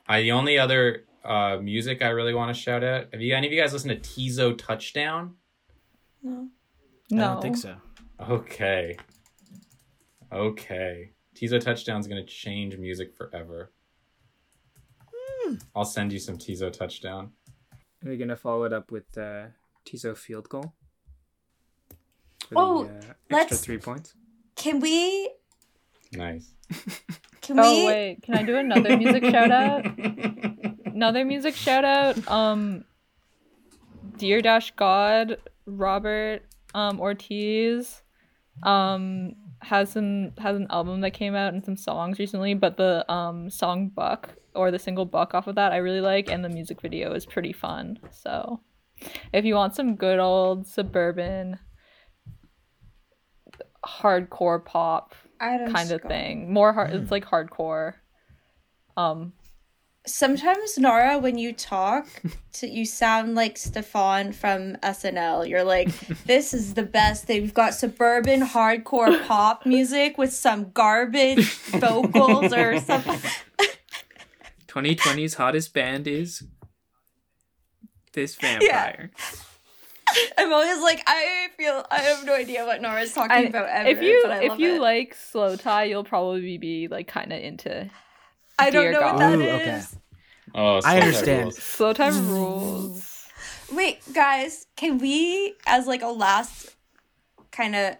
I 0.09 0.23
the 0.23 0.33
only 0.33 0.59
other 0.59 1.05
uh 1.25 1.59
music 1.63 2.03
I 2.03 2.09
really 2.09 2.35
want 2.35 2.55
to 2.55 2.61
shout 2.61 2.85
out. 2.85 3.07
Have 3.13 3.21
you 3.21 3.35
any 3.35 3.47
of 3.47 3.53
you 3.53 3.61
guys 3.61 3.73
listened 3.73 4.03
to 4.03 4.09
Teezo 4.11 4.57
Touchdown? 4.57 5.35
no. 6.23 6.49
No. 7.11 7.23
I 7.25 7.27
don't 7.35 7.43
think 7.43 7.57
so. 7.57 7.77
Okay. 8.29 8.97
Okay. 10.33 11.13
Teezo 11.37 11.61
Touchdown's 11.61 12.07
gonna 12.09 12.25
change 12.25 12.77
music 12.79 13.15
forever. 13.15 13.71
I'll 15.77 15.85
send 15.85 16.13
you 16.13 16.19
some 16.19 16.37
Teezo 16.39 16.73
Touchdown. 16.73 17.31
Are 18.05 18.09
we 18.11 18.17
gonna 18.17 18.35
follow 18.37 18.65
it 18.65 18.73
up 18.73 18.91
with 18.91 19.17
uh, 19.17 19.47
Teezo 19.85 20.17
field 20.17 20.49
goal? 20.49 20.73
For 22.49 22.55
Oh, 22.57 22.85
the, 22.85 22.91
uh, 22.91 22.97
extra 22.97 23.31
let's- 23.31 23.61
three 23.65 23.79
points. 23.79 24.15
Can 24.57 24.81
we 24.81 25.31
Nice. 26.13 26.53
can 27.43 27.59
Oh 27.61 27.71
we 27.81 27.87
wait, 27.87 28.19
can 28.23 28.37
I 28.37 28.43
do 28.43 28.57
another 28.57 28.97
music 28.97 29.25
shout 29.25 29.51
out? 29.51 29.87
Another 30.87 31.25
music 31.25 31.55
shout 31.55 31.85
out. 31.85 32.27
Um 32.29 32.85
Dear 34.17 34.41
Dash 34.41 34.71
God, 34.73 35.37
Robert 35.67 36.43
um 36.75 37.01
Ortiz 37.01 38.03
um 38.63 39.35
has 39.63 39.91
some 39.91 40.33
has 40.39 40.57
an 40.57 40.67
album 40.71 41.01
that 41.03 41.11
came 41.13 41.35
out 41.35 41.53
and 41.53 41.65
some 41.65 41.77
songs 41.77 42.19
recently, 42.19 42.55
but 42.55 42.77
the 42.77 43.11
um 43.13 43.51
song 43.51 43.89
Buck 43.91 44.35
or 44.55 44.71
the 44.71 44.79
single 44.79 45.05
Buck 45.05 45.35
off 45.35 45.47
of 45.47 45.55
that 45.57 45.73
I 45.73 45.77
really 45.77 46.01
like 46.01 46.31
and 46.31 46.43
the 46.45 46.49
music 46.49 46.81
video 46.81 47.13
is 47.13 47.27
pretty 47.27 47.53
fun. 47.53 47.99
So 48.11 48.61
if 49.33 49.45
you 49.45 49.55
want 49.55 49.75
some 49.75 49.97
good 49.97 50.19
old 50.19 50.67
suburban 50.67 51.59
hardcore 53.87 54.65
pop 54.65 55.15
kind 55.41 55.91
of 55.91 56.03
thing. 56.03 56.53
More 56.53 56.73
hard 56.73 56.93
it's 56.93 57.11
like 57.11 57.25
hardcore. 57.25 57.95
Um 58.97 59.33
Sometimes 60.09 60.79
Nora, 60.79 61.19
when 61.19 61.37
you 61.37 61.53
talk, 61.53 62.07
to, 62.53 62.69
you 62.69 62.87
sound 62.87 63.35
like 63.35 63.59
Stefan 63.59 64.31
from 64.31 64.77
SNL. 64.77 65.49
You're 65.49 65.65
like, 65.65 65.89
"This 66.27 66.55
is 66.55 66.75
the 66.75 66.85
best 66.85 67.25
thing. 67.25 67.43
We've 67.43 67.53
got 67.53 67.75
suburban 67.75 68.41
hardcore 68.41 69.27
pop 69.27 69.67
music 69.67 70.17
with 70.17 70.33
some 70.33 70.71
garbage 70.71 71.45
vocals 71.81 72.53
or 72.53 72.79
something." 72.79 73.19
2020's 74.69 75.35
hottest 75.35 75.75
band 75.75 76.07
is 76.07 76.45
this 78.13 78.37
vampire. 78.37 79.11
I'm 80.39 80.53
always 80.53 80.81
like, 80.83 81.03
I 81.07 81.49
feel 81.57 81.85
I 81.91 81.99
have 81.99 82.25
no 82.25 82.35
idea 82.35 82.65
what 82.65 82.81
Nora's 82.81 83.13
talking 83.13 83.37
and 83.37 83.49
about 83.49 83.69
ever. 83.69 83.89
if 83.91 84.03
you 84.03 84.21
but 84.23 84.31
I 84.33 84.41
if 84.41 84.49
love 84.51 84.61
you 84.61 84.73
it. 84.75 84.81
like 84.81 85.17
slowthai, 85.17 85.89
you'll 85.89 86.05
probably 86.05 86.59
be 86.59 86.89
like 86.89 87.09
kind 87.09 87.33
of 87.33 87.41
into 87.43 87.91
I 88.59 88.71
don't 88.71 88.83
Dear 88.83 88.93
know 88.93 89.01
what 89.03 89.19
God. 89.19 89.21
that 89.21 89.39
Ooh, 89.41 89.43
is. 89.43 89.93
okay. 89.95 90.01
Oh, 90.55 90.81
I 90.85 90.99
understand. 91.01 91.45
rules. 91.45 91.59
slow 91.59 91.93
time 91.93 92.29
rules. 92.29 93.13
Wait, 93.73 93.99
guys, 94.13 94.67
can 94.77 94.99
we, 94.99 95.55
as 95.67 95.87
like 95.87 96.03
a 96.03 96.09
last 96.09 96.75
kind 97.51 97.75
of 97.77 97.97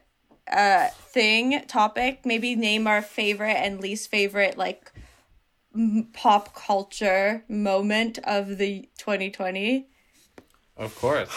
uh 0.51 0.89
thing 1.11 1.63
topic, 1.67 2.21
maybe 2.25 2.55
name 2.55 2.87
our 2.87 3.03
favorite 3.03 3.57
and 3.57 3.81
least 3.81 4.11
favorite 4.11 4.57
like 4.57 4.93
m- 5.75 6.09
pop 6.13 6.55
culture 6.55 7.45
moment 7.49 8.19
of 8.25 8.59
the 8.59 8.89
2020? 8.99 9.89
Of 10.77 10.95
course. 10.97 11.31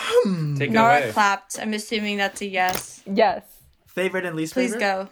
Take 0.57 0.69
it 0.69 0.71
Nara 0.71 0.97
away. 1.03 1.11
clapped. 1.11 1.57
I'm 1.59 1.73
assuming 1.73 2.17
that's 2.17 2.41
a 2.41 2.45
yes. 2.47 3.01
Yes. 3.05 3.43
Favorite 3.87 4.25
and 4.25 4.35
least 4.35 4.53
Please 4.53 4.73
favorite? 4.73 4.79
Please 4.79 5.07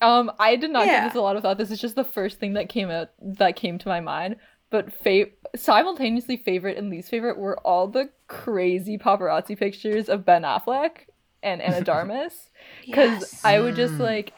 go. 0.00 0.06
Um, 0.06 0.32
I 0.38 0.56
did 0.56 0.70
not 0.70 0.86
Yeah. 0.86 1.02
give 1.04 1.12
this 1.12 1.18
a 1.18 1.22
lot 1.22 1.36
of 1.36 1.42
thought. 1.42 1.56
This 1.58 1.70
is 1.70 1.80
just 1.80 1.94
the 1.94 2.04
first 2.04 2.40
thing 2.40 2.54
that 2.54 2.68
came 2.68 2.90
out 2.90 3.10
that 3.20 3.56
came 3.56 3.78
to 3.78 3.88
my 3.88 4.00
mind. 4.00 4.36
But 4.70 4.92
fa- 4.92 5.26
simultaneously 5.54 6.36
favorite 6.36 6.76
and 6.76 6.90
least 6.90 7.08
favorite 7.08 7.38
were 7.38 7.58
all 7.60 7.86
the 7.86 8.10
crazy 8.26 8.98
paparazzi 8.98 9.56
pictures 9.56 10.08
of 10.08 10.24
Ben 10.24 10.42
Affleck 10.42 11.06
and 11.42 11.62
Anna 11.62 11.80
Darmus. 11.84 12.48
Because 12.84 13.20
Yes. 13.20 13.44
I 13.44 13.60
would 13.60 13.76
just 13.76 13.94
like 13.94 14.32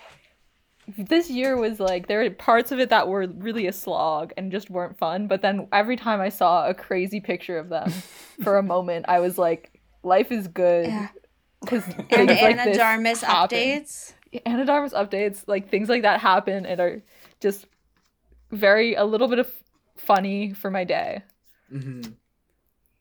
this 0.96 1.30
year 1.30 1.56
was 1.56 1.80
like 1.80 2.06
there 2.06 2.22
were 2.22 2.30
parts 2.30 2.72
of 2.72 2.78
it 2.78 2.90
that 2.90 3.08
were 3.08 3.26
really 3.26 3.66
a 3.66 3.72
slog 3.72 4.32
and 4.36 4.52
just 4.52 4.70
weren't 4.70 4.96
fun. 4.98 5.26
But 5.26 5.42
then 5.42 5.68
every 5.72 5.96
time 5.96 6.20
I 6.20 6.28
saw 6.28 6.68
a 6.68 6.74
crazy 6.74 7.20
picture 7.20 7.58
of 7.58 7.68
them 7.68 7.90
for 8.42 8.58
a 8.58 8.62
moment, 8.62 9.06
I 9.08 9.20
was 9.20 9.38
like, 9.38 9.80
life 10.02 10.30
is 10.30 10.48
good. 10.48 10.86
Yeah. 10.86 11.08
Because 11.60 11.84
And 12.10 12.30
Ana 12.30 12.72
de 12.72 12.80
Armas 12.80 13.22
updates. 13.22 14.12
Ana 14.44 14.64
de 14.64 14.72
Armas 14.72 14.92
updates, 14.92 15.42
like 15.46 15.68
things 15.68 15.88
like 15.88 16.02
that 16.02 16.20
happen 16.20 16.66
and 16.66 16.80
are 16.80 17.02
just 17.40 17.66
very 18.50 18.94
a 18.94 19.04
little 19.04 19.28
bit 19.28 19.38
of 19.38 19.50
funny 19.96 20.52
for 20.52 20.70
my 20.70 20.84
day. 20.84 21.22
Mm-hmm. 21.72 22.12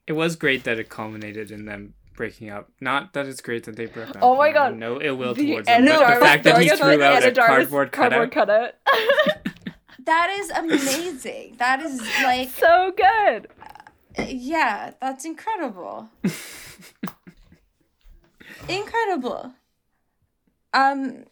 It 0.06 0.12
was 0.12 0.36
great 0.36 0.64
that 0.64 0.78
it 0.78 0.88
culminated 0.88 1.50
in 1.50 1.66
them 1.66 1.94
breaking 2.16 2.50
up. 2.50 2.70
Not 2.80 3.12
that 3.12 3.26
it's 3.26 3.40
great 3.40 3.64
that 3.64 3.76
they 3.76 3.86
broke 3.86 4.10
up. 4.10 4.18
Oh 4.22 4.36
my 4.36 4.52
God. 4.52 4.76
No 4.76 5.00
ill 5.00 5.16
will 5.16 5.34
The 5.34 5.46
towards 5.52 5.66
them. 5.66 5.82
Anna 5.82 5.98
But 5.98 6.14
the 6.18 6.24
fact 6.24 6.44
that 6.44 6.60
he 6.62 6.68
threw 6.68 7.02
out 7.02 7.24
a 7.24 7.30
Darmus 7.30 7.46
cardboard 7.46 7.92
cutout. 7.92 8.30
cutout. 8.32 8.72
That 10.04 10.30
is 10.38 10.50
amazing. 10.50 11.56
that 11.58 11.82
is 11.82 12.00
like, 12.22 12.48
so 12.50 12.92
good. 12.96 13.48
yeah, 14.28 14.92
that's 15.00 15.24
incredible. 15.24 16.08
incredible. 18.68 19.52
Um, 20.72 21.24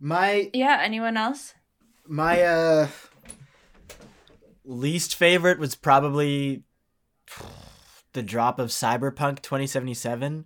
My 0.00 0.48
yeah, 0.54 0.78
anyone 0.82 1.18
else? 1.18 1.52
my 2.06 2.40
uh 2.40 2.88
least 4.64 5.14
favorite 5.14 5.58
was 5.58 5.74
probably 5.74 6.62
the 8.18 8.22
drop 8.24 8.58
of 8.58 8.68
Cyberpunk 8.68 9.42
2077. 9.42 10.44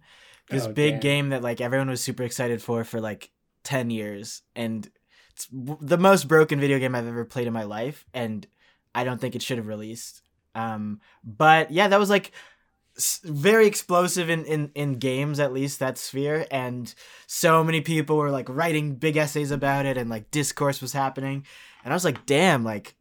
This 0.50 0.66
Oh, 0.66 0.72
big 0.72 0.94
damn. 0.94 1.00
game 1.00 1.28
that 1.30 1.42
like 1.42 1.60
everyone 1.62 1.88
was 1.88 2.02
super 2.02 2.22
excited 2.22 2.60
for 2.62 2.84
for 2.84 3.00
like 3.00 3.30
10 3.64 3.90
years 3.90 4.42
and 4.54 4.90
it's 5.30 5.48
the 5.50 5.96
most 5.96 6.28
broken 6.28 6.60
video 6.60 6.78
game 6.78 6.94
I've 6.94 7.06
ever 7.06 7.24
played 7.24 7.46
in 7.46 7.52
my 7.54 7.62
life 7.62 8.04
and 8.12 8.46
I 8.94 9.04
don't 9.04 9.18
think 9.20 9.34
it 9.34 9.40
should 9.42 9.56
have 9.56 9.66
released. 9.68 10.20
Um 10.54 11.00
but 11.24 11.70
yeah, 11.70 11.88
that 11.88 11.98
was 11.98 12.10
like 12.10 12.32
very 13.24 13.66
explosive 13.66 14.28
in, 14.28 14.44
in 14.44 14.70
in 14.74 14.98
games 14.98 15.40
at 15.40 15.52
least 15.54 15.78
that 15.78 15.96
sphere 15.96 16.46
and 16.50 16.94
so 17.26 17.64
many 17.64 17.80
people 17.80 18.18
were 18.18 18.30
like 18.30 18.48
writing 18.50 18.96
big 18.96 19.16
essays 19.16 19.50
about 19.50 19.86
it 19.86 19.96
and 19.96 20.10
like 20.10 20.30
discourse 20.30 20.82
was 20.82 20.92
happening 20.92 21.46
and 21.84 21.92
i 21.94 21.96
was 21.96 22.04
like 22.04 22.26
damn 22.26 22.62
like 22.62 22.94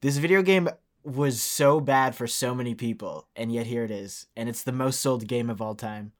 this 0.00 0.16
video 0.16 0.42
game 0.42 0.68
was 1.06 1.40
so 1.40 1.80
bad 1.80 2.14
for 2.14 2.26
so 2.26 2.54
many 2.54 2.74
people 2.74 3.28
and 3.36 3.52
yet 3.52 3.66
here 3.66 3.84
it 3.84 3.90
is 3.90 4.26
and 4.36 4.48
it's 4.48 4.64
the 4.64 4.72
most 4.72 5.00
sold 5.00 5.26
game 5.26 5.48
of 5.48 5.62
all 5.62 5.74
time. 5.74 6.12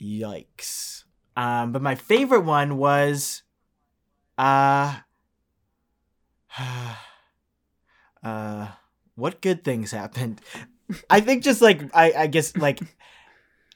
Yikes. 0.00 1.04
Um 1.36 1.72
but 1.72 1.82
my 1.82 1.94
favorite 1.94 2.42
one 2.44 2.76
was 2.76 3.42
uh 4.36 4.98
uh 8.24 8.68
what 9.14 9.40
good 9.40 9.62
things 9.62 9.92
happened? 9.92 10.40
I 11.08 11.20
think 11.20 11.42
just 11.42 11.62
like 11.62 11.80
i 11.94 12.12
i 12.12 12.26
guess 12.26 12.56
like 12.56 12.80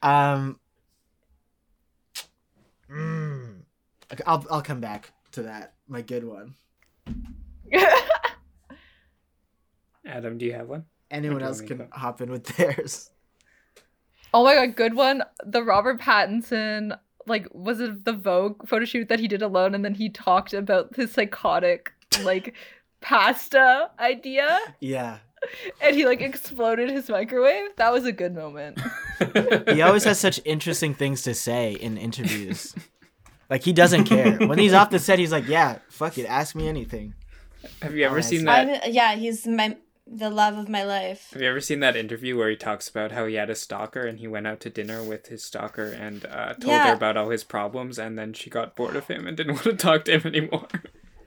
um 0.01 0.59
mm, 2.89 3.61
i'll 4.25 4.45
i'll 4.51 4.61
come 4.61 4.79
back 4.79 5.11
to 5.31 5.43
that 5.43 5.73
my 5.87 6.01
good 6.01 6.23
one 6.23 6.55
Adam, 10.09 10.37
do 10.37 10.45
you 10.45 10.53
have 10.53 10.67
one? 10.67 10.85
anyone 11.11 11.41
else 11.41 11.59
can 11.61 11.77
go. 11.77 11.87
hop 11.91 12.21
in 12.21 12.29
with 12.31 12.45
theirs 12.57 13.09
Oh 14.31 14.43
my 14.43 14.53
god, 14.53 14.75
good 14.75 14.93
one. 14.93 15.23
The 15.43 15.63
Robert 15.63 15.99
Pattinson, 15.99 16.95
like, 17.25 17.47
was 17.51 17.79
it 17.79 18.05
the 18.05 18.13
Vogue 18.13 18.67
photo 18.67 18.85
shoot 18.85 19.09
that 19.09 19.19
he 19.19 19.27
did 19.27 19.41
alone 19.41 19.73
and 19.73 19.83
then 19.83 19.95
he 19.95 20.07
talked 20.09 20.53
about 20.53 20.95
his 20.95 21.11
psychotic, 21.11 21.91
like, 22.21 22.53
pasta 23.01 23.89
idea 23.99 24.59
yeah 24.81 25.17
and 25.81 25.95
he, 25.95 26.05
like, 26.05 26.21
exploded 26.21 26.89
his 26.91 27.09
microwave? 27.09 27.69
That 27.77 27.91
was 27.91 28.05
a 28.05 28.11
good 28.11 28.35
moment. 28.35 28.79
he 29.69 29.81
always 29.81 30.03
has 30.03 30.19
such 30.19 30.39
interesting 30.45 30.93
things 30.93 31.23
to 31.23 31.33
say 31.33 31.73
in 31.73 31.97
interviews 31.97 32.75
like 33.49 33.63
he 33.63 33.73
doesn't 33.73 34.03
care 34.05 34.37
when 34.37 34.59
he's 34.59 34.73
off 34.73 34.91
the 34.91 34.99
set 34.99 35.17
he's 35.17 35.31
like 35.31 35.47
yeah 35.47 35.79
fuck 35.89 36.17
it 36.19 36.25
ask 36.27 36.53
me 36.55 36.67
anything 36.67 37.15
Have 37.81 37.95
you 37.95 38.05
ever 38.05 38.19
Oh, 38.19 38.21
seen 38.21 38.45
that? 38.45 38.83
I'm, 38.85 38.91
yeah, 38.93 39.15
he's 39.15 39.47
my 39.47 39.75
the 40.11 40.29
love 40.31 40.57
of 40.57 40.67
my 40.67 40.83
life. 40.83 41.29
Have 41.33 41.41
you 41.41 41.47
ever 41.49 41.61
seen 41.61 41.81
that 41.81 41.95
interview 41.95 42.35
where 42.37 42.49
he 42.49 42.55
talks 42.55 42.87
about 42.89 43.11
how 43.11 43.27
he 43.27 43.35
had 43.35 43.49
a 43.49 43.55
stalker 43.55 44.01
and 44.07 44.17
he 44.19 44.27
went 44.27 44.47
out 44.47 44.59
to 44.61 44.69
dinner 44.69 45.03
with 45.03 45.27
his 45.27 45.43
stalker 45.43 45.85
and 45.91 46.25
uh, 46.25 46.53
told 46.53 46.65
Yeah. 46.65 46.87
her 46.87 46.93
about 46.93 47.15
all 47.17 47.29
his 47.29 47.43
problems 47.43 47.99
and 47.99 48.17
then 48.17 48.33
she 48.33 48.49
got 48.49 48.75
bored 48.75 48.95
of 48.95 49.07
him 49.07 49.27
and 49.27 49.37
didn't 49.37 49.53
want 49.55 49.63
to 49.65 49.73
talk 49.75 50.05
to 50.05 50.17
him 50.19 50.21
anymore? 50.25 50.67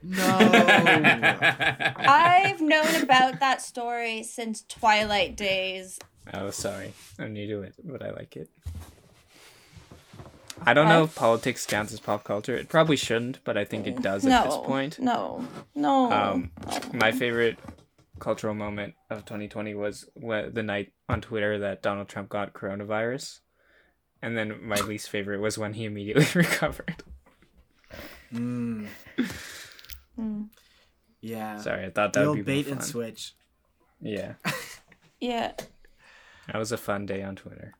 no 0.05 0.19
I've 1.97 2.59
known 2.61 2.95
about 3.01 3.39
that 3.39 3.61
story 3.61 4.23
since 4.23 4.63
Twilight 4.67 5.37
days. 5.37 5.97
Oh, 6.33 6.49
sorry. 6.49 6.93
I'm 7.17 7.33
new 7.33 7.47
to 7.47 7.61
it, 7.61 7.75
but 7.83 8.03
I 8.03 8.11
like 8.11 8.35
it. 8.35 8.49
I 10.65 10.73
don't 10.73 10.87
know 10.87 11.03
if 11.03 11.15
politics 11.15 11.65
counts 11.65 11.91
as 11.93 11.99
pop 11.99 12.23
culture. 12.23 12.55
It 12.55 12.69
probably 12.69 12.95
shouldn't, 12.95 13.39
but 13.43 13.57
I 13.57 13.65
think 13.65 13.87
it 13.87 14.01
does 14.01 14.23
no, 14.23 14.35
at 14.35 14.43
this 14.45 14.57
point. 14.57 14.99
no, 14.99 15.45
no. 15.75 16.11
Um, 16.11 16.51
my 16.93 17.11
favorite 17.11 17.57
cultural 18.23 18.53
moment 18.53 18.93
of 19.09 19.25
2020 19.25 19.75
was 19.75 20.05
wh- 20.15 20.49
the 20.51 20.63
night 20.63 20.93
on 21.09 21.19
Twitter 21.19 21.59
that 21.59 21.81
Donald 21.83 22.07
Trump 22.07 22.29
got 22.29 22.53
coronavirus. 22.53 23.41
And 24.21 24.37
then 24.37 24.65
my 24.65 24.77
least 24.87 25.09
favorite 25.09 25.41
was 25.41 25.57
when 25.57 25.73
he 25.73 25.83
immediately 25.85 26.25
recovered. 26.33 27.03
Mm. 28.33 28.87
Mm. 30.19 30.47
yeah 31.21 31.57
Sorry, 31.57 31.85
I 31.85 31.89
thought 31.91 32.13
that 32.13 32.25
old 32.25 32.37
would 32.37 32.45
be 32.45 32.53
more 32.55 32.63
bait 32.63 32.71
and 32.71 32.83
switch 32.83 33.35
Yeah, 34.01 34.33
yeah. 35.19 35.51
that 36.47 36.57
was 36.57 36.71
a 36.71 36.77
fun 36.77 37.05
day 37.05 37.21
on 37.21 37.35
Twitter. 37.35 37.73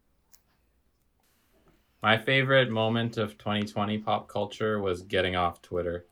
My 2.04 2.18
favorite 2.18 2.70
moment 2.70 3.18
of 3.18 3.38
2020 3.38 3.98
pop 4.00 4.28
culture 4.28 4.80
was 4.80 5.02
getting 5.04 5.36
off 5.36 5.62
Twitter. 5.62 6.06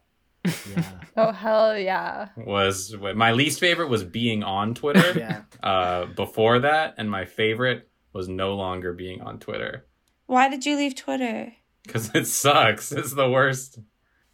Yeah 0.45 0.91
Oh, 1.17 1.31
hell 1.31 1.77
yeah. 1.77 2.29
Was 2.37 2.95
my 2.97 3.31
least 3.33 3.59
favorite 3.59 3.89
was 3.89 4.03
being 4.03 4.43
on 4.43 4.73
Twitter. 4.73 5.13
yeah 5.19 5.41
uh, 5.61 6.05
before 6.05 6.59
that, 6.59 6.95
and 6.97 7.09
my 7.11 7.25
favorite 7.25 7.89
was 8.13 8.27
no 8.29 8.55
longer 8.55 8.93
being 8.93 9.21
on 9.21 9.39
Twitter 9.39 9.85
Why 10.27 10.49
did 10.49 10.65
you 10.65 10.75
leave 10.77 10.95
Twitter? 10.95 11.53
because 11.83 12.13
it 12.15 12.27
sucks. 12.27 12.91
It's 13.01 13.13
the 13.13 13.29
worst. 13.29 13.79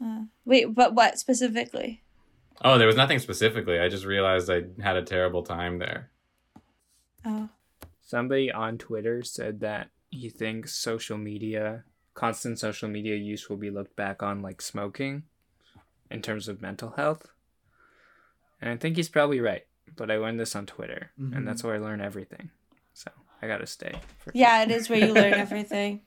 Uh, 0.03 0.23
wait, 0.45 0.75
but 0.75 0.93
what 0.93 1.17
specifically? 1.17 2.03
Oh, 2.63 2.77
there 2.77 2.87
was 2.87 2.95
nothing 2.97 3.19
specifically. 3.19 3.79
I 3.79 3.87
just 3.89 4.05
realized 4.05 4.49
I 4.49 4.63
had 4.81 4.95
a 4.97 5.01
terrible 5.03 5.43
time 5.43 5.79
there. 5.79 6.11
Oh, 7.25 7.49
Somebody 8.01 8.51
on 8.51 8.77
Twitter 8.77 9.21
said 9.23 9.59
that 9.61 9.89
he 10.09 10.29
thinks 10.29 10.73
social 10.75 11.17
media, 11.17 11.83
constant 12.13 12.57
social 12.59 12.87
media 12.89 13.15
use 13.15 13.49
will 13.49 13.57
be 13.57 13.69
looked 13.69 13.95
back 13.95 14.23
on 14.23 14.41
like 14.41 14.61
smoking 14.61 15.23
in 16.09 16.21
terms 16.21 16.47
of 16.47 16.61
mental 16.61 16.91
health. 16.91 17.27
And 18.61 18.69
I 18.71 18.77
think 18.77 18.95
he's 18.95 19.09
probably 19.09 19.39
right. 19.39 19.65
But 19.95 20.11
I 20.11 20.17
learned 20.17 20.39
this 20.39 20.55
on 20.55 20.65
Twitter, 20.65 21.11
Mhm. 21.19 21.35
and 21.35 21.47
that's 21.47 21.63
where 21.63 21.75
I 21.75 21.79
learn 21.79 22.01
everything. 22.01 22.49
So 22.93 23.09
I 23.41 23.47
gotta 23.47 23.65
stay. 23.67 23.99
For 24.19 24.31
yeah, 24.33 24.61
it 24.63 24.69
is 24.71 24.89
where 24.89 24.99
you 24.99 25.13
learn 25.13 25.33
everything. 25.45 26.01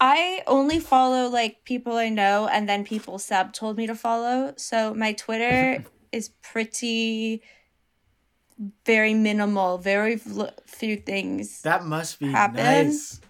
I 0.00 0.42
only 0.46 0.78
follow 0.80 1.28
like 1.28 1.64
people 1.64 1.96
I 1.96 2.08
know, 2.10 2.48
and 2.48 2.68
then 2.68 2.84
people 2.84 3.18
Seb 3.18 3.52
told 3.52 3.76
me 3.76 3.86
to 3.86 3.94
follow. 3.94 4.52
So 4.56 4.92
my 4.94 5.12
Twitter 5.12 5.84
is 6.12 6.28
pretty, 6.42 7.42
very 8.84 9.14
minimal. 9.14 9.78
Very 9.78 10.16
fl- 10.18 10.52
few 10.66 10.96
things. 10.96 11.62
that 11.62 11.84
must 11.86 12.18
be 12.18 12.30
Happen. 12.30 12.56
nice 12.56 13.20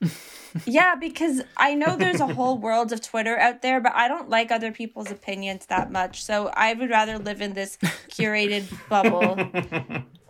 Yeah, 0.64 0.94
because 0.94 1.42
I 1.56 1.74
know 1.74 1.96
there's 1.96 2.20
a 2.20 2.26
whole 2.26 2.58
world 2.58 2.92
of 2.92 3.00
Twitter 3.00 3.38
out 3.38 3.62
there, 3.62 3.80
but 3.80 3.92
I 3.94 4.08
don't 4.08 4.28
like 4.28 4.50
other 4.50 4.72
people's 4.72 5.10
opinions 5.10 5.66
that 5.66 5.90
much. 5.90 6.24
So 6.24 6.48
I 6.48 6.72
would 6.72 6.90
rather 6.90 7.18
live 7.18 7.40
in 7.40 7.52
this 7.54 7.76
curated 8.08 8.72
bubble. 8.88 9.38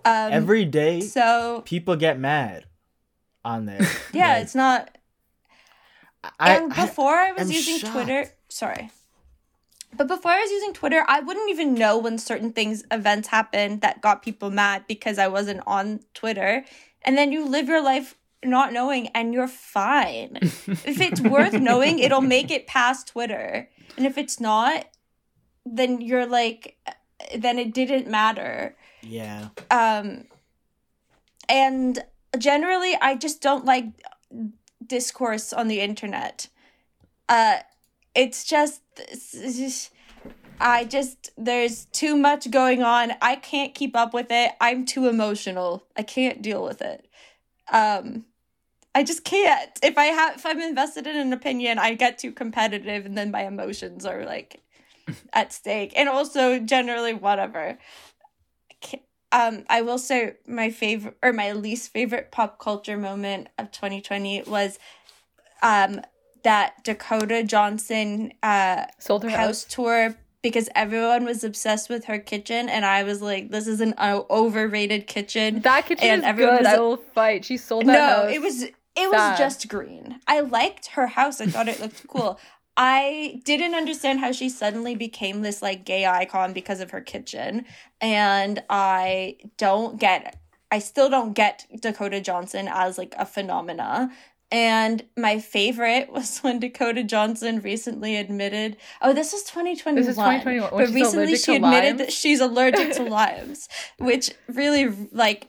Um, 0.04 0.32
every 0.32 0.64
day 0.64 1.00
so 1.00 1.64
people 1.66 1.96
get 1.96 2.16
mad 2.16 2.64
on 3.44 3.66
there 3.66 3.80
yeah, 4.12 4.34
Like, 4.34 4.42
it's 4.42 4.54
not. 4.54 4.96
I, 6.38 6.56
and 6.56 6.74
before 6.74 7.14
I, 7.14 7.32
was 7.32 7.42
am 7.42 7.50
using 7.50 7.78
shocked. 7.78 7.92
Twitter, 7.92 8.30
sorry. 8.48 8.90
But 9.96 10.08
before 10.08 10.32
I 10.32 10.40
was 10.40 10.50
using 10.50 10.74
Twitter, 10.74 11.04
I 11.06 11.20
wouldn't 11.20 11.48
even 11.50 11.74
know 11.74 11.98
when 11.98 12.18
certain 12.18 12.52
things, 12.52 12.84
events 12.90 13.28
happened 13.28 13.80
that 13.80 14.02
got 14.02 14.22
people 14.22 14.50
mad 14.50 14.84
because 14.86 15.18
I 15.18 15.28
wasn't 15.28 15.62
on 15.66 16.00
Twitter. 16.14 16.64
And 17.02 17.16
then 17.16 17.32
you 17.32 17.46
live 17.46 17.68
your 17.68 17.82
life 17.82 18.16
not 18.44 18.72
knowing 18.72 19.08
and 19.08 19.34
you're 19.34 19.48
fine. 19.48 20.36
if 20.42 21.00
it's 21.00 21.20
worth 21.20 21.54
knowing, 21.54 21.98
it'll 21.98 22.20
make 22.20 22.50
it 22.50 22.66
past 22.66 23.08
Twitter. 23.08 23.68
And 23.96 24.06
if 24.06 24.18
it's 24.18 24.40
not, 24.40 24.86
then 25.64 26.00
you're 26.00 26.26
like, 26.26 26.76
then 27.36 27.58
it 27.58 27.72
didn't 27.72 28.08
matter 28.08 28.76
yeah 29.02 29.48
um 29.70 30.24
and 31.48 32.04
generally 32.38 32.96
i 33.00 33.14
just 33.14 33.40
don't 33.40 33.64
like 33.64 33.86
discourse 34.84 35.52
on 35.52 35.68
the 35.68 35.80
internet 35.80 36.48
uh 37.28 37.56
it's 38.14 38.44
just, 38.44 38.80
it's 38.96 39.58
just 39.58 39.92
I 40.58 40.84
just 40.84 41.32
there's 41.36 41.84
too 41.84 42.16
much 42.16 42.50
going 42.50 42.82
on. 42.82 43.12
I 43.20 43.36
can't 43.36 43.74
keep 43.74 43.94
up 43.94 44.14
with 44.14 44.28
it. 44.30 44.52
I'm 44.58 44.86
too 44.86 45.06
emotional. 45.06 45.84
I 45.98 46.02
can't 46.02 46.40
deal 46.40 46.64
with 46.64 46.80
it. 46.80 47.05
Um 47.70 48.24
I 48.94 49.02
just 49.02 49.24
can't. 49.24 49.78
If 49.82 49.98
I 49.98 50.06
have 50.06 50.36
if 50.36 50.46
I'm 50.46 50.60
invested 50.60 51.06
in 51.06 51.16
an 51.16 51.32
opinion, 51.32 51.78
I 51.78 51.94
get 51.94 52.18
too 52.18 52.32
competitive 52.32 53.04
and 53.04 53.16
then 53.16 53.30
my 53.30 53.46
emotions 53.46 54.06
are 54.06 54.24
like 54.24 54.62
at 55.32 55.52
stake. 55.52 55.92
And 55.96 56.08
also 56.08 56.58
generally 56.58 57.12
whatever. 57.12 57.78
Um 59.32 59.64
I 59.68 59.82
will 59.82 59.98
say 59.98 60.34
my 60.46 60.70
favorite 60.70 61.16
or 61.22 61.32
my 61.32 61.52
least 61.52 61.92
favorite 61.92 62.30
pop 62.30 62.58
culture 62.58 62.96
moment 62.96 63.48
of 63.58 63.70
2020 63.70 64.44
was 64.44 64.78
um 65.62 66.00
that 66.44 66.84
Dakota 66.84 67.42
Johnson 67.42 68.32
uh 68.42 68.86
Sold 68.98 69.24
her 69.24 69.30
house 69.30 69.64
house. 69.64 69.64
tour 69.64 70.16
because 70.42 70.68
everyone 70.74 71.24
was 71.24 71.42
obsessed 71.44 71.88
with 71.88 72.04
her 72.06 72.18
kitchen 72.18 72.68
and 72.68 72.84
I 72.84 73.02
was 73.02 73.20
like 73.22 73.50
this 73.50 73.66
is 73.66 73.80
an 73.80 73.94
uh, 73.98 74.22
overrated 74.30 75.06
kitchen. 75.06 75.60
That 75.62 75.86
kitchen 75.86 76.08
And 76.08 76.22
is 76.22 76.26
everyone 76.28 76.56
good. 76.58 76.64
was- 76.64 76.74
I 76.74 76.78
will 76.78 76.96
fight. 76.96 77.44
She 77.44 77.56
sold 77.56 77.86
that 77.86 77.92
No, 77.92 78.22
house. 78.26 78.32
it 78.34 78.40
was 78.40 78.62
it 78.62 79.10
was 79.10 79.20
Sad. 79.20 79.38
just 79.38 79.68
green. 79.68 80.20
I 80.26 80.40
liked 80.40 80.86
her 80.88 81.06
house. 81.06 81.40
I 81.40 81.46
thought 81.46 81.68
it 81.68 81.80
looked 81.80 82.06
cool. 82.08 82.40
I 82.78 83.40
didn't 83.44 83.74
understand 83.74 84.20
how 84.20 84.32
she 84.32 84.48
suddenly 84.48 84.94
became 84.94 85.42
this 85.42 85.62
like 85.62 85.84
gay 85.84 86.06
icon 86.06 86.52
because 86.52 86.80
of 86.80 86.90
her 86.92 87.00
kitchen. 87.00 87.64
And 88.00 88.62
I 88.70 89.36
don't 89.58 89.98
get 89.98 90.38
I 90.70 90.80
still 90.80 91.08
don't 91.08 91.32
get 91.32 91.64
Dakota 91.80 92.20
Johnson 92.20 92.68
as 92.70 92.98
like 92.98 93.14
a 93.18 93.24
phenomena. 93.26 94.10
And 94.52 95.02
my 95.16 95.38
favorite 95.40 96.12
was 96.12 96.38
when 96.42 96.60
Dakota 96.60 97.02
Johnson 97.02 97.60
recently 97.60 98.16
admitted, 98.16 98.76
oh, 99.02 99.12
this 99.12 99.32
was 99.32 99.42
2021. 99.44 99.94
This 99.96 100.08
is 100.08 100.16
2021, 100.16 100.70
But 100.70 100.94
recently 100.94 101.36
she 101.36 101.56
admitted 101.56 101.86
limes. 101.96 101.98
that 101.98 102.12
she's 102.12 102.40
allergic 102.40 102.92
to 102.94 103.02
limes, 103.10 103.68
which 103.98 104.30
really 104.48 104.86
like 105.12 105.48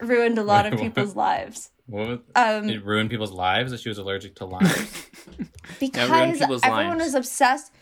ruined 0.00 0.38
a 0.38 0.42
lot 0.44 0.64
Wait, 0.64 0.74
of 0.74 0.80
what? 0.80 0.84
people's 0.94 1.16
lives. 1.16 1.70
What 1.86 2.22
Um, 2.36 2.68
it 2.70 2.84
ruined 2.84 3.10
people's 3.10 3.32
lives 3.32 3.72
that 3.72 3.80
she 3.80 3.88
was 3.88 3.98
allergic 3.98 4.36
to 4.36 4.44
limes. 4.44 5.06
because 5.80 6.38
people's 6.38 6.62
everyone 6.62 6.98
limes. 6.98 7.02
was 7.02 7.14
obsessed. 7.14 7.72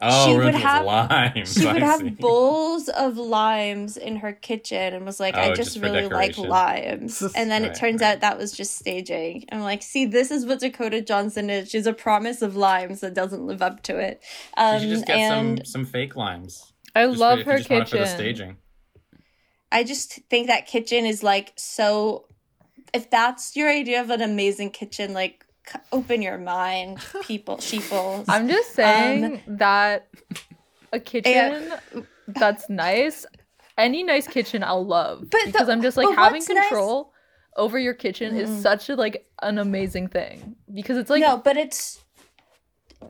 Oh, 0.00 0.26
She 0.26 0.36
would 0.36 0.54
have- 0.54 0.84
limes. 0.84 1.54
She 1.54 1.66
I 1.66 1.72
would 1.72 1.80
see. 1.82 1.86
have 1.86 2.18
bowls 2.18 2.88
of 2.90 3.16
limes 3.16 3.96
in 3.96 4.16
her 4.16 4.32
kitchen 4.32 4.92
and 4.94 5.06
was 5.06 5.18
like, 5.18 5.34
Oh, 5.36 5.40
I 5.40 5.48
just 5.54 5.72
just 5.72 5.78
really 5.82 6.06
like 6.08 6.36
limes. 6.36 7.22
And 7.34 7.50
then 7.50 7.62
Right, 7.62 7.70
it 7.72 7.78
turns 7.78 8.02
right. 8.02 8.14
out 8.16 8.20
that 8.20 8.36
was 8.36 8.52
just 8.52 8.76
staging. 8.76 9.46
I'm 9.50 9.60
like, 9.62 9.82
see, 9.82 10.04
this 10.04 10.30
is 10.30 10.44
what 10.44 10.60
Dakota 10.60 11.00
Johnson 11.00 11.48
is. 11.48 11.70
She's 11.70 11.86
a 11.86 11.92
promise 11.94 12.42
of 12.42 12.56
limes 12.56 13.00
that 13.00 13.14
doesn't 13.14 13.46
live 13.46 13.62
up 13.62 13.82
to 13.84 13.98
it. 13.98 14.22
Um, 14.56 14.82
you 14.82 14.90
just 14.90 15.06
get 15.06 15.16
and 15.16 15.58
some 15.58 15.64
some 15.64 15.84
fake 15.86 16.14
limes. 16.14 16.72
I 16.94 17.06
Just 17.06 17.18
love 17.18 17.38
if 17.40 17.46
you 17.46 17.52
her 17.52 17.58
just 17.58 17.70
want 17.70 17.88
for 17.88 17.96
the 17.96 18.02
kitchen. 18.04 18.16
staging. 18.16 18.56
I 19.72 19.82
just 19.84 20.20
think 20.30 20.46
that 20.48 20.66
kitchen 20.66 21.04
is 21.06 21.22
like 21.22 21.52
so. 21.56 22.26
If 22.94 23.10
that's 23.10 23.56
your 23.56 23.68
idea 23.70 24.00
of 24.00 24.10
an 24.10 24.22
amazing 24.22 24.70
kitchen, 24.70 25.12
like 25.12 25.42
c- 25.42 25.45
open 25.92 26.22
your 26.22 26.38
mind, 26.38 26.98
people, 27.22 27.58
sheeples. 27.60 28.26
I'm 28.28 28.48
just 28.48 28.72
saying 28.72 29.42
that 29.46 30.08
a 30.92 31.00
kitchen 31.00 31.72
that's 32.28 32.68
nice, 32.70 33.26
any 33.78 34.02
nice 34.02 34.26
kitchen 34.28 34.62
I'll 34.62 34.84
love. 34.86 35.28
But 35.30 35.40
the- 35.46 35.52
because 35.52 35.68
I'm 35.68 35.82
just 35.82 35.96
like 35.96 36.14
having 36.16 36.40
what's 36.40 36.48
nice- 36.48 36.68
control 36.68 37.12
over 37.56 37.78
your 37.78 37.94
kitchen 37.94 38.36
is 38.36 38.50
Mm. 38.50 38.62
such 38.62 38.88
a 38.90 38.96
like 38.96 39.26
an 39.42 39.58
amazing 39.58 40.08
thing. 40.08 40.56
Because 40.72 40.98
it's 40.98 41.08
like 41.10 41.20
no, 41.22 41.38
but 41.38 41.56
it's 41.56 41.98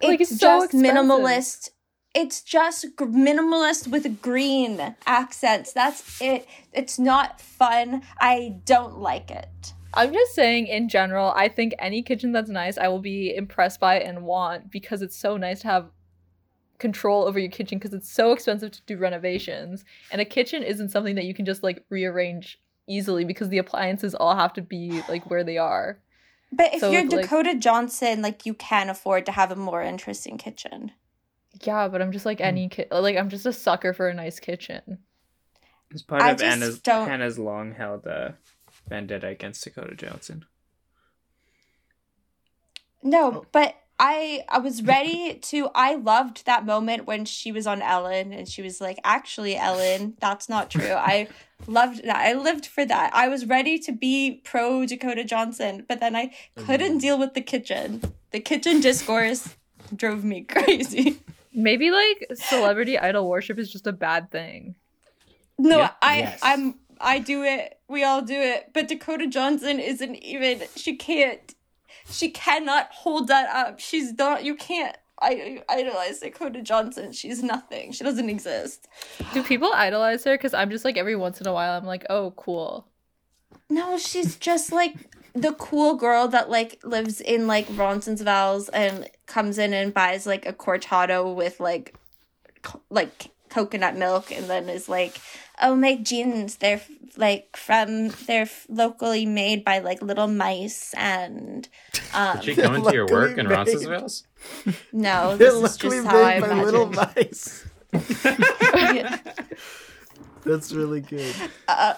Like, 0.03 0.20
it's 0.20 0.31
it's 0.33 0.41
so 0.41 0.61
just 0.61 0.74
expensive. 0.74 0.95
minimalist. 1.05 1.70
It's 2.15 2.41
just 2.41 2.87
minimalist 2.97 3.89
with 3.89 4.23
green 4.23 4.95
accents. 5.05 5.73
That's 5.73 6.20
it. 6.23 6.47
It's 6.73 6.99
not 6.99 7.41
fun. 7.43 8.03
I 8.19 8.57
don't 8.65 8.99
like 9.01 9.31
it. 9.31 9.74
I'm 9.97 10.12
just 10.12 10.35
saying 10.35 10.66
in 10.66 10.89
general, 10.89 11.32
I 11.35 11.48
think 11.48 11.74
any 11.78 12.02
kitchen 12.02 12.32
that's 12.32 12.51
nice, 12.51 12.77
I 12.78 12.89
will 12.89 13.01
be 13.01 13.35
impressed 13.35 13.81
by 13.81 13.98
and 14.01 14.24
want 14.24 14.70
because 14.70 15.02
it's 15.02 15.16
so 15.16 15.36
nice 15.36 15.60
to 15.60 15.68
have 15.68 15.90
control 16.78 17.24
over 17.24 17.39
your 17.39 17.51
kitchen 17.51 17.78
because 17.78 17.94
it's 17.94 18.10
so 18.12 18.32
expensive 18.32 18.70
to 18.73 18.82
do 18.82 18.97
renovations. 18.98 19.85
And 20.12 20.20
a 20.20 20.24
kitchen 20.27 20.62
isn't 20.62 20.90
something 20.90 21.14
that 21.14 21.24
you 21.24 21.32
can 21.35 21.47
just 21.47 21.62
like 21.62 21.85
rearrange 21.89 22.60
easily 22.86 23.24
because 23.24 23.48
the 23.48 23.59
appliances 23.59 24.14
all 24.14 24.36
have 24.36 24.52
to 24.55 24.62
be 24.62 25.02
like 25.09 25.28
where 25.31 25.43
they 25.43 25.56
are. 25.59 25.98
But 26.52 26.74
if 26.74 26.81
So, 26.81 26.90
you're 26.90 27.05
like- 27.09 27.23
Dakota 27.23 27.55
Johnson, 27.56 28.23
like 28.23 28.47
you 28.47 28.55
can 28.55 28.89
afford 28.90 29.27
to 29.27 29.32
have 29.32 29.51
a 29.51 29.56
more 29.56 29.82
interesting 29.82 30.36
kitchen. 30.39 30.93
Yeah, 31.62 31.89
but 31.89 32.02
I'm 32.02 32.12
just 32.12 32.24
Hmm. 32.24 32.28
like 32.28 32.40
any 32.43 32.68
kid. 32.68 32.89
Like 32.90 33.16
I'm 33.16 33.31
just 33.31 33.47
a 33.47 33.52
sucker 33.52 33.94
for 33.94 34.09
a 34.09 34.14
nice 34.14 34.39
kitchen. 34.39 34.98
It's 35.90 36.02
part 36.02 36.20
I 36.20 36.31
of 36.32 36.39
just 36.39 36.56
Anna's 36.62 36.81
Hannah's 36.85 37.39
long 37.39 37.73
held 37.73 38.06
uh, 38.06 38.32
vendetta 38.89 39.29
against 39.29 39.65
Dakota 39.65 39.95
Johnson. 39.95 40.45
No, 43.03 43.33
oh. 43.33 43.47
but 43.53 43.77
I 43.99 44.45
I 44.49 44.59
was 44.59 44.83
ready 44.83 45.35
to 45.35 45.71
I 45.75 45.95
loved 45.95 46.45
that 46.45 46.67
moment 46.67 47.07
when 47.07 47.25
she 47.25 47.51
was 47.51 47.67
on 47.67 47.81
Ellen 47.81 48.33
and 48.33 48.49
she 48.49 48.63
was 48.63 48.81
like, 48.81 48.99
"Actually, 49.05 49.57
Ellen, 49.57 50.17
that's 50.21 50.49
not 50.49 50.71
true." 50.71 50.93
I 50.93 51.29
loved 51.67 52.05
that. 52.05 52.17
I 52.17 52.35
lived 52.35 52.67
for 52.67 52.85
that. 52.85 53.15
I 53.15 53.29
was 53.29 53.47
ready 53.47 53.79
to 53.81 53.93
be 53.93 54.43
pro 54.45 54.85
Dakota 54.85 55.25
Johnson, 55.25 55.85
but 55.89 56.01
then 56.01 56.15
I 56.15 56.33
oh, 56.57 56.65
couldn't 56.65 56.99
deal 56.99 57.19
with 57.19 57.35
the 57.35 57.41
kitchen. 57.41 58.03
The 58.33 58.41
kitchen 58.41 58.81
discourse 58.81 59.57
drove 59.95 60.25
me 60.25 60.43
crazy. 60.49 61.21
Maybe 61.55 61.91
like 61.91 62.27
celebrity 62.35 62.99
idol 62.99 63.29
worship 63.29 63.59
is 63.59 63.73
just 63.73 63.87
a 63.87 63.93
bad 63.93 64.31
thing. 64.31 64.75
No, 65.59 65.79
Yeah. 65.79 65.93
I 66.03 66.19
Yes. 66.19 66.41
I'm 66.43 66.75
I 67.01 67.18
do 67.18 67.43
it. 67.43 67.78
We 67.89 68.05
all 68.05 68.23
do 68.23 68.39
it. 68.39 68.70
But 68.73 68.89
Dakota 68.89 69.27
Johnson 69.27 69.78
isn't 69.81 70.16
even 70.16 70.62
she 70.77 70.97
can't 70.97 71.55
she 72.09 72.31
cannot 72.31 72.89
hold 72.93 73.28
that 73.28 73.48
up. 73.55 73.81
She's 73.81 74.12
not 74.14 74.44
you 74.44 74.55
can't 74.55 74.97
I 75.20 75.62
idolize 75.68 76.20
Dakota 76.20 76.60
Johnson. 76.62 77.12
She's 77.12 77.43
nothing. 77.43 77.93
She 77.93 78.05
doesn't 78.05 78.28
exist. 78.28 78.86
Do 79.32 79.43
people 79.43 79.73
idolize 79.73 80.24
her? 80.24 80.35
Because 80.35 80.52
I'm 80.52 80.70
just 80.70 80.85
like 80.85 80.98
every 80.98 81.16
once 81.16 81.40
in 81.40 81.47
a 81.47 81.52
while, 81.52 81.73
I'm 81.73 81.86
like, 81.86 82.05
oh, 82.10 82.32
cool. 82.36 82.86
No, 83.70 83.97
she's 83.97 84.36
just 84.36 84.73
like 84.73 84.94
the 85.35 85.52
cool 85.55 85.94
girl 85.94 86.28
that 86.28 86.51
like 86.51 86.81
lives 86.85 87.20
in 87.20 87.47
like 87.47 87.66
Roncesvalles 87.70 88.68
and 88.70 89.09
comes 89.27 89.59
in 89.59 89.73
and 89.73 89.93
buys 89.93 90.27
like 90.27 90.47
a 90.47 90.52
cortado 90.52 91.35
with 91.35 91.60
like 91.60 91.94
like 92.90 93.31
coconut 93.48 93.97
milk 93.97 94.31
and 94.31 94.47
then 94.47 94.68
is 94.68 94.89
like 94.89 95.20
oh 95.62 95.74
my 95.74 95.97
jeans 95.97 96.56
they're 96.56 96.82
like 97.16 97.56
from 97.56 98.09
they're 98.27 98.48
locally 98.68 99.24
made 99.27 99.64
by 99.64 99.78
like 99.78 100.02
little 100.02 100.28
mice 100.28 100.94
and 100.97 101.68
um 102.12 102.36
Did 102.36 102.44
she 102.44 102.55
come 102.55 102.74
into 102.77 102.93
your 102.93 103.06
work 103.06 103.39
in 103.39 103.48
Luckily 103.48 103.86
Roncesvalles? 103.86 104.24
no 104.93 105.36
They're 105.36 105.52
this 105.52 105.55
is 105.55 105.62
luckily 105.62 105.97
just 105.98 106.09
how 106.09 106.23
I 106.23 106.40
made 106.40 106.48
by 106.48 106.62
little 106.62 106.93
imagine 106.93 107.14
mice. 107.16 107.64
That's 110.44 110.73
really 110.73 111.01
good. 111.01 111.35
uh, 111.66 111.94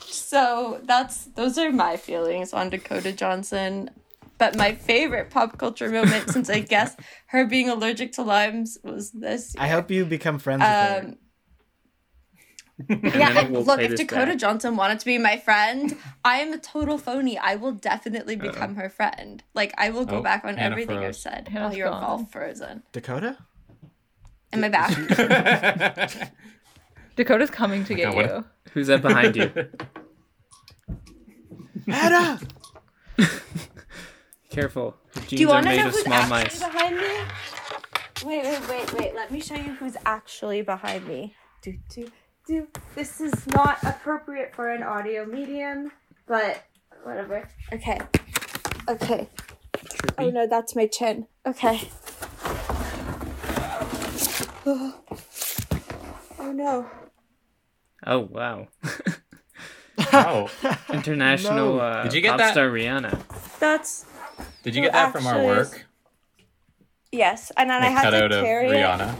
so 0.00 0.80
that's 0.84 1.26
those 1.26 1.58
are 1.58 1.70
my 1.70 1.96
feelings 1.98 2.52
on 2.54 2.70
Dakota 2.70 3.12
Johnson. 3.12 3.90
But 4.38 4.56
my 4.56 4.74
favorite 4.74 5.30
pop 5.30 5.56
culture 5.58 5.88
moment, 5.88 6.30
since 6.30 6.50
I 6.50 6.60
guess 6.60 6.94
her 7.28 7.46
being 7.46 7.68
allergic 7.70 8.12
to 8.12 8.22
limes, 8.22 8.76
was 8.82 9.10
this. 9.12 9.54
I 9.58 9.68
hope 9.68 9.90
you 9.90 10.04
become 10.04 10.38
friends 10.38 10.60
with 10.60 10.68
her. 10.68 11.02
Um, 11.06 11.16
yeah, 13.14 13.32
then 13.32 13.52
we'll 13.52 13.64
look, 13.64 13.80
if 13.80 13.96
Dakota 13.96 14.26
back. 14.32 14.36
Johnson 14.38 14.76
wanted 14.76 14.98
to 15.00 15.06
be 15.06 15.16
my 15.16 15.38
friend, 15.38 15.96
I 16.22 16.40
am 16.40 16.52
a 16.52 16.58
total 16.58 16.98
phony. 16.98 17.38
I 17.38 17.54
will 17.56 17.72
definitely 17.72 18.36
become 18.36 18.74
her 18.74 18.90
friend. 18.90 19.42
Like, 19.54 19.72
I 19.78 19.88
will 19.88 20.04
go 20.04 20.16
Oh, 20.18 20.22
back 20.22 20.44
on 20.44 20.58
Hannah 20.58 20.72
everything 20.74 20.98
I've 20.98 21.16
said. 21.16 21.48
Hannah's 21.48 21.72
oh, 21.72 21.76
you're 21.78 21.88
gone. 21.88 22.04
all 22.04 22.24
frozen. 22.26 22.82
Dakota? 22.92 23.38
Am 24.52 24.62
I 24.62 24.68
back? 24.68 26.32
Dakota's 27.16 27.50
coming 27.50 27.84
to 27.86 27.94
get 27.94 28.14
you. 28.14 28.44
Who's 28.72 28.88
that 28.88 29.00
behind 29.00 29.36
you? 29.36 29.50
Anna! 31.88 32.38
Careful. 34.56 34.96
The 35.12 35.20
Do 35.20 35.36
you 35.36 35.50
are 35.50 35.54
want 35.56 35.64
to 35.66 35.70
made 35.70 35.76
know 35.82 35.88
of 35.88 35.92
who's 35.92 36.02
small 36.04 36.14
actually 36.16 36.30
mice. 36.44 36.58
behind 36.60 36.96
me? 36.96 37.18
Wait, 38.24 38.42
wait, 38.42 38.68
wait, 38.70 38.92
wait. 38.94 39.14
Let 39.14 39.30
me 39.30 39.38
show 39.42 39.54
you 39.54 39.74
who's 39.74 39.98
actually 40.06 40.62
behind 40.62 41.06
me. 41.06 41.34
Do, 41.60 41.74
do, 41.90 42.08
do. 42.46 42.66
This 42.94 43.20
is 43.20 43.46
not 43.48 43.76
appropriate 43.84 44.54
for 44.54 44.70
an 44.70 44.82
audio 44.82 45.26
medium, 45.26 45.92
but 46.26 46.64
whatever. 47.02 47.46
Okay. 47.70 47.98
Okay. 48.88 49.28
Oh 50.16 50.30
no, 50.30 50.46
that's 50.46 50.74
my 50.74 50.86
chin. 50.86 51.26
Okay. 51.46 51.90
Oh, 54.64 54.94
oh 56.38 56.52
no. 56.52 56.86
Oh 58.06 58.20
wow. 58.20 58.68
oh, 60.14 60.50
International 60.94 61.74
No. 61.76 61.78
uh, 61.78 62.02
Did 62.04 62.14
you 62.14 62.20
get 62.22 62.30
pop 62.30 62.38
that? 62.38 62.52
star 62.52 62.70
Rihanna. 62.70 63.58
That's 63.58 64.06
did 64.66 64.74
you 64.74 64.82
get 64.82 64.94
that 64.94 65.12
from 65.12 65.28
our 65.28 65.44
work? 65.44 65.86
Yes, 67.12 67.52
and 67.56 67.70
then 67.70 67.84
I 67.84 67.86
had 67.86 68.10
to 68.10 68.28
carry 68.28 68.68
it. 68.68 69.14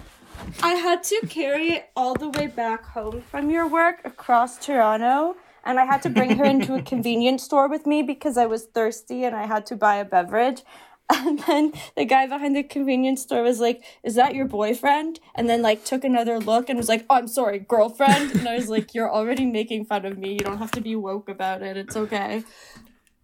I 0.60 0.74
had 0.74 1.04
to 1.04 1.20
carry 1.28 1.68
it 1.68 1.90
all 1.94 2.14
the 2.14 2.30
way 2.30 2.48
back 2.48 2.84
home 2.84 3.22
from 3.22 3.48
your 3.48 3.68
work 3.68 4.00
across 4.04 4.58
Toronto, 4.58 5.36
and 5.64 5.78
I 5.78 5.84
had 5.84 6.02
to 6.02 6.10
bring 6.10 6.36
her 6.38 6.44
into 6.44 6.74
a 6.74 6.82
convenience 6.92 7.44
store 7.44 7.68
with 7.68 7.86
me 7.86 8.02
because 8.02 8.36
I 8.36 8.46
was 8.46 8.64
thirsty 8.64 9.22
and 9.22 9.36
I 9.36 9.46
had 9.46 9.66
to 9.66 9.76
buy 9.76 9.96
a 9.96 10.04
beverage. 10.04 10.62
And 11.08 11.38
then 11.46 11.72
the 11.96 12.04
guy 12.04 12.26
behind 12.26 12.56
the 12.56 12.64
convenience 12.64 13.22
store 13.22 13.44
was 13.44 13.60
like, 13.60 13.84
"Is 14.02 14.16
that 14.16 14.34
your 14.34 14.46
boyfriend?" 14.46 15.20
And 15.36 15.48
then 15.48 15.62
like 15.62 15.84
took 15.84 16.02
another 16.02 16.40
look 16.40 16.68
and 16.68 16.76
was 16.76 16.88
like, 16.88 17.06
oh, 17.08 17.14
"I'm 17.14 17.28
sorry, 17.28 17.60
girlfriend." 17.60 18.32
And 18.32 18.48
I 18.48 18.56
was 18.56 18.68
like, 18.68 18.92
"You're 18.92 19.08
already 19.08 19.46
making 19.46 19.84
fun 19.84 20.04
of 20.04 20.18
me. 20.18 20.32
You 20.32 20.40
don't 20.40 20.58
have 20.58 20.72
to 20.72 20.80
be 20.80 20.96
woke 20.96 21.28
about 21.28 21.62
it. 21.62 21.76
It's 21.76 21.96
okay." 21.96 22.42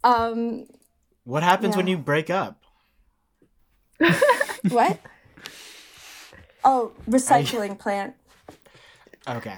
Um, 0.05 0.67
What 1.25 1.43
happens 1.43 1.77
when 1.77 1.87
you 1.87 1.99
break 1.99 2.31
up? 2.31 2.63
what? 4.69 4.99
Oh, 6.65 6.93
recycling 7.11 7.77
plant. 7.81 8.15
Okay. 9.29 9.57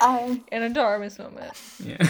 Um, 0.00 0.44
An 0.52 0.62
enormous 0.62 1.18
moment. 1.18 1.52
Yeah. 1.82 2.06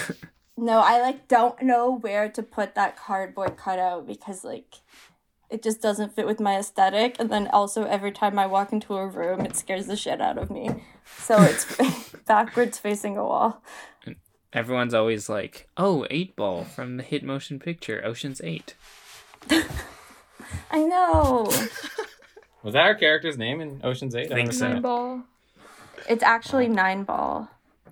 No, 0.58 0.80
I 0.80 1.00
like 1.00 1.26
don't 1.26 1.62
know 1.62 1.96
where 1.96 2.28
to 2.28 2.42
put 2.42 2.74
that 2.74 2.98
cardboard 2.98 3.56
cutout 3.56 4.06
because 4.06 4.44
like 4.44 4.74
it 5.48 5.62
just 5.62 5.80
doesn't 5.80 6.14
fit 6.14 6.26
with 6.26 6.38
my 6.38 6.58
aesthetic 6.58 7.16
and 7.18 7.30
then 7.30 7.48
also 7.48 7.84
every 7.84 8.12
time 8.12 8.38
I 8.38 8.44
walk 8.44 8.74
into 8.74 8.94
a 8.94 9.06
room 9.06 9.40
it 9.40 9.56
scares 9.56 9.86
the 9.86 9.96
shit 9.96 10.20
out 10.20 10.36
of 10.36 10.50
me. 10.50 10.68
So 11.18 11.40
it's 11.40 11.64
backwards 12.26 12.76
facing 12.76 13.16
a 13.16 13.24
wall. 13.24 13.62
Everyone's 14.52 14.94
always 14.94 15.28
like, 15.28 15.68
"Oh, 15.76 16.06
eight 16.10 16.34
ball 16.36 16.64
from 16.64 16.96
the 16.96 17.02
hit 17.02 17.22
motion 17.22 17.58
picture 17.60 18.02
Ocean's 18.04 18.40
8. 18.42 18.74
I 20.70 20.82
know. 20.84 21.44
Was 22.62 22.74
that 22.74 22.80
our 22.80 22.94
character's 22.94 23.38
name 23.38 23.60
in 23.60 23.80
Ocean's 23.84 24.14
Eight? 24.14 24.28
Think 24.28 24.52
so. 24.52 24.68
Nine 24.68 24.82
ball. 24.82 25.22
It's 26.08 26.22
actually 26.22 26.68
nine 26.68 27.04
ball. 27.04 27.48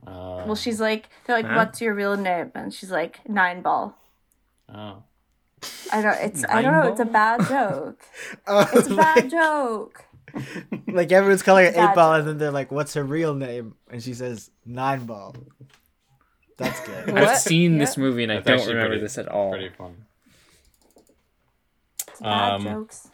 Uh, 0.06 0.42
Well 0.46 0.56
she's 0.56 0.80
like 0.80 1.08
they're 1.24 1.36
like, 1.36 1.46
Huh? 1.46 1.54
What's 1.56 1.80
your 1.80 1.94
real 1.94 2.16
name? 2.16 2.50
And 2.54 2.72
she's 2.74 2.90
like, 2.90 3.26
Nine 3.28 3.62
ball. 3.62 3.96
oh. 4.74 5.02
I 5.92 6.02
don't 6.02 6.16
it's 6.20 6.44
I 6.44 6.60
don't 6.62 6.72
Nine 6.72 6.84
know, 6.84 6.90
it's 6.92 7.00
a 7.00 7.04
bad 7.04 7.40
joke. 7.48 8.00
Oh, 8.46 8.68
It's 8.74 8.88
a 8.88 8.96
bad 8.96 9.30
joke. 9.30 10.04
like 10.86 11.10
everyone's 11.10 11.42
calling 11.42 11.64
her 11.64 11.70
eight 11.70 11.94
ball, 11.94 12.12
joke. 12.12 12.18
and 12.20 12.28
then 12.28 12.38
they're 12.38 12.50
like, 12.50 12.70
"What's 12.70 12.92
her 12.94 13.02
real 13.02 13.34
name?" 13.34 13.74
And 13.90 14.02
she 14.02 14.12
says 14.12 14.50
nine 14.66 15.06
ball. 15.06 15.34
That's 16.58 16.80
good. 16.86 17.10
I've 17.16 17.38
seen 17.38 17.74
Yeah. 17.74 17.78
this 17.78 17.96
movie 17.96 18.24
and 18.24 18.32
I 18.32 18.40
That's 18.40 18.62
don't 18.62 18.68
remember 18.68 18.88
pretty- 18.90 19.02
this 19.02 19.16
at 19.18 19.28
all. 19.28 19.50
Pretty 19.52 19.70
fun. 19.70 20.04
Bad 22.20 22.52
Um, 22.54 22.64
jokes. 22.64 23.08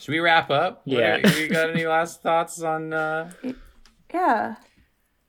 Should 0.00 0.12
we 0.12 0.18
wrap 0.18 0.50
up? 0.50 0.82
Yeah. 0.84 1.16
are- 1.24 1.28
you 1.38 1.48
got 1.48 1.70
any 1.70 1.86
last 1.86 2.22
thoughts 2.22 2.60
on 2.60 2.92
uh, 2.92 3.30
Yeah. 4.12 4.56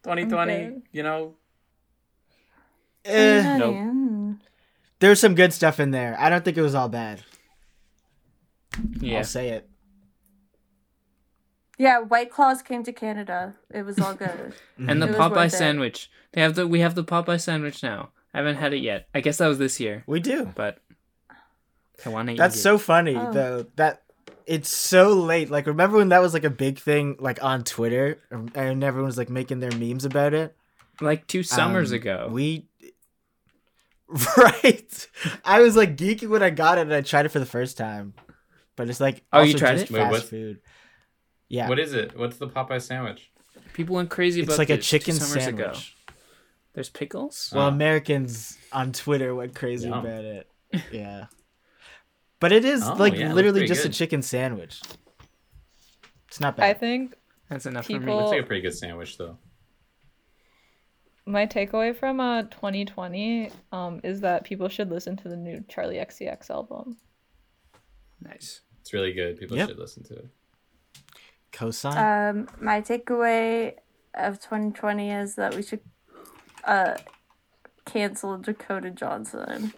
2020? 0.04 0.82
You 0.92 1.04
know, 1.04 1.36
Eh, 3.06 3.58
Nope. 3.58 4.38
There's 5.00 5.20
some 5.20 5.36
good 5.36 5.52
stuff 5.52 5.80
in 5.82 5.92
there. 5.92 6.16
I 6.18 6.30
don't 6.30 6.46
think 6.46 6.58
it 6.58 6.62
was 6.62 6.74
all 6.74 6.88
bad. 6.88 7.22
Yeah. 9.02 9.18
I'll 9.20 9.24
say 9.26 9.50
it. 9.50 9.70
Yeah, 11.78 12.00
White 12.00 12.30
Claws 12.32 12.62
came 12.62 12.84
to 12.84 12.94
Canada. 12.94 13.56
It 13.72 13.84
was 13.84 14.00
all 14.00 14.14
good. 14.14 14.54
And 14.78 15.02
the 15.02 15.08
It 15.08 15.10
was 15.10 15.18
Popeye 15.18 15.36
worth 15.36 15.54
it. 15.54 15.58
sandwich. 15.58 16.10
They 16.34 16.41
have 16.41 16.56
the 16.56 16.68
we 16.68 16.80
have 16.82 16.95
the 16.95 17.04
Popeye 17.04 17.40
sandwich 17.41 17.82
now. 17.84 18.10
I 18.34 18.38
haven't 18.40 18.56
had 18.58 18.74
it 18.74 18.80
yet. 18.80 19.08
I 19.14 19.22
guess 19.22 19.38
that 19.38 19.48
was 19.48 19.58
this 19.60 19.80
year, 19.80 20.04
We 20.08 20.20
do. 20.20 20.52
but 20.56 20.80
I 22.06 22.10
want 22.10 22.28
to 22.28 22.34
eat 22.34 22.38
That's 22.38 22.56
it. 22.56 22.60
so 22.62 22.78
funny 22.78 23.16
Oh. 23.16 23.32
though. 23.32 23.66
That 23.76 24.02
it's 24.45 24.70
so 24.70 25.14
late. 25.14 25.50
Like 25.50 25.68
remember 25.68 25.98
when 25.98 26.10
that 26.10 26.22
was 26.22 26.34
like 26.34 26.44
a 26.44 26.50
big 26.50 26.80
thing 26.80 27.16
like 27.20 27.44
on 27.44 27.64
Twitter 27.64 28.20
and 28.32 28.84
everyone 28.84 29.06
was 29.08 29.18
like 29.18 29.30
making 29.30 29.60
their 29.60 29.72
memes 29.72 30.06
about 30.06 30.34
it? 30.34 30.56
like 31.02 31.26
two 31.28 31.41
summers 31.44 31.91
Um, 31.91 31.95
ago. 31.98 32.30
We 32.32 32.68
Right. 34.38 35.08
I 35.44 35.62
was 35.62 35.76
like 35.76 35.98
geeking 35.98 36.30
when 36.30 36.44
I 36.44 36.50
got 36.52 36.78
it 36.78 36.82
and 36.82 36.94
I 36.94 37.02
tried 37.02 37.26
it 37.26 37.30
for 37.30 37.40
the 37.40 37.45
first 37.48 37.78
time. 37.78 38.14
But 38.76 38.90
it's 38.90 39.00
like 39.00 39.24
Oh, 39.34 39.41
you 39.41 39.54
also 39.54 39.58
tried 39.60 39.74
just 39.80 39.86
it? 39.86 39.91
Wait, 39.94 40.00
fast 40.02 40.12
what? 40.12 40.24
food. 40.24 40.60
Yeah. 41.54 41.70
what 41.70 41.78
is 41.80 41.94
it? 41.94 42.18
What's 42.18 42.38
the 42.38 42.48
Popeye 42.48 42.82
sandwich? 42.82 43.30
People 43.74 43.96
went 43.96 44.10
crazy 44.10 44.42
about 44.42 44.54
it's 44.54 44.58
like 44.60 44.70
a 44.72 44.78
this 44.78 44.90
two 44.90 44.98
chicken 45.00 45.14
summers 45.16 45.44
sandwich. 45.44 45.66
ago. 45.66 45.80
There's 46.74 46.90
pickles. 46.90 47.52
Well, 47.54 47.66
Oh. 47.66 47.68
Americans 47.68 48.58
on 48.72 48.92
Twitter 48.92 49.36
went 49.36 49.54
crazy 49.54 49.88
Yum. 49.88 50.00
about 50.06 50.26
it. 50.26 50.50
Yeah. 50.92 51.26
But 52.40 52.52
it 52.52 52.66
is 52.66 52.82
Oh, 52.84 52.94
like 52.96 53.14
yeah, 53.14 53.20
it 53.20 53.24
looks 53.26 53.36
literally 53.36 53.60
pretty 53.62 53.74
just 53.74 53.86
a 53.86 53.90
chicken 53.90 54.22
sandwich. 54.24 54.82
It's 56.28 56.40
not 56.40 56.58
bad. 56.58 56.64
I 56.66 56.74
bad. 56.74 56.80
think 56.80 57.16
That's 57.50 57.66
enough 57.68 57.86
for 57.86 57.94
me. 57.94 58.00
People- 58.00 58.18
Looks 58.18 58.32
like 58.32 58.42
a 58.42 58.46
pretty 58.48 58.62
good 58.64 58.74
sandwich, 58.76 59.18
though. 59.20 59.38
my 61.26 61.46
takeaway 61.46 61.96
from 61.96 62.20
uh 62.20 62.44
2020 62.44 63.50
um 63.72 64.02
is 64.04 64.22
that 64.22 64.44
people 64.44 64.68
should 64.68 64.90
listen 64.90 65.16
to 65.18 65.30
the 65.30 65.38
new 65.38 65.60
Charli 65.70 66.02
XCX 66.06 66.50
album. 66.50 66.98
Nice. 68.20 68.62
It's 68.82 68.92
really 68.94 69.14
good. 69.14 69.38
People 69.38 69.56
Yep. 69.58 69.70
should 69.70 69.80
listen 69.80 70.04
to 70.06 70.16
it. 70.16 70.28
Cosign. 71.54 71.96
Um, 71.98 72.48
my 72.60 72.82
takeaway 72.82 73.76
of 74.16 74.40
2020 74.40 75.12
is 75.12 75.36
that 75.36 75.56
we 75.56 75.64
should 75.64 75.82
uh 76.66 76.96
cancel 77.86 78.38
Dakota 78.38 78.92
Johnson. 78.92 79.74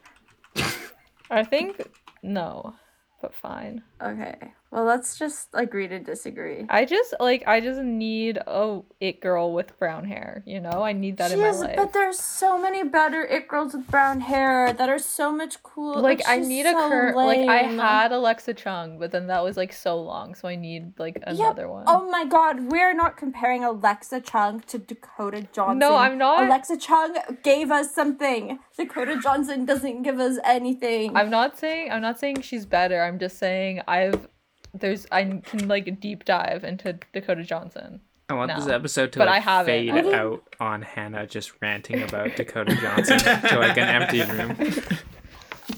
I 1.30 1.44
think 1.44 1.82
no, 2.24 2.76
but 3.22 3.34
fine. 3.34 3.84
Okay. 4.02 4.54
Well, 4.72 4.84
let's 4.84 5.18
just 5.18 5.48
agree 5.54 5.88
to 5.88 6.00
disagree. 6.00 6.66
I 6.68 6.84
just 6.84 7.14
like 7.22 7.48
I 7.48 7.62
just 7.62 7.80
need 7.82 8.38
a 8.46 8.82
it 9.00 9.22
girl 9.22 9.54
with 9.54 9.78
brown 9.80 10.04
hair. 10.04 10.44
You 10.46 10.60
know, 10.60 10.84
I 10.84 10.92
need 10.92 11.16
that 11.18 11.32
in 11.32 11.40
my 11.40 11.46
Yes, 11.46 11.62
life. 11.62 11.76
but 11.78 11.94
there's 11.94 12.20
so 12.20 12.62
many 12.62 12.84
better 12.84 13.24
it 13.24 13.48
girls 13.48 13.74
with 13.74 13.90
brown 13.90 14.20
hair 14.20 14.74
that 14.74 14.90
are 14.90 15.00
so 15.00 15.32
much 15.32 15.64
cool. 15.64 16.02
like 16.02 16.22
I 16.28 16.40
she's 16.40 16.48
need 16.50 16.66
a 16.66 16.74
so 16.74 17.12
like 17.16 17.48
I 17.48 17.60
had 17.64 18.12
Alexa 18.12 18.54
Chung, 18.56 19.00
but 19.00 19.12
then 19.12 19.28
that 19.28 19.46
was 19.46 19.56
like 19.56 19.72
so 19.72 20.02
long, 20.02 20.36
so 20.36 20.50
I 20.50 20.56
need 20.58 21.00
like 21.00 21.16
Yep. 21.16 21.24
another 21.28 21.70
one. 21.70 21.86
Oh 21.88 22.10
my 22.12 22.26
god, 22.26 22.70
we're 22.70 22.94
not 22.94 23.16
comparing 23.16 23.64
Alexa 23.64 24.20
Chung 24.22 24.60
to 24.68 24.78
Dakota 24.78 25.48
Johnson. 25.54 25.80
No, 25.80 25.96
I'm 25.96 26.18
not. 26.18 26.44
Alexa 26.48 26.76
Chung 26.78 27.16
gave 27.44 27.72
us 27.72 27.96
something. 27.96 28.60
Dakota 28.76 29.18
Johnson 29.24 29.64
doesn't 29.64 30.02
give 30.02 30.20
us 30.20 30.38
anything. 30.44 31.16
I'm 31.16 31.30
not 31.30 31.58
saying 31.58 31.92
I'm 31.94 32.02
not 32.02 32.20
saying 32.20 32.42
she's 32.42 32.66
better. 32.66 33.02
I'm 33.02 33.20
just 33.20 33.38
saying 33.38 33.84
I've 33.88 34.28
there's 34.74 35.06
I 35.12 35.24
can 35.46 35.68
like 35.68 36.00
deep 36.00 36.26
dive 36.26 36.64
into 36.64 37.00
Dakota 37.14 37.44
Johnson. 37.44 38.02
I 38.28 38.34
want 38.34 38.52
this 38.56 38.68
episode 38.68 39.12
to 39.14 39.20
But 39.20 39.28
like 39.28 39.38
I 39.38 39.40
haven't. 39.40 39.66
fade 39.74 39.90
I 39.92 39.96
didn't- 40.02 40.14
out 40.16 40.44
on 40.60 40.82
Hannah 40.82 41.28
just 41.28 41.52
ranting 41.62 42.02
about 42.02 42.36
Dakota 42.36 42.76
Johnson 42.76 43.20
to 43.20 43.60
like 43.60 43.78
an 43.78 43.88
empty 43.88 44.22
room. 44.24 44.74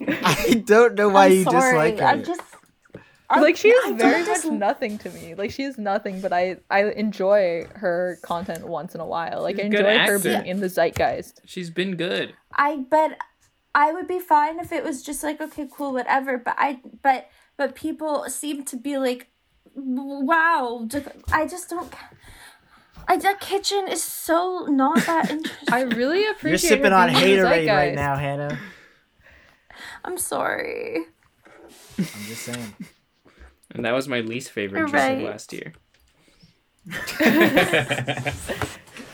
I 0.23 0.63
don't 0.65 0.95
know 0.95 1.09
why 1.09 1.25
I'm 1.27 1.31
you 1.33 1.43
sorry. 1.43 1.89
dislike 1.91 1.99
her. 1.99 2.05
I'm 2.05 2.23
just 2.23 2.41
I- 3.29 3.41
like 3.41 3.57
she 3.57 3.69
I 3.71 3.89
is 3.91 4.01
very 4.01 4.23
don't 4.23 4.45
much 4.45 4.59
nothing 4.59 4.97
to 4.99 5.09
me. 5.09 5.35
Like 5.35 5.51
she 5.51 5.63
is 5.63 5.77
nothing, 5.77 6.21
but 6.21 6.31
I 6.31 6.57
I 6.69 6.85
enjoy 6.85 7.67
her 7.75 8.17
content 8.21 8.65
once 8.67 8.95
in 8.95 9.01
a 9.01 9.05
while. 9.05 9.41
Like 9.41 9.55
I 9.59 9.63
She's 9.63 9.65
a 9.67 9.69
good 9.77 9.85
enjoy 9.85 10.11
her 10.11 10.19
being 10.19 10.45
in 10.45 10.59
the 10.61 10.67
zeitgeist. 10.69 11.41
She's 11.45 11.69
been 11.69 11.95
good. 11.97 12.33
I 12.53 12.85
but 12.89 13.17
I 13.75 13.91
would 13.91 14.07
be 14.07 14.19
fine 14.19 14.59
if 14.59 14.71
it 14.71 14.83
was 14.83 15.03
just 15.03 15.23
like 15.23 15.41
okay, 15.41 15.67
cool, 15.71 15.91
whatever. 15.93 16.37
But 16.37 16.55
I 16.57 16.79
but 17.03 17.27
but 17.57 17.75
people 17.75 18.25
seem 18.29 18.63
to 18.65 18.77
be 18.77 18.97
like, 18.97 19.27
wow. 19.75 20.87
I 21.31 21.47
just 21.47 21.69
don't. 21.69 21.91
I 23.09 23.17
that 23.17 23.39
kitchen 23.39 23.87
is 23.87 24.03
so 24.03 24.65
not 24.69 24.97
that 25.05 25.29
interesting. 25.31 25.73
I 25.73 25.81
really 25.81 26.27
appreciate 26.27 26.69
You're 26.69 26.77
sipping 26.77 26.93
on 26.93 27.09
being 27.09 27.39
haterade 27.39 27.69
right 27.69 27.95
now, 27.95 28.15
Hannah. 28.15 28.59
I'm 30.03 30.17
sorry. 30.17 31.05
I'm 31.97 32.05
just 32.05 32.43
saying. 32.43 32.75
And 33.71 33.85
that 33.85 33.93
was 33.93 34.07
my 34.07 34.21
least 34.21 34.51
favorite 34.51 34.79
You're 34.79 34.87
of 34.87 34.93
right. 34.93 35.23
last 35.23 35.53
year. 35.53 35.73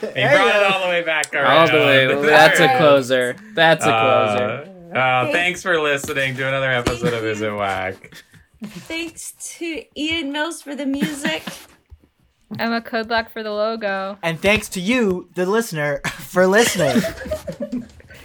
They 0.01 0.23
brought 0.23 0.55
it 0.55 0.63
all 0.63 0.81
the 0.81 0.89
way 0.89 1.01
back 1.01 1.33
around. 1.33 1.69
All 1.69 1.79
the 1.79 1.85
way. 1.85 2.25
That's 2.27 2.59
a 2.59 2.77
closer. 2.77 3.35
That's 3.53 3.85
a 3.85 3.87
closer. 3.87 4.69
Uh, 4.93 4.97
uh, 4.97 5.31
thanks 5.31 5.63
for 5.63 5.79
listening 5.79 6.35
to 6.35 6.47
another 6.47 6.69
episode 6.69 7.13
of 7.13 7.23
Is 7.23 7.41
It 7.41 7.53
Whack. 7.53 8.23
Thanks 8.63 9.33
to 9.57 9.83
Ian 9.97 10.31
Mills 10.31 10.61
for 10.61 10.75
the 10.75 10.85
music. 10.85 11.43
Emma 12.59 12.81
Kudlak 12.81 13.29
for 13.31 13.41
the 13.43 13.51
logo. 13.51 14.17
And 14.21 14.39
thanks 14.39 14.69
to 14.69 14.79
you, 14.79 15.29
the 15.33 15.45
listener, 15.45 16.01
for 16.05 16.45
listening. 16.45 17.01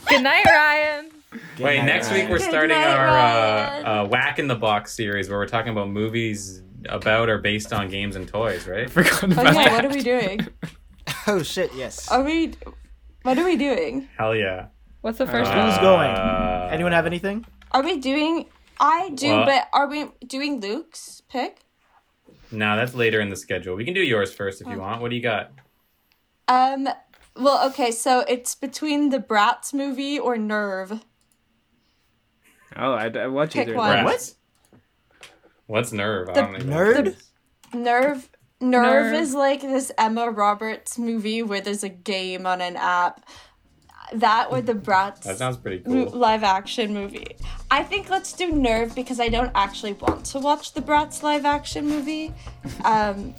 Good 0.08 0.22
night, 0.22 0.44
Ryan. 0.46 1.10
Good 1.56 1.64
Wait, 1.64 1.78
night, 1.78 1.86
next 1.86 2.12
week 2.12 2.28
we're 2.28 2.38
Good 2.38 2.48
starting 2.48 2.76
night, 2.76 2.86
our 2.86 3.08
uh, 3.08 4.02
uh, 4.04 4.06
Whack 4.08 4.38
in 4.38 4.46
the 4.48 4.54
Box 4.54 4.94
series 4.94 5.28
where 5.28 5.38
we're 5.38 5.46
talking 5.48 5.72
about 5.72 5.88
movies 5.90 6.62
about 6.88 7.28
or 7.28 7.38
based 7.38 7.72
on 7.72 7.88
games 7.88 8.16
and 8.16 8.26
toys, 8.28 8.66
right? 8.66 8.88
Forgot 8.90 9.22
Oh 9.24 9.26
about 9.32 9.44
yeah, 9.46 9.52
that. 9.52 9.72
what 9.72 9.84
are 9.84 9.88
we 9.94 10.02
doing? 10.02 10.46
Oh 11.26 11.42
shit, 11.42 11.70
yes. 11.74 12.08
Are 12.10 12.22
we? 12.22 12.54
What 13.22 13.38
are 13.38 13.44
we 13.44 13.56
doing? 13.56 14.08
Hell 14.16 14.34
yeah. 14.34 14.66
What's 15.02 15.18
the 15.18 15.26
first 15.26 15.50
Uh, 15.50 15.56
one? 15.56 15.68
Who's 15.70 15.78
going? 15.78 16.10
Anyone 16.72 16.92
have 16.92 17.06
anything? 17.06 17.44
Are 17.72 17.82
we 17.82 17.98
doing? 17.98 18.46
I 18.80 19.10
do, 19.10 19.36
What? 19.38 19.46
but 19.46 19.68
are 19.72 19.88
we 19.88 20.06
doing 20.26 20.60
Luke's 20.60 21.22
pick? 21.28 21.60
No, 22.50 22.76
that's 22.76 22.94
later 22.94 23.20
in 23.20 23.28
the 23.28 23.36
schedule. 23.36 23.74
We 23.76 23.84
can 23.84 23.94
do 23.94 24.00
yours 24.00 24.32
first 24.32 24.60
if 24.60 24.68
you 24.68 24.78
want. 24.78 25.02
What 25.02 25.10
do 25.10 25.16
you 25.16 25.22
got? 25.22 25.52
Um. 26.48 26.88
Well, 27.36 27.66
okay. 27.70 27.90
So 27.90 28.20
it's 28.20 28.54
between 28.54 29.10
the 29.10 29.18
Bratz 29.18 29.72
movie 29.74 30.18
or 30.18 30.36
Nerve. 30.36 31.04
Oh, 32.76 32.92
I'd, 32.94 33.16
I'd 33.16 33.26
watch 33.28 33.52
Pick 33.52 33.68
either. 33.68 33.76
one. 33.76 34.04
What? 34.04 34.34
What's 35.66 35.92
nerve? 35.92 36.28
I 36.30 36.32
The 36.34 36.40
don't 36.42 36.54
even 36.56 36.70
know 36.70 36.76
nerd? 36.76 37.04
what. 37.04 37.74
Nerve. 37.74 38.30
Nerve 38.60 38.82
Nerve. 39.12 39.14
is 39.14 39.34
like 39.34 39.60
this 39.60 39.92
Emma 39.98 40.30
Roberts 40.30 40.98
movie 40.98 41.42
where 41.42 41.60
there's 41.60 41.84
a 41.84 41.88
game 41.88 42.46
on 42.46 42.60
an 42.60 42.76
app. 42.76 43.24
That 44.14 44.48
or 44.50 44.60
the 44.60 44.74
Bratz 44.74 45.22
That 45.22 45.38
sounds 45.38 45.56
pretty 45.56 45.80
cool. 45.80 46.06
live 46.10 46.42
action 46.44 46.94
movie. 46.94 47.36
I 47.70 47.82
think 47.82 48.08
let's 48.10 48.32
do 48.32 48.50
Nerve 48.52 48.94
because 48.94 49.20
I 49.20 49.28
don't 49.28 49.52
actually 49.54 49.92
want 49.94 50.24
to 50.26 50.38
watch 50.38 50.72
the 50.72 50.80
Bratz 50.80 51.22
live 51.22 51.44
action 51.44 51.86
movie. 51.86 52.32
Um, 52.84 53.34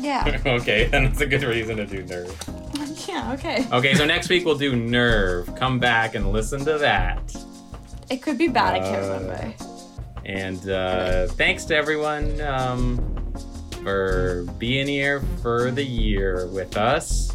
yeah, 0.00 0.40
okay, 0.46 0.86
then 0.86 1.04
that's 1.04 1.20
a 1.20 1.26
good 1.26 1.42
reason 1.42 1.76
to 1.78 1.86
do 1.86 2.02
nerve. 2.04 2.36
yeah, 3.08 3.32
okay. 3.32 3.66
Okay, 3.72 3.94
so 3.94 4.04
next 4.04 4.28
week 4.28 4.44
we'll 4.44 4.56
do 4.58 4.76
nerve. 4.76 5.52
Come 5.56 5.78
back 5.80 6.14
and 6.14 6.30
listen 6.32 6.64
to 6.64 6.78
that. 6.78 7.34
It 8.10 8.18
could 8.22 8.38
be 8.38 8.48
bad. 8.48 8.74
I 8.74 8.78
can't 8.78 9.04
Uh, 9.04 9.18
remember. 9.20 9.54
And 10.24 10.68
uh, 10.68 11.26
thanks 11.28 11.64
to 11.66 11.74
everyone 11.76 12.40
um, 12.42 13.32
for 13.82 14.44
being 14.58 14.86
here 14.86 15.20
for 15.42 15.70
the 15.70 15.82
year 15.84 16.46
with 16.48 16.76
us. 16.76 17.32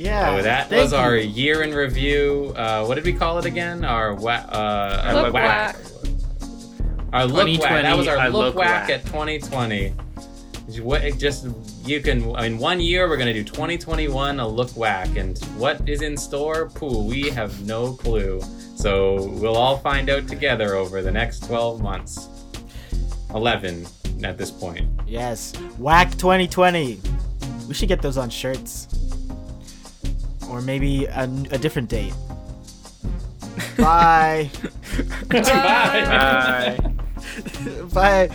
Yeah. 0.00 0.36
So 0.38 0.42
that 0.44 0.68
thank 0.70 0.82
was 0.82 0.92
our 0.94 1.14
you. 1.14 1.28
year 1.28 1.62
in 1.62 1.74
review. 1.74 2.54
Uh, 2.56 2.86
what 2.86 2.94
did 2.94 3.04
we 3.04 3.12
call 3.12 3.38
it 3.38 3.44
again? 3.44 3.84
Our 3.84 4.14
wa- 4.14 4.46
uh, 4.50 5.02
our 5.04 5.14
Look 5.24 5.34
whack. 5.34 5.76
Our 7.12 7.26
look 7.26 7.46
whack. 7.60 7.82
That 7.82 7.98
was 7.98 8.08
our 8.08 8.16
I 8.16 8.28
look, 8.28 8.54
look 8.54 8.54
whack, 8.54 8.88
whack. 8.88 8.90
at 9.00 9.04
2020. 9.06 9.92
What 10.80 11.04
it 11.04 11.18
just 11.18 11.48
you 11.84 12.00
can 12.00 12.34
in 12.38 12.56
one 12.56 12.80
year 12.80 13.08
we're 13.10 13.18
gonna 13.18 13.34
do 13.34 13.44
2021 13.44 14.40
a 14.40 14.48
look 14.48 14.70
whack 14.74 15.16
and 15.16 15.36
what 15.58 15.86
is 15.86 16.00
in 16.00 16.16
store? 16.16 16.70
Pooh, 16.70 17.02
we 17.04 17.28
have 17.30 17.60
no 17.66 17.92
clue. 17.92 18.40
So 18.76 19.28
we'll 19.32 19.56
all 19.56 19.76
find 19.78 20.08
out 20.08 20.28
together 20.28 20.76
over 20.76 21.02
the 21.02 21.10
next 21.10 21.40
12 21.46 21.82
months. 21.82 22.28
11 23.34 23.86
at 24.24 24.38
this 24.38 24.50
point. 24.50 24.88
Yes. 25.06 25.52
Whack 25.76 26.12
2020. 26.12 27.00
We 27.68 27.74
should 27.74 27.88
get 27.88 28.00
those 28.00 28.16
on 28.16 28.30
shirts. 28.30 28.88
Or 30.50 30.60
maybe 30.60 31.04
a, 31.06 31.22
a 31.22 31.58
different 31.58 31.88
date. 31.88 32.12
Bye. 33.78 34.50
Bye. 35.28 36.76
Bye. 36.76 36.78
Bye. 37.92 38.30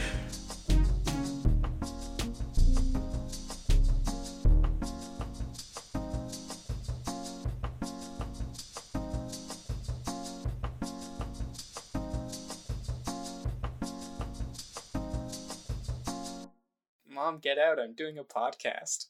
Mom, 17.07 17.39
get 17.39 17.57
out! 17.57 17.79
I'm 17.79 17.93
doing 17.93 18.17
a 18.17 18.23
podcast. 18.23 19.07